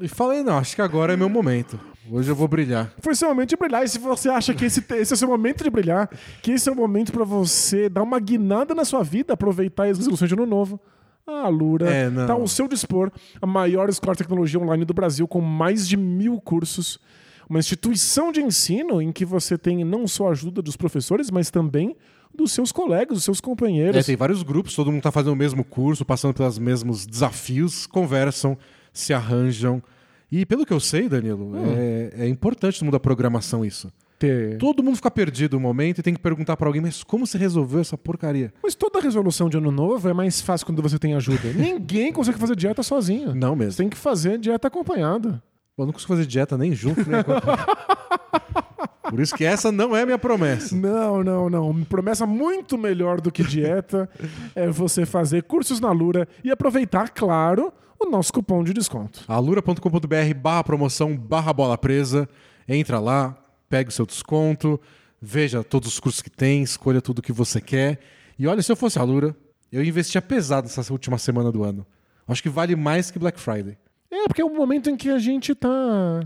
E 0.00 0.08
falei, 0.08 0.42
não, 0.42 0.58
acho 0.58 0.74
que 0.74 0.82
agora 0.82 1.12
é 1.12 1.16
meu 1.16 1.28
momento. 1.28 1.78
Hoje 2.10 2.30
eu 2.30 2.36
vou 2.36 2.46
brilhar. 2.46 2.92
Foi 3.00 3.14
seu 3.14 3.28
momento 3.28 3.50
de 3.50 3.56
brilhar. 3.56 3.82
E 3.84 3.88
se 3.88 3.98
você 3.98 4.28
acha 4.28 4.54
que 4.54 4.64
esse, 4.64 4.84
esse 4.94 5.12
é 5.12 5.14
o 5.14 5.18
seu 5.18 5.28
momento 5.28 5.64
de 5.64 5.70
brilhar, 5.70 6.08
que 6.42 6.52
esse 6.52 6.68
é 6.68 6.72
o 6.72 6.76
momento 6.76 7.12
pra 7.12 7.24
você 7.24 7.88
dar 7.88 8.02
uma 8.02 8.20
guinada 8.20 8.74
na 8.74 8.84
sua 8.84 9.02
vida, 9.02 9.32
aproveitar 9.32 9.84
as 9.84 9.98
resoluções 9.98 10.28
de 10.28 10.34
ano 10.34 10.46
novo. 10.46 10.78
A 11.26 11.46
Alura 11.46 11.88
É, 11.88 12.08
está 12.08 12.34
ao 12.34 12.46
seu 12.46 12.68
dispor, 12.68 13.10
a 13.40 13.46
maior 13.46 13.88
escola 13.88 14.12
de 14.12 14.18
tecnologia 14.18 14.60
online 14.60 14.84
do 14.84 14.92
Brasil, 14.92 15.26
com 15.26 15.40
mais 15.40 15.88
de 15.88 15.96
mil 15.96 16.38
cursos. 16.38 17.00
Uma 17.48 17.58
instituição 17.58 18.30
de 18.30 18.42
ensino 18.42 19.00
em 19.00 19.10
que 19.10 19.24
você 19.24 19.56
tem 19.56 19.84
não 19.84 20.06
só 20.06 20.28
a 20.28 20.32
ajuda 20.32 20.60
dos 20.60 20.76
professores, 20.76 21.30
mas 21.30 21.50
também 21.50 21.96
dos 22.34 22.52
seus 22.52 22.72
colegas, 22.72 23.16
dos 23.16 23.24
seus 23.24 23.40
companheiros. 23.40 23.96
É, 23.96 24.02
tem 24.02 24.16
vários 24.16 24.42
grupos, 24.42 24.74
todo 24.74 24.92
mundo 24.92 25.02
tá 25.02 25.12
fazendo 25.12 25.32
o 25.32 25.36
mesmo 25.36 25.64
curso, 25.64 26.04
passando 26.04 26.34
pelos 26.34 26.58
mesmos 26.58 27.06
desafios, 27.06 27.86
conversam, 27.86 28.58
se 28.92 29.14
arranjam. 29.14 29.82
E 30.30 30.44
pelo 30.44 30.64
que 30.66 30.72
eu 30.72 30.80
sei, 30.80 31.08
Danilo, 31.08 31.52
é, 31.76 32.12
é 32.24 32.28
importante 32.28 32.80
no 32.80 32.86
mundo 32.86 32.92
da 32.94 33.00
programação 33.00 33.64
isso. 33.64 33.92
Ter- 34.18 34.58
Todo 34.58 34.82
mundo 34.82 34.96
fica 34.96 35.10
perdido 35.10 35.54
no 35.56 35.60
momento 35.60 35.98
e 35.98 36.02
tem 36.02 36.14
que 36.14 36.20
perguntar 36.20 36.56
pra 36.56 36.68
alguém, 36.68 36.80
mas 36.82 37.02
como 37.04 37.26
você 37.26 37.36
resolveu 37.36 37.80
essa 37.80 37.96
porcaria? 37.98 38.52
Mas 38.62 38.74
toda 38.74 39.00
resolução 39.00 39.48
de 39.48 39.56
ano 39.56 39.70
novo 39.70 40.08
é 40.08 40.12
mais 40.12 40.40
fácil 40.40 40.66
quando 40.66 40.80
você 40.82 40.98
tem 40.98 41.14
ajuda. 41.14 41.48
Ninguém 41.54 42.12
consegue 42.12 42.38
fazer 42.38 42.56
dieta 42.56 42.82
sozinho. 42.82 43.34
Não 43.34 43.50
Você 43.56 43.64
mesmo. 43.64 43.76
tem 43.78 43.88
que 43.88 43.96
fazer 43.96 44.38
dieta 44.38 44.68
acompanhada. 44.68 45.42
Eu 45.76 45.84
não 45.86 45.92
consigo 45.92 46.12
fazer 46.12 46.26
dieta 46.26 46.56
nem 46.56 46.72
junto, 46.72 47.08
nem 47.08 47.20
acompanhado. 47.20 47.66
Por 49.10 49.20
isso 49.20 49.34
que 49.36 49.44
essa 49.44 49.70
não 49.70 49.94
é 49.94 50.02
a 50.02 50.06
minha 50.06 50.18
promessa. 50.18 50.74
Não, 50.74 51.22
não, 51.22 51.50
não. 51.50 51.84
Promessa 51.84 52.26
muito 52.26 52.78
melhor 52.78 53.20
do 53.20 53.30
que 53.30 53.44
dieta 53.44 54.08
é 54.54 54.68
você 54.68 55.04
fazer 55.04 55.42
cursos 55.42 55.78
na 55.78 55.92
Lura 55.92 56.26
e 56.42 56.50
aproveitar, 56.50 57.10
claro, 57.10 57.72
o 58.06 58.10
nosso 58.10 58.32
cupom 58.32 58.62
de 58.62 58.72
desconto. 58.72 59.24
alura.com.br 59.28 60.34
barra 60.40 60.64
promoção 60.64 61.16
barra 61.16 61.52
bola 61.52 61.76
presa. 61.78 62.28
Entra 62.68 62.98
lá, 62.98 63.36
pega 63.68 63.90
o 63.90 63.92
seu 63.92 64.06
desconto, 64.06 64.80
veja 65.20 65.62
todos 65.62 65.88
os 65.88 66.00
cursos 66.00 66.22
que 66.22 66.30
tem, 66.30 66.62
escolha 66.62 67.00
tudo 67.02 67.20
que 67.22 67.32
você 67.32 67.60
quer. 67.60 68.00
E 68.38 68.46
olha, 68.46 68.62
se 68.62 68.70
eu 68.72 68.76
fosse 68.76 68.98
a 68.98 69.02
Alura, 69.02 69.36
eu 69.70 69.82
investia 69.84 70.22
pesado 70.22 70.66
nessa 70.66 70.92
última 70.92 71.18
semana 71.18 71.50
do 71.52 71.62
ano. 71.62 71.86
Acho 72.26 72.42
que 72.42 72.48
vale 72.48 72.74
mais 72.74 73.10
que 73.10 73.18
Black 73.18 73.38
Friday. 73.38 73.76
É, 74.10 74.28
porque 74.28 74.40
é 74.40 74.44
o 74.44 74.54
momento 74.54 74.88
em 74.88 74.96
que 74.96 75.10
a 75.10 75.18
gente 75.18 75.54
tá 75.54 75.68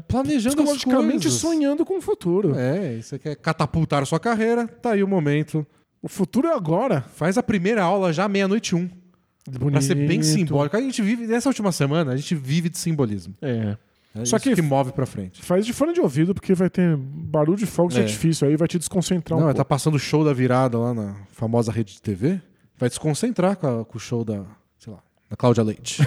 Planejando 0.06 0.56
coisas. 0.62 1.32
sonhando 1.32 1.84
com 1.84 1.96
o 1.96 2.00
futuro. 2.02 2.54
É, 2.54 3.00
você 3.00 3.18
quer 3.18 3.34
catapultar 3.36 4.02
a 4.02 4.06
sua 4.06 4.20
carreira, 4.20 4.68
tá 4.68 4.92
aí 4.92 5.02
o 5.02 5.08
momento. 5.08 5.66
O 6.02 6.08
futuro 6.08 6.48
é 6.48 6.54
agora. 6.54 7.00
Faz 7.14 7.38
a 7.38 7.42
primeira 7.42 7.82
aula 7.82 8.12
já 8.12 8.28
meia-noite 8.28 8.76
um. 8.76 8.88
Pra 9.48 9.80
ser 9.80 9.94
bem 9.94 10.06
Bonito. 10.06 10.24
simbólico. 10.24 10.76
A 10.76 10.80
gente 10.80 11.00
vive, 11.02 11.26
nessa 11.26 11.48
última 11.48 11.72
semana, 11.72 12.12
a 12.12 12.16
gente 12.16 12.34
vive 12.34 12.68
de 12.68 12.78
simbolismo. 12.78 13.34
É. 13.42 13.76
É 14.14 14.24
Só 14.24 14.36
isso 14.36 14.48
que- 14.48 14.54
que 14.56 14.62
move 14.62 14.90
pra 14.92 15.06
frente. 15.06 15.42
Faz 15.42 15.64
de 15.66 15.72
fone 15.72 15.92
de 15.92 16.00
ouvido, 16.00 16.34
porque 16.34 16.54
vai 16.54 16.68
ter 16.70 16.96
barulho 16.96 17.56
de 17.58 17.66
fogos 17.66 17.94
de 17.94 18.00
É. 18.00 18.02
artifício 18.04 18.48
aí, 18.48 18.56
vai 18.56 18.66
te 18.66 18.78
desconcentrar 18.78 19.36
um 19.36 19.40
Não, 19.40 19.46
pouco. 19.48 19.58
tá 19.58 19.64
passando 19.64 19.94
o 19.94 19.98
show 19.98 20.24
da 20.24 20.32
virada 20.32 20.78
lá 20.78 20.92
na 20.94 21.14
famosa 21.30 21.70
rede 21.70 21.92
de 21.94 22.02
TV. 22.02 22.40
Vai 22.76 22.88
desconcentrar 22.88 23.56
com, 23.56 23.80
a- 23.80 23.84
com 23.84 23.96
o 23.96 24.00
show 24.00 24.24
da, 24.24 24.44
sei 24.78 24.92
lá, 24.92 24.98
da 25.30 25.36
Cláudia 25.36 25.62
Leite. 25.62 26.02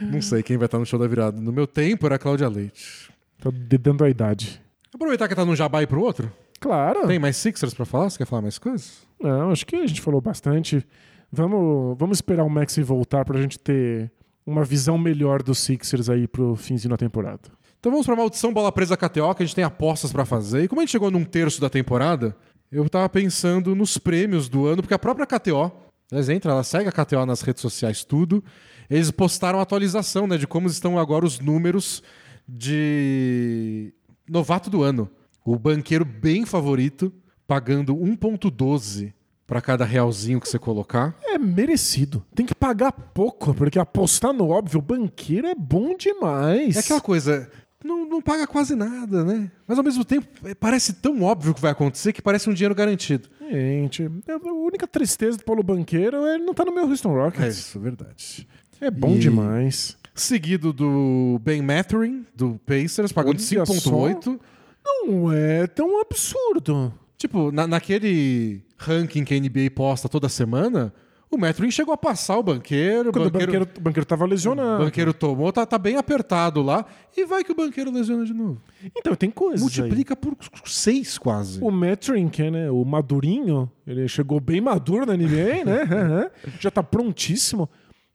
Não 0.00 0.10
Não 0.12 0.22
sei 0.22 0.42
quem 0.42 0.56
vai 0.56 0.66
estar 0.66 0.78
no 0.78 0.86
show 0.86 0.98
da 0.98 1.06
virada. 1.06 1.38
No 1.40 1.52
meu 1.52 1.66
tempo 1.66 2.06
era 2.06 2.14
a 2.16 2.18
Cláudia 2.18 2.48
Leite. 2.48 3.10
Tô 3.40 3.50
dedando 3.50 4.04
a 4.04 4.08
idade. 4.10 4.60
Aproveitar 4.94 5.28
que 5.28 5.34
tá 5.34 5.44
num 5.44 5.54
jabá 5.54 5.82
e 5.82 5.86
pro 5.86 6.00
outro. 6.00 6.32
Claro. 6.60 7.06
Tem 7.06 7.18
mais 7.18 7.36
Sixers 7.36 7.74
pra 7.74 7.84
falar? 7.84 8.10
Você 8.10 8.18
quer 8.18 8.26
falar 8.26 8.42
mais 8.42 8.58
coisas? 8.58 9.06
Não, 9.20 9.50
acho 9.50 9.66
que 9.66 9.76
a 9.76 9.86
gente 9.86 10.00
falou 10.00 10.20
bastante. 10.20 10.86
Vamos, 11.30 11.96
vamos 11.98 12.18
esperar 12.18 12.44
o 12.44 12.50
Maxi 12.50 12.82
voltar 12.82 13.24
pra 13.24 13.40
gente 13.40 13.58
ter 13.58 14.10
uma 14.46 14.64
visão 14.64 14.96
melhor 14.96 15.42
dos 15.42 15.58
Sixers 15.58 16.08
aí 16.08 16.26
pro 16.26 16.56
finzinho 16.56 16.90
da 16.90 16.96
temporada. 16.96 17.50
Então 17.78 17.92
vamos 17.92 18.06
pra 18.06 18.16
maldição 18.16 18.52
bola 18.52 18.72
presa 18.72 18.96
KTO, 18.96 19.34
que 19.34 19.42
a 19.42 19.46
gente 19.46 19.54
tem 19.54 19.64
apostas 19.64 20.10
pra 20.10 20.24
fazer. 20.24 20.64
E 20.64 20.68
como 20.68 20.80
a 20.80 20.84
gente 20.84 20.90
chegou 20.90 21.10
num 21.10 21.24
terço 21.24 21.60
da 21.60 21.68
temporada, 21.68 22.34
eu 22.72 22.88
tava 22.88 23.08
pensando 23.08 23.74
nos 23.74 23.98
prêmios 23.98 24.48
do 24.48 24.66
ano, 24.66 24.82
porque 24.82 24.94
a 24.94 24.98
própria 24.98 25.26
KTO, 25.26 25.70
elas 26.10 26.28
entram, 26.28 26.52
ela 26.52 26.64
segue 26.64 26.88
a 26.88 26.92
KTO 26.92 27.24
nas 27.26 27.42
redes 27.42 27.60
sociais, 27.62 28.04
tudo. 28.04 28.42
Eles 28.90 29.10
postaram 29.10 29.58
a 29.58 29.62
atualização, 29.62 30.26
né, 30.26 30.38
de 30.38 30.46
como 30.46 30.66
estão 30.66 30.98
agora 30.98 31.26
os 31.26 31.38
números 31.38 32.02
de 32.48 33.92
novato 34.28 34.70
do 34.70 34.82
ano. 34.82 35.08
O 35.44 35.56
banqueiro 35.58 36.04
bem 36.04 36.44
favorito, 36.44 37.12
pagando 37.48 37.96
1.12 37.96 39.12
pra 39.46 39.60
cada 39.62 39.84
realzinho 39.84 40.38
que 40.40 40.48
você 40.48 40.58
colocar. 40.58 41.16
É 41.24 41.38
merecido. 41.38 42.22
Tem 42.34 42.44
que 42.44 42.54
pagar 42.54 42.92
pouco, 42.92 43.54
porque 43.54 43.78
apostar 43.78 44.32
no 44.34 44.48
óbvio, 44.50 44.78
o 44.78 44.82
banqueiro 44.82 45.46
é 45.48 45.54
bom 45.54 45.96
demais. 45.96 46.76
É 46.76 46.80
aquela 46.80 47.00
coisa, 47.00 47.50
não, 47.82 48.06
não 48.06 48.20
paga 48.20 48.46
quase 48.46 48.76
nada, 48.76 49.24
né? 49.24 49.50
Mas 49.66 49.78
ao 49.78 49.82
mesmo 49.84 50.04
tempo, 50.04 50.28
é, 50.46 50.54
parece 50.54 50.92
tão 50.92 51.22
óbvio 51.22 51.54
que 51.54 51.60
vai 51.62 51.70
acontecer 51.72 52.12
que 52.12 52.20
parece 52.20 52.50
um 52.50 52.52
dinheiro 52.52 52.74
garantido. 52.74 53.30
Gente, 53.50 54.02
é, 54.28 54.32
a 54.32 54.52
única 54.52 54.86
tristeza 54.86 55.38
do 55.38 55.44
Paulo 55.44 55.62
Banqueiro 55.62 56.18
é 56.26 56.34
ele 56.34 56.44
não 56.44 56.52
tá 56.52 56.66
no 56.66 56.74
meu 56.74 56.84
Houston 56.86 57.18
É 57.18 57.24
Rockets. 57.24 57.56
isso, 57.58 57.80
verdade. 57.80 58.46
É, 58.78 58.90
bom 58.90 59.14
E- 59.14 59.18
demais. 59.18 59.96
Seguido 60.14 60.72
do 60.72 61.40
Ben 61.42 61.62
Mathurin, 61.62 62.26
do 62.34 62.60
Pacers, 62.66 63.12
pagando 63.12 63.36
Olha 63.36 63.64
5.8. 63.64 64.38
Não 64.84 65.32
é 65.32 65.66
tão 65.68 66.00
absurdo. 66.02 66.92
Tipo, 67.18 67.50
na- 67.50 67.66
naquele 67.66 68.62
ranking 68.76 69.24
que 69.24 69.34
a 69.34 69.36
NBA 69.36 69.70
posta 69.74 70.08
toda 70.08 70.28
semana, 70.28 70.94
o 71.30 71.36
Mathurin 71.36 71.70
chegou 71.70 71.92
a 71.92 71.96
passar 71.98 72.38
o 72.38 72.42
banqueiro. 72.44 73.10
O 73.10 73.12
Quando 73.12 73.24
banqueiro, 73.30 73.50
o 73.52 73.54
banqueiro, 73.58 73.70
o 73.76 73.80
banqueiro 73.82 74.06
tava 74.06 74.24
o 74.24 74.26
lesionado. 74.28 74.84
banqueiro 74.84 75.12
tomou, 75.12 75.52
tá, 75.52 75.66
tá 75.66 75.76
bem 75.76 75.96
apertado 75.96 76.62
lá. 76.62 76.86
E 77.16 77.26
vai 77.26 77.42
que 77.42 77.50
o 77.50 77.56
banqueiro 77.56 77.90
lesiona 77.90 78.24
de 78.24 78.32
novo. 78.32 78.62
Então, 78.96 79.14
tem 79.16 79.30
coisas 79.30 79.60
aí. 79.60 79.80
Multiplica 79.82 80.14
por 80.14 80.36
seis 80.64 81.18
quase. 81.18 81.58
O 81.62 81.70
Metrin, 81.72 82.28
que 82.28 82.42
é 82.44 82.50
né, 82.52 82.70
o 82.70 82.84
madurinho, 82.84 83.68
ele 83.84 84.06
chegou 84.06 84.38
bem 84.40 84.60
maduro 84.60 85.04
na 85.04 85.14
NBA, 85.16 85.64
né? 85.64 86.30
Já 86.60 86.70
tá 86.70 86.82
prontíssimo. 86.84 87.68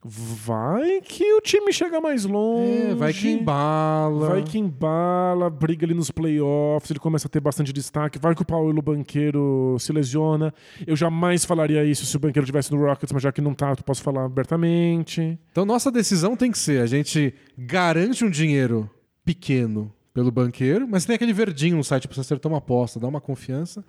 Vai 0.05 0.99
que 1.01 1.33
o 1.33 1.39
time 1.39 1.71
chega 1.71 2.01
mais 2.01 2.25
longe. 2.25 2.91
É, 2.91 2.95
vai 2.95 3.13
que 3.13 3.29
embala. 3.29 4.29
Vai 4.29 4.43
que 4.43 4.57
embala, 4.59 5.49
briga 5.49 5.85
ali 5.85 5.93
nos 5.93 6.11
playoffs, 6.11 6.91
ele 6.91 6.99
começa 6.99 7.27
a 7.27 7.29
ter 7.29 7.39
bastante 7.39 7.71
destaque. 7.71 8.19
Vai 8.19 8.35
que 8.35 8.41
o 8.41 8.45
Paulo 8.45 8.81
Banqueiro 8.81 9.77
se 9.79 9.93
lesiona. 9.93 10.53
Eu 10.85 10.95
jamais 10.95 11.45
falaria 11.45 11.85
isso 11.85 12.05
se 12.05 12.15
o 12.17 12.19
Banqueiro 12.19 12.43
estivesse 12.43 12.71
no 12.71 12.81
Rockets, 12.83 13.13
mas 13.13 13.23
já 13.23 13.31
que 13.31 13.41
não 13.41 13.53
tá, 13.53 13.69
eu 13.71 13.77
posso 13.77 14.03
falar 14.03 14.25
abertamente. 14.25 15.39
Então 15.51 15.63
nossa 15.65 15.89
decisão 15.89 16.35
tem 16.35 16.51
que 16.51 16.57
ser: 16.57 16.81
a 16.81 16.85
gente 16.85 17.33
garante 17.57 18.25
um 18.25 18.29
dinheiro 18.29 18.89
pequeno 19.23 19.93
pelo 20.13 20.31
banqueiro, 20.31 20.87
mas 20.87 21.05
tem 21.05 21.15
aquele 21.15 21.33
verdinho 21.33 21.77
no 21.77 21.83
site 21.83 22.07
pra 22.07 22.15
você 22.15 22.21
acertar 22.21 22.51
uma 22.51 22.59
aposta, 22.59 22.99
dá 22.99 23.07
uma 23.07 23.21
confiança. 23.21 23.83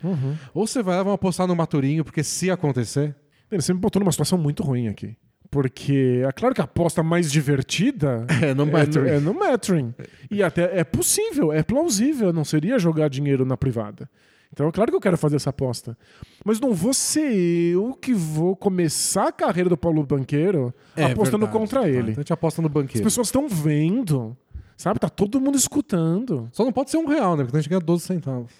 Ou 0.54 0.66
você 0.66 0.82
vai 0.82 0.96
lá, 0.96 1.02
vamos 1.02 1.16
apostar 1.16 1.46
no 1.46 1.56
Maturinho, 1.56 2.04
porque 2.04 2.22
se 2.22 2.50
acontecer. 2.50 3.14
Ele 3.50 3.60
sempre 3.60 3.74
me 3.74 3.80
botou 3.82 4.00
numa 4.00 4.10
situação 4.10 4.38
muito 4.38 4.62
ruim 4.62 4.88
aqui. 4.88 5.14
Porque 5.54 6.20
é 6.26 6.32
claro 6.32 6.52
que 6.52 6.60
a 6.60 6.64
aposta 6.64 7.00
mais 7.00 7.30
divertida 7.30 8.26
É, 8.42 8.52
no 8.52 8.66
Mathurin. 8.66 9.08
é, 9.08 9.20
no 9.20 9.32
Mathurin. 9.32 9.94
E 10.28 10.42
até 10.42 10.80
é 10.80 10.82
possível, 10.82 11.52
é 11.52 11.62
plausível, 11.62 12.32
não 12.32 12.44
seria 12.44 12.76
jogar 12.76 13.08
dinheiro 13.08 13.44
na 13.46 13.56
privada. 13.56 14.10
Então 14.52 14.66
é 14.66 14.72
claro 14.72 14.90
que 14.90 14.96
eu 14.96 15.00
quero 15.00 15.16
fazer 15.16 15.36
essa 15.36 15.50
aposta. 15.50 15.96
Mas 16.44 16.58
não 16.58 16.72
vou 16.74 16.92
ser 16.92 17.32
eu 17.72 17.94
que 17.94 18.12
vou 18.12 18.56
começar 18.56 19.28
a 19.28 19.32
carreira 19.32 19.70
do 19.70 19.76
Paulo 19.76 20.04
Banqueiro 20.04 20.74
apostando 20.96 21.46
verdade. 21.46 21.52
contra 21.52 21.80
Tá, 21.82 21.88
ele. 21.88 21.98
então 22.10 22.12
a 22.14 22.20
gente 22.22 22.32
aposta 22.32 22.60
no 22.60 22.66
As 22.66 22.74
banqueiro. 22.74 23.04
pessoas 23.04 23.28
estão 23.28 23.48
vendo. 23.48 24.36
Sabe? 24.76 24.98
Tá 24.98 25.08
todo 25.08 25.40
mundo 25.40 25.56
escutando. 25.56 26.48
Só 26.50 26.64
não 26.64 26.72
pode 26.72 26.90
ser 26.90 26.96
um 26.96 27.06
real, 27.06 27.36
né? 27.36 27.44
Porque 27.44 27.56
a 27.56 27.60
gente 27.60 27.70
ganha 27.70 27.80
12 27.80 28.02
centavos. 28.02 28.50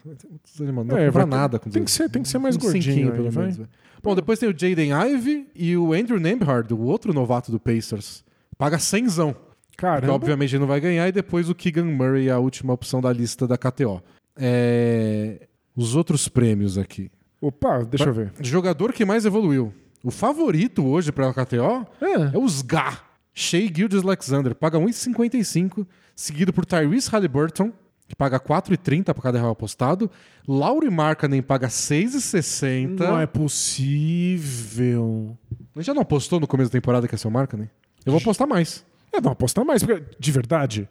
Não 0.60 0.96
É, 0.96 1.10
vai 1.10 1.26
nada 1.26 1.58
com 1.58 1.68
tem 1.68 1.82
que 1.82 1.90
ser- 1.90 2.08
tem 2.08 2.22
que 2.22 2.28
ser 2.28 2.38
mais 2.38 2.54
Um 2.54 2.60
gordinho 2.60 3.10
aí, 3.10 3.16
pelo 3.16 3.32
menos. 3.32 3.56
velho. 3.56 3.68
Bom, 4.04 4.14
depois 4.14 4.38
tem 4.38 4.48
o 4.48 4.52
Jaden 4.56 4.92
Ive 4.92 5.48
e 5.54 5.76
o 5.76 5.92
Andrew 5.94 6.20
Nembhard, 6.20 6.72
o 6.74 6.80
outro 6.82 7.12
novato 7.14 7.50
do 7.50 7.58
Pacers. 7.58 8.22
Paga 8.58 8.76
100zão. 8.76 9.34
Que 9.70 9.78
Caramba. 9.78 10.12
obviamente 10.12 10.52
ele 10.54 10.60
não 10.60 10.66
vai 10.68 10.78
ganhar. 10.80 11.08
E 11.08 11.12
depois 11.12 11.48
o 11.50 11.54
Keegan 11.54 11.86
Murray, 11.86 12.30
a 12.30 12.38
última 12.38 12.72
opção 12.72 13.00
da 13.00 13.12
lista 13.12 13.46
da 13.48 13.56
KTO. 13.58 14.00
É, 14.36 15.48
Os 15.74 15.96
outros 15.96 16.28
prêmios 16.28 16.78
aqui. 16.78 17.10
Opa, 17.40 17.82
deixa 17.82 18.04
eu 18.08 18.12
ver. 18.12 18.32
Jogador 18.40 18.92
que 18.92 19.04
mais 19.04 19.24
evoluiu. 19.24 19.72
O 20.04 20.10
favorito 20.10 20.84
hoje 20.86 21.10
pra 21.10 21.32
KTO 21.32 21.86
É. 22.00 22.34
é 22.34 22.38
o 22.38 22.44
SGA. 22.46 22.98
Shea 23.32 23.68
Gildes 23.74 24.04
Alexander. 24.04 24.54
Paga 24.54 24.78
1,55. 24.78 25.84
Seguido 26.14 26.52
por 26.52 26.64
Tyrese 26.64 27.10
Halliburton, 27.10 27.72
que 28.14 28.16
paga 28.16 28.38
4,30 28.38 29.12
para 29.12 29.22
cada 29.22 29.38
real 29.38 29.50
apostado. 29.50 30.10
Lauri 30.46 30.88
Markkanen 30.88 31.42
paga 31.42 31.66
6,60. 31.68 33.00
Não 33.00 33.20
é 33.20 33.26
possível. 33.26 35.36
Gente 35.76 35.86
já 35.86 35.94
não 35.94 36.02
apostou 36.02 36.38
no 36.40 36.46
começo 36.46 36.70
da 36.70 36.78
temporada 36.78 37.08
que 37.08 37.14
é 37.14 37.18
seu 37.18 37.30
Markkanen? 37.30 37.68
Eu 38.06 38.12
vou 38.12 38.20
apostar 38.20 38.46
mais. 38.46 38.84
É, 39.12 39.20
não 39.20 39.32
apostar 39.32 39.64
mais, 39.64 39.82
porque, 39.82 40.04
de 40.18 40.32
verdade, 40.32 40.88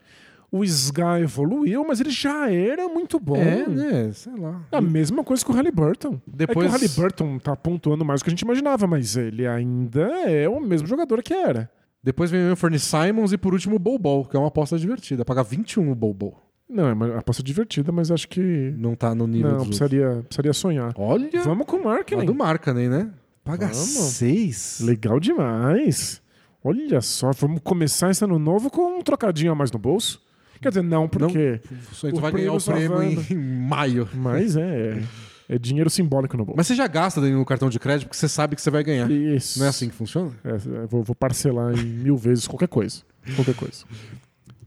o 0.51 0.63
Sky 0.63 1.21
evoluiu, 1.23 1.85
mas 1.87 1.99
ele 1.99 2.09
já 2.09 2.51
era 2.51 2.87
muito 2.87 3.19
bom. 3.19 3.37
É, 3.37 3.67
né? 3.67 4.11
Sei 4.13 4.33
lá. 4.35 4.61
A 4.71 4.81
mesma 4.81 5.23
coisa 5.23 5.43
que 5.43 5.51
o 5.51 5.53
Halliburton. 5.53 6.19
Depois- 6.27 6.67
É 6.67 6.69
que 6.69 6.75
o 6.75 6.79
Halliburton 6.79 7.39
tá 7.39 7.55
pontuando 7.55 8.03
mais 8.05 8.21
do 8.21 8.25
que 8.25 8.29
a 8.29 8.31
gente 8.31 8.41
imaginava, 8.41 8.85
mas 8.87 9.15
ele 9.15 9.47
ainda 9.47 10.07
é 10.29 10.47
o 10.49 10.59
mesmo 10.59 10.87
jogador 10.87 11.21
que 11.23 11.33
era. 11.33 11.69
Depois 12.03 12.29
vem 12.29 12.49
o 12.49 12.51
Anthony 12.51 12.79
Simons 12.79 13.31
e 13.31 13.37
por 13.37 13.53
último 13.53 13.77
o 13.77 13.79
Bol 13.79 13.97
Bol, 13.97 14.25
que 14.25 14.35
é 14.35 14.39
uma 14.39 14.49
aposta 14.49 14.77
divertida. 14.77 15.23
Paga 15.23 15.41
21 15.43 15.89
o 15.91 15.95
Bol 15.95 16.13
Bol. 16.13 16.37
Não, 16.73 16.87
é 16.87 16.93
uma 16.93 17.17
aposta 17.19 17.43
divertida, 17.43 17.91
mas 17.91 18.09
acho 18.11 18.27
que. 18.27 18.73
Não 18.77 18.95
tá 18.95 19.13
no 19.13 19.27
nível 19.27 19.51
Não, 19.51 19.57
outros. 19.59 19.77
precisaria, 19.79 20.23
precisaria 20.23 20.53
sonhar. 20.53 20.93
Olha, 20.97 21.29
Vamos 21.43 21.65
com 21.67 21.77
o 21.77 21.83
marketing. 21.83 22.25
do 22.25 22.33
Markkanen, 22.35 22.89
né? 22.89 23.09
Paga 23.43 23.67
Vamos. 23.67 23.79
6. 23.87 24.81
Legal 24.83 25.19
demais. 25.19 26.21
Olha 26.63 27.01
só, 27.01 27.31
vamos 27.31 27.59
começar 27.63 28.09
esse 28.09 28.23
ano 28.23 28.39
novo 28.39 28.69
com 28.69 28.99
um 28.99 29.01
trocadinho 29.01 29.51
a 29.51 29.55
mais 29.55 29.71
no 29.71 29.77
bolso. 29.77 30.21
Quer 30.61 30.69
dizer, 30.69 30.81
não, 30.81 31.09
porque. 31.09 31.59
Tu 31.99 32.15
O 32.15 32.19
vai 32.21 32.31
ganhar 32.31 32.53
o 32.53 32.61
prêmio 32.63 32.97
vai- 32.97 33.13
em, 33.13 33.33
em 33.33 33.35
maio. 33.67 34.07
Mas 34.13 34.55
é. 34.55 35.01
É 35.49 35.59
dinheiro 35.59 35.89
simbólico 35.89 36.37
no 36.37 36.45
bolso. 36.45 36.55
Mas 36.55 36.67
você 36.67 36.73
já 36.73 36.87
gasta 36.87 37.19
no 37.19 37.45
cartão 37.45 37.69
de 37.69 37.77
crédito 37.77 38.07
porque 38.07 38.17
você 38.17 38.29
sabe 38.29 38.55
que 38.55 38.61
você 38.61 38.71
vai 38.71 38.81
ganhar. 38.81 39.11
Isso. 39.11 39.59
Não 39.59 39.65
é 39.65 39.69
assim 39.69 39.89
que 39.89 39.93
funciona? 39.93 40.31
É, 40.41 40.57
vou, 40.87 41.03
vou 41.03 41.13
parcelar 41.13 41.77
em 41.77 41.83
mil 41.83 42.15
vezes 42.15 42.47
qualquer 42.47 42.69
coisa. 42.69 43.01
Qualquer 43.35 43.53
coisa. 43.53 43.83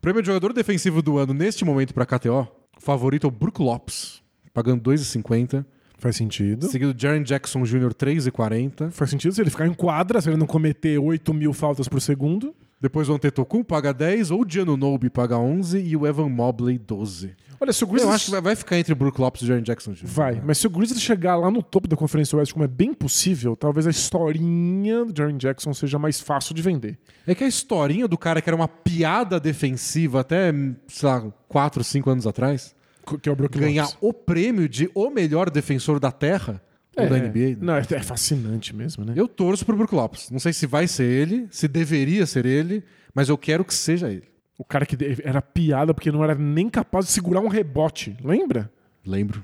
Prêmio 0.06 0.22
de 0.22 0.26
jogador 0.28 0.52
defensivo 0.52 1.02
do 1.02 1.18
ano 1.18 1.34
neste 1.34 1.64
momento 1.64 1.92
para 1.92 2.06
KTO. 2.06 2.46
Favorito 2.78 3.26
é 3.26 3.28
o 3.28 3.30
Brook 3.32 3.60
Lopes, 3.60 4.22
pagando 4.54 4.88
2,50. 4.88 5.66
Faz 5.98 6.14
sentido. 6.14 6.68
Seguido 6.68 6.94
Jaren 6.96 7.24
Jackson 7.24 7.64
Jr., 7.64 7.92
3,40. 7.92 8.92
Faz 8.92 9.10
sentido 9.10 9.34
se 9.34 9.40
ele 9.40 9.50
ficar 9.50 9.66
em 9.66 9.74
quadra, 9.74 10.20
se 10.20 10.28
ele 10.28 10.36
não 10.36 10.46
cometer 10.46 10.96
8 10.96 11.34
mil 11.34 11.52
faltas 11.52 11.88
por 11.88 12.00
segundo. 12.00 12.54
Depois 12.80 13.08
o 13.08 13.14
Antetokounmpo 13.14 13.64
paga 13.68 13.92
10, 13.92 14.30
ou 14.30 14.42
o 14.42 14.46
Gianno 14.48 14.76
Nobe 14.76 15.08
paga 15.08 15.38
11 15.38 15.78
e 15.80 15.96
o 15.96 16.06
Evan 16.06 16.28
Mobley 16.28 16.76
12. 16.78 17.34
Olha, 17.58 17.72
se 17.72 17.82
o 17.82 17.86
Eu 17.86 17.90
Grizzlies... 17.92 18.14
acho 18.14 18.30
que 18.32 18.40
vai- 18.40 18.54
ficar 18.54 18.78
entre 18.78 18.92
o 18.92 18.96
Brook 18.96 19.18
Lopes 19.18 19.40
e 19.40 19.44
o 19.46 19.48
Jaren 19.48 19.62
Jackson 19.62 19.92
Jr. 19.94 20.06
Vai, 20.06 20.42
mas 20.44 20.58
se 20.58 20.66
o 20.66 20.70
Grizzlies 20.70 21.02
chegar 21.02 21.36
lá 21.36 21.50
no 21.50 21.62
topo 21.62 21.88
da 21.88 21.96
Conferência 21.96 22.36
Oeste, 22.36 22.52
como 22.52 22.64
é 22.66 22.68
bem 22.68 22.92
possível, 22.92 23.56
talvez 23.56 23.86
a 23.86 23.90
historinha 23.90 25.06
do 25.06 25.16
Jaren 25.16 25.38
Jackson 25.38 25.72
seja 25.72 25.98
mais 25.98 26.20
fácil 26.20 26.54
de 26.54 26.60
vender. 26.60 26.98
É 27.26 27.34
que 27.34 27.44
a 27.44 27.48
historinha 27.48 28.06
do 28.06 28.18
cara 28.18 28.42
que 28.42 28.48
era 28.50 28.54
uma 28.56 28.68
piada 28.68 29.40
defensiva 29.40 30.20
até, 30.20 30.52
sei 30.86 31.08
lá, 31.08 31.24
4, 31.48 31.82
5 31.82 32.10
anos 32.10 32.26
atrás, 32.26 32.74
Que 33.22 33.28
é 33.28 33.32
o 33.32 33.36
Brook 33.36 33.58
ganhar 33.58 33.84
Lopes. 33.84 33.98
o 34.02 34.12
prêmio 34.12 34.68
de 34.68 34.90
o 34.94 35.08
melhor 35.08 35.48
defensor 35.48 35.98
da 35.98 36.12
Terra, 36.12 36.60
ou 37.04 37.08
da 37.08 37.18
NBA, 37.18 37.38
né? 37.50 37.56
Não, 37.60 37.74
é, 37.76 37.80
é 37.90 38.02
fascinante 38.02 38.74
mesmo, 38.74 39.04
né? 39.04 39.12
Eu 39.16 39.28
torço 39.28 39.64
pro 39.64 39.76
Brook 39.76 39.94
Lopes. 39.94 40.30
Não 40.30 40.38
sei 40.38 40.52
se 40.52 40.66
vai 40.66 40.86
ser 40.86 41.04
ele, 41.04 41.46
se 41.50 41.68
deveria 41.68 42.26
ser 42.26 42.46
ele, 42.46 42.82
mas 43.14 43.28
eu 43.28 43.36
quero 43.38 43.64
que 43.64 43.74
seja 43.74 44.08
ele. 44.10 44.24
O 44.58 44.64
cara 44.64 44.86
que 44.86 44.96
era 45.22 45.42
piada 45.42 45.92
porque 45.92 46.10
não 46.10 46.24
era 46.24 46.34
nem 46.34 46.68
capaz 46.70 47.06
de 47.06 47.12
segurar 47.12 47.40
um 47.40 47.48
rebote, 47.48 48.16
lembra? 48.24 48.70
Lembro. 49.04 49.42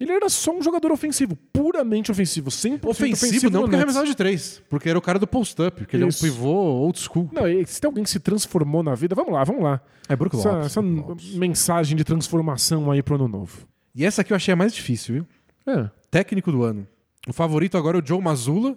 Ele 0.00 0.10
era 0.10 0.28
só 0.28 0.52
um 0.56 0.60
jogador 0.60 0.90
ofensivo, 0.90 1.36
puramente 1.52 2.10
ofensivo, 2.10 2.50
100% 2.50 2.84
Ofensivo, 2.88 3.48
não 3.48 3.60
no 3.60 3.66
porque 3.66 3.76
Nets. 3.76 3.84
arremessava 3.84 4.06
de 4.06 4.14
três, 4.16 4.60
porque 4.68 4.88
era 4.88 4.98
o 4.98 5.02
cara 5.02 5.18
do 5.20 5.26
post-up, 5.26 5.86
que 5.86 5.94
ele 5.96 6.02
é 6.02 6.06
um 6.06 6.10
pivô 6.10 6.50
old 6.52 6.98
school. 6.98 7.30
Não, 7.32 7.42
se 7.64 7.80
tem 7.80 7.88
alguém 7.88 8.02
que 8.02 8.10
se 8.10 8.18
transformou 8.18 8.82
na 8.82 8.94
vida, 8.94 9.14
vamos 9.14 9.32
lá, 9.32 9.44
vamos 9.44 9.62
lá. 9.62 9.80
É 10.08 10.16
Brook 10.16 10.36
Essa, 10.36 10.50
Lopes. 10.50 10.66
essa 10.66 10.82
Brook 10.82 11.08
Lopes. 11.10 11.34
mensagem 11.36 11.96
de 11.96 12.02
transformação 12.02 12.90
aí 12.90 13.02
pro 13.02 13.14
ano 13.14 13.28
novo. 13.28 13.68
E 13.94 14.04
essa 14.04 14.22
aqui 14.22 14.32
eu 14.32 14.36
achei 14.36 14.52
a 14.52 14.56
mais 14.56 14.74
difícil, 14.74 15.14
viu? 15.14 15.26
É. 15.74 15.88
Técnico 16.10 16.50
do 16.50 16.64
ano. 16.64 16.86
O 17.28 17.32
favorito 17.32 17.76
agora 17.76 17.98
é 17.98 18.02
o 18.02 18.06
Joe 18.06 18.20
Mazzulla, 18.20 18.76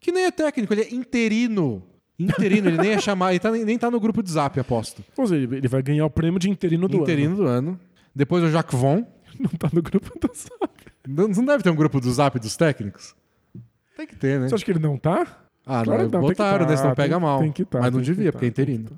que 0.00 0.12
nem 0.12 0.24
é 0.24 0.30
técnico, 0.30 0.72
ele 0.72 0.82
é 0.82 0.94
interino. 0.94 1.82
Interino, 2.18 2.68
ele 2.68 2.78
nem 2.78 2.92
é 2.92 2.98
chamado, 3.00 3.30
ele 3.32 3.38
tá, 3.38 3.50
nem 3.50 3.78
tá 3.78 3.90
no 3.90 4.00
grupo 4.00 4.22
de 4.22 4.30
zap, 4.30 4.58
aposto. 4.58 5.04
Ou 5.16 5.26
seja, 5.26 5.48
ele 5.54 5.68
vai 5.68 5.82
ganhar 5.82 6.04
o 6.06 6.10
prêmio 6.10 6.38
de 6.38 6.50
interino 6.50 6.88
do 6.88 6.96
Interino 6.98 7.34
ano. 7.34 7.36
do 7.36 7.46
ano. 7.46 7.80
Depois 8.14 8.42
o 8.42 8.50
Jacques 8.50 8.78
Von. 8.78 9.06
Não 9.38 9.50
tá 9.50 9.68
no 9.72 9.80
grupo 9.80 10.18
do 10.18 10.34
Zap. 10.34 10.72
Não 11.06 11.28
não 11.28 11.44
deve 11.44 11.62
ter 11.62 11.70
um 11.70 11.76
grupo 11.76 12.00
do 12.00 12.10
zap 12.10 12.38
dos 12.40 12.56
técnicos? 12.56 13.14
Tem 13.96 14.04
que 14.06 14.16
ter, 14.16 14.40
né? 14.40 14.48
Você 14.48 14.54
acha 14.56 14.64
que 14.64 14.70
ele 14.72 14.80
não 14.80 14.98
tá? 14.98 15.26
Ah, 15.64 15.84
Claro 15.84 16.02
não, 16.02 16.10
que 16.10 16.16
não, 16.16 16.22
que 16.22 16.28
botaram, 16.28 16.64
tá, 16.64 16.70
né? 16.72 16.76
Senão 16.76 16.94
pega 16.94 17.20
mal. 17.20 17.40
tem 17.40 17.52
que 17.52 17.64
tá, 17.64 17.78
Mas 17.80 17.92
não 17.92 18.00
devia, 18.00 18.26
tá, 18.26 18.32
porque 18.32 18.46
é 18.46 18.48
interino. 18.48 18.90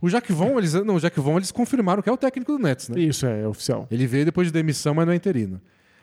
O 0.00 0.08
Jacques 0.10 0.36
Von, 0.36 0.58
eles, 0.58 0.74
não, 0.74 0.96
o 0.96 1.00
Jacques 1.00 1.22
Von, 1.22 1.36
eles 1.36 1.50
confirmaram 1.50 2.02
que 2.02 2.08
é 2.08 2.12
o 2.12 2.16
técnico 2.16 2.52
do 2.52 2.58
Nets, 2.58 2.88
né? 2.90 3.00
Isso 3.00 3.24
é, 3.24 3.42
é 3.42 3.48
oficial. 3.48 3.86
Ele 3.90 4.06
veio 4.06 4.24
depois 4.24 4.46
de 4.48 4.52
demissão, 4.52 4.94
mas 4.94 5.06
não 5.06 5.12
é 5.12 5.16
interino. 5.16 5.60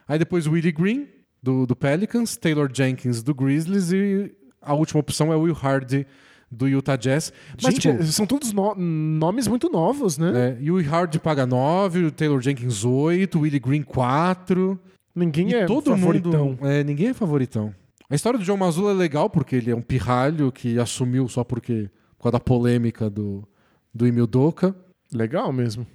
Aí 0.08 0.18
depois 0.18 0.48
o 0.48 0.52
Willie 0.52 0.72
Green, 0.72 1.08
do, 1.42 1.66
do 1.66 1.76
Pelicans, 1.76 2.36
Taylor 2.38 2.70
Jenkins, 2.74 3.22
do 3.24 3.34
Grizzlies, 3.34 3.92
e 3.92 4.32
a 4.62 4.74
última 4.74 5.00
opção 5.00 5.32
é 5.32 5.36
o 5.36 5.42
Will 5.42 5.56
Hardy, 5.62 6.06
do 6.52 6.68
Utah 6.68 6.96
Jazz. 6.96 7.32
Mas, 7.62 7.76
Gente, 7.76 7.92
tipo, 7.92 8.04
são 8.06 8.26
todos 8.26 8.52
no- 8.52 8.74
nomes 8.76 9.48
muito 9.48 9.70
novos, 9.70 10.18
né? 10.18 10.32
é, 10.36 10.58
e 10.60 10.72
o 10.72 10.76
Will 10.76 10.90
Hardy 10.92 11.20
paga 11.20 11.46
9, 11.46 12.06
o 12.06 12.12
Taylor 12.12 12.42
Jenkins 12.42 12.84
8, 12.84 13.38
o 13.38 13.42
Willie 13.42 13.60
Green 13.60 13.84
4. 13.84 14.80
Ninguém 15.16 15.50
E 15.52 15.56
é 15.56 15.66
todo 15.66 15.92
favoritão. 15.92 16.46
mundo. 16.46 16.68
É, 16.68 16.84
ninguém 16.84 17.10
é 17.10 17.14
favoritão. 17.14 17.74
A 18.10 18.16
história 18.16 18.40
do 18.40 18.44
João 18.46 18.58
Mazzulla 18.58 18.92
é 18.92 18.96
legal 18.96 19.30
porque 19.30 19.56
ele 19.56 19.70
é 19.70 19.76
um 19.76 19.82
pirralho 19.82 20.52
que 20.52 20.80
assumiu 20.80 21.28
só 21.28 21.44
porque. 21.44 21.90
por 22.18 22.24
causa 22.24 22.34
da 22.34 22.40
polêmica 22.40 23.10
do, 23.10 23.48
do 23.94 24.08
Emil 24.08 24.26
Doca. 24.26 24.76
Legal 25.14 25.54
mesmo. 25.54 25.86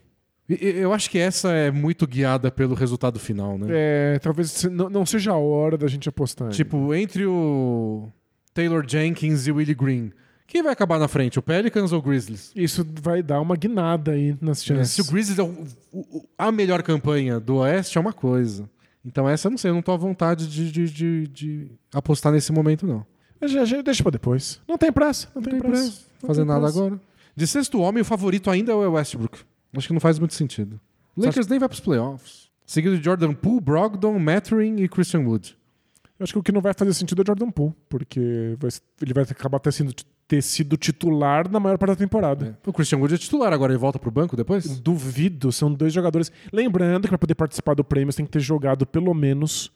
Eu 0.49 0.93
acho 0.93 1.11
que 1.11 1.19
essa 1.19 1.51
é 1.53 1.71
muito 1.71 2.07
guiada 2.07 2.51
pelo 2.51 2.75
resultado 2.75 3.19
final, 3.19 3.57
né? 3.57 3.67
É, 3.71 4.19
talvez 4.19 4.65
não, 4.65 4.91
não 4.91 5.07
seja 5.07 5.33
a 5.33 5.39
hora 5.39 5.79
da 5.79 5.87
gente 5.89 6.09
apostar. 6.09 6.47
ainda. 6.49 6.57
Tipo, 6.57 6.95
entre 6.95 7.25
o 7.25 8.09
Taylor 8.53 8.85
Jenkins 8.87 9.47
e 9.47 9.51
o 9.53 9.57
Willie 9.57 9.75
Green, 9.75 10.13
quem 10.47 10.63
vai 10.63 10.73
acabar 10.73 10.99
na 10.99 11.09
frente, 11.09 11.39
o 11.39 11.43
Pelicans 11.43 11.93
ou 11.93 11.99
o 11.99 12.03
Grizzlies? 12.03 12.53
Isso 12.55 12.87
vai 13.01 13.23
dar 13.23 13.41
uma 13.41 13.57
guinada 13.57 14.13
aí 14.13 14.37
nas 14.39 14.61
É, 14.63 14.65
chances. 14.67 14.93
se 14.93 15.01
o 15.01 15.07
Grizzlies 15.11 15.39
é 15.39 15.43
o- 15.43 15.67
o- 15.93 16.29
a 16.37 16.53
melhor 16.53 16.83
campanha 16.83 17.41
do 17.41 17.57
Oeste, 17.57 17.97
é 17.97 18.01
uma 18.01 18.13
coisa. 18.13 18.69
Então 19.03 19.27
essa 19.27 19.49
eu 19.49 19.51
não 19.51 19.59
sei, 19.59 19.71
eu 19.71 19.75
não 19.75 19.83
tô 19.83 19.93
à 19.93 19.97
vontade 19.97 20.47
de, 20.47 20.71
de- 20.71 20.91
de- 20.91 21.27
de 21.29 21.71
apostar 21.93 22.31
nesse 22.33 22.53
momento, 22.53 22.87
não. 22.87 23.05
Já, 23.47 23.65
já, 23.65 23.81
deixa 23.83 24.03
pra 24.03 24.13
depois. 24.13 24.61
Não 24.69 24.77
tem 24.79 24.93
pressa. 24.93 25.29
Não, 25.35 25.43
tem, 25.43 25.59
pressa. 25.59 26.03
Não 26.23 26.27
fazer 26.29 26.41
tem 26.43 26.49
nada 26.49 26.61
pressa. 26.63 26.79
agora. 26.79 27.01
De 27.37 27.47
sexto 27.47 27.81
homem, 27.81 28.03
o 28.03 28.05
favorito 28.05 28.51
ainda 28.51 28.73
é 28.73 28.75
o 28.75 28.93
Westbrook. 28.93 29.39
Acho 29.77 29.87
que 29.89 29.93
não 29.93 30.01
faz 30.01 30.19
muito 30.19 30.35
sentido. 30.35 30.81
O 31.17 31.25
Lakers 31.25 31.47
nem 31.47 31.59
vai 31.59 31.69
pros 31.69 31.81
playoffs. 31.81 32.49
Seguido 32.67 32.97
de 32.99 33.05
Jordan 33.05 33.33
Poole, 33.35 33.61
Brogdon, 33.61 34.19
Mathurin 34.19 34.77
e 34.77 34.89
Christian 34.89 35.21
Wood. 35.21 35.57
Eu 36.19 36.25
acho 36.25 36.33
que 36.33 36.39
o 36.39 36.43
que 36.43 36.53
não 36.53 36.61
vai 36.61 36.73
fazer 36.73 36.95
sentido 36.95 37.23
é 37.23 37.25
Jordan 37.27 37.51
Poole, 37.51 37.75
porque 37.89 38.57
vai- 38.59 38.71
ele 39.03 39.13
vai 39.13 39.25
acabar 39.25 39.59
ter 39.59 39.73
sido, 39.73 39.93
ter 40.27 40.41
sido 40.43 40.77
titular 40.77 41.51
na 41.51 41.61
maior 41.61 41.77
parte 41.77 41.91
da 41.91 41.97
temporada. 41.97 42.59
O 42.67 42.73
Christian 42.73 42.99
Wood 42.99 43.15
é 43.15 43.19
titular, 43.19 43.53
agora 43.53 43.73
ele 43.73 43.79
volta 43.79 43.99
pro 43.99 44.11
banco 44.11 44.37
depois? 44.37 44.79
Duvido, 44.81 45.53
são 45.53 45.73
dois 45.73 45.93
jogadores. 45.93 46.33
Lembrando 46.53 47.03
que 47.03 47.09
para 47.09 47.19
poder 47.19 47.35
participar 47.35 47.75
do 47.75 47.85
prêmio 47.85 48.13
você 48.13 48.19
tem 48.19 48.27
que 48.27 48.33
ter 48.33 48.41
jogado 48.41 48.87
pelo 48.87 49.13
menos 49.13 49.71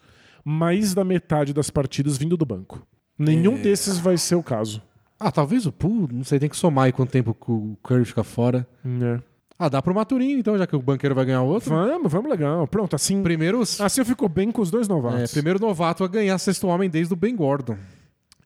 mais 0.44 0.94
da 0.94 1.04
metade 1.04 1.52
das 1.52 1.68
partidas 1.70 2.16
vindo 2.16 2.36
do 2.36 2.46
banco. 2.46 2.86
Nenhum 3.18 3.56
É. 3.56 3.58
desses 3.58 3.98
vai 3.98 4.16
ser 4.16 4.36
o 4.36 4.42
caso. 4.42 4.80
Ah, 5.20 5.32
talvez 5.32 5.66
o 5.66 5.72
Poole, 5.72 6.14
não 6.14 6.24
sei, 6.24 6.38
tem 6.38 6.48
que 6.48 6.56
somar 6.56 6.84
aí 6.84 6.92
quanto 6.92 7.10
tempo 7.10 7.36
o 7.48 7.76
Curry 7.82 8.04
fica 8.04 8.22
fora. 8.22 8.66
É. 9.02 9.20
Ah, 9.58 9.68
dá 9.68 9.82
pro 9.82 9.92
Maturinho, 9.92 10.38
então, 10.38 10.56
já 10.56 10.68
que 10.68 10.76
o 10.76 10.80
banqueiro 10.80 11.16
vai 11.16 11.24
ganhar 11.24 11.42
outro. 11.42 11.70
Vamos, 11.70 12.12
vamos 12.12 12.30
legal. 12.30 12.66
Pronto, 12.68 12.94
assim, 12.94 13.20
Primeiro, 13.24 13.60
assim 13.60 14.00
eu 14.00 14.04
fico 14.06 14.28
bem 14.28 14.52
com 14.52 14.62
os 14.62 14.70
dois 14.70 14.88
é, 14.88 14.92
novatos. 14.92 15.32
primeiro 15.32 15.58
novato 15.58 16.04
a 16.04 16.08
ganhar 16.08 16.38
sexto 16.38 16.68
homem 16.68 16.88
desde 16.88 17.12
o 17.12 17.16
Ben 17.16 17.34
Gordon. 17.34 17.76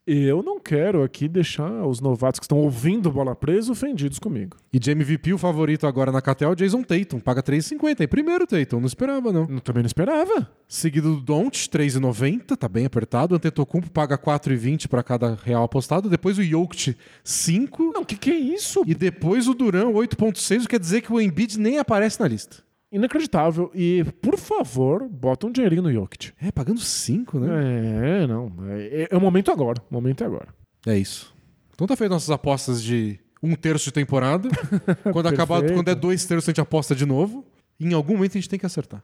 Eu 0.05 0.43
não 0.43 0.59
quero 0.59 1.05
aqui 1.05 1.29
deixar 1.29 1.87
os 1.87 2.01
novatos 2.01 2.41
que 2.41 2.45
estão 2.45 2.59
ouvindo 2.59 3.09
bola 3.09 3.37
presa 3.37 3.71
ofendidos 3.71 4.19
comigo. 4.19 4.57
E 4.73 4.79
de 4.81 4.91
MVP, 4.91 5.33
o 5.33 5.39
favorito 5.39 5.87
agora 5.87 6.11
na 6.11 6.21
KTL 6.21 6.51
é 6.51 6.53
o 6.53 6.57
Jason 6.57 6.83
Tatum, 6.83 7.21
paga 7.21 7.41
3,50. 7.41 8.01
E 8.01 8.09
primeiro, 8.09 8.45
Tatum, 8.45 8.81
não 8.81 8.87
esperava, 8.87 9.33
não. 9.33 9.47
Eu 9.49 9.61
também 9.61 9.85
não 9.85 9.87
esperava. 9.87 10.51
Seguido 10.67 11.15
do 11.15 11.21
Don't, 11.21 11.57
3,90, 11.57 12.57
tá 12.57 12.69
bem 12.69 12.85
apertado. 12.85 13.35
O 13.35 13.37
Antetokounmpo 13.37 13.93
paga 13.93 14.19
4,20 14.19 14.89
para 14.89 15.05
cada 15.05 15.37
real 15.37 15.63
apostado. 15.63 16.11
Depois 16.11 16.37
o 16.37 16.43
Jokic, 16.43 16.97
5. 17.23 17.93
Não, 17.95 18.03
o 18.03 18.07
que, 18.07 18.17
que 18.17 18.33
é 18.33 18.37
isso? 18.37 18.83
E 18.85 18.97
depois 18.97 19.47
o 19.47 19.55
Duran, 19.55 19.93
8,6. 19.93 20.67
Quer 20.67 20.81
dizer 20.81 21.03
que 21.03 21.13
o 21.13 21.21
Embiid 21.21 21.61
nem 21.61 21.79
aparece 21.79 22.19
na 22.19 22.27
lista. 22.27 22.65
Inacreditável. 22.93 23.71
E, 23.75 24.05
por 24.21 24.37
favor, 24.39 25.09
bota 25.09 25.47
um 25.47 25.51
dinheirinho 25.51 25.83
no 25.83 25.93
Jokic. 25.93 26.33
É, 26.41 26.53
pagando 26.53 26.79
5, 26.79 27.39
né? 27.41 28.23
É, 28.23 28.27
não. 28.27 28.53
É, 28.69 29.09
é 29.11 29.17
o 29.17 29.21
momento 29.21 29.51
agora. 29.51 29.83
O 29.91 29.95
momento 29.95 30.23
é 30.23 30.27
agora. 30.27 30.49
É, 30.87 30.97
isso. 30.99 31.35
Então 31.75 31.87
tá 31.87 31.97
feito 31.97 32.11
nossas 32.11 32.31
apostas 32.31 32.83
de 32.83 33.19
um 33.43 33.55
terço 33.55 33.87
de 33.87 33.93
temporada. 33.93 34.49
quando 35.11 35.27
acabar, 35.27 35.63
quando 35.73 35.89
é 35.89 35.95
dois 35.95 36.25
terços, 36.27 36.49
a 36.49 36.51
gente 36.53 36.61
aposta 36.61 36.95
de 36.95 37.07
novo. 37.07 37.45
E 37.81 37.87
em 37.87 37.95
algum 37.95 38.13
momento 38.15 38.33
a 38.33 38.41
gente 38.41 38.49
tem 38.49 38.59
que 38.59 38.67
acertar. 38.67 39.03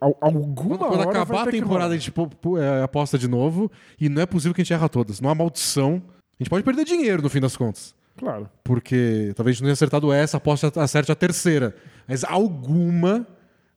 Al- 0.00 0.16
Alguma 0.20 0.78
Quando, 0.78 0.88
quando 0.90 1.08
acabar 1.08 1.48
a 1.48 1.50
temporada, 1.50 1.92
a 1.92 1.96
gente 1.98 2.12
é, 2.58 2.82
aposta 2.82 3.18
de 3.18 3.28
novo. 3.28 3.70
E 4.00 4.08
não 4.08 4.22
é 4.22 4.26
possível 4.26 4.54
que 4.54 4.60
a 4.60 4.64
gente 4.64 4.72
erra 4.72 4.88
todas. 4.88 5.20
Não 5.20 5.28
há 5.28 5.34
maldição. 5.34 6.00
A 6.38 6.42
gente 6.42 6.48
pode 6.48 6.64
perder 6.64 6.84
dinheiro 6.84 7.20
no 7.20 7.28
fim 7.28 7.40
das 7.40 7.56
contas. 7.56 7.94
Claro. 8.16 8.48
Porque 8.62 9.32
talvez 9.36 9.54
a 9.54 9.56
gente 9.56 9.62
não 9.62 9.66
tenha 9.66 9.72
acertado 9.72 10.12
essa, 10.12 10.36
aposta 10.36 10.72
acerte 10.80 11.10
a 11.10 11.14
terceira. 11.14 11.74
Mas 12.06 12.22
alguma 12.24 13.26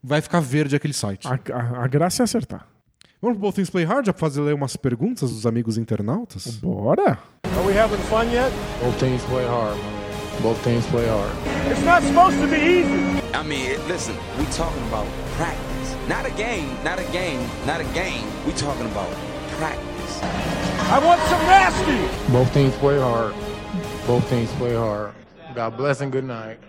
vai 0.04 0.22
ficar 0.22 0.40
verde 0.40 0.76
aquele 0.76 0.94
site. 0.94 1.28
A, 1.28 1.40
a- 1.54 1.84
a 1.84 1.88
graça 1.88 2.22
é 2.22 2.26
acertar. 2.26 2.68
Vamos 3.20 3.38
pro 3.38 3.48
Both 3.48 3.56
Things 3.56 3.70
Play 3.72 3.84
Hard, 3.84 4.06
já 4.06 4.14
pra 4.14 4.20
fazer 4.20 4.42
ler 4.42 4.54
umas 4.54 4.76
perguntas 4.76 5.32
dos 5.32 5.46
amigos 5.48 5.76
internautas? 5.78 6.58
Bora? 6.58 7.18
Are 7.46 7.66
we 7.66 7.74
having 7.78 7.98
fun 8.10 8.26
yet? 8.32 8.52
Both 8.84 9.00
teams 9.00 9.24
play 9.24 9.44
hard. 9.48 9.76
Both 10.44 10.64
teams 10.64 10.86
play 10.92 11.08
hard. 11.08 11.32
It's 11.72 11.84
not 11.84 12.04
supposed 12.04 12.40
to 12.40 12.48
be 12.48 12.58
easy. 12.58 13.24
I 13.34 13.42
mean, 13.44 13.80
listen, 13.88 14.14
we 14.38 14.46
talking 14.56 14.84
about 14.88 15.08
practice. 15.36 15.96
Not 16.08 16.28
a 16.28 16.32
game, 16.38 16.70
not 16.84 17.00
a 17.00 17.06
game, 17.12 17.42
not 17.66 17.82
a 17.82 17.86
game. 17.96 18.24
We 18.46 18.54
talking 18.54 18.86
about 18.86 19.10
practice. 19.58 20.22
I 20.94 21.00
want 21.04 21.20
some 21.28 21.42
nasty. 21.48 21.98
Both 22.32 22.54
teams 22.54 22.76
play 22.76 23.00
hard. 23.00 23.34
Both 24.08 24.28
teams 24.30 24.50
play 24.58 24.74
hard. 24.76 25.14
God 25.54 25.76
bless 25.78 26.02
and 26.02 26.10
good 26.10 26.26
night. 26.26 26.60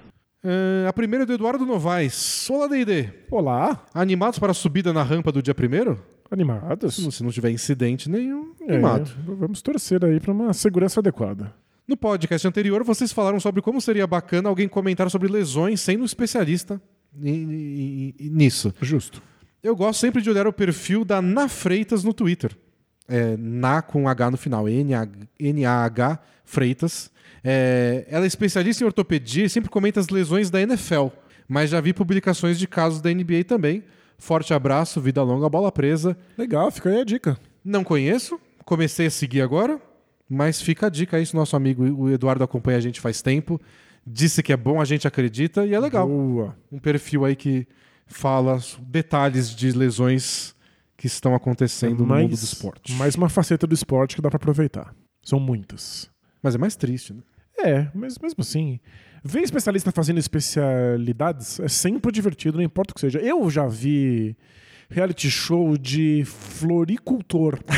É, 0.43 0.87
a 0.89 0.93
primeira 0.93 1.25
é 1.25 1.27
do 1.27 1.33
Eduardo 1.33 1.65
Novaes. 1.67 2.49
Olá, 2.51 2.67
D&D. 2.69 3.09
Olá. 3.31 3.85
Animados 3.95 4.39
para 4.39 4.53
a 4.53 4.55
subida 4.55 4.93
na 4.93 5.03
rampa 5.03 5.31
do 5.33 5.43
dia 5.43 5.55
primeiro? 5.55 6.01
Animados? 6.31 6.95
Se 6.97 7.03
não- 7.03 7.11
Se 7.11 7.23
não 7.25 7.31
tiver 7.31 7.51
incidente 7.51 8.09
nenhum, 8.11 8.53
É, 8.61 8.75
animado. 8.75 9.11
vamos 9.27 9.63
torcer 9.63 10.05
aí 10.05 10.21
para 10.21 10.33
uma 10.33 10.53
segurança 10.53 11.01
adequada. 11.01 11.53
No 11.87 11.97
podcast 11.97 12.47
anterior, 12.47 12.85
vocês 12.85 13.13
falaram 13.13 13.41
sobre 13.41 13.63
como 13.63 13.81
seria 13.81 14.07
bacana 14.07 14.49
alguém 14.49 14.69
comentar 14.69 15.11
sobre 15.11 15.29
lesões 15.29 15.81
sendo 15.81 16.03
um 16.03 16.05
especialista 16.07 16.81
ni- 17.15 17.47
ni- 17.47 18.15
nisso. 18.31 18.73
Justo. 18.83 19.23
Eu 19.63 19.75
gosto 19.75 19.99
sempre 20.01 20.21
de 20.23 20.29
olhar 20.31 20.47
o 20.47 20.53
perfil 20.53 21.05
da 21.05 21.21
Na 21.23 21.49
Freitas 21.49 22.05
no 22.05 22.13
Twitter. 22.13 22.57
É, 23.09 23.37
na 23.39 23.81
com 23.81 24.07
H 24.07 24.31
no 24.31 24.37
final, 24.37 24.69
N-A- 24.69 25.09
N-A-H 25.41 26.19
Freitas. 26.45 27.11
É, 27.43 28.07
ela 28.09 28.25
é 28.25 28.27
especialista 28.27 28.83
em 28.83 28.87
ortopedia 28.87 29.45
e 29.45 29.49
sempre 29.49 29.71
comenta 29.71 30.01
as 30.01 30.09
lesões 30.09 30.51
da 30.51 30.61
NFL, 30.61 31.09
mas 31.49 31.71
já 31.71 31.81
vi 31.81 31.93
publicações 31.93 32.59
de 32.59 32.67
casos 32.67 33.01
da 33.01 33.11
NBA 33.13 33.45
também. 33.47 33.85
Forte 34.19 34.53
abraço, 34.53 35.01
vida 35.01 35.23
longa, 35.23 35.49
bola 35.49 35.71
presa. 35.71 36.17
Legal, 36.37 36.71
fica 36.71 36.89
aí 36.89 37.01
a 37.01 37.05
dica. 37.05 37.39
Não 37.65 37.85
conheço, 37.85 38.39
comecei 38.65 39.07
a 39.07 39.11
seguir 39.11 39.41
agora, 39.41 39.81
mas 40.29 40.61
fica 40.61 40.87
a 40.87 40.91
dica 40.91 41.17
aí, 41.17 41.25
se 41.25 41.35
nosso 41.35 41.55
amigo 41.55 41.85
o 41.85 42.11
Eduardo 42.11 42.43
acompanha 42.43 42.79
a 42.79 42.81
gente 42.81 43.01
faz 43.01 43.23
tempo. 43.23 43.61
Disse 44.07 44.43
que 44.43 44.53
é 44.53 44.57
bom, 44.57 44.81
a 44.81 44.85
gente 44.85 45.07
acredita 45.07 45.65
e 45.65 45.75
é 45.75 45.79
legal. 45.79 46.09
Boa. 46.09 46.57
Um 46.73 46.79
perfil 46.79 47.25
aí 47.25 47.37
que 47.37 47.67
fala 48.07 48.59
detalhes 48.81 49.55
de 49.55 49.71
lesões 49.71 50.55
que 50.97 51.07
estão 51.07 51.35
acontecendo 51.35 52.05
no 52.05 52.15
mundo 52.15 52.31
do 52.31 52.35
esporte. 52.35 52.93
mais 52.95 53.15
uma 53.15 53.29
faceta 53.29 53.67
do 53.67 53.75
esporte 53.75 54.17
que 54.17 54.23
dá 54.23 54.29
para 54.29 54.37
aproveitar. 54.37 54.95
São 55.23 55.39
muitas. 55.39 56.11
Mas 56.43 56.55
é 56.55 56.59
mais 56.59 56.77
triste, 56.77 57.13
né? 57.13 57.21
É, 57.59 57.89
mas 57.95 58.17
mesmo 58.19 58.41
assim, 58.41 58.79
ver 59.25 59.41
especialista 59.43 59.91
fazendo 59.91 60.19
especialidades 60.19 61.59
é 61.61 61.69
sempre 61.69 62.13
divertido, 62.13 62.57
não 62.59 62.65
importa 62.65 62.93
o 62.93 62.95
que 62.95 63.01
seja. 63.01 63.19
Eu 63.19 63.51
já 63.51 63.67
vi 63.67 64.37
reality 64.89 65.29
show 65.31 65.77
de 65.77 66.23
floricultor. 66.25 67.59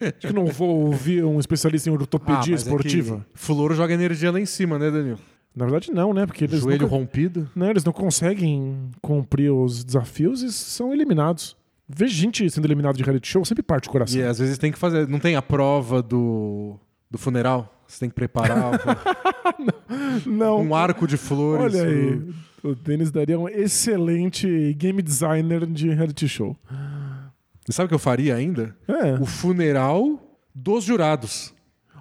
Acho 0.00 0.26
que 0.28 0.32
não 0.32 0.46
vou 0.46 0.86
ouvir 0.86 1.24
um 1.24 1.38
especialista 1.38 1.88
em 1.88 1.92
ortopedia 1.92 2.52
mas 2.52 2.62
é 2.62 2.64
esportiva. 2.66 3.26
que 3.32 3.38
Floro 3.38 3.74
joga 3.74 3.92
energia 3.94 4.30
lá 4.30 4.40
em 4.40 4.46
cima, 4.46 4.78
né, 4.78 4.90
Daniel? 4.90 5.18
Na 5.54 5.64
verdade, 5.64 5.90
não, 5.92 6.14
né? 6.14 6.26
Porque 6.26 6.44
eles, 6.44 6.60
Joelho 6.60 6.82
nunca- 6.82 6.94
rompido. 6.94 7.50
não, 7.56 7.68
eles 7.70 7.84
não 7.84 7.92
conseguem 7.92 8.90
cumprir 9.02 9.50
os 9.50 9.82
desafios 9.84 10.42
e 10.42 10.52
são 10.52 10.92
eliminados. 10.92 11.56
Ver 11.88 12.06
gente 12.06 12.48
sendo 12.48 12.66
eliminado 12.66 12.96
de 12.96 13.02
reality 13.02 13.26
show 13.28 13.44
sempre 13.44 13.62
parte 13.64 13.88
o 13.88 13.90
coração. 13.90 14.18
E 14.20 14.22
às 14.22 14.38
vezes 14.38 14.56
tem 14.58 14.70
que 14.70 14.78
fazer. 14.78 15.08
Não 15.08 15.18
tem 15.18 15.34
a 15.34 15.42
prova 15.42 16.00
do, 16.00 16.78
do 17.10 17.18
funeral? 17.18 17.79
Você 17.90 18.00
tem 18.00 18.08
que 18.08 18.14
preparar 18.14 18.80
Não. 20.24 20.60
um 20.62 20.74
arco 20.74 21.08
de 21.08 21.16
flores. 21.16 21.74
Olha 21.74 21.88
aí, 21.88 22.22
o 22.62 22.74
Denis 22.74 23.10
daria 23.10 23.36
um 23.38 23.48
excelente 23.48 24.72
game 24.74 25.02
designer 25.02 25.66
de 25.66 25.90
reality 25.90 26.28
show. 26.28 26.56
E 27.68 27.72
sabe 27.72 27.86
o 27.86 27.88
que 27.88 27.94
eu 27.94 27.98
faria 27.98 28.36
ainda? 28.36 28.76
É. 28.86 29.14
O 29.14 29.26
funeral 29.26 30.22
dos 30.54 30.84
jurados. 30.84 31.52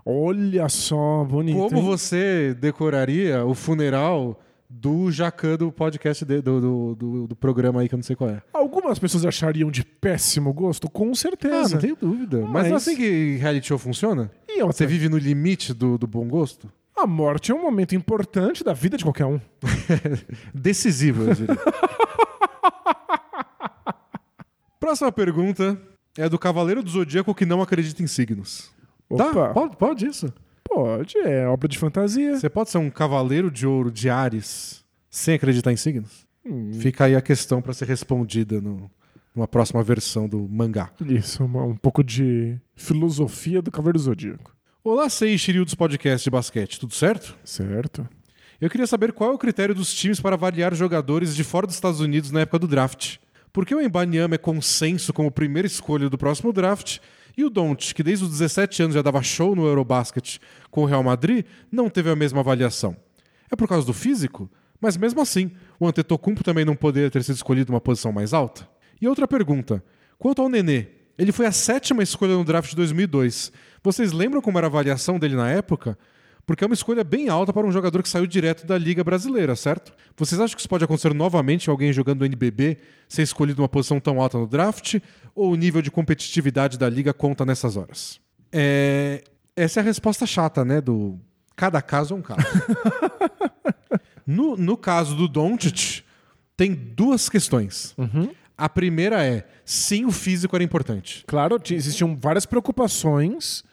Olha 0.05 0.69
só, 0.69 1.23
bonito. 1.23 1.57
Como 1.57 1.77
hein? 1.77 1.83
você 1.83 2.53
decoraria 2.53 3.43
o 3.43 3.55
funeral 3.55 4.39
do 4.69 5.11
Jacan 5.11 5.57
do 5.57 5.71
podcast 5.71 6.23
de- 6.23 6.41
do, 6.41 6.61
do, 6.61 6.95
do, 6.95 7.27
do 7.27 7.35
programa 7.35 7.81
aí 7.81 7.89
que 7.89 7.95
eu 7.95 7.97
não 7.97 8.03
sei 8.03 8.15
qual 8.15 8.29
é? 8.29 8.41
Algumas 8.53 8.99
pessoas 8.99 9.25
achariam 9.25 9.71
de 9.71 9.83
péssimo 9.83 10.53
gosto, 10.53 10.89
com 10.89 11.09
Ah, 11.11 11.15
certeza. 11.15 11.73
não 11.75 11.81
tenho 11.81 11.95
dúvida. 11.99 12.37
Mas, 12.41 12.51
não 12.51 12.59
é 12.59 12.69
Mas- 12.73 12.87
assim 12.87 12.95
que 12.95 13.37
reality 13.37 13.67
show 13.67 13.77
funciona? 13.79 14.29
E 14.47 14.61
outra, 14.61 14.77
Você 14.77 14.85
vive 14.85 15.09
no 15.09 15.17
limite 15.17 15.73
do, 15.73 15.97
do 15.97 16.05
bom 16.07 16.27
gosto? 16.27 16.71
a 16.95 17.07
morte 17.07 17.49
é 17.51 17.55
um 17.55 17.61
momento 17.61 17.95
importante 17.95 18.61
da 18.61 18.73
vida 18.73 18.97
de 18.97 19.05
qualquer 19.05 19.25
um. 19.25 19.39
Decisivo, 20.53 21.23
eu 21.23 21.33
diria. 21.33 21.55
Próxima 24.79 25.11
pergunta 25.11 25.79
é 26.17 26.27
do 26.27 26.37
Cavaleiro 26.39 26.81
do 26.83 26.89
Zodíaco 26.89 27.33
que 27.33 27.45
não 27.45 27.61
acredita 27.61 28.01
em 28.03 28.07
signos. 28.07 28.69
Tá? 29.15 29.29
Opa, 29.29 29.49
Pode, 29.53 29.77
pode 29.77 30.05
isso. 30.05 30.33
Pode, 30.69 31.17
é 31.19 31.47
obra 31.47 31.67
de 31.67 31.77
fantasia. 31.77 32.37
Você 32.37 32.49
pode 32.49 32.69
ser 32.69 32.77
um 32.77 32.89
cavaleiro 32.89 33.49
de 33.51 33.65
ouro 33.67 33.91
de 33.91 34.09
Ares 34.09 34.83
sem 35.09 35.35
acreditar 35.35 35.71
em 35.71 35.77
signos? 35.77 36.27
Hum. 36.45 36.71
Fica 36.73 37.05
aí 37.05 37.15
a 37.15 37.21
questão 37.21 37.61
pra 37.61 37.73
ser 37.73 37.85
respondida 37.87 38.61
no, 38.61 38.89
numa 39.35 39.47
próxima 39.47 39.83
versão 39.83 40.27
do 40.27 40.47
mangá. 40.49 40.89
Isso, 41.05 41.43
uma- 41.43 41.63
um 41.63 41.75
pouco 41.75 42.03
de 42.03 42.57
filosofia 42.75 43.61
do 43.61 43.71
Cavaleiro 43.71 43.99
Zodíaco. 43.99 44.55
Olá, 44.83 45.09
Sei 45.09 45.37
Shiryu 45.37 45.65
dos 45.65 45.75
podcasts 45.75 46.23
de 46.23 46.29
basquete, 46.29 46.79
tudo 46.79 46.93
certo? 46.93 47.35
Certo. 47.43 48.07
Eu 48.61 48.69
queria 48.69 48.87
saber 48.87 49.13
qual 49.13 49.31
é 49.31 49.33
o 49.33 49.37
critério 49.37 49.75
dos 49.75 49.93
times 49.93 50.19
para 50.19 50.35
avaliar 50.35 50.73
jogadores 50.73 51.35
de 51.35 51.43
fora 51.43 51.65
dos 51.67 51.75
Estados 51.75 51.99
Unidos 51.99 52.31
na 52.31 52.41
época 52.41 52.59
do 52.59 52.67
draft. 52.67 53.17
Por 53.53 53.65
que 53.65 53.73
o 53.73 53.81
Embanyama 53.81 54.35
é 54.35 54.37
consenso 54.37 55.11
como 55.13 55.31
primeira 55.31 55.65
escolha 55.65 56.09
do 56.09 56.17
próximo 56.17 56.51
draft 56.53 56.99
e 57.37 57.43
o 57.43 57.49
Don't, 57.49 57.93
que 57.93 58.03
desde 58.03 58.25
os 58.25 58.31
17 58.31 58.83
anos 58.83 58.95
já 58.95 59.01
dava 59.01 59.21
show 59.21 59.55
no 59.55 59.65
Eurobasket 59.65 60.39
com 60.69 60.83
o 60.83 60.85
Real 60.85 61.03
Madrid, 61.03 61.45
não 61.71 61.89
teve 61.89 62.09
a 62.09 62.15
mesma 62.15 62.39
avaliação? 62.39 62.95
É 63.51 63.55
por 63.55 63.67
causa 63.67 63.85
do 63.85 63.93
físico? 63.93 64.49
Mas 64.81 64.95
mesmo 64.95 65.21
assim, 65.21 65.51
o 65.79 65.87
Antetokounmpo 65.87 66.43
também 66.43 66.65
não 66.65 66.75
poderia 66.75 67.09
ter 67.09 67.23
sido 67.23 67.35
escolhido 67.35 67.71
uma 67.71 67.81
posição 67.81 68.11
mais 68.11 68.33
alta? 68.33 68.67
E 69.01 69.07
outra 69.07 69.27
pergunta. 69.27 69.83
Quanto 70.17 70.41
ao 70.41 70.49
Nenê, 70.49 70.87
ele 71.17 71.31
foi 71.31 71.45
a 71.45 71.51
sétima 71.51 72.01
escolha 72.03 72.35
no 72.35 72.45
draft 72.45 72.69
de 72.69 72.75
2002. 72.75 73.51
Vocês 73.83 74.11
lembram 74.11 74.41
como 74.41 74.57
era 74.57 74.67
a 74.67 74.69
avaliação 74.69 75.19
dele 75.19 75.35
na 75.35 75.49
época? 75.49 75.97
Porque 76.45 76.63
é 76.63 76.67
uma 76.67 76.73
escolha 76.73 77.03
bem 77.03 77.29
alta 77.29 77.53
para 77.53 77.65
um 77.65 77.71
jogador 77.71 78.01
que 78.01 78.09
saiu 78.09 78.25
direto 78.25 78.65
da 78.65 78.77
Liga 78.77 79.03
Brasileira, 79.03 79.55
certo? 79.55 79.93
Vocês 80.17 80.41
acham 80.41 80.55
que 80.55 80.61
isso 80.61 80.69
pode 80.69 80.83
acontecer 80.83 81.13
novamente 81.13 81.69
alguém 81.69 81.93
jogando 81.93 82.19
no 82.21 82.25
NBB 82.25 82.77
ser 83.07 83.21
escolhido 83.21 83.61
uma 83.61 83.69
posição 83.69 83.99
tão 83.99 84.19
alta 84.19 84.37
no 84.37 84.47
draft? 84.47 84.95
Ou 85.35 85.51
o 85.51 85.55
nível 85.55 85.81
de 85.81 85.91
competitividade 85.91 86.77
da 86.77 86.89
Liga 86.89 87.13
conta 87.13 87.45
nessas 87.45 87.77
horas? 87.77 88.19
É, 88.51 89.23
Essa 89.55 89.79
é 89.79 89.81
a 89.81 89.83
resposta 89.83 90.25
chata, 90.25 90.65
né? 90.65 90.81
Do 90.81 91.19
cada 91.55 91.81
caso 91.81 92.15
é 92.15 92.17
um 92.17 92.21
caso. 92.21 92.41
no, 94.25 94.57
no 94.57 94.75
caso 94.77 95.15
do 95.15 95.27
Doncic, 95.27 96.03
tem 96.57 96.73
duas 96.73 97.29
questões. 97.29 97.95
A 98.57 98.67
primeira 98.67 99.23
é, 99.23 99.47
sim, 99.63 100.03
o 100.05 100.11
físico 100.11 100.55
era 100.55 100.63
importante. 100.63 101.23
Claro, 101.27 101.57
existiam 101.71 102.17
várias 102.17 102.45
preocupações 102.45 103.63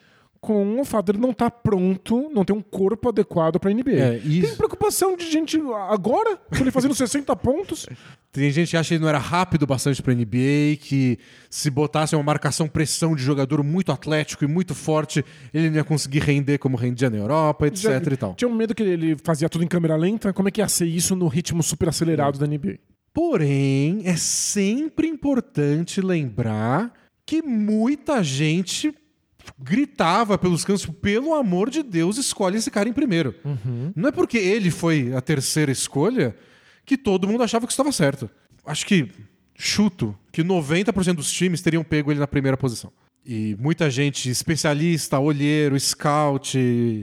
com 0.46 0.80
o 0.80 0.84
fato 0.84 1.06
de 1.06 1.12
ele 1.12 1.18
não 1.20 1.30
estar 1.32 1.50
pronto, 1.50 2.30
não 2.32 2.44
ter 2.44 2.52
um 2.52 2.62
corpo 2.62 3.08
adequado 3.08 3.58
para 3.58 3.72
NBA. 3.72 3.90
É, 3.92 4.18
Tem 4.18 4.54
preocupação 4.56 5.16
de 5.16 5.28
gente 5.30 5.60
agora, 5.88 6.36
com 6.36 6.56
ele 6.56 6.70
fazendo 6.70 6.94
60 6.96 7.34
pontos. 7.36 7.86
Tem 8.30 8.50
gente 8.50 8.70
que 8.70 8.76
acha 8.76 8.88
que 8.88 8.94
ele 8.94 9.00
não 9.02 9.08
era 9.08 9.18
rápido 9.18 9.66
bastante 9.66 10.00
para 10.02 10.14
NBA, 10.14 10.76
que 10.80 11.18
se 11.50 11.68
botasse 11.70 12.14
uma 12.14 12.22
marcação 12.22 12.68
pressão 12.68 13.16
de 13.16 13.22
jogador 13.22 13.64
muito 13.64 13.90
atlético 13.90 14.44
e 14.44 14.46
muito 14.46 14.74
forte, 14.74 15.24
ele 15.52 15.68
não 15.70 15.76
ia 15.76 15.84
conseguir 15.84 16.20
render 16.20 16.58
como 16.58 16.76
rendia 16.76 17.10
na 17.10 17.16
Europa, 17.16 17.66
etc 17.66 17.82
Já- 17.82 18.12
e 18.12 18.16
tal. 18.16 18.34
Tinha 18.34 18.48
um 18.48 18.54
medo 18.54 18.74
que 18.74 18.82
ele 18.82 19.16
fazia 19.24 19.48
tudo 19.48 19.64
em 19.64 19.68
câmera 19.68 19.96
lenta. 19.96 20.32
Como 20.32 20.48
é 20.48 20.50
que 20.52 20.60
ia 20.60 20.68
ser 20.68 20.86
isso 20.86 21.16
no 21.16 21.26
ritmo 21.28 21.62
super 21.62 21.88
acelerado 21.88 22.38
da 22.38 22.46
NBA? 22.46 22.78
Porém, 23.12 24.02
é 24.04 24.14
sempre 24.14 25.08
importante 25.08 26.00
lembrar 26.02 26.92
que 27.24 27.42
muita 27.42 28.22
gente 28.22 28.94
gritava 29.58 30.36
pelos 30.38 30.64
cantos, 30.64 30.86
pelo 30.86 31.34
amor 31.34 31.70
de 31.70 31.82
Deus, 31.82 32.16
escolhe 32.16 32.58
esse 32.58 32.70
cara 32.70 32.88
em 32.88 32.92
primeiro. 32.92 33.34
Não 33.94 34.08
é 34.08 34.12
porque 34.12 34.38
ele 34.38 34.70
foi 34.70 35.12
a 35.14 35.20
terceira 35.20 35.70
escolha 35.70 36.36
que 36.84 36.96
todo 36.96 37.28
mundo 37.28 37.42
achava 37.42 37.66
que 37.66 37.72
estava 37.72 37.90
certo. 37.92 38.30
Acho 38.64 38.86
que 38.86 39.10
chuto 39.54 40.16
que 40.30 40.42
90% 40.42 41.14
dos 41.14 41.30
times 41.30 41.60
teriam 41.60 41.82
pego 41.82 42.10
ele 42.10 42.20
na 42.20 42.26
primeira 42.26 42.56
posição. 42.56 42.92
E 43.24 43.56
muita 43.58 43.90
gente, 43.90 44.30
especialista, 44.30 45.18
olheiro, 45.18 45.78
scout, 45.80 46.56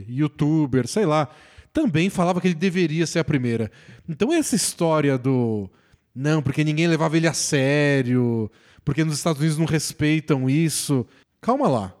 youtuber, 0.08 0.86
sei 0.88 1.04
lá, 1.04 1.28
também 1.72 2.08
falava 2.08 2.40
que 2.40 2.48
ele 2.48 2.54
deveria 2.54 3.06
ser 3.06 3.18
a 3.18 3.24
primeira. 3.24 3.70
Então 4.08 4.32
essa 4.32 4.56
história 4.56 5.18
do 5.18 5.68
não, 6.14 6.40
porque 6.40 6.62
ninguém 6.62 6.86
levava 6.86 7.16
ele 7.16 7.26
a 7.26 7.32
sério, 7.32 8.50
porque 8.84 9.04
nos 9.04 9.16
Estados 9.16 9.40
Unidos 9.40 9.58
não 9.58 9.66
respeitam 9.66 10.48
isso. 10.48 11.04
Calma 11.40 11.68
lá. 11.68 11.94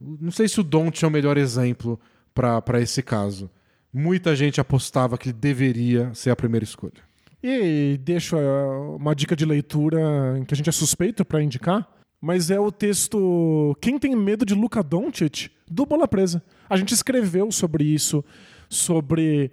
Não 0.00 0.30
sei 0.30 0.48
se 0.48 0.60
o 0.60 0.64
Don't 0.64 1.04
é 1.04 1.08
o 1.08 1.10
melhor 1.10 1.36
exemplo 1.36 1.98
para 2.34 2.80
esse 2.80 3.02
caso. 3.02 3.50
Muita 3.92 4.36
gente 4.36 4.60
apostava 4.60 5.18
que 5.18 5.30
ele 5.30 5.38
deveria 5.38 6.12
ser 6.14 6.30
a 6.30 6.36
primeira 6.36 6.64
escolha. 6.64 7.08
E 7.42 7.98
deixo 8.02 8.36
eh, 8.36 8.66
uma 8.96 9.14
dica 9.14 9.34
de 9.34 9.44
leitura 9.44 9.98
que 10.46 10.54
a 10.54 10.56
gente 10.56 10.68
é 10.68 10.72
suspeito 10.72 11.24
para 11.24 11.42
indicar, 11.42 11.88
mas 12.20 12.50
é 12.50 12.58
o 12.58 12.72
texto 12.72 13.76
Quem 13.80 13.98
tem 13.98 14.14
medo 14.14 14.44
de 14.44 14.54
Luka 14.54 14.82
Doncic 14.82 15.50
do 15.70 15.86
Bola 15.86 16.08
Presa. 16.08 16.42
A 16.68 16.76
gente 16.76 16.92
escreveu 16.92 17.50
sobre 17.52 17.84
isso, 17.84 18.24
sobre 18.68 19.50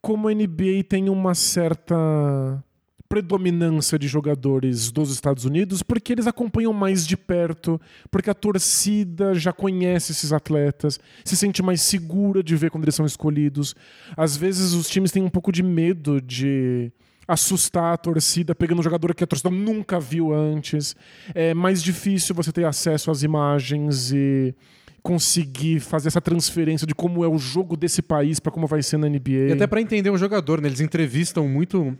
como 0.00 0.28
a 0.28 0.34
NBA 0.34 0.84
tem 0.88 1.08
uma 1.08 1.34
certa 1.34 2.63
predominância 3.08 3.98
de 3.98 4.08
jogadores 4.08 4.90
dos 4.90 5.10
Estados 5.10 5.44
Unidos 5.44 5.82
porque 5.82 6.12
eles 6.12 6.26
acompanham 6.26 6.72
mais 6.72 7.06
de 7.06 7.16
perto, 7.16 7.80
porque 8.10 8.30
a 8.30 8.34
torcida 8.34 9.34
já 9.34 9.52
conhece 9.52 10.12
esses 10.12 10.32
atletas, 10.32 10.98
se 11.24 11.36
sente 11.36 11.62
mais 11.62 11.80
segura 11.80 12.42
de 12.42 12.56
ver 12.56 12.70
quando 12.70 12.84
eles 12.84 12.94
são 12.94 13.06
escolhidos. 13.06 13.74
Às 14.16 14.36
vezes 14.36 14.72
os 14.72 14.88
times 14.88 15.12
têm 15.12 15.22
um 15.22 15.30
pouco 15.30 15.52
de 15.52 15.62
medo 15.62 16.20
de 16.20 16.90
assustar 17.26 17.94
a 17.94 17.96
torcida 17.96 18.54
pegando 18.54 18.80
um 18.80 18.82
jogador 18.82 19.14
que 19.14 19.24
a 19.24 19.26
torcida 19.26 19.50
nunca 19.50 19.98
viu 19.98 20.32
antes. 20.32 20.94
É 21.34 21.54
mais 21.54 21.82
difícil 21.82 22.34
você 22.34 22.52
ter 22.52 22.64
acesso 22.64 23.10
às 23.10 23.22
imagens 23.22 24.12
e 24.12 24.54
conseguir 25.02 25.80
fazer 25.80 26.08
essa 26.08 26.20
transferência 26.20 26.86
de 26.86 26.94
como 26.94 27.22
é 27.22 27.28
o 27.28 27.36
jogo 27.36 27.76
desse 27.76 28.00
país 28.00 28.40
para 28.40 28.50
como 28.50 28.66
vai 28.66 28.82
ser 28.82 28.96
na 28.96 29.06
NBA. 29.06 29.48
E 29.48 29.52
até 29.52 29.66
para 29.66 29.80
entender 29.80 30.08
o 30.08 30.16
jogador, 30.16 30.62
né? 30.62 30.68
Eles 30.68 30.80
entrevistam 30.80 31.46
muito 31.46 31.96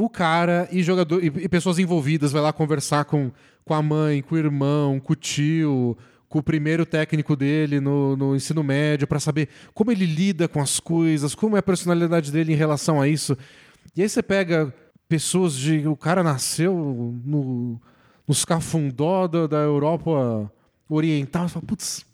o 0.00 0.08
cara 0.08 0.68
e 0.70 0.80
jogador 0.80 1.22
e, 1.24 1.26
e 1.26 1.48
pessoas 1.48 1.76
envolvidas, 1.76 2.30
vai 2.30 2.40
lá 2.40 2.52
conversar 2.52 3.04
com, 3.04 3.32
com 3.64 3.74
a 3.74 3.82
mãe, 3.82 4.22
com 4.22 4.36
o 4.36 4.38
irmão, 4.38 5.00
com 5.00 5.12
o 5.12 5.16
tio, 5.16 5.98
com 6.28 6.38
o 6.38 6.42
primeiro 6.42 6.86
técnico 6.86 7.34
dele 7.34 7.80
no, 7.80 8.16
no 8.16 8.36
ensino 8.36 8.62
médio, 8.62 9.08
para 9.08 9.18
saber 9.18 9.48
como 9.74 9.90
ele 9.90 10.06
lida 10.06 10.46
com 10.46 10.60
as 10.60 10.78
coisas, 10.78 11.34
como 11.34 11.56
é 11.56 11.58
a 11.58 11.62
personalidade 11.62 12.30
dele 12.30 12.52
em 12.52 12.56
relação 12.56 13.00
a 13.00 13.08
isso. 13.08 13.36
E 13.96 14.00
aí 14.02 14.08
você 14.08 14.22
pega 14.22 14.72
pessoas 15.08 15.54
de. 15.54 15.88
O 15.88 15.96
cara 15.96 16.22
nasceu 16.22 16.72
no, 17.24 17.80
nos 18.26 18.44
cafundó 18.44 19.26
da, 19.26 19.48
da 19.48 19.58
Europa 19.58 20.48
Oriental 20.88 21.46
e 21.46 21.48
fala, 21.48 21.64
putz, 21.66 22.06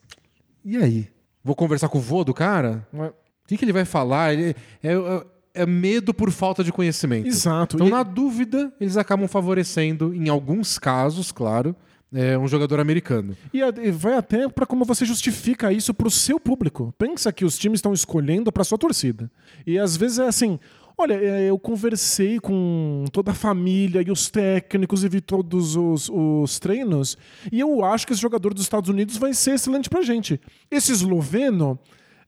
e 0.65 0.79
aí? 0.79 1.09
Vou 1.43 1.55
conversar 1.55 1.91
com 1.91 1.99
o 1.99 2.01
vô 2.01 2.25
do 2.25 2.33
cara? 2.33 2.89
É- 2.95 3.13
O 3.45 3.47
que, 3.47 3.59
que 3.59 3.65
ele 3.67 3.75
vai 3.75 3.85
falar? 3.85 4.33
Ele- 4.33 4.57
é, 4.83 4.93
é- 4.95 5.34
é 5.55 5.65
medo 5.65 6.13
por 6.13 6.31
falta 6.31 6.63
de 6.65 6.73
conhecimento. 6.73 7.27
Exato. 7.29 7.77
Então, 7.77 7.87
E- 7.87 7.91
na 7.91 8.03
dúvida, 8.03 8.73
eles 8.81 8.97
acabam 8.97 9.29
favorecendo, 9.29 10.13
em 10.15 10.29
alguns 10.29 10.79
casos, 10.79 11.31
claro, 11.31 11.75
é, 12.13 12.37
um 12.39 12.47
jogador 12.47 12.81
americano. 12.81 13.37
E 13.53 13.61
e 13.61 13.91
vai 13.91 14.15
até 14.15 14.49
para 14.49 14.67
como 14.67 14.85
você 14.85 15.05
justifica 15.05 15.73
isso 15.73 15.93
para 15.95 16.07
o 16.09 16.11
seu 16.11 16.39
público. 16.39 16.93
Pensa 16.99 17.33
que 17.33 17.45
os 17.45 17.57
times 17.59 17.79
estão 17.79 17.93
escolhendo 17.93 18.53
para 18.53 18.65
sua 18.65 18.79
torcida. 18.79 19.31
E 19.67 19.79
às 19.79 19.97
vezes 19.97 20.19
é 20.21 20.27
assim: 20.29 20.59
olha, 20.97 21.15
é, 21.15 21.49
eu 21.51 21.59
conversei 21.59 22.39
com 22.39 23.05
toda 23.13 23.33
a 23.33 23.35
família 23.35 24.01
e 24.07 24.11
os 24.13 24.31
técnicos 24.31 25.03
e 25.03 25.09
vi 25.09 25.21
todos 25.21 25.75
os, 25.77 26.09
os 26.09 26.59
treinos, 26.61 27.19
e 27.51 27.59
eu 27.61 27.85
acho 27.85 28.07
que 28.07 28.13
esse 28.13 28.23
jogador 28.23 28.55
dos 28.55 28.63
Estados 28.63 28.89
Unidos 28.91 29.17
vai 29.17 29.35
ser 29.35 29.55
excelente 29.55 29.91
pra 29.91 30.03
gente. 30.03 30.41
Esse 30.71 30.93
esloveno, 30.93 31.79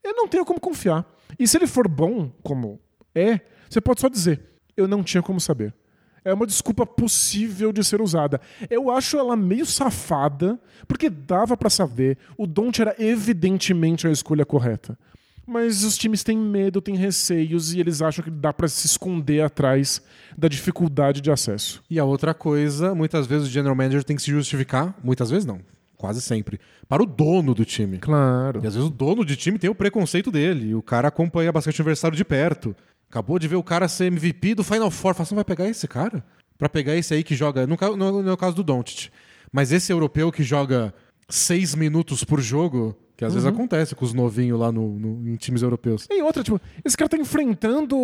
eu 0.03 0.15
não 0.15 0.27
tenho 0.27 0.45
como 0.45 0.59
confiar. 0.61 1.05
E 1.39 1.47
se 1.47 1.57
ele 1.59 1.67
for 1.69 1.87
bom, 1.89 2.31
como 2.43 2.81
é, 3.17 3.41
você 3.69 3.81
pode 3.81 4.01
só 4.01 4.09
dizer: 4.09 4.41
eu 4.77 4.87
não 4.87 5.03
tinha 5.03 5.23
como 5.23 5.41
saber. 5.41 5.75
É 6.25 6.35
uma 6.35 6.47
desculpa 6.47 6.85
possível 6.85 7.73
de 7.73 7.85
ser 7.85 8.03
usada. 8.03 8.41
Eu 8.69 8.91
acho 8.91 9.17
ela 9.17 9.37
meio 9.37 9.65
safada, 9.65 10.61
porque 10.89 11.09
dava 11.09 11.57
pra 11.57 11.71
saber. 11.71 12.19
O 12.37 12.47
Don't 12.49 12.81
era 12.81 12.97
evidentemente 12.99 14.09
a 14.09 14.11
escolha 14.11 14.45
correta. 14.45 14.99
Mas 15.47 15.85
os 15.85 15.97
times 15.97 16.25
têm 16.25 16.37
medo, 16.37 16.81
têm 16.81 16.97
receios 16.97 17.73
e 17.73 17.79
eles 17.79 18.03
acham 18.03 18.25
que 18.25 18.31
dá 18.31 18.53
pra 18.53 18.67
se 18.67 18.85
esconder 18.85 19.43
atrás 19.43 20.03
da 20.37 20.49
dificuldade 20.49 21.21
de 21.21 21.31
acesso. 21.31 21.81
E 21.89 22.01
a 22.01 22.05
outra 22.05 22.35
coisa, 22.35 22.93
muitas 22.93 23.29
vezes 23.29 23.47
o 23.47 23.51
general 23.51 23.77
manager 23.77 24.03
tem 24.03 24.17
que 24.17 24.23
se 24.23 24.33
justificar, 24.33 24.99
muitas 25.05 25.31
vezes 25.31 25.47
não. 25.47 25.61
Quase 25.97 26.21
sempre. 26.21 26.61
Para 26.89 27.05
o 27.05 27.07
dono 27.07 27.55
do 27.55 27.65
time. 27.65 27.99
Claro. 27.99 28.61
E 28.63 28.67
às 28.67 28.75
vezes 28.75 28.89
o 28.89 28.93
dono 28.93 29.25
de 29.25 29.37
time 29.37 29.59
tem 29.59 29.71
o 29.71 29.75
preconceito 29.75 30.31
dele. 30.31 30.71
E 30.71 30.75
o 30.75 30.83
cara 30.83 31.09
acompanha 31.09 31.53
basquete 31.53 31.79
universitário 31.79 32.17
de 32.17 32.25
perto. 32.25 32.75
Acabou 33.09 33.39
de 33.39 33.49
ver 33.49 33.57
o 33.57 33.63
cara 33.63 33.89
ser 33.89 34.07
MVP 34.07 34.55
do 34.55 34.65
Final 34.65 34.91
Four. 34.91 35.15
Fala, 35.15 35.27
você 35.27 35.35
não 35.35 35.37
vai 35.37 35.45
pegar 35.45 35.69
esse 35.69 35.87
cara? 35.87 36.25
Pra 36.59 36.69
pegar 36.69 36.97
esse 36.97 37.15
aí 37.15 37.23
que 37.23 37.35
joga. 37.35 37.67
No, 37.67 37.77
no, 37.97 38.23
no 38.23 38.37
caso 38.37 38.57
do 38.57 38.65
Doncic. 38.65 39.11
Mas 39.53 39.73
esse 39.73 39.93
europeu 39.93 40.33
que 40.33 40.43
joga 40.43 40.93
seis 41.29 41.75
minutos 41.75 42.25
por 42.25 42.41
jogo, 42.41 42.97
que 43.17 43.25
às 43.25 43.33
vezes 43.33 43.47
acontece 43.49 43.95
com 43.95 44.05
os 44.05 44.13
novinhos 44.13 44.59
lá 44.61 44.71
no, 44.71 44.99
no- 44.99 45.29
em 45.29 45.37
times 45.37 45.63
europeus. 45.63 46.07
E 46.11 46.21
outra, 46.23 46.43
tipo, 46.43 46.61
esse 46.85 46.97
cara 46.97 47.09
tá 47.09 47.17
enfrentando 47.17 47.97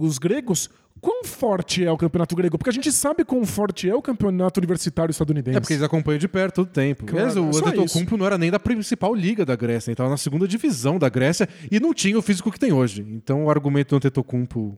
os 0.00 0.18
gregos. 0.18 0.68
Quão 1.00 1.22
forte 1.22 1.84
é 1.84 1.92
o 1.92 1.96
campeonato 1.96 2.34
grego? 2.34 2.58
Porque 2.58 2.70
a 2.70 2.72
gente 2.72 2.90
sabe 2.90 3.24
quão 3.24 3.46
forte 3.46 3.88
é 3.88 3.94
o 3.94 4.02
campeonato 4.02 4.58
universitário 4.58 5.12
estadunidense. 5.12 5.56
É 5.56 5.60
porque 5.60 5.74
eles 5.74 5.82
acompanham 5.84 6.18
de 6.18 6.26
perto 6.26 6.56
todo 6.56 6.66
o 6.66 6.70
tempo. 6.70 7.04
Claro, 7.06 7.18
Aliás, 7.30 7.36
o 7.36 7.44
é 7.64 7.68
Antetokounmpo 7.68 8.16
não 8.16 8.26
era 8.26 8.36
nem 8.36 8.50
da 8.50 8.58
principal 8.58 9.14
liga 9.14 9.46
da 9.46 9.54
Grécia, 9.54 9.90
ele 9.90 9.94
estava 9.94 10.10
na 10.10 10.16
segunda 10.16 10.46
divisão 10.48 10.98
da 10.98 11.08
Grécia 11.08 11.48
e 11.70 11.78
não 11.78 11.94
tinha 11.94 12.18
o 12.18 12.22
físico 12.22 12.50
que 12.50 12.58
tem 12.58 12.72
hoje. 12.72 13.06
Então 13.08 13.44
o 13.44 13.50
argumento 13.50 13.90
do 13.90 13.96
Antetokounmpo, 13.98 14.76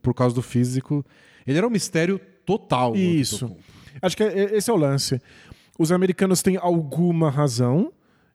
por 0.00 0.14
causa 0.14 0.36
do 0.36 0.40
físico, 0.42 1.04
ele 1.44 1.58
era 1.58 1.66
um 1.66 1.70
mistério 1.70 2.20
total. 2.46 2.94
Isso. 2.94 3.50
Acho 4.00 4.16
que 4.16 4.22
é- 4.22 4.56
esse 4.56 4.70
é 4.70 4.72
o 4.72 4.76
lance. 4.76 5.20
Os 5.76 5.90
americanos 5.90 6.42
têm 6.42 6.56
alguma 6.56 7.28
razão 7.28 7.92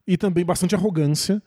e 0.07 0.17
também 0.17 0.43
bastante 0.45 0.75
arrogância 0.75 1.41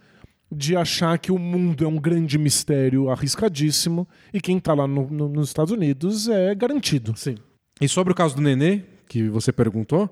de 0.53 0.77
achar 0.77 1.19
que 1.19 1.33
o 1.33 1.39
mundo 1.39 1.85
é 1.85 1.89
um 1.89 1.97
grande 1.97 2.39
mistério 2.39 3.11
arriscadíssimo 3.11 4.07
e 4.33 4.41
quem 4.41 4.61
tá 4.61 4.75
lá 4.75 4.87
no- 4.87 5.11
no- 5.11 5.29
nos 5.29 5.49
Estados 5.49 5.73
Unidos 5.73 6.29
é 6.29 6.55
garantido. 6.55 7.13
Sim. 7.17 7.37
E 7.81 7.89
sobre 7.89 8.13
o 8.13 8.17
caso 8.17 8.37
do 8.37 8.43
Nenê, 8.43 8.83
que 9.09 9.29
você 9.29 9.51
perguntou, 9.53 10.09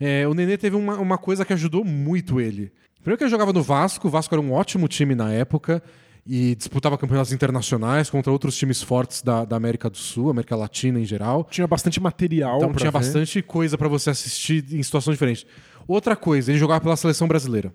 é, 0.00 0.26
o 0.26 0.34
Nenê 0.34 0.56
teve 0.58 0.74
uma, 0.74 0.96
uma 0.98 1.16
coisa 1.18 1.44
que 1.44 1.52
ajudou 1.52 1.84
muito 1.84 2.40
ele. 2.40 2.72
Primeiro 3.00 3.18
que 3.18 3.24
ele 3.24 3.30
jogava 3.30 3.52
no 3.52 3.62
Vasco, 3.62 4.08
o 4.08 4.10
Vasco 4.10 4.34
era 4.34 4.40
um 4.42 4.52
ótimo 4.52 4.88
time 4.88 5.14
na 5.14 5.30
época 5.30 5.82
e 6.26 6.54
disputava 6.54 6.96
campeonatos 6.96 7.32
internacionais 7.32 8.08
contra 8.08 8.32
outros 8.32 8.56
times 8.56 8.82
fortes 8.82 9.20
da, 9.22 9.44
da 9.44 9.56
América 9.56 9.90
do 9.90 9.98
Sul, 9.98 10.30
América 10.30 10.56
Latina 10.56 10.98
em 10.98 11.04
geral. 11.04 11.46
Tinha 11.50 11.66
bastante 11.66 12.00
material. 12.00 12.56
Então 12.56 12.72
tinha 12.72 12.90
ver. 12.90 12.98
bastante 12.98 13.42
coisa 13.42 13.76
pra 13.76 13.88
você 13.88 14.08
assistir 14.10 14.64
em 14.72 14.82
situações 14.82 15.14
diferentes. 15.14 15.44
Outra 15.86 16.16
coisa, 16.16 16.50
ele 16.50 16.58
jogava 16.58 16.80
pela 16.80 16.96
seleção 16.96 17.28
brasileira. 17.28 17.74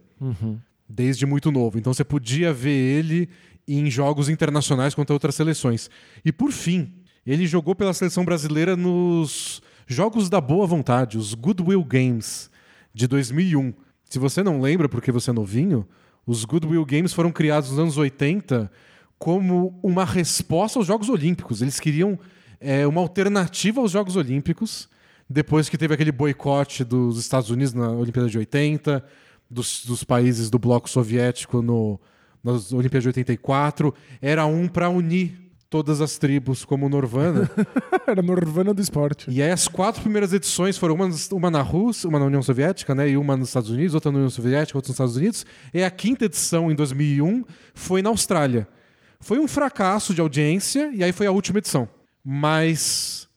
Desde 0.88 1.26
muito 1.26 1.52
novo. 1.52 1.77
Então 1.77 1.94
você 1.94 2.03
podia 2.03 2.52
ver 2.52 2.72
ele 2.72 3.30
em 3.68 3.90
jogos 3.91 4.30
internacionais 4.30 4.95
contra 4.95 5.14
outras 5.14 5.36
seleções. 5.36 5.90
E 6.26 6.31
por 6.31 6.52
fim, 6.52 6.91
ele 7.26 7.45
jogou 7.45 7.76
pela 7.76 7.94
seleção 7.94 8.26
brasileira 8.26 8.76
nos 8.76 9.61
Jogos 9.86 10.30
da 10.30 10.41
Boa 10.41 10.65
Vontade, 10.65 11.18
os 11.18 11.34
Goodwill 11.34 11.84
Games 11.84 12.49
de 12.94 13.07
2001. 13.07 13.73
Se 14.10 14.18
você 14.18 14.41
não 14.41 14.60
lembra 14.61 14.90
porque 14.90 15.11
você 15.11 15.30
é 15.30 15.34
novinho, 15.34 15.88
os 16.26 16.45
Goodwill 16.45 16.86
Games 16.86 17.14
foram 17.14 17.31
criados 17.31 17.69
nos 17.69 17.80
anos 17.80 17.98
80 17.98 18.72
como 19.18 19.80
uma 19.84 20.06
resposta 20.06 20.80
aos 20.80 20.88
Jogos 20.88 21.10
Olímpicos. 21.10 21.61
Eles 21.61 21.80
queriam 21.80 22.18
é, 22.60 22.88
uma 22.88 23.02
alternativa 23.02 23.81
aos 23.81 23.91
Jogos 23.91 24.15
Olímpicos, 24.15 24.90
depois 25.30 25.69
que 25.69 25.77
teve 25.77 25.93
aquele 25.93 26.11
boicote 26.11 26.84
dos 26.84 27.19
Estados 27.19 27.49
Unidos 27.51 27.73
na 27.73 27.91
Olimpíada 27.91 28.27
de 28.27 28.38
80, 28.38 29.03
dos, 29.49 29.85
dos 29.85 30.03
países 30.03 30.49
do 30.49 30.57
bloco 30.57 30.89
soviético 30.89 31.61
no, 31.61 31.99
nas 32.43 32.73
Olimpíadas 32.73 33.03
de 33.03 33.10
84. 33.10 33.93
Era 34.22 34.45
um 34.45 34.68
para 34.68 34.89
unir 34.89 35.49
todas 35.69 36.01
as 36.01 36.18
tribos, 36.18 36.65
como 36.65 36.89
Norvana. 36.89 37.49
Era 38.07 38.23
Norvana 38.23 38.73
do 38.73 38.81
esporte. 38.81 39.30
E 39.30 39.41
aí 39.41 39.51
as 39.51 39.68
quatro 39.68 40.01
primeiras 40.01 40.34
edições 40.34 40.77
foram 40.77 40.95
uma, 40.95 41.10
uma 41.31 41.51
na 41.51 41.61
Rússia, 41.61 42.10
uma 42.10 42.18
na 42.18 42.26
União 42.26 42.41
Soviética, 42.41 42.95
né? 42.95 43.10
E 43.10 43.15
uma 43.15 43.38
nos 43.38 43.49
Estados 43.49 43.69
Unidos, 43.69 43.93
outra 43.93 44.11
na 44.11 44.18
União 44.18 44.31
Soviética, 44.31 44.77
outra 44.77 44.89
nos 44.89 44.95
Estados 44.95 45.15
Unidos. 45.15 45.45
E 45.72 45.84
a 45.84 45.91
quinta 45.91 46.26
edição, 46.26 46.72
em 46.72 46.76
2001, 46.76 47.45
foi 47.76 48.01
na 48.01 48.10
Austrália. 48.10 48.68
Foi 49.19 49.38
um 49.38 49.47
fracasso 49.47 50.14
de 50.14 50.22
audiência, 50.22 50.91
e 50.91 51.03
aí 51.03 51.11
foi 51.11 51.27
a 51.27 51.31
última 51.31 51.60
edição. 51.60 51.88
Mas 52.23 53.28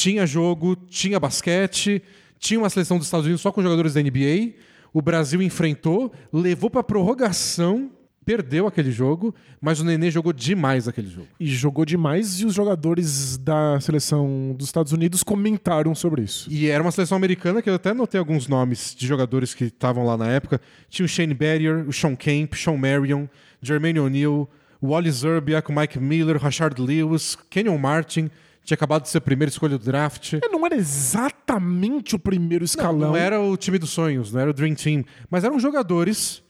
tinha 0.00 0.26
jogo, 0.26 0.74
tinha 0.88 1.20
basquete, 1.20 2.02
tinha 2.38 2.58
uma 2.58 2.70
seleção 2.70 2.96
dos 2.96 3.06
Estados 3.06 3.26
Unidos 3.26 3.42
só 3.42 3.52
com 3.52 3.62
jogadores 3.62 3.92
da 3.92 4.02
NBA. 4.02 4.54
O 4.94 5.02
Brasil 5.02 5.42
enfrentou, 5.42 6.10
levou 6.32 6.70
pra 6.70 6.82
prorrogação, 6.82 7.90
perdeu 8.24 8.66
aquele 8.66 8.90
jogo, 8.90 9.34
mas 9.60 9.78
o 9.78 9.84
Nenê 9.84 10.10
jogou 10.10 10.32
demais 10.32 10.88
aquele 10.88 11.10
jogo. 11.10 11.28
E 11.38 11.46
jogou 11.46 11.84
demais 11.84 12.40
e 12.40 12.46
os 12.46 12.54
jogadores 12.54 13.36
da 13.36 13.78
seleção 13.78 14.54
dos 14.56 14.68
Estados 14.68 14.90
Unidos 14.92 15.22
comentaram 15.22 15.94
sobre 15.94 16.22
isso. 16.22 16.50
E 16.50 16.66
era 16.66 16.82
uma 16.82 16.90
seleção 16.90 17.18
americana 17.18 17.60
que 17.60 17.68
eu 17.68 17.74
até 17.74 17.92
notei 17.92 18.18
alguns 18.18 18.48
nomes 18.48 18.94
de 18.96 19.06
jogadores 19.06 19.52
que 19.52 19.64
estavam 19.64 20.06
lá 20.06 20.16
na 20.16 20.28
época. 20.28 20.62
Tinha 20.88 21.04
o 21.04 21.08
Shane 21.08 21.34
Battier, 21.34 21.86
o 21.86 21.92
Sean 21.92 22.16
Kemp, 22.16 22.54
Sean 22.54 22.78
Marion, 22.78 23.26
Jermaine 23.60 24.00
O'Neal, 24.00 24.48
o 24.80 24.88
Wally 24.88 25.10
Zerbiak, 25.10 25.70
o 25.70 25.78
Mike 25.78 26.00
Miller, 26.00 26.38
Rashard 26.38 26.80
Lewis, 26.80 27.36
Kenyon 27.50 27.76
Martin, 27.76 28.30
tinha 28.70 28.76
acabado 28.76 29.02
de 29.02 29.08
ser 29.08 29.18
a 29.18 29.20
primeira 29.20 29.50
escolha 29.50 29.76
do 29.76 29.84
draft. 29.84 30.34
É, 30.34 30.48
Não 30.48 30.64
era 30.64 30.76
exatamente 30.76 32.14
o 32.14 32.18
primeiro 32.18 32.64
escalão. 32.64 33.10
Não 33.10 33.16
era 33.16 33.40
o 33.40 33.56
time 33.56 33.78
dos 33.78 33.90
sonhos, 33.90 34.32
não 34.32 34.40
era 34.40 34.50
o 34.50 34.52
Dream 34.52 34.74
Team, 34.74 35.04
mas 35.28 35.42
eram 35.42 35.58
jogadores, 35.58 36.42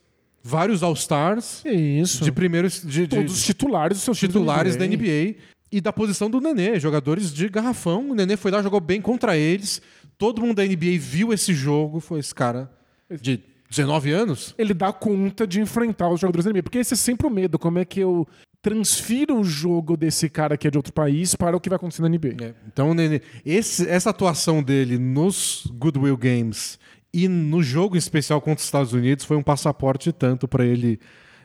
vários 0.43 0.83
All-Stars, 0.83 1.63
Isso. 1.65 2.23
de 2.23 2.31
primeiros 2.31 2.83
de, 2.83 3.07
de 3.07 3.17
Todos 3.17 3.33
os 3.33 3.45
titulares 3.45 3.97
dos 3.97 4.05
seus 4.05 4.19
titulares 4.19 4.77
da 4.77 4.87
NBA 4.87 5.37
e 5.73 5.81
da 5.81 5.93
posição 5.93 6.29
do 6.29 6.41
Nenê, 6.41 6.79
jogadores 6.79 7.33
de 7.33 7.49
garrafão. 7.49 8.11
O 8.11 8.15
Nenê 8.15 8.37
foi 8.37 8.51
lá, 8.51 8.63
jogou 8.63 8.81
bem 8.81 9.01
contra 9.01 9.37
eles. 9.37 9.81
Todo 10.19 10.43
mundo 10.43 10.57
da 10.57 10.65
NBA 10.65 10.99
viu 10.99 11.33
esse 11.33 11.55
jogo, 11.55 12.01
foi 12.01 12.21
esse 12.21 12.35
cara 12.35 12.71
de 13.11 13.41
19 13.71 14.11
anos. 14.11 14.55
Ele 14.59 14.75
dá 14.75 14.93
conta 14.93 15.47
de 15.47 15.61
enfrentar 15.61 16.11
os 16.11 16.21
jogadores 16.21 16.45
da 16.45 16.51
NBA. 16.51 16.65
Porque 16.65 16.79
esse 16.79 16.93
é 16.93 16.97
sempre 16.97 17.27
o 17.27 17.31
medo. 17.31 17.59
Como 17.59 17.79
é 17.79 17.85
que 17.87 18.01
eu 18.01 18.29
transfiro 18.63 19.39
o 19.39 19.45
jogo 19.45 19.97
desse 19.97 20.29
cara 20.29 20.57
que 20.57 20.67
é 20.69 20.71
de 20.71 20.77
outro 20.77 20.93
país 20.93 21.35
para 21.35 21.57
o 21.57 21.61
que 21.61 21.69
vai 21.69 21.77
acontecer 21.77 22.03
na 22.03 22.09
NBA? 22.09 22.37
É, 22.45 22.55
Então, 22.67 22.93
Nenê, 22.95 23.23
esse- 23.45 23.89
essa 23.89 24.11
atuação 24.11 24.63
dele 24.63 24.99
nos 24.99 25.67
Goodwill 25.75 26.17
Games 26.17 26.79
e 27.13 27.27
no 27.29 27.63
jogo 27.63 27.97
em 27.97 27.99
especial 27.99 28.41
contra 28.41 28.59
os 28.61 28.65
Estados 28.65 28.93
Unidos 28.93 29.25
foi 29.25 29.37
um 29.37 29.43
passaporte 29.43 30.13
tanto 30.13 30.47
para 30.47 30.65
ele 30.65 31.01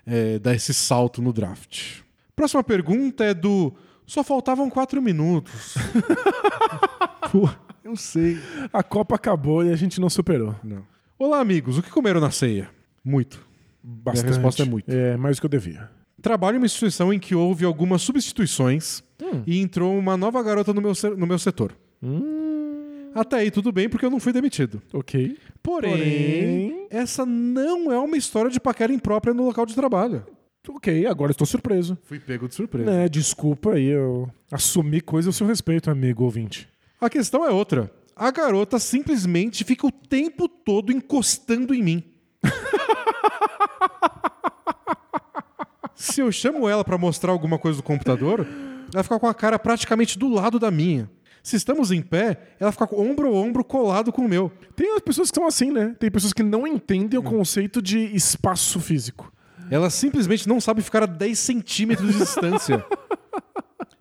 é, 0.05 0.37
dar 0.39 0.53
esse 0.53 0.73
salto 0.73 1.21
no 1.21 1.33
draft. 1.33 2.01
Próxima 2.35 2.63
pergunta 2.63 3.23
é 3.23 3.33
do. 3.33 3.73
Só 4.05 4.23
faltavam 4.23 4.69
quatro 4.69 5.01
minutos. 5.01 5.73
Pô, 7.31 7.49
eu 7.83 7.95
sei. 7.95 8.37
A 8.71 8.83
Copa 8.83 9.15
acabou 9.15 9.65
e 9.65 9.71
a 9.71 9.75
gente 9.75 9.99
não 9.99 10.09
superou. 10.09 10.55
Não. 10.63 10.83
Olá, 11.17 11.39
amigos. 11.39 11.77
O 11.77 11.81
que 11.81 11.89
comeram 11.89 12.19
na 12.21 12.29
ceia? 12.29 12.69
Muito. 13.03 13.43
Bastante. 13.83 14.27
resposta 14.27 14.61
é 14.63 14.65
muito. 14.65 14.91
É, 14.91 15.15
mais 15.17 15.37
do 15.37 15.39
que 15.39 15.45
eu 15.45 15.49
devia. 15.49 15.89
Trabalho 16.25 16.55
em 16.55 16.57
uma 16.57 16.65
instituição 16.65 17.13
em 17.13 17.19
que 17.19 17.35
houve 17.35 17.63
algumas 17.65 18.01
substituições 18.01 19.03
Hum. 19.21 19.43
e 19.45 19.59
entrou 19.61 19.95
uma 19.95 20.17
nova 20.17 20.41
garota 20.41 20.73
no 20.73 20.81
meu, 20.81 20.93
no 21.15 21.27
meu 21.27 21.37
setor. 21.37 21.71
Hum. 22.01 23.11
Até 23.13 23.35
aí 23.37 23.51
tudo 23.51 23.71
bem, 23.71 23.87
porque 23.87 24.03
eu 24.07 24.09
não 24.09 24.19
fui 24.19 24.33
demitido. 24.33 24.81
Ok. 24.91 25.37
Porém, 25.61 25.91
Porém- 25.91 26.87
essa 26.89 27.27
não 27.27 27.91
é 27.91 27.99
uma 27.99 28.17
história 28.17 28.49
de 28.49 28.59
paquera 28.59 28.91
imprópria 28.91 29.35
no 29.35 29.45
local 29.45 29.67
de 29.67 29.75
trabalho. 29.75 30.25
Ok, 30.67 31.05
agora 31.05 31.29
estou 31.31 31.45
surpreso. 31.45 31.95
Fui 32.05 32.19
pego 32.19 32.47
de 32.47 32.55
surpresa. 32.55 32.89
É, 32.89 33.07
desculpa 33.07 33.73
aí, 33.73 33.85
eu 33.85 34.27
assumi 34.51 35.01
coisa 35.01 35.29
ao 35.29 35.33
seu 35.33 35.45
respeito, 35.45 35.91
amigo 35.91 36.23
ouvinte. 36.23 36.67
A 36.99 37.07
questão 37.07 37.45
é 37.45 37.51
outra. 37.51 37.91
A 38.15 38.31
garota 38.31 38.79
simplesmente 38.79 39.63
fica 39.63 39.85
o 39.85 39.91
tempo 39.91 40.49
todo 40.49 40.91
encostando 40.91 41.71
em 41.71 41.83
mim. 41.83 42.03
Se 45.95 46.21
eu 46.21 46.31
chamo 46.31 46.67
ela 46.67 46.83
pra 46.83 46.97
mostrar 46.97 47.31
alguma 47.31 47.57
coisa 47.57 47.77
do 47.77 47.83
computador, 47.83 48.45
ela 48.93 49.03
fica 49.03 49.19
com 49.19 49.27
a 49.27 49.33
cara 49.33 49.57
praticamente 49.57 50.19
do 50.19 50.27
lado 50.27 50.59
da 50.59 50.69
minha. 50.69 51.09
Se 51.41 51.55
estamos 51.55 51.91
em 51.91 52.01
pé, 52.01 52.55
ela 52.59 52.71
fica 52.71 52.87
com 52.87 52.99
ombro 52.99 53.27
a 53.27 53.31
ombro 53.31 53.63
colado 53.63 54.11
com 54.11 54.23
o 54.23 54.27
meu. 54.27 54.51
Tem 54.75 54.95
as 54.95 55.01
pessoas 55.01 55.29
que 55.31 55.35
são 55.35 55.47
assim, 55.47 55.71
né? 55.71 55.95
Tem 55.99 56.11
pessoas 56.11 56.33
que 56.33 56.43
não 56.43 56.67
entendem 56.67 57.19
o 57.19 57.23
conceito 57.23 57.81
de 57.81 57.99
espaço 58.15 58.79
físico. 58.79 59.31
Ela 59.69 59.89
simplesmente 59.89 60.49
não 60.49 60.59
sabe 60.59 60.81
ficar 60.81 61.03
a 61.03 61.05
10 61.05 61.37
centímetros 61.39 62.11
de 62.11 62.17
distância. 62.19 62.85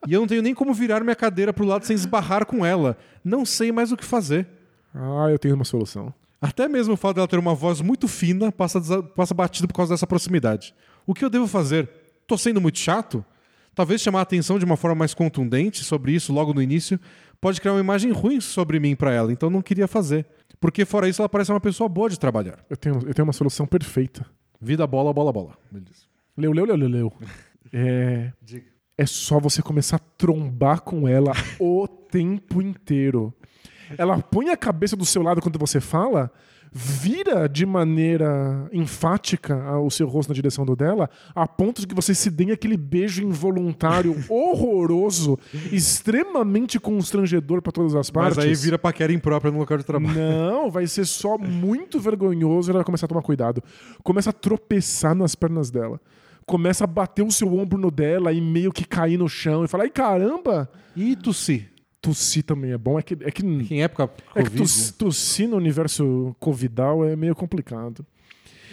E 0.06 0.12
eu 0.12 0.20
não 0.20 0.26
tenho 0.26 0.42
nem 0.42 0.54
como 0.54 0.74
virar 0.74 1.02
minha 1.02 1.16
cadeira 1.16 1.52
pro 1.52 1.64
lado 1.64 1.84
sem 1.84 1.94
esbarrar 1.94 2.44
com 2.44 2.64
ela. 2.64 2.96
Não 3.22 3.44
sei 3.44 3.72
mais 3.72 3.92
o 3.92 3.96
que 3.96 4.04
fazer. 4.04 4.46
Ah, 4.94 5.28
eu 5.30 5.38
tenho 5.38 5.54
uma 5.54 5.64
solução. 5.64 6.12
Até 6.40 6.68
mesmo 6.68 6.94
o 6.94 6.96
fato 6.96 7.16
dela 7.16 7.28
ter 7.28 7.38
uma 7.38 7.54
voz 7.54 7.80
muito 7.80 8.06
fina 8.06 8.52
passa, 8.52 9.02
passa 9.02 9.32
batido 9.32 9.66
por 9.66 9.74
causa 9.74 9.94
dessa 9.94 10.06
proximidade. 10.06 10.74
O 11.06 11.14
que 11.14 11.24
eu 11.24 11.30
devo 11.30 11.46
fazer? 11.46 11.88
Tô 12.26 12.38
sendo 12.38 12.60
muito 12.60 12.78
chato? 12.78 13.24
Talvez 13.74 14.00
chamar 14.00 14.20
a 14.20 14.22
atenção 14.22 14.58
de 14.58 14.64
uma 14.64 14.76
forma 14.76 14.94
mais 14.94 15.14
contundente 15.14 15.82
sobre 15.82 16.12
isso 16.12 16.32
logo 16.32 16.54
no 16.54 16.62
início 16.62 16.98
pode 17.40 17.60
criar 17.60 17.74
uma 17.74 17.80
imagem 17.80 18.12
ruim 18.12 18.40
sobre 18.40 18.80
mim 18.80 18.94
pra 18.96 19.12
ela, 19.12 19.32
então 19.32 19.50
não 19.50 19.60
queria 19.60 19.86
fazer. 19.86 20.24
Porque 20.60 20.84
fora 20.84 21.08
isso 21.08 21.20
ela 21.20 21.28
parece 21.28 21.50
uma 21.50 21.60
pessoa 21.60 21.88
boa 21.88 22.08
de 22.08 22.18
trabalhar. 22.18 22.64
Eu 22.70 22.76
tenho, 22.76 22.94
eu 23.06 23.12
tenho 23.12 23.26
uma 23.26 23.32
solução 23.32 23.66
perfeita. 23.66 24.24
Vida, 24.60 24.86
bola, 24.86 25.12
bola, 25.12 25.32
bola. 25.32 25.58
Beleza. 25.70 26.04
Leu, 26.36 26.52
leu, 26.52 26.64
leu, 26.64 26.76
leu, 26.76 26.88
leu. 26.88 27.12
É, 27.76 28.32
é 28.96 29.04
só 29.04 29.40
você 29.40 29.60
começar 29.60 29.96
a 29.96 29.98
trombar 29.98 30.82
com 30.82 31.08
ela 31.08 31.32
o 31.58 31.88
tempo 31.88 32.62
inteiro. 32.62 33.34
Ela 33.98 34.22
põe 34.22 34.50
a 34.50 34.56
cabeça 34.56 34.94
do 34.94 35.04
seu 35.04 35.22
lado 35.22 35.42
quando 35.42 35.58
você 35.58 35.80
fala, 35.80 36.30
vira 36.74 37.48
de 37.48 37.64
maneira 37.64 38.68
enfática 38.72 39.78
o 39.78 39.88
seu 39.90 40.08
rosto 40.08 40.30
na 40.30 40.34
direção 40.34 40.66
do 40.66 40.74
dela, 40.74 41.08
a 41.32 41.46
ponto 41.46 41.80
de 41.80 41.86
que 41.86 41.94
você 41.94 42.12
se 42.14 42.28
dê 42.30 42.50
aquele 42.50 42.76
beijo 42.76 43.22
involuntário, 43.22 44.16
horroroso, 44.28 45.38
extremamente 45.70 46.80
constrangedor 46.80 47.62
pra 47.62 47.70
todas 47.70 47.94
as 47.94 48.10
Mas 48.10 48.34
partes. 48.34 48.38
aí 48.44 48.54
vira 48.54 48.76
paquera 48.76 49.12
imprópria 49.12 49.52
no 49.52 49.58
local 49.58 49.78
de 49.78 49.84
trabalho. 49.84 50.18
Não, 50.18 50.68
vai 50.68 50.86
ser 50.88 51.04
só 51.04 51.38
muito 51.38 52.00
vergonhoso 52.00 52.68
e 52.68 52.70
ela 52.70 52.80
vai 52.80 52.84
começar 52.84 53.06
a 53.06 53.08
tomar 53.08 53.22
cuidado. 53.22 53.62
Começa 54.02 54.30
a 54.30 54.32
tropeçar 54.32 55.14
nas 55.14 55.36
pernas 55.36 55.70
dela. 55.70 56.00
Começa 56.44 56.84
a 56.84 56.86
bater 56.86 57.22
o 57.22 57.30
seu 57.30 57.56
ombro 57.56 57.78
no 57.78 57.90
dela 57.90 58.32
e 58.32 58.40
meio 58.40 58.72
que 58.72 58.84
cair 58.84 59.16
no 59.16 59.28
chão 59.28 59.64
e 59.64 59.68
falar: 59.68 59.84
ai 59.84 59.90
caramba! 59.90 60.68
E 60.96 61.16
tossir. 61.16 61.73
Tossir 62.04 62.42
também 62.44 62.72
é 62.72 62.78
bom. 62.78 62.98
É 62.98 63.02
que, 63.02 63.14
é 63.14 63.30
que, 63.30 63.42
Que 63.64 63.74
em 63.74 63.82
época 63.82 64.10
é 64.34 64.42
que 64.42 64.50
Covid, 64.50 64.58
toss- 64.62 64.92
tossir 64.92 65.48
no 65.48 65.56
universo 65.56 66.34
covidal 66.38 67.04
é 67.04 67.16
meio 67.16 67.34
complicado. 67.34 68.04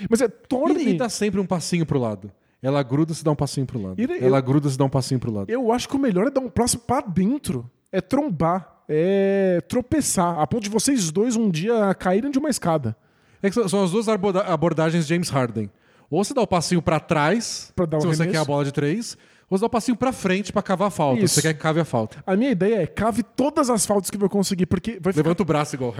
Mas 0.09 0.21
é 0.21 0.27
torne. 0.27 0.83
E, 0.83 0.89
e 0.95 0.97
dá 0.97 1.07
sempre 1.09 1.39
um 1.39 1.45
passinho 1.45 1.85
pro 1.85 1.99
lado. 1.99 2.31
Ela 2.61 2.83
gruda 2.83 3.13
se 3.13 3.23
dá 3.23 3.31
um 3.31 3.35
passinho 3.35 3.65
pro 3.65 3.81
lado. 3.81 3.99
E 4.01 4.23
Ela 4.23 4.39
gruda 4.41 4.69
se 4.69 4.77
dá 4.77 4.85
um 4.85 4.89
passinho 4.89 5.19
pro 5.19 5.31
lado. 5.31 5.49
Eu 5.49 5.71
acho 5.71 5.87
que 5.89 5.95
o 5.95 5.99
melhor 5.99 6.27
é 6.27 6.29
dar 6.29 6.41
um 6.41 6.49
passo 6.49 6.77
pra 6.79 7.01
dentro. 7.01 7.69
É 7.91 8.01
trombar. 8.01 8.83
É 8.87 9.61
tropeçar. 9.67 10.37
A 10.39 10.45
ponto 10.45 10.63
de 10.63 10.69
vocês 10.69 11.09
dois 11.11 11.35
um 11.35 11.49
dia 11.49 11.93
caírem 11.95 12.29
de 12.29 12.37
uma 12.37 12.49
escada. 12.49 12.95
É 13.41 13.49
que 13.49 13.67
são- 13.69 13.83
as 13.83 13.91
duas 13.91 14.07
aborda- 14.07 14.41
abordagens 14.41 15.07
de 15.07 15.13
James 15.13 15.29
Harden. 15.29 15.69
Ou 16.09 16.23
você 16.23 16.33
dá 16.33 16.41
o 16.41 16.47
passinho 16.47 16.81
pra 16.81 16.99
trás, 16.99 17.71
Pra 17.75 17.85
dar 17.85 17.97
um 17.97 18.01
se 18.01 18.07
você 18.07 18.21
arremesso. 18.23 18.31
quer 18.31 18.41
a 18.43 18.45
bola 18.45 18.65
de 18.65 18.71
três, 18.73 19.17
ou 19.51 19.57
você 19.57 19.61
dá 19.61 19.67
o 19.67 19.69
passinho 19.69 19.97
pra 19.97 20.11
frente 20.13 20.51
pra 20.53 20.61
cavar 20.63 20.87
a 20.87 20.91
falta, 20.91 21.23
Isso. 21.23 21.35
se 21.35 21.41
você 21.41 21.47
quer 21.49 21.53
que 21.53 21.59
cave 21.59 21.79
a 21.81 21.85
falta. 21.85 22.23
A 22.25 22.35
minha 22.35 22.49
ideia 22.49 22.81
é 22.81 22.87
cave 22.87 23.21
todas 23.21 23.69
as 23.69 23.85
faltas 23.85 24.09
que 24.09 24.17
eu 24.17 24.29
conseguir, 24.29 24.65
porque 24.65 24.93
vai 25.01 25.11
ficar 25.13 25.23
Levanta 25.23 25.43
o 25.43 25.45
braço 25.45 25.75
igual. 25.75 25.93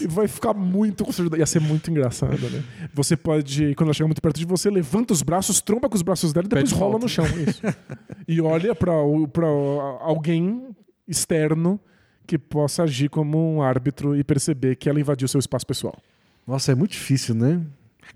E 0.00 0.06
vai 0.06 0.28
ficar 0.28 0.52
muito 0.54 1.04
constrangedor. 1.04 1.38
Ia 1.38 1.46
ser 1.46 1.60
muito 1.60 1.90
engraçado, 1.90 2.38
né? 2.50 2.62
Você 2.94 3.16
pode, 3.16 3.74
quando 3.74 3.88
ela 3.88 3.94
chegar 3.94 4.06
muito 4.06 4.20
perto 4.22 4.38
de 4.38 4.44
você, 4.46 4.68
levanta 4.70 5.12
os 5.12 5.22
braços, 5.22 5.60
tromba 5.60 5.88
com 5.88 5.96
os 5.96 6.02
braços 6.02 6.32
dela 6.32 6.46
e 6.46 6.48
depois 6.48 6.68
Pede 6.70 6.78
rola 6.78 6.92
falta. 7.00 7.04
no 7.06 7.08
chão. 7.08 7.24
Isso. 7.26 7.62
e 8.28 8.40
olha 8.40 8.74
pra, 8.74 8.92
o- 9.02 9.26
pra 9.26 9.46
alguém 9.46 10.68
externo 11.08 11.80
que 12.26 12.36
possa 12.38 12.82
agir 12.82 13.08
como 13.08 13.38
um 13.56 13.62
árbitro 13.62 14.14
e 14.14 14.22
perceber 14.22 14.76
que 14.76 14.88
ela 14.88 15.00
invadiu 15.00 15.26
seu 15.26 15.38
espaço 15.40 15.66
pessoal. 15.66 15.96
Nossa, 16.46 16.72
é 16.72 16.74
muito 16.74 16.92
difícil, 16.92 17.34
né? 17.34 17.60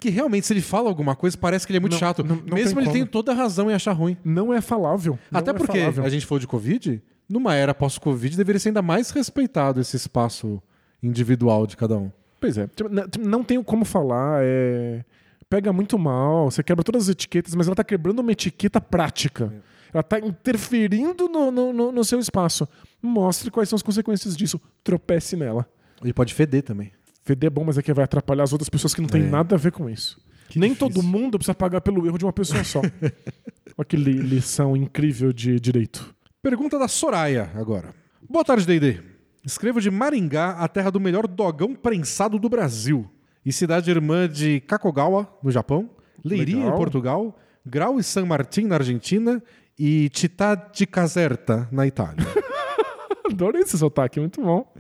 Que 0.01 0.11
realmente, 0.11 0.47
se 0.47 0.53
ele 0.53 0.61
fala 0.63 0.89
alguma 0.89 1.15
coisa, 1.15 1.37
parece 1.39 1.67
que 1.67 1.73
ele 1.73 1.77
é 1.79 1.81
muito 1.81 1.93
Não, 1.93 1.99
chato. 1.99 2.25
não- 2.25 2.37
não 2.37 2.55
Mesmo 2.55 2.75
tem 2.75 2.79
ele 2.79 2.87
como. 2.87 2.93
tem 2.93 3.07
toda 3.07 3.33
a 3.33 3.35
razão 3.35 3.71
em 3.71 3.75
achar 3.75 3.93
ruim. 3.93 4.17
Não 4.25 4.53
é 4.53 4.61
falável. 4.61 5.19
Até 5.31 5.51
é 5.51 5.55
porque 5.55 5.79
falável. 5.79 6.05
a 6.05 6.09
gente 6.09 6.27
falou 6.27 6.41
de 6.41 6.47
Covid, 6.47 7.01
numa 7.29 7.55
era 7.55 7.73
pós-Covid, 7.75 8.37
deveria 8.37 8.59
ser 8.59 8.71
ainda 8.71 8.83
mais 8.83 9.11
respeitado 9.11 9.81
esse 9.81 9.97
espaço 9.97 10.61
individual 11.03 11.67
de 11.67 11.77
cada 11.77 11.97
um. 11.97 12.11
Pois 12.41 12.59
é. 12.59 12.67
Tipo, 12.69 12.89
n- 12.91 13.09
tipo, 13.09 13.27
Não 13.27 13.45
tenho 13.45 13.63
como 13.63 13.85
falar. 13.85 14.41
É... 14.43 15.05
Pega 15.49 15.73
muito 15.73 15.99
mal, 15.99 16.51
você 16.51 16.63
quebra 16.63 16.83
todas 16.83 17.03
as 17.05 17.09
etiquetas, 17.11 17.55
mas 17.55 17.67
ela 17.67 17.77
tá 17.77 17.85
quebrando 17.85 18.21
uma 18.21 18.33
etiqueta 18.33 18.81
prática. 18.81 19.53
Ela 19.93 20.03
tá 20.03 20.19
interferindo 20.19 21.29
no, 21.29 21.51
no, 21.51 21.73
no- 21.73 21.93
no 21.93 22.05
seu 22.05 22.19
espaço. 22.19 22.67
Mostre 23.03 23.51
quais 23.51 23.69
são 23.69 23.77
as 23.77 23.83
consequências 23.83 24.35
disso. 24.37 24.59
Tropece 24.83 25.37
nela. 25.37 25.67
Ele 26.03 26.13
pode 26.15 26.33
feder 26.33 26.63
também. 26.63 26.91
Feder 27.25 27.47
é 27.47 27.51
bom, 27.51 27.65
mas 27.65 27.79
é 27.79 27.83
que 27.83 27.93
vai 27.93 28.05
atrapalhar 28.05 28.43
as 28.45 28.53
outras 28.53 28.69
pessoas 28.69 28.95
que 28.95 29.01
não 29.01 29.09
tem 29.09 29.23
É. 29.23 29.27
nada 29.31 29.55
a 29.55 29.59
ver 29.59 29.73
com 29.73 29.89
isso. 29.89 30.21
Nem 30.55 30.73
difícil. 30.73 30.89
todo 30.95 31.03
mundo 31.03 31.39
precisa 31.39 31.55
pagar 31.55 31.81
pelo 31.81 32.05
erro 32.07 32.19
de 32.19 32.25
uma 32.25 32.33
pessoa 32.33 32.63
só. 32.65 32.81
Olha 33.79 33.85
que 33.87 33.97
li- 33.97 34.13
lição 34.21 34.77
incrível 34.77 35.33
de 35.33 35.59
direito. 35.59 36.15
Pergunta 36.43 36.79
da 36.79 36.89
Soraya 36.89 37.51
agora. 37.55 37.95
Boa 38.29 38.45
tarde, 38.45 38.67
D&D. 38.67 39.01
Escrevo 39.45 39.81
de 39.81 39.91
Maringá, 39.91 40.51
a 40.53 40.69
terra 40.69 40.91
do 40.91 41.01
melhor 41.01 41.27
dogão 41.27 41.75
prensado 41.75 42.39
do 42.39 42.49
Brasil. 42.49 43.09
E 43.45 43.53
cidade 43.53 43.91
irmã 43.91 44.29
de 44.29 44.61
Kakogawa, 44.61 45.27
no 45.43 45.51
Japão. 45.51 45.91
Leiria, 46.25 46.57
Legal. 46.57 46.73
em 46.75 46.77
Portugal. 46.77 47.39
Grau 47.65 47.99
e 47.99 48.03
San 48.05 48.25
Martín, 48.27 48.67
na 48.67 48.77
Argentina. 48.77 49.43
E 49.79 50.11
Città 50.13 50.55
di 50.55 50.87
Caserta, 50.87 51.67
na 51.73 51.87
Itália. 51.87 52.25
Adorei 53.25 53.63
esse 53.63 53.79
sotaque, 53.79 54.21
muito 54.21 54.41
bom. 54.43 54.71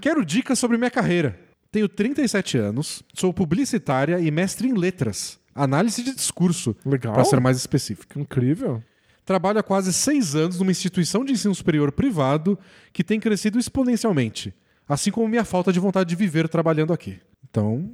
Quero 0.00 0.24
dicas 0.24 0.58
sobre 0.58 0.76
minha 0.76 0.90
carreira. 0.90 1.38
Tenho 1.70 1.88
37 1.88 2.56
anos, 2.56 3.02
sou 3.12 3.32
publicitária 3.32 4.20
e 4.20 4.30
mestre 4.30 4.68
em 4.68 4.74
letras. 4.74 5.38
Análise 5.54 6.02
de 6.02 6.14
discurso, 6.14 6.76
Legal. 6.84 7.12
para 7.12 7.24
ser 7.24 7.40
mais 7.40 7.56
específico. 7.56 8.18
Incrível. 8.18 8.82
Trabalho 9.24 9.58
há 9.58 9.62
quase 9.62 9.92
seis 9.92 10.34
anos 10.34 10.58
numa 10.58 10.70
instituição 10.70 11.24
de 11.24 11.32
ensino 11.32 11.54
superior 11.54 11.90
privado 11.90 12.58
que 12.92 13.02
tem 13.02 13.18
crescido 13.18 13.58
exponencialmente, 13.58 14.54
assim 14.88 15.10
como 15.10 15.26
minha 15.26 15.44
falta 15.44 15.72
de 15.72 15.80
vontade 15.80 16.10
de 16.10 16.16
viver 16.16 16.48
trabalhando 16.48 16.92
aqui. 16.92 17.18
Então, 17.48 17.90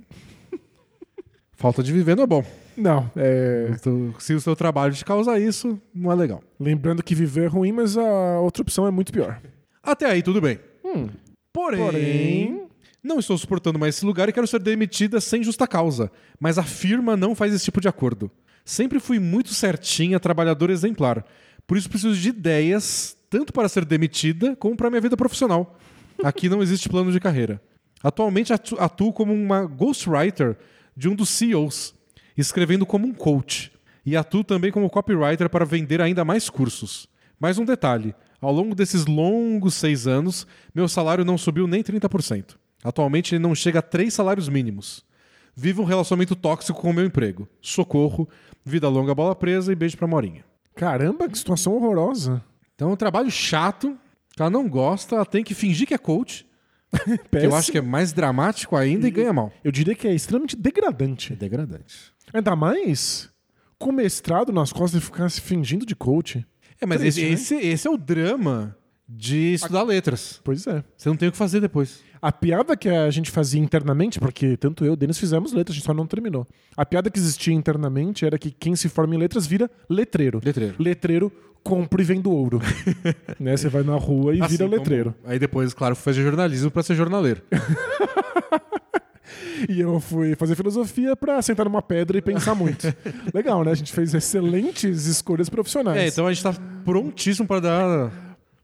falta 1.54 1.82
de 1.82 1.92
viver 1.92 2.16
não 2.16 2.24
é 2.24 2.26
bom. 2.26 2.44
Não, 2.76 3.10
é... 3.14 3.70
Se 4.18 4.34
o 4.34 4.40
seu 4.40 4.56
trabalho 4.56 4.94
te 4.94 5.04
causa 5.04 5.38
isso, 5.38 5.80
não 5.94 6.10
é 6.10 6.14
legal. 6.14 6.42
Lembrando 6.58 7.02
que 7.02 7.14
viver 7.14 7.44
é 7.44 7.48
ruim, 7.48 7.72
mas 7.72 7.96
a 7.96 8.40
outra 8.40 8.62
opção 8.62 8.86
é 8.86 8.90
muito 8.90 9.12
pior. 9.12 9.40
Até 9.82 10.06
aí, 10.06 10.22
tudo 10.22 10.40
bem. 10.40 10.58
Hum. 10.94 11.08
Porém, 11.52 11.80
Porém- 11.80 12.62
não 13.02 13.18
estou 13.18 13.36
suportando 13.36 13.78
mais 13.78 13.96
esse 13.96 14.04
lugar 14.04 14.28
e 14.28 14.32
quero 14.32 14.46
ser 14.46 14.60
demitida 14.60 15.20
sem 15.20 15.42
justa 15.42 15.66
causa. 15.66 16.10
Mas 16.38 16.58
a 16.58 16.62
firma 16.62 17.16
não 17.16 17.34
faz 17.34 17.52
esse 17.52 17.64
tipo 17.64 17.80
de 17.80 17.88
acordo. 17.88 18.30
Sempre 18.64 19.00
fui 19.00 19.18
muito 19.18 19.52
certinha, 19.54 20.20
trabalhadora 20.20 20.72
exemplar. 20.72 21.24
Por 21.66 21.76
isso 21.76 21.88
preciso 21.88 22.14
de 22.14 22.28
ideias, 22.28 23.16
tanto 23.28 23.52
para 23.52 23.68
ser 23.68 23.84
demitida 23.84 24.54
como 24.56 24.76
para 24.76 24.90
minha 24.90 25.00
vida 25.00 25.16
profissional. 25.16 25.78
Aqui 26.22 26.48
não 26.48 26.62
existe 26.62 26.88
plano 26.88 27.10
de 27.10 27.18
carreira. 27.20 27.60
Atualmente 28.02 28.52
atu- 28.52 28.78
atuo 28.80 29.12
como 29.12 29.32
uma 29.32 29.64
ghostwriter 29.66 30.56
de 30.96 31.08
um 31.08 31.14
dos 31.14 31.28
CEOs, 31.30 31.94
escrevendo 32.36 32.84
como 32.86 33.06
um 33.06 33.12
coach. 33.14 33.72
E 34.04 34.16
atuo 34.16 34.42
também 34.44 34.70
como 34.72 34.88
copywriter 34.90 35.48
para 35.48 35.64
vender 35.64 36.00
ainda 36.00 36.24
mais 36.24 36.48
cursos. 36.50 37.06
Mais 37.38 37.58
um 37.58 37.64
detalhe: 37.64 38.14
ao 38.40 38.52
longo 38.52 38.74
desses 38.74 39.06
longos 39.06 39.74
seis 39.74 40.06
anos, 40.06 40.46
meu 40.74 40.88
salário 40.88 41.24
não 41.24 41.36
subiu 41.36 41.66
nem 41.66 41.82
30%. 41.82 42.56
Atualmente 42.82 43.34
ele 43.34 43.42
não 43.42 43.54
chega 43.54 43.80
a 43.80 43.82
três 43.82 44.14
salários 44.14 44.48
mínimos. 44.48 45.04
Vivo 45.54 45.82
um 45.82 45.84
relacionamento 45.84 46.34
tóxico 46.34 46.80
com 46.80 46.90
o 46.90 46.94
meu 46.94 47.04
emprego. 47.04 47.48
Socorro, 47.60 48.28
vida 48.64 48.88
longa, 48.88 49.14
bola 49.14 49.34
presa 49.34 49.72
e 49.72 49.76
beijo 49.76 49.96
pra 49.96 50.06
Morinha. 50.06 50.44
Caramba, 50.74 51.28
que 51.28 51.36
situação 51.36 51.74
horrorosa. 51.74 52.42
Então 52.74 52.90
é 52.90 52.92
um 52.92 52.96
trabalho 52.96 53.30
chato, 53.30 53.98
que 54.34 54.40
ela 54.40 54.50
não 54.50 54.68
gosta, 54.68 55.16
ela 55.16 55.26
tem 55.26 55.44
que 55.44 55.52
fingir 55.52 55.86
que 55.86 55.92
é 55.92 55.98
coach, 55.98 56.46
que 57.30 57.36
eu 57.44 57.54
acho 57.54 57.70
que 57.70 57.78
é 57.78 57.82
mais 57.82 58.12
dramático 58.12 58.76
ainda 58.76 59.06
e 59.06 59.10
ganha 59.10 59.32
mal. 59.32 59.52
Eu 59.62 59.70
diria 59.70 59.94
que 59.94 60.08
é 60.08 60.14
extremamente 60.14 60.56
degradante. 60.56 61.34
degradante. 61.34 62.12
Ainda 62.32 62.56
mais 62.56 63.28
com 63.78 63.92
mestrado 63.92 64.52
nas 64.52 64.72
costas 64.72 65.02
e 65.02 65.04
ficar 65.04 65.28
se 65.30 65.40
fingindo 65.40 65.84
de 65.86 65.94
coach. 65.94 66.46
É, 66.80 66.86
mas 66.86 67.00
Triste, 67.00 67.20
esse, 67.20 67.54
né? 67.54 67.60
esse, 67.60 67.68
esse 67.68 67.86
é 67.88 67.90
o 67.90 67.96
drama 67.98 68.76
de 69.08 69.54
estudar 69.54 69.82
letras. 69.82 70.40
Pois 70.44 70.66
é. 70.66 70.82
Você 70.96 71.08
não 71.08 71.16
tem 71.16 71.28
o 71.28 71.32
que 71.32 71.38
fazer 71.38 71.60
depois. 71.60 72.02
A 72.22 72.30
piada 72.30 72.76
que 72.76 72.88
a 72.88 73.10
gente 73.10 73.30
fazia 73.30 73.60
internamente, 73.60 74.20
porque 74.20 74.56
tanto 74.56 74.84
eu 74.84 74.90
e 74.90 74.92
o 74.92 74.96
Denis 74.96 75.18
fizemos 75.18 75.52
letras, 75.52 75.74
a 75.74 75.78
gente 75.78 75.86
só 75.86 75.94
não 75.94 76.06
terminou. 76.06 76.46
A 76.76 76.84
piada 76.86 77.10
que 77.10 77.18
existia 77.18 77.52
internamente 77.54 78.24
era 78.24 78.38
que 78.38 78.50
quem 78.50 78.76
se 78.76 78.88
forma 78.88 79.14
em 79.14 79.18
letras 79.18 79.46
vira 79.46 79.70
letreiro. 79.88 80.40
Letreiro. 80.44 80.74
Letreiro 80.78 81.32
compra 81.64 82.00
e 82.00 82.04
vende 82.04 82.28
ouro. 82.28 82.60
né? 83.40 83.56
Você 83.56 83.68
vai 83.68 83.82
na 83.82 83.96
rua 83.96 84.34
e 84.34 84.40
Assim 84.40 84.52
vira 84.52 84.64
como- 84.64 84.76
letreiro. 84.76 85.14
Aí 85.24 85.38
depois, 85.38 85.74
claro, 85.74 85.96
fui 85.96 86.04
fazer 86.12 86.22
jornalismo 86.22 86.70
pra 86.70 86.82
ser 86.82 86.94
jornaleiro. 86.94 87.42
E 89.68 89.80
eu 89.80 90.00
fui 90.00 90.34
fazer 90.36 90.54
filosofia 90.54 91.14
pra 91.16 91.40
sentar 91.42 91.64
numa 91.66 91.82
pedra 91.82 92.18
e 92.18 92.22
pensar 92.22 92.54
muito. 92.54 92.86
Legal, 93.34 93.62
né? 93.64 93.70
A 93.72 93.74
gente 93.74 93.92
fez 93.92 94.12
excelentes 94.14 95.06
escolhas 95.06 95.48
profissionais. 95.48 95.98
É, 95.98 96.06
então 96.08 96.26
a 96.26 96.32
gente 96.32 96.42
tá 96.42 96.54
prontíssimo 96.84 97.46
pra 97.46 97.60
dar 97.60 98.12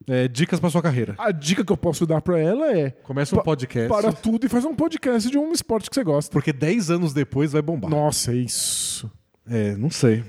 é, 0.06 0.26
dicas 0.28 0.59
pra 0.60 0.70
sua 0.70 0.80
carreira. 0.82 1.14
A 1.18 1.30
dica 1.32 1.64
que 1.64 1.72
eu 1.72 1.76
posso 1.76 2.06
dar 2.06 2.20
pra 2.20 2.38
ela 2.38 2.72
é 2.76 2.90
Começa 2.90 3.34
um 3.34 3.38
Pa- 3.38 3.44
podcast. 3.44 3.88
para 3.88 4.12
tudo 4.12 4.47
e 4.47 4.48
faz 4.48 4.64
um 4.64 4.74
podcast 4.74 5.30
de 5.30 5.38
um 5.38 5.52
esporte 5.52 5.88
que 5.90 5.94
você 5.94 6.05
gosta. 6.05 6.32
Porque 6.32 6.52
10 6.52 6.90
anos 6.90 7.12
depois 7.12 7.52
vai 7.52 7.62
bombar. 7.62 7.90
Nossa, 7.90 8.32
é 8.32 8.36
isso. 8.36 9.10
É, 9.48 9.76
não 9.76 9.90
sei. 9.90 10.24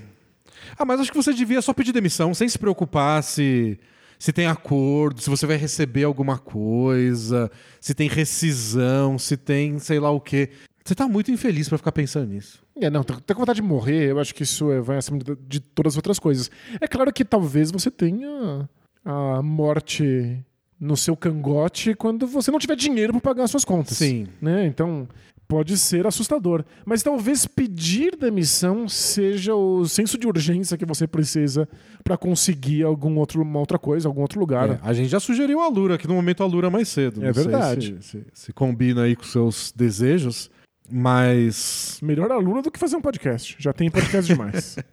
Ah, 0.78 0.84
mas 0.84 1.00
acho 1.00 1.10
que 1.10 1.16
você 1.16 1.32
devia 1.32 1.62
só 1.62 1.72
pedir 1.72 1.92
demissão, 1.92 2.34
sem 2.34 2.48
se 2.48 2.58
preocupar 2.58 3.22
se, 3.22 3.78
se 4.18 4.32
tem 4.32 4.46
acordo, 4.46 5.20
se 5.20 5.30
você 5.30 5.46
vai 5.46 5.56
receber 5.56 6.04
alguma 6.04 6.38
coisa, 6.38 7.50
se 7.80 7.94
tem 7.94 8.08
rescisão, 8.08 9.18
se 9.18 9.36
tem 9.36 9.78
sei 9.78 10.00
lá 10.00 10.10
o 10.10 10.20
quê. 10.20 10.50
Você 10.84 10.94
tá 10.94 11.06
muito 11.06 11.30
infeliz 11.30 11.68
pra 11.68 11.76
ficar 11.78 11.92
pensando 11.92 12.32
nisso. 12.32 12.62
É, 12.80 12.88
não, 12.88 13.04
tá, 13.04 13.14
com 13.34 13.40
vontade 13.40 13.60
de 13.60 13.66
morrer, 13.66 14.10
eu 14.10 14.18
acho 14.18 14.34
que 14.34 14.42
isso 14.42 14.70
é, 14.72 14.80
vai 14.80 14.96
acima 14.96 15.18
de, 15.18 15.36
de 15.46 15.60
todas 15.60 15.92
as 15.92 15.96
outras 15.96 16.18
coisas. 16.18 16.50
É 16.80 16.88
claro 16.88 17.12
que 17.12 17.24
talvez 17.24 17.70
você 17.70 17.90
tenha 17.90 18.68
a 19.04 19.42
morte 19.42 20.42
no 20.80 20.96
seu 20.96 21.16
cangote 21.16 21.94
quando 21.94 22.26
você 22.26 22.50
não 22.50 22.58
tiver 22.58 22.76
dinheiro 22.76 23.12
pra 23.12 23.20
pagar 23.20 23.44
as 23.44 23.50
suas 23.50 23.64
contas. 23.64 23.98
Sim. 23.98 24.28
Né? 24.40 24.66
Então, 24.66 25.08
pode 25.48 25.78
ser 25.78 26.06
assustador. 26.06 26.62
Mas 26.84 27.02
talvez 27.02 27.46
pedir 27.46 28.14
demissão 28.16 28.86
seja 28.86 29.54
o 29.54 29.86
senso 29.88 30.18
de 30.18 30.26
urgência 30.26 30.76
que 30.76 30.84
você 30.84 31.06
precisa 31.06 31.66
para 32.04 32.16
conseguir 32.18 32.82
algum 32.84 33.16
outro, 33.16 33.40
uma 33.42 33.58
outra 33.58 33.78
coisa, 33.78 34.06
algum 34.06 34.20
outro 34.20 34.38
lugar. 34.38 34.68
É, 34.70 34.78
a 34.82 34.92
gente 34.92 35.08
já 35.08 35.18
sugeriu 35.18 35.60
a 35.60 35.68
Lura, 35.68 35.96
que 35.96 36.06
no 36.06 36.14
momento 36.14 36.42
a 36.42 36.46
Lura 36.46 36.68
mais 36.68 36.88
cedo. 36.88 37.24
É 37.24 37.32
verdade. 37.32 37.96
Se, 38.02 38.10
se- 38.18 38.26
se 38.34 38.52
combina 38.52 39.04
aí 39.04 39.16
com 39.16 39.24
seus 39.24 39.72
desejos, 39.74 40.50
mas. 40.90 41.98
Melhor 42.02 42.30
aluna 42.30 42.60
do 42.62 42.70
que 42.70 42.78
fazer 42.78 42.96
um 42.96 43.00
podcast. 43.00 43.56
Já 43.58 43.72
tem 43.72 43.90
podcast 43.90 44.26
demais. 44.30 44.76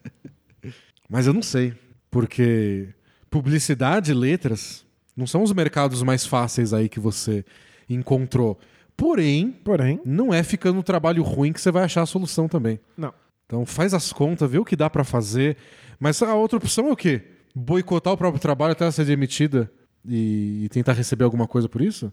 Mas 1.08 1.28
eu 1.28 1.34
não 1.34 1.44
sei. 1.44 1.72
Porque 2.10 2.88
publicidade 3.30 4.10
e 4.12 4.14
letras 4.16 4.84
não 5.16 5.28
são 5.28 5.44
os 5.44 5.54
mercados 5.54 6.02
mais 6.02 6.26
fáceis 6.26 6.74
aí 6.74 6.90
que 6.90 7.00
você 7.00 7.46
encontrou. 7.88 8.60
Porém, 8.98 9.52
Porém, 9.64 10.00
não 10.06 10.34
é 10.34 10.42
ficando 10.44 10.76
no 10.78 10.84
trabalho 10.84 11.22
ruim 11.22 11.52
que 11.52 11.60
você 11.60 11.72
vai 11.72 11.84
achar 11.84 12.02
a 12.02 12.06
solução 12.06 12.48
também. 12.48 12.80
não. 12.98 13.14
Então 13.48 13.64
faz 13.64 13.94
as 13.94 14.12
contas, 14.12 14.50
vê 14.50 14.58
o 14.58 14.66
que 14.66 14.76
dá 14.76 14.90
pra 14.90 15.04
fazer. 15.04 15.56
Mas 16.00 16.20
a 16.24 16.34
outra 16.34 16.58
opção 16.58 16.88
é 16.88 16.92
o 16.92 16.96
quê? 16.96 17.22
Boicotar 17.54 18.12
o 18.14 18.18
próprio 18.18 18.42
trabalho 18.42 18.72
até 18.72 18.84
ela 18.84 18.92
ser 18.92 19.06
demitida 19.06 19.72
e, 20.04 20.64
e 20.66 20.70
tentar 20.70 20.94
receber 20.94 21.26
alguma 21.26 21.48
coisa 21.48 21.70
por 21.70 21.80
isso? 21.80 22.12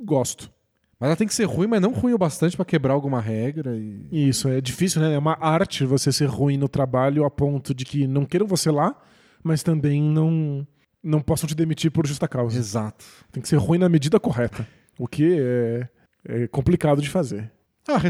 Gosto. 0.00 0.50
Mas 0.98 1.08
ela 1.08 1.16
tem 1.16 1.26
que 1.26 1.34
ser 1.34 1.44
ruim, 1.44 1.66
mas 1.66 1.80
não 1.80 1.92
ruim 1.92 2.14
o 2.14 2.18
bastante 2.18 2.56
pra 2.56 2.64
quebrar 2.64 2.94
alguma 2.94 3.20
regra. 3.20 3.76
E... 3.76 4.28
Isso, 4.28 4.48
é 4.48 4.62
difícil, 4.62 5.02
né? 5.02 5.12
É 5.12 5.18
uma 5.18 5.36
arte 5.40 5.84
você 5.84 6.10
ser 6.10 6.26
ruim 6.26 6.56
no 6.56 6.68
trabalho 6.68 7.24
a 7.26 7.30
ponto 7.30 7.74
de 7.74 7.84
que 7.84 8.06
não 8.06 8.24
queiram 8.24 8.46
você 8.46 8.70
lá, 8.70 8.96
mas 9.42 9.62
também 9.62 10.00
não, 10.02 10.66
não 11.02 11.20
possam 11.20 11.46
te 11.46 11.54
demitir 11.54 11.90
por 11.90 12.06
justa 12.06 12.26
causa. 12.26 12.58
Exato. 12.58 13.04
Tem 13.30 13.42
que 13.42 13.48
ser 13.48 13.56
ruim 13.56 13.78
na 13.78 13.90
medida 13.90 14.18
correta. 14.18 14.66
O 14.98 15.06
que 15.06 15.36
é, 15.38 15.88
é 16.26 16.46
complicado 16.46 17.00
de 17.00 17.08
fazer. 17.08 17.50
Ah, 17.88 18.00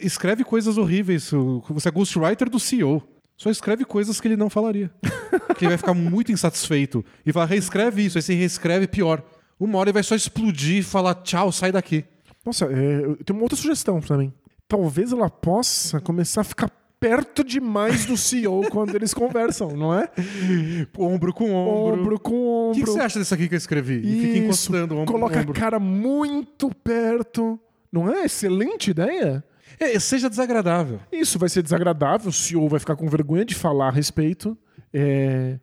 escreve 0.00 0.42
coisas 0.42 0.78
horríveis. 0.78 1.30
Você 1.70 1.88
é 1.88 1.92
ghostwriter 1.92 2.48
do 2.48 2.58
CEO. 2.58 3.02
Só 3.36 3.50
escreve 3.50 3.84
coisas 3.84 4.20
que 4.20 4.26
ele 4.26 4.36
não 4.36 4.50
falaria. 4.50 4.90
que 5.56 5.64
ele 5.64 5.70
vai 5.70 5.78
ficar 5.78 5.94
muito 5.94 6.32
insatisfeito. 6.32 7.04
E 7.24 7.32
fala, 7.32 7.46
reescreve 7.46 8.04
isso. 8.04 8.18
Aí 8.18 8.22
você 8.22 8.34
reescreve 8.34 8.88
pior. 8.88 9.22
Uma 9.60 9.78
hora 9.78 9.90
ele 9.90 9.94
vai 9.94 10.02
só 10.02 10.14
explodir 10.14 10.78
e 10.78 10.82
falar, 10.82 11.14
tchau, 11.16 11.52
sai 11.52 11.70
daqui. 11.70 12.04
Nossa, 12.44 12.64
é, 12.66 13.04
eu 13.04 13.16
tenho 13.24 13.38
uma 13.38 13.42
outra 13.42 13.56
sugestão 13.56 14.00
também. 14.00 14.32
Talvez 14.66 15.12
ela 15.12 15.28
possa 15.28 16.00
começar 16.00 16.40
a 16.40 16.44
ficar 16.44 16.70
perto 17.00 17.44
demais 17.44 18.04
do 18.06 18.16
CEO 18.16 18.62
quando 18.70 18.94
eles 18.94 19.12
conversam, 19.14 19.70
não 19.76 19.92
é? 19.94 20.08
Ombro 20.98 21.32
com 21.32 21.52
ombro. 21.52 22.00
Ombro 22.00 22.20
com 22.20 22.34
O 22.34 22.68
ombro. 22.70 22.74
que, 22.74 22.84
que 22.84 22.90
você 22.90 23.00
acha 23.00 23.18
desse 23.18 23.32
aqui 23.34 23.48
que 23.48 23.54
eu 23.54 23.58
escrevi? 23.58 23.98
E 23.98 24.20
fica 24.20 24.28
Isso, 24.34 24.38
encostando 24.44 24.94
o 24.94 24.98
ombro 24.98 25.12
Coloca 25.12 25.32
com 25.34 25.38
a 25.38 25.42
ombro. 25.42 25.54
cara 25.54 25.78
muito 25.78 26.70
perto. 26.82 27.58
Não 27.92 28.12
é? 28.12 28.24
Excelente 28.26 28.90
ideia. 28.90 29.42
É, 29.80 29.98
seja 29.98 30.28
desagradável. 30.28 30.98
Isso 31.12 31.38
vai 31.38 31.48
ser 31.48 31.62
desagradável, 31.62 32.30
o 32.30 32.32
CEO 32.32 32.68
vai 32.68 32.80
ficar 32.80 32.96
com 32.96 33.08
vergonha 33.08 33.44
de 33.44 33.54
falar 33.54 33.88
a 33.88 33.92
respeito. 33.92 34.56
é, 34.92 35.58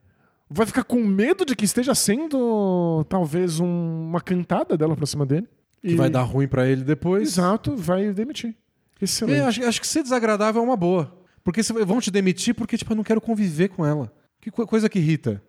Vai 0.49 0.65
ficar 0.67 0.83
com 0.83 1.03
medo 1.03 1.43
de 1.43 1.55
que 1.55 1.65
esteja 1.65 1.93
sendo 1.95 3.03
talvez 3.09 3.59
um- 3.59 4.07
uma 4.09 4.21
cantada 4.21 4.77
dela 4.77 4.95
pra 4.95 5.05
cima 5.07 5.25
dele. 5.25 5.47
Que 5.81 5.95
vai 5.95 6.09
dar 6.09 6.21
ruim 6.21 6.47
pra 6.47 6.67
ele 6.67 6.83
depois. 6.83 7.29
Exato, 7.29 7.75
vai 7.75 8.11
demitir. 8.13 8.55
Excelente. 9.01 9.39
É, 9.39 9.43
acho, 9.43 9.63
acho 9.65 9.81
que 9.81 9.87
ser 9.87 10.03
desagradável 10.03 10.61
é 10.61 10.65
uma 10.65 10.77
boa. 10.77 11.11
Porque 11.45 11.61
vão 11.85 12.01
te 12.01 12.09
demitir 12.09 12.55
porque, 12.55 12.75
tipo, 12.75 12.91
eu 12.91 12.95
não 12.97 13.03
quero 13.03 13.21
conviver 13.21 13.69
com 13.69 13.85
ela. 13.85 14.11
Que 14.41 14.49
co- 14.49 14.65
coisa 14.65 14.89
que 14.89 14.97
irrita. 14.97 15.41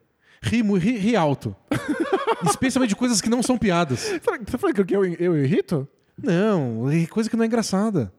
Ri, 0.42 0.60
ri, 0.60 0.98
ri 0.98 1.16
alto. 1.16 1.56
Especialmente 2.46 2.90
de 2.90 2.96
coisas 2.96 3.22
que 3.22 3.30
não 3.30 3.42
são 3.42 3.56
piadas. 3.56 4.00
Você 4.46 4.58
falou 4.58 4.74
que 4.74 4.94
eu, 4.94 5.04
eu 5.04 5.42
irrito? 5.42 5.88
Não, 6.22 6.82
coisa 7.10 7.30
que 7.30 7.36
não 7.36 7.44
é 7.44 7.46
engraçada. 7.46 8.12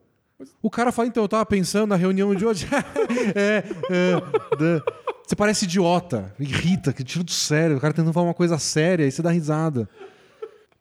O 0.60 0.68
cara 0.68 0.90
fala, 0.90 1.06
então, 1.06 1.22
eu 1.22 1.28
tava 1.28 1.46
pensando 1.46 1.86
na 1.90 1.96
reunião 1.96 2.34
de 2.34 2.44
hoje. 2.44 2.66
é, 3.34 3.62
é, 3.90 4.82
Você 5.24 5.36
parece 5.36 5.64
idiota, 5.64 6.34
irrita, 6.38 6.92
que 6.92 7.04
tira 7.04 7.22
do 7.22 7.30
sério. 7.30 7.76
O 7.76 7.80
cara 7.80 7.94
tentando 7.94 8.12
falar 8.12 8.26
uma 8.26 8.34
coisa 8.34 8.58
séria, 8.58 9.04
aí 9.04 9.10
você 9.12 9.22
dá 9.22 9.30
risada. 9.30 9.88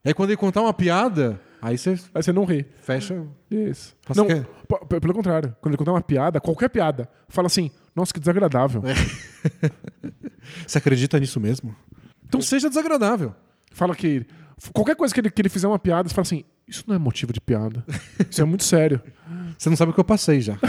Aí 0.03 0.15
quando 0.15 0.31
ele 0.31 0.37
contar 0.37 0.61
uma 0.61 0.73
piada, 0.73 1.39
aí 1.61 1.77
você 1.77 1.91
Aí 2.13 2.23
você 2.23 2.31
não 2.33 2.45
ri. 2.45 2.65
fecha. 2.81 3.25
Isso. 3.49 3.95
Você 4.07 4.19
Não, 4.21 4.27
p- 4.27 4.99
pelo 4.99 5.13
contrário. 5.13 5.55
Quando 5.61 5.73
ele 5.73 5.77
contar 5.77 5.91
uma 5.91 6.01
piada, 6.01 6.39
qualquer 6.41 6.69
piada, 6.69 7.09
fala 7.29 7.47
assim, 7.47 7.71
nossa, 7.95 8.13
que 8.13 8.19
desagradável. 8.19 8.81
Você 10.65 10.77
acredita 10.77 11.19
nisso 11.19 11.39
mesmo? 11.39 11.75
Então 12.25 12.41
seja 12.41 12.69
desagradável. 12.69 13.33
Fala 13.71 13.95
que. 13.95 14.25
Qualquer 14.73 14.95
coisa 14.95 15.13
que 15.13 15.19
ele, 15.19 15.29
que 15.29 15.41
ele 15.41 15.49
fizer 15.49 15.67
uma 15.67 15.77
piada, 15.77 16.09
você 16.09 16.15
fala 16.15 16.23
assim, 16.23 16.43
isso 16.67 16.83
não 16.87 16.95
é 16.95 16.97
motivo 16.97 17.31
de 17.31 17.39
piada. 17.39 17.83
Isso 18.29 18.41
é 18.41 18.45
muito 18.45 18.63
sério. 18.63 19.01
Você 19.57 19.69
não 19.69 19.75
sabe 19.77 19.91
o 19.91 19.93
que 19.93 19.99
eu 19.99 20.03
passei 20.05 20.41
já. 20.41 20.57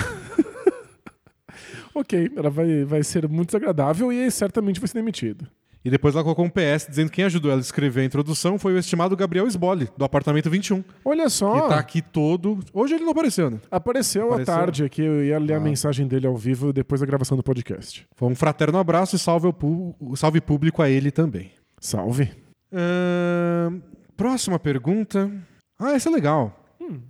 Ok, 1.94 2.31
ela 2.36 2.48
vai, 2.51 2.85
vai 2.85 3.02
ser 3.02 3.27
muito 3.28 3.48
desagradável 3.48 4.12
e 4.12 4.31
certamente 4.31 4.78
vai 4.78 4.86
ser 4.86 4.98
demitido. 4.98 5.48
E 5.89 5.90
depois 5.90 6.15
ela 6.15 6.23
colocou 6.23 6.44
um 6.44 6.51
PS 6.51 6.86
dizendo 6.86 7.09
que 7.09 7.16
quem 7.16 7.24
ajudou 7.24 7.51
ela 7.51 7.59
a 7.59 7.62
escrever 7.62 8.02
a 8.02 8.05
introdução 8.05 8.59
foi 8.59 8.74
o 8.74 8.78
estimado 8.78 9.16
Gabriel 9.16 9.47
Sbole, 9.47 9.89
do 9.97 10.05
apartamento 10.05 10.51
21. 10.51 10.85
Olha 11.02 11.31
só, 11.31 11.62
Que 11.62 11.69
tá 11.70 11.78
aqui 11.78 12.02
todo. 12.02 12.59
Hoje 12.74 12.94
ele 12.94 13.05
não 13.05 13.12
apareceu, 13.12 13.48
né? 13.51 13.59
apareceu, 13.70 14.27
Apareceu? 14.28 14.55
à 14.55 14.56
tarde 14.59 14.85
aqui, 14.85 15.01
eu 15.01 15.24
ia 15.24 15.39
ler 15.39 15.55
a 15.55 15.56
Ah. 15.56 15.60
mensagem 15.60 16.06
dele 16.06 16.27
ao 16.27 16.36
vivo 16.36 16.74
depois 16.74 17.01
da 17.01 17.06
gravação 17.06 17.39
do 17.39 17.43
podcast. 17.43 18.06
Foi 18.15 18.28
um 18.28 18.35
fraterno 18.35 18.77
abraço 18.77 19.16
e 19.16 19.19
salve, 19.19 19.51
pu- 19.52 19.97
salve 20.15 20.43
público 20.43 20.82
a 20.82 20.90
ele 20.90 21.10
também. 21.10 21.52
Salve. 21.81 22.31
Ahn, 22.70 23.81
próxima 24.15 24.59
pergunta. 24.59 25.31
Ah, 25.78 25.93
essa 25.93 26.10
é 26.10 26.12
legal. 26.12 26.55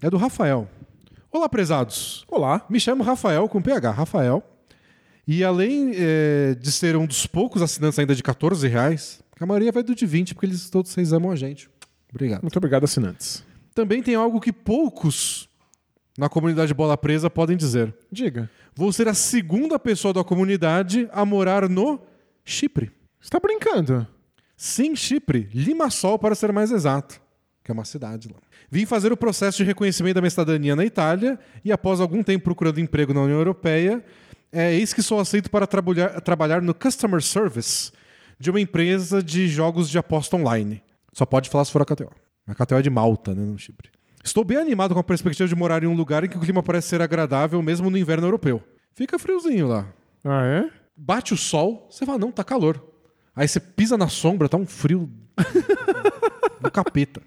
É 0.00 0.08
do 0.08 0.16
Rafael. 0.16 0.68
Olá, 1.32 1.48
prezados. 1.48 2.24
Olá. 2.30 2.64
Me 2.70 2.78
chamo 2.78 3.02
Rafael 3.02 3.48
com 3.48 3.60
PH, 3.60 3.90
Rafael. 3.90 4.42
E 5.30 5.44
além 5.44 5.92
eh, 5.94 6.56
de 6.58 6.72
ser 6.72 6.96
um 6.96 7.04
dos 7.04 7.26
poucos 7.26 7.60
assinantes 7.60 7.98
ainda 7.98 8.14
de 8.14 8.22
14 8.22 8.66
reais, 8.66 9.22
a 9.38 9.44
maioria 9.44 9.70
vai 9.70 9.82
do 9.82 9.94
de 9.94 10.06
20, 10.06 10.34
porque 10.34 10.46
eles 10.46 10.70
todos 10.70 10.90
vocês 10.90 11.12
amam 11.12 11.30
a 11.30 11.36
gente. 11.36 11.68
Obrigado. 12.08 12.40
Muito 12.40 12.56
obrigado, 12.56 12.84
assinantes. 12.84 13.44
Também 13.74 14.02
tem 14.02 14.14
algo 14.14 14.40
que 14.40 14.50
poucos 14.50 15.46
na 16.16 16.30
comunidade 16.30 16.72
Bola 16.72 16.96
Presa 16.96 17.28
podem 17.28 17.58
dizer. 17.58 17.94
Diga. 18.10 18.50
Vou 18.74 18.90
ser 18.90 19.06
a 19.06 19.12
segunda 19.12 19.78
pessoa 19.78 20.14
da 20.14 20.24
comunidade 20.24 21.06
a 21.12 21.26
morar 21.26 21.68
no 21.68 22.00
Chipre. 22.42 22.90
Você 23.20 23.28
tá 23.28 23.38
brincando? 23.38 24.06
Sim, 24.56 24.96
Chipre. 24.96 25.50
Limassol, 25.52 26.18
para 26.18 26.34
ser 26.34 26.52
mais 26.52 26.72
exato. 26.72 27.20
Que 27.62 27.70
é 27.70 27.74
uma 27.74 27.84
cidade 27.84 28.28
lá. 28.28 28.38
Vim 28.70 28.86
fazer 28.86 29.12
o 29.12 29.16
processo 29.16 29.58
de 29.58 29.64
reconhecimento 29.64 30.14
da 30.14 30.20
minha 30.22 30.30
cidadania 30.30 30.74
na 30.74 30.86
Itália 30.86 31.38
e, 31.62 31.70
após 31.70 32.00
algum 32.00 32.22
tempo 32.22 32.44
procurando 32.44 32.80
emprego 32.80 33.12
na 33.12 33.20
União 33.20 33.38
Europeia, 33.38 34.02
é, 34.52 34.74
eis 34.74 34.92
que 34.94 35.02
sou 35.02 35.20
aceito 35.20 35.50
para 35.50 35.66
trabalhar, 35.66 36.20
trabalhar 36.20 36.62
no 36.62 36.74
Customer 36.74 37.22
Service 37.22 37.92
de 38.38 38.50
uma 38.50 38.60
empresa 38.60 39.22
de 39.22 39.48
jogos 39.48 39.88
de 39.90 39.98
aposta 39.98 40.36
online. 40.36 40.82
Só 41.12 41.26
pode 41.26 41.48
falar 41.50 41.64
se 41.64 41.72
for 41.72 41.82
a 41.82 41.84
KTO. 41.84 42.10
A 42.46 42.54
KTO 42.54 42.76
é 42.76 42.82
de 42.82 42.90
Malta, 42.90 43.34
né, 43.34 43.42
no 43.42 43.58
Chipre. 43.58 43.90
Estou 44.24 44.44
bem 44.44 44.58
animado 44.58 44.94
com 44.94 45.00
a 45.00 45.04
perspectiva 45.04 45.48
de 45.48 45.54
morar 45.54 45.82
em 45.82 45.86
um 45.86 45.94
lugar 45.94 46.24
em 46.24 46.28
que 46.28 46.36
o 46.36 46.40
clima 46.40 46.62
parece 46.62 46.88
ser 46.88 47.02
agradável, 47.02 47.62
mesmo 47.62 47.90
no 47.90 47.98
inverno 47.98 48.26
europeu. 48.26 48.62
Fica 48.94 49.18
friozinho 49.18 49.68
lá. 49.68 49.86
Ah, 50.24 50.44
é? 50.44 50.70
Bate 50.96 51.32
o 51.32 51.36
sol, 51.36 51.86
você 51.90 52.04
fala, 52.04 52.18
não, 52.18 52.32
tá 52.32 52.42
calor. 52.42 52.82
Aí 53.34 53.46
você 53.46 53.60
pisa 53.60 53.96
na 53.96 54.08
sombra, 54.08 54.48
tá 54.48 54.56
um 54.56 54.66
frio 54.66 55.08
do 56.60 56.70
capeta. 56.70 57.22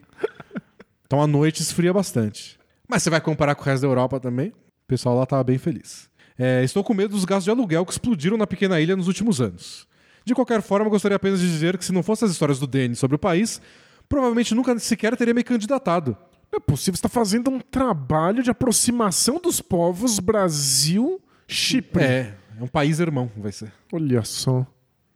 Então 1.06 1.22
à 1.22 1.27
noite 1.27 1.61
esfria 1.61 1.93
bastante. 1.93 2.60
Mas 2.88 3.03
você 3.03 3.10
vai 3.10 3.22
comparar 3.22 3.56
com 3.56 3.61
o 3.61 3.65
resto 3.65 3.81
da 3.84 3.88
Europa 3.88 4.19
também, 4.19 4.49
o 4.49 4.88
pessoal 4.88 5.18
lá 5.18 5.26
tava 5.26 5.43
bem 5.43 5.57
feliz. 5.57 6.10
É, 6.44 6.64
estou 6.64 6.84
com 6.84 6.94
medo 6.94 7.10
dos 7.14 7.24
gastos 7.26 7.44
de 7.46 7.52
aluguel 7.52 7.86
que 7.86 7.92
explodiram 7.92 8.36
na 8.38 8.48
pequena 8.48 8.80
ilha 8.82 8.96
nos 8.96 9.08
últimos 9.08 9.40
anos. 9.40 9.86
De 10.26 10.34
qualquer 10.34 10.62
forma, 10.62 10.90
gostaria 10.90 11.16
apenas 11.16 11.40
de 11.40 11.48
dizer 11.48 11.78
que 11.78 11.86
se 11.86 11.92
não 11.92 12.02
fossem 12.02 12.26
as 12.26 12.32
histórias 12.32 12.58
do 12.58 12.66
Denis 12.66 12.98
sobre 13.00 13.16
o 13.16 13.20
país, 13.20 13.62
provavelmente 14.10 14.56
nunca 14.56 14.78
sequer 14.80 15.16
teria 15.16 15.34
me 15.34 15.44
candidatado. 15.44 16.18
Não 16.52 16.58
é 16.58 16.60
possível. 16.60 16.94
Você 16.96 17.00
está 17.00 17.10
fazendo 17.10 17.50
um 17.52 17.60
trabalho 17.60 18.42
de 18.42 18.50
aproximação 18.50 19.40
dos 19.42 19.62
povos 19.62 20.20
Brasil-Chipre. 20.20 22.04
É, 22.04 22.34
é 22.60 22.64
um 22.64 22.68
país 22.68 23.00
irmão, 23.00 23.30
vai 23.38 23.52
ser. 23.52 23.72
Olha 23.92 24.24
só. 24.24 24.66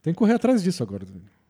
Tem 0.02 0.12
que 0.12 0.18
correr 0.18 0.34
atrás 0.34 0.62
disso 0.62 0.82
agora. 0.82 1.04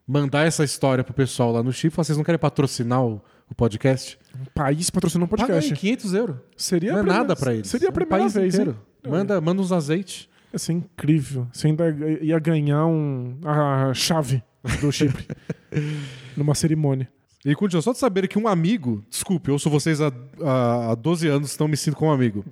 Mandar 0.06 0.46
essa 0.46 0.64
história 0.64 1.02
pro 1.04 1.12
pessoal 1.14 1.52
lá 1.52 1.62
no 1.62 1.72
Chipre, 1.72 1.96
vocês 1.96 2.16
não 2.16 2.24
querem 2.24 2.38
patrocinar 2.38 3.02
o, 3.04 3.20
o 3.50 3.54
podcast? 3.54 4.18
Um 4.40 4.44
país 4.54 4.88
patrocinou 4.90 5.26
um 5.26 5.28
Paga 5.28 5.44
podcast. 5.46 5.72
aí 5.72 5.78
500 5.78 6.14
euros. 6.14 6.36
Seria 6.56 6.92
não 6.92 6.98
é 6.98 7.02
primeira- 7.02 7.22
nada 7.22 7.36
pra 7.36 7.54
eles. 7.54 7.68
Seria 7.68 7.88
a 7.88 7.90
É 7.90 7.90
um 7.90 7.94
primeira 7.94 8.22
país 8.22 8.34
vez, 8.34 8.54
inteiro. 8.54 8.70
hein? 8.72 8.76
Manda, 9.10 9.40
manda 9.40 9.62
uns 9.62 9.72
azeites. 9.72 10.28
Ia 10.52 10.58
ser 10.58 10.72
incrível. 10.72 11.46
Você 11.52 11.66
ainda 11.68 11.84
ia 12.22 12.38
ganhar 12.38 12.86
um, 12.86 13.36
a 13.44 13.92
chave 13.94 14.42
do 14.80 14.90
Chipre 14.92 15.26
numa 16.36 16.54
cerimônia. 16.54 17.08
E 17.44 17.54
continua, 17.54 17.80
só 17.82 17.92
de 17.92 17.98
saber 17.98 18.26
que 18.26 18.38
um 18.38 18.48
amigo, 18.48 19.04
desculpe, 19.08 19.48
eu 19.50 19.54
ouço 19.54 19.70
vocês 19.70 20.00
há, 20.00 20.12
há, 20.42 20.90
há 20.92 20.94
12 20.96 21.28
anos, 21.28 21.54
então 21.54 21.68
me 21.68 21.76
sinto 21.76 21.96
como 21.96 22.10
amigo. 22.10 22.44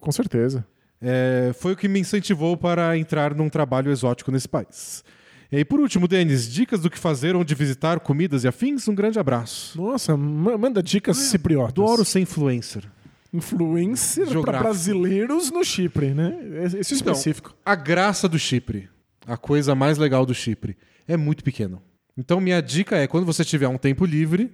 Com 0.00 0.10
certeza. 0.10 0.64
É, 1.00 1.52
foi 1.54 1.72
o 1.72 1.76
que 1.76 1.86
me 1.88 2.00
incentivou 2.00 2.56
para 2.56 2.96
entrar 2.96 3.34
num 3.34 3.48
trabalho 3.50 3.90
exótico 3.90 4.30
nesse 4.32 4.48
país. 4.48 5.04
E 5.50 5.56
aí, 5.56 5.64
por 5.66 5.80
último, 5.80 6.08
Denis, 6.08 6.50
dicas 6.50 6.80
do 6.80 6.88
que 6.88 6.98
fazer, 6.98 7.36
onde 7.36 7.54
visitar, 7.54 8.00
comidas 8.00 8.44
e 8.44 8.48
afins? 8.48 8.88
Um 8.88 8.94
grande 8.94 9.18
abraço. 9.18 9.78
Nossa, 9.78 10.16
ma- 10.16 10.56
manda 10.56 10.82
dicas 10.82 11.18
cipriotas. 11.18 11.70
Adoro 11.70 12.02
ser 12.04 12.20
influencer. 12.20 12.84
Influencer 13.32 14.26
para 14.42 14.58
brasileiros 14.60 15.50
no 15.50 15.64
Chipre, 15.64 16.12
né? 16.12 16.38
Esse 16.64 16.94
Então, 16.94 17.12
específico. 17.12 17.54
a 17.64 17.74
graça 17.74 18.28
do 18.28 18.38
Chipre, 18.38 18.88
a 19.26 19.36
coisa 19.36 19.74
mais 19.74 19.96
legal 19.98 20.26
do 20.26 20.34
Chipre, 20.34 20.76
é 21.08 21.16
muito 21.16 21.42
pequeno. 21.42 21.82
Então, 22.16 22.40
minha 22.40 22.60
dica 22.60 22.96
é: 22.96 23.06
quando 23.06 23.24
você 23.24 23.44
tiver 23.44 23.68
um 23.68 23.78
tempo 23.78 24.04
livre, 24.04 24.52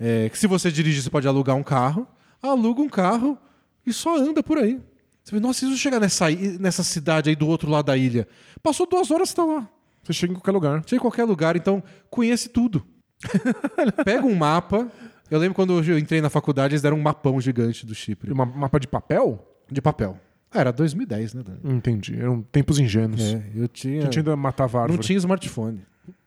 é, 0.00 0.28
que 0.30 0.38
se 0.38 0.46
você 0.46 0.70
dirigir, 0.72 1.02
você 1.02 1.10
pode 1.10 1.28
alugar 1.28 1.54
um 1.56 1.62
carro, 1.62 2.06
aluga 2.42 2.80
um 2.80 2.88
carro 2.88 3.38
e 3.86 3.92
só 3.92 4.16
anda 4.16 4.42
por 4.42 4.56
aí. 4.58 4.80
Você 5.22 5.34
vê, 5.34 5.40
nossa, 5.40 5.64
eu 5.64 5.76
chegar 5.76 6.00
nessa, 6.00 6.26
nessa 6.58 6.82
cidade 6.82 7.30
aí 7.30 7.36
do 7.36 7.46
outro 7.46 7.70
lado 7.70 7.86
da 7.86 7.96
ilha, 7.96 8.28
passou 8.62 8.86
duas 8.86 9.10
horas, 9.10 9.30
você 9.30 9.36
tá 9.36 9.44
lá. 9.44 9.68
Você 10.02 10.12
chega 10.12 10.32
em 10.32 10.36
qualquer 10.36 10.50
lugar. 10.52 10.82
Chega 10.86 10.96
em 10.96 11.00
qualquer 11.00 11.24
lugar, 11.24 11.56
então 11.56 11.82
conhece 12.10 12.48
tudo. 12.50 12.86
Pega 14.04 14.26
um 14.26 14.34
mapa. 14.34 14.90
Eu 15.34 15.40
lembro 15.40 15.54
quando 15.54 15.82
eu 15.82 15.98
entrei 15.98 16.20
na 16.20 16.30
faculdade, 16.30 16.74
eles 16.74 16.82
deram 16.82 16.96
um 16.96 17.02
mapão 17.02 17.40
gigante 17.40 17.84
do 17.84 17.92
Chipre, 17.94 18.32
Um 18.32 18.36
mapa 18.36 18.78
de 18.78 18.86
papel? 18.86 19.44
de 19.70 19.82
papel. 19.82 20.16
Ah, 20.52 20.60
era 20.60 20.72
2010, 20.72 21.34
né, 21.34 21.42
Dani? 21.42 21.58
Entendi. 21.76 22.16
Eram 22.16 22.40
tempos 22.42 22.78
ingênuos. 22.78 23.20
É, 23.20 23.42
eu 23.56 23.66
tinha. 23.66 24.02
A 24.02 24.04
gente 24.04 24.18
ainda 24.20 24.36
matava 24.36 24.78
árvore. 24.82 24.96
Não 24.96 25.02
tinha 25.02 25.16
smartphone. 25.18 25.80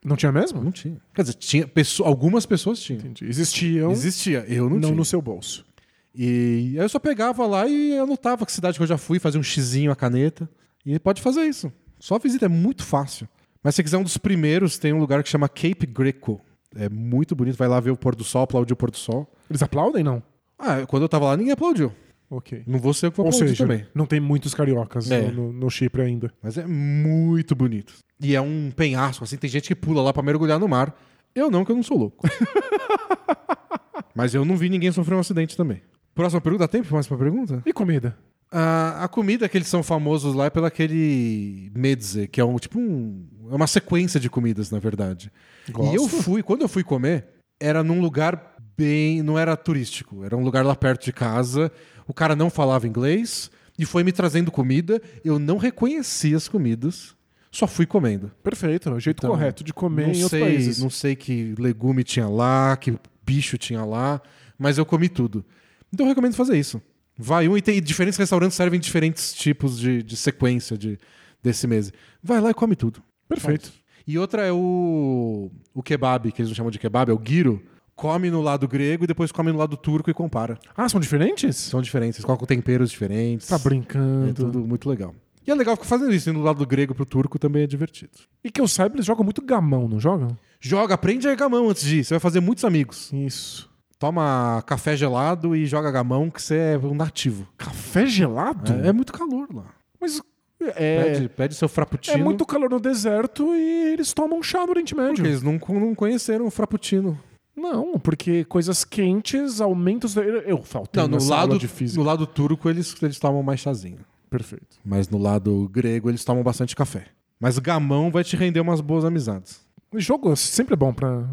Não 0.04 0.18
tinha 0.18 0.32
mesmo? 0.32 0.62
Não 0.62 0.72
tinha. 0.72 0.98
Quer 1.14 1.22
dizer, 1.22 1.36
tinha 1.36 1.66
pessoa, 1.66 2.10
algumas 2.10 2.46
pessoas 2.46 2.80
tinham. 2.80 3.00
Entendi. 3.00 3.26
Existiam, 3.26 3.92
Existia, 3.92 4.44
eu 4.50 4.66
não, 4.66 4.76
não 4.76 4.82
tinha. 4.82 4.96
no 4.96 5.06
seu 5.06 5.22
bolso. 5.22 5.66
E 6.14 6.76
aí 6.78 6.84
eu 6.84 6.90
só 6.90 7.00
pegava 7.00 7.46
lá 7.48 7.66
e 7.66 7.98
anotava 7.98 8.46
que 8.46 8.52
cidade 8.52 8.78
que 8.78 8.84
eu 8.84 8.88
já 8.88 8.98
fui, 8.98 9.20
fazia 9.20 9.40
um 9.40 9.44
xizinho 9.44 9.90
a 9.92 9.96
caneta. 9.96 10.50
E 10.86 11.00
pode 11.00 11.22
fazer 11.22 11.44
isso. 11.44 11.72
Só 11.98 12.20
visita, 12.20 12.46
é 12.46 12.50
muito 12.50 12.84
fácil. 12.84 13.26
Mas 13.64 13.76
se 13.76 13.84
quiser 13.84 13.98
um 13.98 14.04
dos 14.04 14.18
primeiros, 14.18 14.78
tem 14.78 14.92
um 14.92 15.00
lugar 15.00 15.24
que 15.24 15.30
chama 15.30 15.48
Cape 15.48 15.86
Greco. 15.86 16.42
É 16.76 16.90
muito 16.90 17.36
bonito, 17.36 17.56
vai 17.58 17.68
lá 17.68 17.80
ver 17.80 17.92
o 17.92 17.98
pôr 17.98 18.16
do 18.16 18.24
sol, 18.24 18.44
aplaudir 18.44 18.74
o 18.74 18.76
pôr 18.76 18.92
do 18.92 18.98
sol. 18.98 19.32
Eles 19.50 19.62
aplaudem, 19.64 20.04
não? 20.04 20.22
Ah, 20.60 20.86
quando 20.88 21.04
eu 21.04 21.10
tava 21.10 21.26
lá, 21.26 21.38
ninguém 21.38 21.54
aplaudiu. 21.54 21.92
Ok. 22.30 22.64
Não 22.68 22.78
vou 22.78 22.94
ser 22.94 23.06
eu 23.08 23.12
que 23.12 23.18
vou 23.18 23.26
Ou 23.26 23.30
aplaudir 23.32 23.50
seja, 23.50 23.64
também. 23.64 23.86
não 23.96 24.06
tem 24.06 24.20
muitos 24.20 24.54
cariocas 24.54 25.10
É. 25.10 25.32
no, 25.32 25.54
no- 25.54 25.70
Chipre 25.70 26.02
ainda. 26.02 26.32
Mas 26.44 26.58
é 26.58 26.66
muito 26.68 27.56
bonito. 27.56 27.94
E 28.20 28.36
é 28.36 28.42
um 28.42 28.70
penhasco, 28.76 29.24
assim, 29.24 29.38
tem 29.38 29.50
gente 29.50 29.68
que 29.68 29.76
pula 29.76 30.02
lá 30.02 30.12
pra 30.12 30.22
mergulhar 30.22 30.60
no 30.60 30.68
mar. 30.68 30.94
Eu 31.34 31.50
não, 31.50 31.64
que 31.64 31.72
eu 31.72 31.76
não 31.76 31.84
sou 31.84 31.98
louco. 31.98 32.28
Mas 34.16 34.34
eu 34.34 34.44
não 34.44 34.58
vi 34.58 34.70
ninguém 34.70 34.92
sofrer 34.92 35.16
um 35.16 35.20
acidente 35.20 35.56
também. 35.56 35.82
Próxima 36.16 36.42
pergunta, 36.42 36.64
dá 36.64 36.68
tempo 36.68 36.92
mais 36.94 37.08
pra 37.08 37.18
pergunta? 37.18 37.62
E 37.66 37.72
comida? 37.72 38.18
A, 38.52 39.04
a 39.04 39.08
comida 39.08 39.48
que 39.48 39.58
eles 39.58 39.68
são 39.68 39.84
famosos 39.84 40.34
lá 40.34 40.46
é 40.46 40.50
pelo 40.50 40.66
aquele 40.66 41.72
medze, 41.76 42.28
que 42.28 42.42
é 42.42 42.46
um 42.46 42.56
tipo 42.58 42.80
um, 42.80 43.28
é 43.52 43.56
uma 43.56 43.68
sequência 43.68 44.20
de 44.20 44.30
comidas, 44.30 44.72
na 44.72 44.80
verdade. 44.80 45.32
Gosto. 45.70 45.94
E 45.94 45.96
eu 45.96 46.08
fui, 46.08 46.44
quando 46.44 46.62
eu 46.62 46.70
fui 46.70 46.84
comer, 46.84 47.28
era 47.60 47.84
num 47.84 48.02
lugar 48.02 48.56
bem, 48.78 49.22
não 49.22 49.38
era 49.38 49.56
turístico, 49.58 50.24
era 50.24 50.38
um 50.38 50.44
lugar 50.44 50.64
lá 50.66 50.76
perto 50.76 51.06
de 51.06 51.14
casa. 51.14 51.72
O 52.08 52.14
cara 52.14 52.36
não 52.36 52.50
falava 52.50 52.88
inglês 52.88 53.50
e 53.78 53.86
foi 53.86 54.04
me 54.04 54.12
trazendo 54.12 54.52
comida. 54.52 55.02
Eu 55.24 55.40
não 55.40 55.58
reconheci 55.58 56.36
as 56.36 56.48
comidas, 56.48 57.16
só 57.52 57.68
fui 57.68 57.86
comendo. 57.86 58.32
Perfeito, 58.44 58.90
é 58.90 58.94
o 58.94 59.00
jeito 59.00 59.20
Então, 59.20 59.32
correto 59.32 59.64
de 59.64 59.74
comer 59.74 60.08
não 60.08 60.14
em 60.14 60.24
outros 60.24 60.30
sei, 60.30 60.42
países. 60.42 60.80
não 60.80 60.90
sei 60.90 61.16
que 61.16 61.56
legume 61.58 62.04
tinha 62.04 62.28
lá, 62.28 62.78
que 62.78 62.98
bicho 63.26 63.58
tinha 63.58 63.84
lá, 63.84 64.22
mas 64.58 64.78
eu 64.78 64.86
comi 64.86 65.10
tudo. 65.10 65.44
Então 65.92 66.06
eu 66.06 66.10
recomendo 66.10 66.36
fazer 66.36 66.58
isso. 66.58 66.82
Vai 67.18 67.48
um 67.48 67.58
e 67.58 67.62
tem 67.62 67.82
diferentes 67.82 68.18
restaurantes 68.18 68.56
servem 68.56 68.80
diferentes 68.80 69.34
tipos 69.34 69.80
de, 69.80 70.04
de 70.04 70.16
sequência 70.16 70.78
de, 70.78 71.00
desse 71.42 71.66
mês. 71.66 71.92
Vai 72.22 72.40
lá 72.40 72.52
e 72.52 72.54
come 72.54 72.76
tudo. 72.76 73.02
Perfeito. 73.28 73.72
E 74.06 74.18
outra 74.18 74.46
é 74.46 74.52
o, 74.52 75.52
o 75.74 75.84
kebab, 75.84 76.32
que 76.32 76.42
eles 76.42 76.50
não 76.50 76.56
chamam 76.56 76.72
de 76.72 76.80
kebab, 76.80 77.12
é 77.12 77.14
o 77.14 77.22
gyro. 77.24 77.62
Come 77.96 78.30
no 78.30 78.42
lado 78.42 78.68
grego 78.68 79.04
e 79.04 79.08
depois 79.08 79.32
come 79.32 79.52
no 79.52 79.58
lado 79.58 79.76
turco 79.76 80.10
e 80.10 80.14
compara. 80.14 80.58
Ah, 80.76 80.88
são 80.88 81.00
diferentes? 81.00 81.56
São 81.56 81.82
diferentes, 81.82 82.20
eles 82.20 82.26
colocam 82.26 82.46
temperos 82.46 82.92
diferentes. 82.92 83.48
Tá 83.48 83.56
É 83.56 83.60
brincando. 83.60 84.34
tudo 84.34 84.60
muito 84.68 84.88
legal. 84.88 85.16
E 85.46 85.50
é 85.52 85.56
legal 85.56 85.76
ficar 85.76 85.88
fazendo 85.88 86.14
isso, 86.14 86.30
indo 86.30 86.40
do 86.40 86.46
lado 86.46 86.64
grego 86.66 86.94
pro 86.94 87.06
turco 87.06 87.40
também 87.40 87.64
é 87.64 87.68
divertido. 87.68 88.12
E 88.44 88.52
que 88.52 88.62
eu 88.62 88.68
saiba, 88.68 88.96
eles 88.98 89.06
jogam 89.06 89.24
muito 89.24 89.42
gamão, 89.42 89.88
não 89.88 90.00
jogam? 90.00 90.38
Joga, 90.60 90.94
aprende 90.94 91.28
a 91.28 91.34
gamão 91.36 91.70
antes 91.70 91.84
de 91.84 92.00
ir. 92.00 92.04
Você 92.04 92.14
vai 92.14 92.20
fazer 92.20 92.40
muitos 92.40 92.64
amigos. 92.66 93.12
Isso. 93.14 93.68
Toma 93.98 94.62
café 94.68 94.96
gelado 94.96 95.56
e 95.56 95.66
joga 95.66 95.90
gamão, 95.90 96.30
que 96.30 96.40
você 96.42 96.56
é 96.56 96.78
um 96.78 96.94
nativo. 96.94 97.48
Café 97.58 98.06
gelado? 98.06 98.74
É, 98.84 98.90
é 98.90 98.94
muito 98.94 99.12
calor 99.12 99.48
lá. 99.52 99.66
Mas 100.00 100.22
é, 100.62 101.04
Pede, 101.04 101.30
pede 101.30 101.56
seu 101.56 101.70
frappuccino. 101.70 102.18
é 102.18 102.24
muito 102.24 102.46
calor 102.46 102.70
no 102.70 102.80
deserto 102.80 103.56
e 103.56 103.94
eles 103.94 104.14
tomam 104.14 104.42
chá 104.42 104.66
no 104.66 104.72
Oriente 104.72 104.96
Médio. 104.96 105.16
Porque 105.16 105.28
eles 105.28 105.44
não, 105.44 105.60
não 105.80 105.96
conheceram 105.96 106.46
o 106.48 106.52
frappuccino. 106.52 107.20
Não, 107.56 108.00
porque 108.00 108.44
coisas 108.46 108.84
quentes 108.86 109.60
aumentam... 109.62 110.10
Eu, 110.24 110.42
eu 110.42 110.62
faltei 110.64 111.02
Não, 111.02 111.10
no 111.10 111.24
lado, 111.28 111.58
de 111.58 111.68
física. 111.68 112.00
no 112.00 112.06
lado 112.08 112.28
turco 112.28 112.70
eles, 112.70 112.96
eles 113.02 113.18
tomam 113.20 113.42
mais 113.42 113.60
chazinho. 113.60 114.00
Perfeito. 114.30 114.78
Mas 114.86 115.10
no 115.10 115.18
lado 115.18 115.68
grego 115.70 116.10
eles 116.10 116.24
tomam 116.24 116.44
bastante 116.44 116.76
café. 116.76 117.06
Mas 117.40 117.58
gamão 117.60 118.12
vai 118.12 118.24
te 118.24 118.36
render 118.36 118.60
umas 118.60 118.82
boas 118.82 119.06
amizades. 119.06 119.66
O 119.92 120.00
jogo 120.00 120.36
sempre 120.36 120.74
é 120.74 120.78
bom 120.78 120.94
pra 120.94 121.28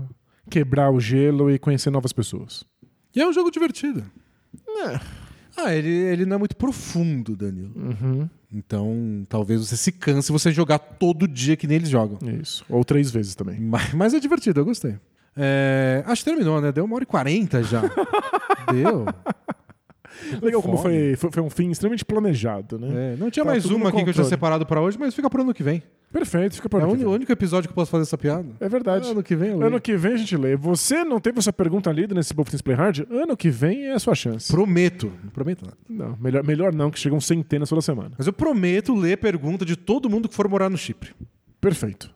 quebrar 0.51 0.90
o 0.90 1.01
gelo 1.01 1.51
e 1.51 1.59
conhecer 1.59 1.90
novas 1.90 2.12
pessoas. 2.12 2.64
E 3.14 3.20
é 3.20 3.26
um 3.26 3.32
jogo 3.32 3.51
divertido. 3.51 4.05
É. 4.86 5.23
Ah, 5.56 5.74
ele, 5.74 5.89
ele 5.89 6.26
não 6.26 6.36
é 6.36 6.39
muito 6.39 6.56
profundo, 6.56 7.36
Danilo. 7.36 7.72
Uhum. 7.76 8.28
Então 8.52 9.24
talvez 9.28 9.66
você 9.66 9.76
se 9.76 9.93
canse 9.93 10.26
se 10.26 10.32
você 10.32 10.52
jogar 10.52 10.78
todo 10.78 11.26
dia 11.26 11.56
que 11.56 11.66
nem 11.66 11.76
eles 11.76 11.89
jogam. 11.89 12.18
Isso. 12.40 12.64
Ou 12.68 12.85
três 12.85 13.10
vezes 13.10 13.35
também. 13.35 13.60
Mas, 13.60 13.93
mas 13.94 14.14
é 14.14 14.20
divertido, 14.20 14.60
eu 14.60 14.64
gostei. 14.64 14.97
É, 15.36 16.05
acho 16.06 16.22
que 16.22 16.31
terminou, 16.31 16.60
né? 16.60 16.70
Deu 16.70 16.85
uma 16.85 16.94
hora 16.94 17.05
e 17.05 17.06
quarenta 17.06 17.62
já. 17.62 17.82
Deu. 18.72 19.06
Legal 20.41 20.62
como 20.62 20.77
foi, 20.78 21.16
foi, 21.16 21.31
foi 21.31 21.43
um 21.43 21.51
fim 21.51 21.70
extremamente 21.70 22.05
planejado, 22.05 22.78
né? 22.78 23.12
É, 23.15 23.16
não 23.16 23.31
tinha 23.31 23.45
Tá 23.45 23.51
mais 23.51 23.65
uma 23.66 23.89
aqui 23.89 24.03
que 24.05 24.11
eu 24.11 24.15
tinha 24.15 24.24
separado 24.24 24.65
pra 24.65 24.81
hoje, 24.81 24.97
mas 24.99 25.15
fica 25.15 25.28
pro 25.28 25.43
ano 25.43 25.53
que 25.55 25.62
vem. 25.62 25.82
Perfeito, 26.12 26.55
fica 26.55 26.69
por 26.69 26.81
É 26.81 26.85
o 26.85 26.86
aqui. 26.86 26.95
uni- 26.97 27.05
o 27.05 27.11
único 27.11 27.32
episódio 27.32 27.69
que 27.69 27.73
eu 27.73 27.74
posso 27.74 27.91
fazer 27.91 28.03
essa 28.03 28.16
piada. 28.16 28.47
É 28.61 28.69
verdade. 28.69 29.11
Ano 29.11 29.23
que 29.23 29.35
vem 29.35 29.49
eu 29.51 29.57
leio. 29.59 29.66
Ano 29.66 29.81
que 29.81 29.97
vem 29.97 30.12
a 30.12 30.16
gente 30.16 30.36
lê. 30.36 30.55
Você 30.57 31.03
não 31.03 31.19
teve 31.19 31.39
essa 31.41 31.53
pergunta 31.53 31.91
lida 31.91 32.15
nesse 32.15 32.32
Bold 32.32 32.62
Play 32.62 32.77
Hard? 32.77 33.01
Ano 33.11 33.36
que 33.36 33.51
vem 33.51 33.86
é 33.86 33.93
a 33.95 33.99
sua 33.99 34.15
chance. 34.15 34.51
Prometo. 34.53 35.12
Não 35.24 35.31
prometo 35.31 35.65
nada. 35.65 35.77
Não, 35.89 36.16
melhor, 36.20 36.45
melhor 36.45 36.73
não, 36.73 36.91
que 36.91 36.99
chegam 37.01 37.20
centenas 37.20 37.69
toda 37.69 37.82
semana. 37.82 38.12
Mas 38.16 38.27
eu 38.28 38.32
prometo 38.32 38.95
ler 38.95 39.19
pergunta 39.19 39.65
de 39.65 39.74
todo 39.77 40.09
mundo 40.09 40.28
que 40.28 40.35
for 40.36 40.49
morar 40.49 40.70
no 40.70 40.78
Chipre. 40.78 41.11
Perfeito. 41.61 42.09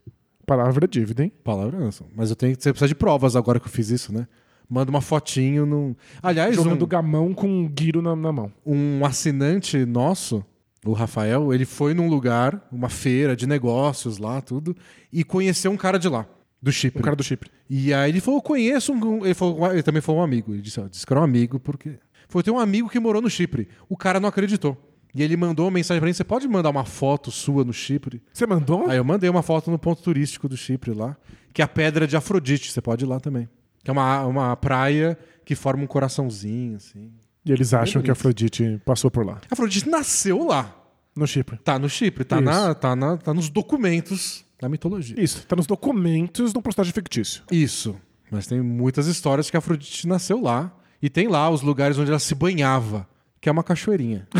Palavra 0.46 0.84
é 0.84 0.88
dívida, 0.88 1.24
hein? 1.24 1.32
Palavra 1.44 1.78
não. 1.78 1.90
Mas 2.16 2.30
eu 2.30 2.36
tenho 2.36 2.56
que 2.56 2.62
você 2.62 2.70
precisa 2.70 2.88
de 2.88 2.94
provas 2.94 3.34
agora 3.36 3.58
que 3.60 3.66
eu 3.66 3.70
fiz 3.70 3.90
isso, 3.90 4.12
né? 4.14 4.26
Manda 4.68 4.90
uma 4.90 5.00
fotinho 5.00 5.64
num. 5.64 5.96
Aliás, 6.22 6.54
Jogando 6.54 6.84
um, 6.84 6.88
gamão 6.88 7.32
com 7.32 7.48
um 7.48 7.68
guiro 7.68 8.02
na, 8.02 8.14
na 8.14 8.30
mão. 8.30 8.52
um 8.66 9.04
assinante 9.04 9.84
nosso, 9.86 10.44
o 10.84 10.92
Rafael, 10.92 11.52
ele 11.54 11.64
foi 11.64 11.94
num 11.94 12.08
lugar, 12.08 12.66
uma 12.70 12.88
feira 12.88 13.34
de 13.34 13.46
negócios 13.46 14.18
lá, 14.18 14.40
tudo, 14.40 14.76
e 15.12 15.24
conheceu 15.24 15.70
um 15.70 15.76
cara 15.76 15.98
de 15.98 16.08
lá, 16.08 16.26
do 16.60 16.70
Chipre. 16.70 17.00
O 17.00 17.04
cara 17.04 17.16
do 17.16 17.22
Chipre. 17.22 17.50
E 17.68 17.94
aí 17.94 18.10
ele 18.10 18.20
falou, 18.20 18.42
conheço 18.42 18.92
um. 18.92 19.24
Ele, 19.24 19.34
falou, 19.34 19.72
ele 19.72 19.82
também 19.82 20.02
falou 20.02 20.20
um 20.20 20.24
amigo. 20.24 20.52
Ele 20.52 20.62
disse, 20.62 20.80
ó, 20.80 20.86
disse 20.86 21.06
que 21.06 21.12
era 21.12 21.20
um 21.20 21.24
amigo, 21.24 21.58
porque. 21.58 21.98
Foi 22.28 22.42
ter 22.42 22.50
um 22.50 22.58
amigo 22.58 22.90
que 22.90 23.00
morou 23.00 23.22
no 23.22 23.30
Chipre. 23.30 23.68
O 23.88 23.96
cara 23.96 24.20
não 24.20 24.28
acreditou. 24.28 24.76
E 25.14 25.22
ele 25.22 25.36
mandou 25.36 25.64
uma 25.64 25.72
mensagem 25.72 26.00
pra 26.00 26.06
mim: 26.06 26.12
você 26.12 26.24
pode 26.24 26.46
mandar 26.46 26.70
uma 26.70 26.84
foto 26.84 27.30
sua 27.30 27.64
no 27.64 27.72
Chipre? 27.72 28.22
Você 28.32 28.46
mandou? 28.46 28.88
Aí 28.88 28.98
eu 28.98 29.04
mandei 29.04 29.30
uma 29.30 29.42
foto 29.42 29.70
no 29.70 29.78
ponto 29.78 30.02
turístico 30.02 30.48
do 30.48 30.56
Chipre 30.56 30.92
lá, 30.92 31.16
que 31.52 31.62
é 31.62 31.64
a 31.64 31.68
Pedra 31.68 32.06
de 32.06 32.16
Afrodite. 32.16 32.70
Você 32.70 32.80
pode 32.80 33.04
ir 33.04 33.08
lá 33.08 33.18
também. 33.18 33.48
Que 33.82 33.90
é 33.90 33.92
uma, 33.92 34.26
uma 34.26 34.56
praia 34.56 35.18
que 35.44 35.54
forma 35.54 35.82
um 35.82 35.86
coraçãozinho, 35.86 36.76
assim. 36.76 37.12
E 37.44 37.52
eles 37.52 37.72
acham 37.72 38.02
que 38.02 38.10
a 38.10 38.12
Afrodite 38.12 38.80
passou 38.84 39.10
por 39.10 39.24
lá. 39.24 39.40
A 39.50 39.54
Afrodite 39.54 39.88
nasceu 39.88 40.44
lá. 40.46 40.74
No 41.16 41.26
Chipre. 41.26 41.56
Tá 41.58 41.78
no 41.78 41.88
Chipre, 41.88 42.24
tá, 42.24 42.36
Isso. 42.36 42.44
na, 42.44 42.74
tá, 42.74 42.94
na, 42.94 43.16
tá 43.16 43.34
nos 43.34 43.48
documentos 43.48 44.44
da 44.60 44.68
mitologia. 44.68 45.18
Isso, 45.18 45.46
tá 45.46 45.56
nos 45.56 45.66
documentos 45.66 46.52
do 46.52 46.62
postagem 46.62 46.92
fictício. 46.92 47.42
Isso. 47.50 47.96
Mas 48.30 48.46
tem 48.46 48.60
muitas 48.60 49.06
histórias 49.06 49.46
de 49.46 49.52
que 49.52 49.56
a 49.56 49.58
Afrodite 49.58 50.06
nasceu 50.06 50.40
lá. 50.40 50.72
E 51.00 51.08
tem 51.08 51.28
lá 51.28 51.48
os 51.48 51.62
lugares 51.62 51.96
onde 51.96 52.10
ela 52.10 52.18
se 52.18 52.34
banhava, 52.34 53.08
que 53.40 53.48
é 53.48 53.52
uma 53.52 53.62
cachoeirinha. 53.62 54.28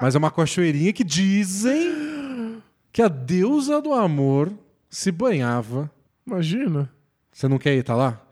Mas 0.00 0.14
é 0.14 0.18
uma 0.18 0.30
cachoeirinha 0.30 0.92
que 0.92 1.02
dizem 1.02 2.62
que 2.92 3.00
a 3.00 3.08
deusa 3.08 3.80
do 3.80 3.92
amor 3.92 4.52
se 4.90 5.10
banhava. 5.10 5.90
Imagina. 6.26 6.90
Você 7.32 7.48
não 7.48 7.58
quer 7.58 7.74
ir, 7.74 7.82
tá 7.82 7.94
lá? 7.94 8.22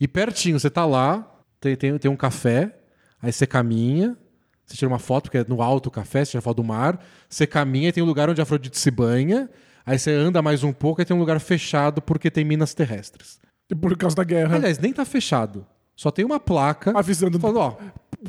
E 0.00 0.08
pertinho, 0.08 0.58
você 0.58 0.70
tá 0.70 0.84
lá, 0.84 1.30
tem, 1.60 1.76
tem, 1.76 1.96
tem 1.98 2.10
um 2.10 2.16
café, 2.16 2.76
aí 3.22 3.32
você 3.32 3.46
caminha, 3.46 4.16
você 4.64 4.76
tira 4.76 4.88
uma 4.88 4.98
foto, 4.98 5.24
porque 5.24 5.38
é 5.38 5.44
no 5.46 5.62
alto 5.62 5.86
o 5.86 5.90
café, 5.90 6.24
você 6.24 6.32
tira 6.32 6.40
foto 6.42 6.56
do 6.56 6.64
mar, 6.64 6.98
você 7.28 7.46
caminha 7.46 7.88
e 7.88 7.92
tem 7.92 8.02
um 8.02 8.06
lugar 8.06 8.28
onde 8.28 8.40
a 8.40 8.44
Afrodite 8.44 8.78
se 8.78 8.90
banha, 8.90 9.48
aí 9.84 9.98
você 9.98 10.10
anda 10.12 10.42
mais 10.42 10.64
um 10.64 10.72
pouco 10.72 11.00
e 11.00 11.04
tem 11.04 11.16
um 11.16 11.20
lugar 11.20 11.38
fechado 11.40 12.02
porque 12.02 12.30
tem 12.30 12.44
minas 12.44 12.74
terrestres. 12.74 13.38
E 13.70 13.74
por 13.74 13.96
causa 13.96 14.16
da 14.16 14.24
guerra. 14.24 14.56
Aliás, 14.56 14.78
nem 14.78 14.92
tá 14.92 15.04
fechado. 15.04 15.66
Só 15.96 16.10
tem 16.10 16.24
uma 16.24 16.40
placa 16.40 16.92
Avisando. 16.98 17.38
falando, 17.38 17.58
ó, 17.60 17.76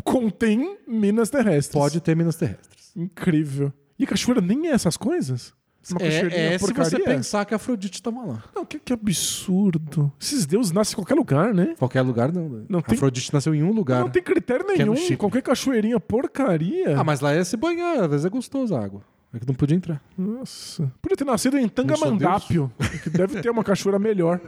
Contém 0.03 0.77
minas 0.87 1.29
terrestres. 1.29 1.73
pode 1.73 1.99
ter 1.99 2.15
minas 2.15 2.35
terrestres. 2.35 2.91
Incrível. 2.95 3.73
E 3.97 4.05
cachoeira 4.05 4.41
nem 4.41 4.67
é 4.67 4.71
essas 4.71 4.97
coisas? 4.97 5.53
Uma 5.91 6.01
É, 6.01 6.05
cachoeirinha 6.09 6.41
é 6.41 6.57
se 6.57 6.65
você 6.65 6.73
porcaria? 6.73 7.05
pensar 7.05 7.45
que 7.45 7.53
a 7.53 7.57
Afrodite 7.57 8.01
tava 8.01 8.25
lá. 8.25 8.43
Não, 8.55 8.65
que, 8.65 8.79
que 8.79 8.91
absurdo. 8.91 10.11
Esses 10.19 10.45
deuses 10.45 10.71
nascem 10.71 10.93
em 10.93 10.95
qualquer 10.95 11.13
lugar, 11.15 11.53
né? 11.53 11.75
Qualquer 11.77 12.01
lugar 12.01 12.31
não. 12.31 12.65
Não 12.67 12.79
a 12.79 12.81
tem- 12.81 12.95
Afrodite 12.95 13.31
nasceu 13.33 13.53
em 13.53 13.61
um 13.63 13.71
lugar. 13.71 13.99
Não 14.01 14.09
tem 14.09 14.23
critério 14.23 14.65
Que 14.65 14.81
é 14.81 14.85
no 14.85 14.93
nenhum. 14.93 14.95
Chipre. 15.03 15.17
Qualquer 15.17 15.41
cachoeirinha 15.43 15.99
porcaria. 15.99 16.99
Ah, 16.99 17.03
mas 17.03 17.19
lá 17.19 17.31
é 17.33 17.43
se 17.43 17.55
banhar, 17.55 17.99
às 18.03 18.09
vezes 18.09 18.25
é 18.25 18.29
gostoso 18.29 18.75
a 18.75 18.83
água. 18.83 19.01
É 19.33 19.39
que 19.39 19.45
não 19.47 19.53
podia 19.53 19.75
entrar. 19.75 20.01
Nossa. 20.17 20.91
Podia 21.01 21.17
ter 21.17 21.25
nascido 21.25 21.57
em 21.57 21.67
Tangamandápio, 21.67 22.71
que 23.03 23.09
deve 23.09 23.41
ter 23.41 23.49
uma 23.49 23.63
cachoeira 23.63 23.99
melhor. 23.99 24.39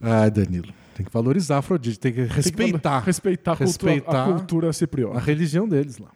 Ah, 0.00 0.28
Danilo. 0.28 0.72
Tem 0.94 1.06
que 1.06 1.12
valorizar 1.12 1.56
a 1.56 1.58
Afrodite, 1.60 1.98
tem 1.98 2.12
que 2.12 2.18
Tem 2.22 2.28
que 2.28 2.34
respeitar 2.34 2.98
Respeitar, 3.00 3.52
a 3.52 3.56
cultura- 3.56 3.92
Respeitar 3.92 4.22
a 4.24 4.32
cultura 4.32 4.68
a 4.70 4.72
cipriota. 4.72 5.18
religião 5.20 5.68
deles 5.68 5.98
lá. 5.98 6.10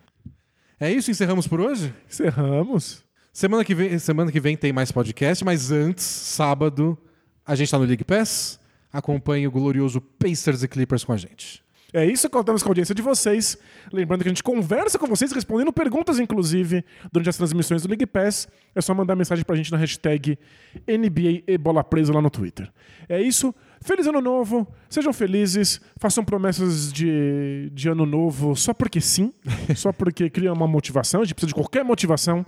É 0.81 0.91
isso, 0.91 1.11
encerramos 1.11 1.47
por 1.47 1.61
hoje? 1.61 1.95
Encerramos. 2.11 3.05
Semana 3.33 3.65
que 3.65 3.75
vem, 3.75 3.99
semana 3.99 4.31
que 4.31 4.39
vem 4.39 4.59
tem 4.59 4.75
mais 4.75 4.93
podcast, 4.93 5.43
mas 5.43 5.73
antes, 5.73 6.05
sábado, 6.05 6.99
a 7.47 7.55
gente 7.55 7.71
tá 7.71 7.79
no 7.79 7.85
League 7.87 8.05
Pass. 8.05 8.61
Acompanhe 8.93 9.49
o 9.49 9.51
glorioso 9.51 10.03
Pacers 10.03 10.63
e 10.63 10.69
Clippers 10.69 11.03
com 11.03 11.15
a 11.15 11.17
gente. 11.17 11.65
É 11.95 12.05
isso, 12.05 12.29
contamos 12.29 12.63
com 12.63 12.69
a 12.69 12.73
audiência 12.73 12.95
de 12.95 13.01
vocês. 13.01 13.57
Lembrando 13.91 14.21
que 14.21 14.29
a 14.29 14.31
gente 14.31 14.43
conversa 14.43 14.99
com 14.99 15.07
vocês, 15.07 15.33
respondendo 15.33 15.73
perguntas, 15.73 16.19
inclusive, 16.19 16.85
durante 17.11 17.31
as 17.31 17.37
transmissões 17.39 17.83
do 17.83 17.89
League 17.89 18.05
Pass. 18.05 18.49
É 18.75 18.83
só 18.83 18.93
mandar 18.95 19.17
mensagem 19.17 19.43
pra 19.47 19.57
gente 19.57 19.73
na 19.73 19.79
hashtag 19.79 20.39
NBA 20.87 21.45
e 21.47 21.57
Bola 21.57 21.83
Presa 21.83 22.13
lá 22.13 22.21
no 22.21 22.29
Twitter. 22.29 22.71
É 23.09 23.19
isso. 23.19 23.55
Feliz 23.81 24.07
ano 24.07 24.21
novo. 24.21 24.69
Sejam 24.91 25.13
felizes. 25.13 25.81
Façam 25.97 26.23
promessas 26.23 26.93
de, 26.93 27.71
de 27.73 27.89
ano 27.89 28.05
novo 28.05 28.55
só 28.55 28.75
porque 28.75 29.01
sim. 29.01 29.33
só 29.75 29.91
porque 29.91 30.29
cria 30.29 30.53
uma 30.53 30.67
motivação. 30.67 31.23
A 31.23 31.25
gente 31.25 31.35
precisa 31.35 31.49
de 31.49 31.55
qualquer 31.55 31.83
motivação. 31.83 32.45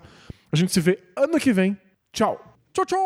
A 0.55 0.57
gente 0.57 0.73
se 0.73 0.79
vê 0.79 1.01
ano 1.17 1.37
que 1.41 1.53
vem. 1.53 1.77
Tchau. 2.13 2.41
Tchau, 2.73 2.87
tchau! 2.87 3.01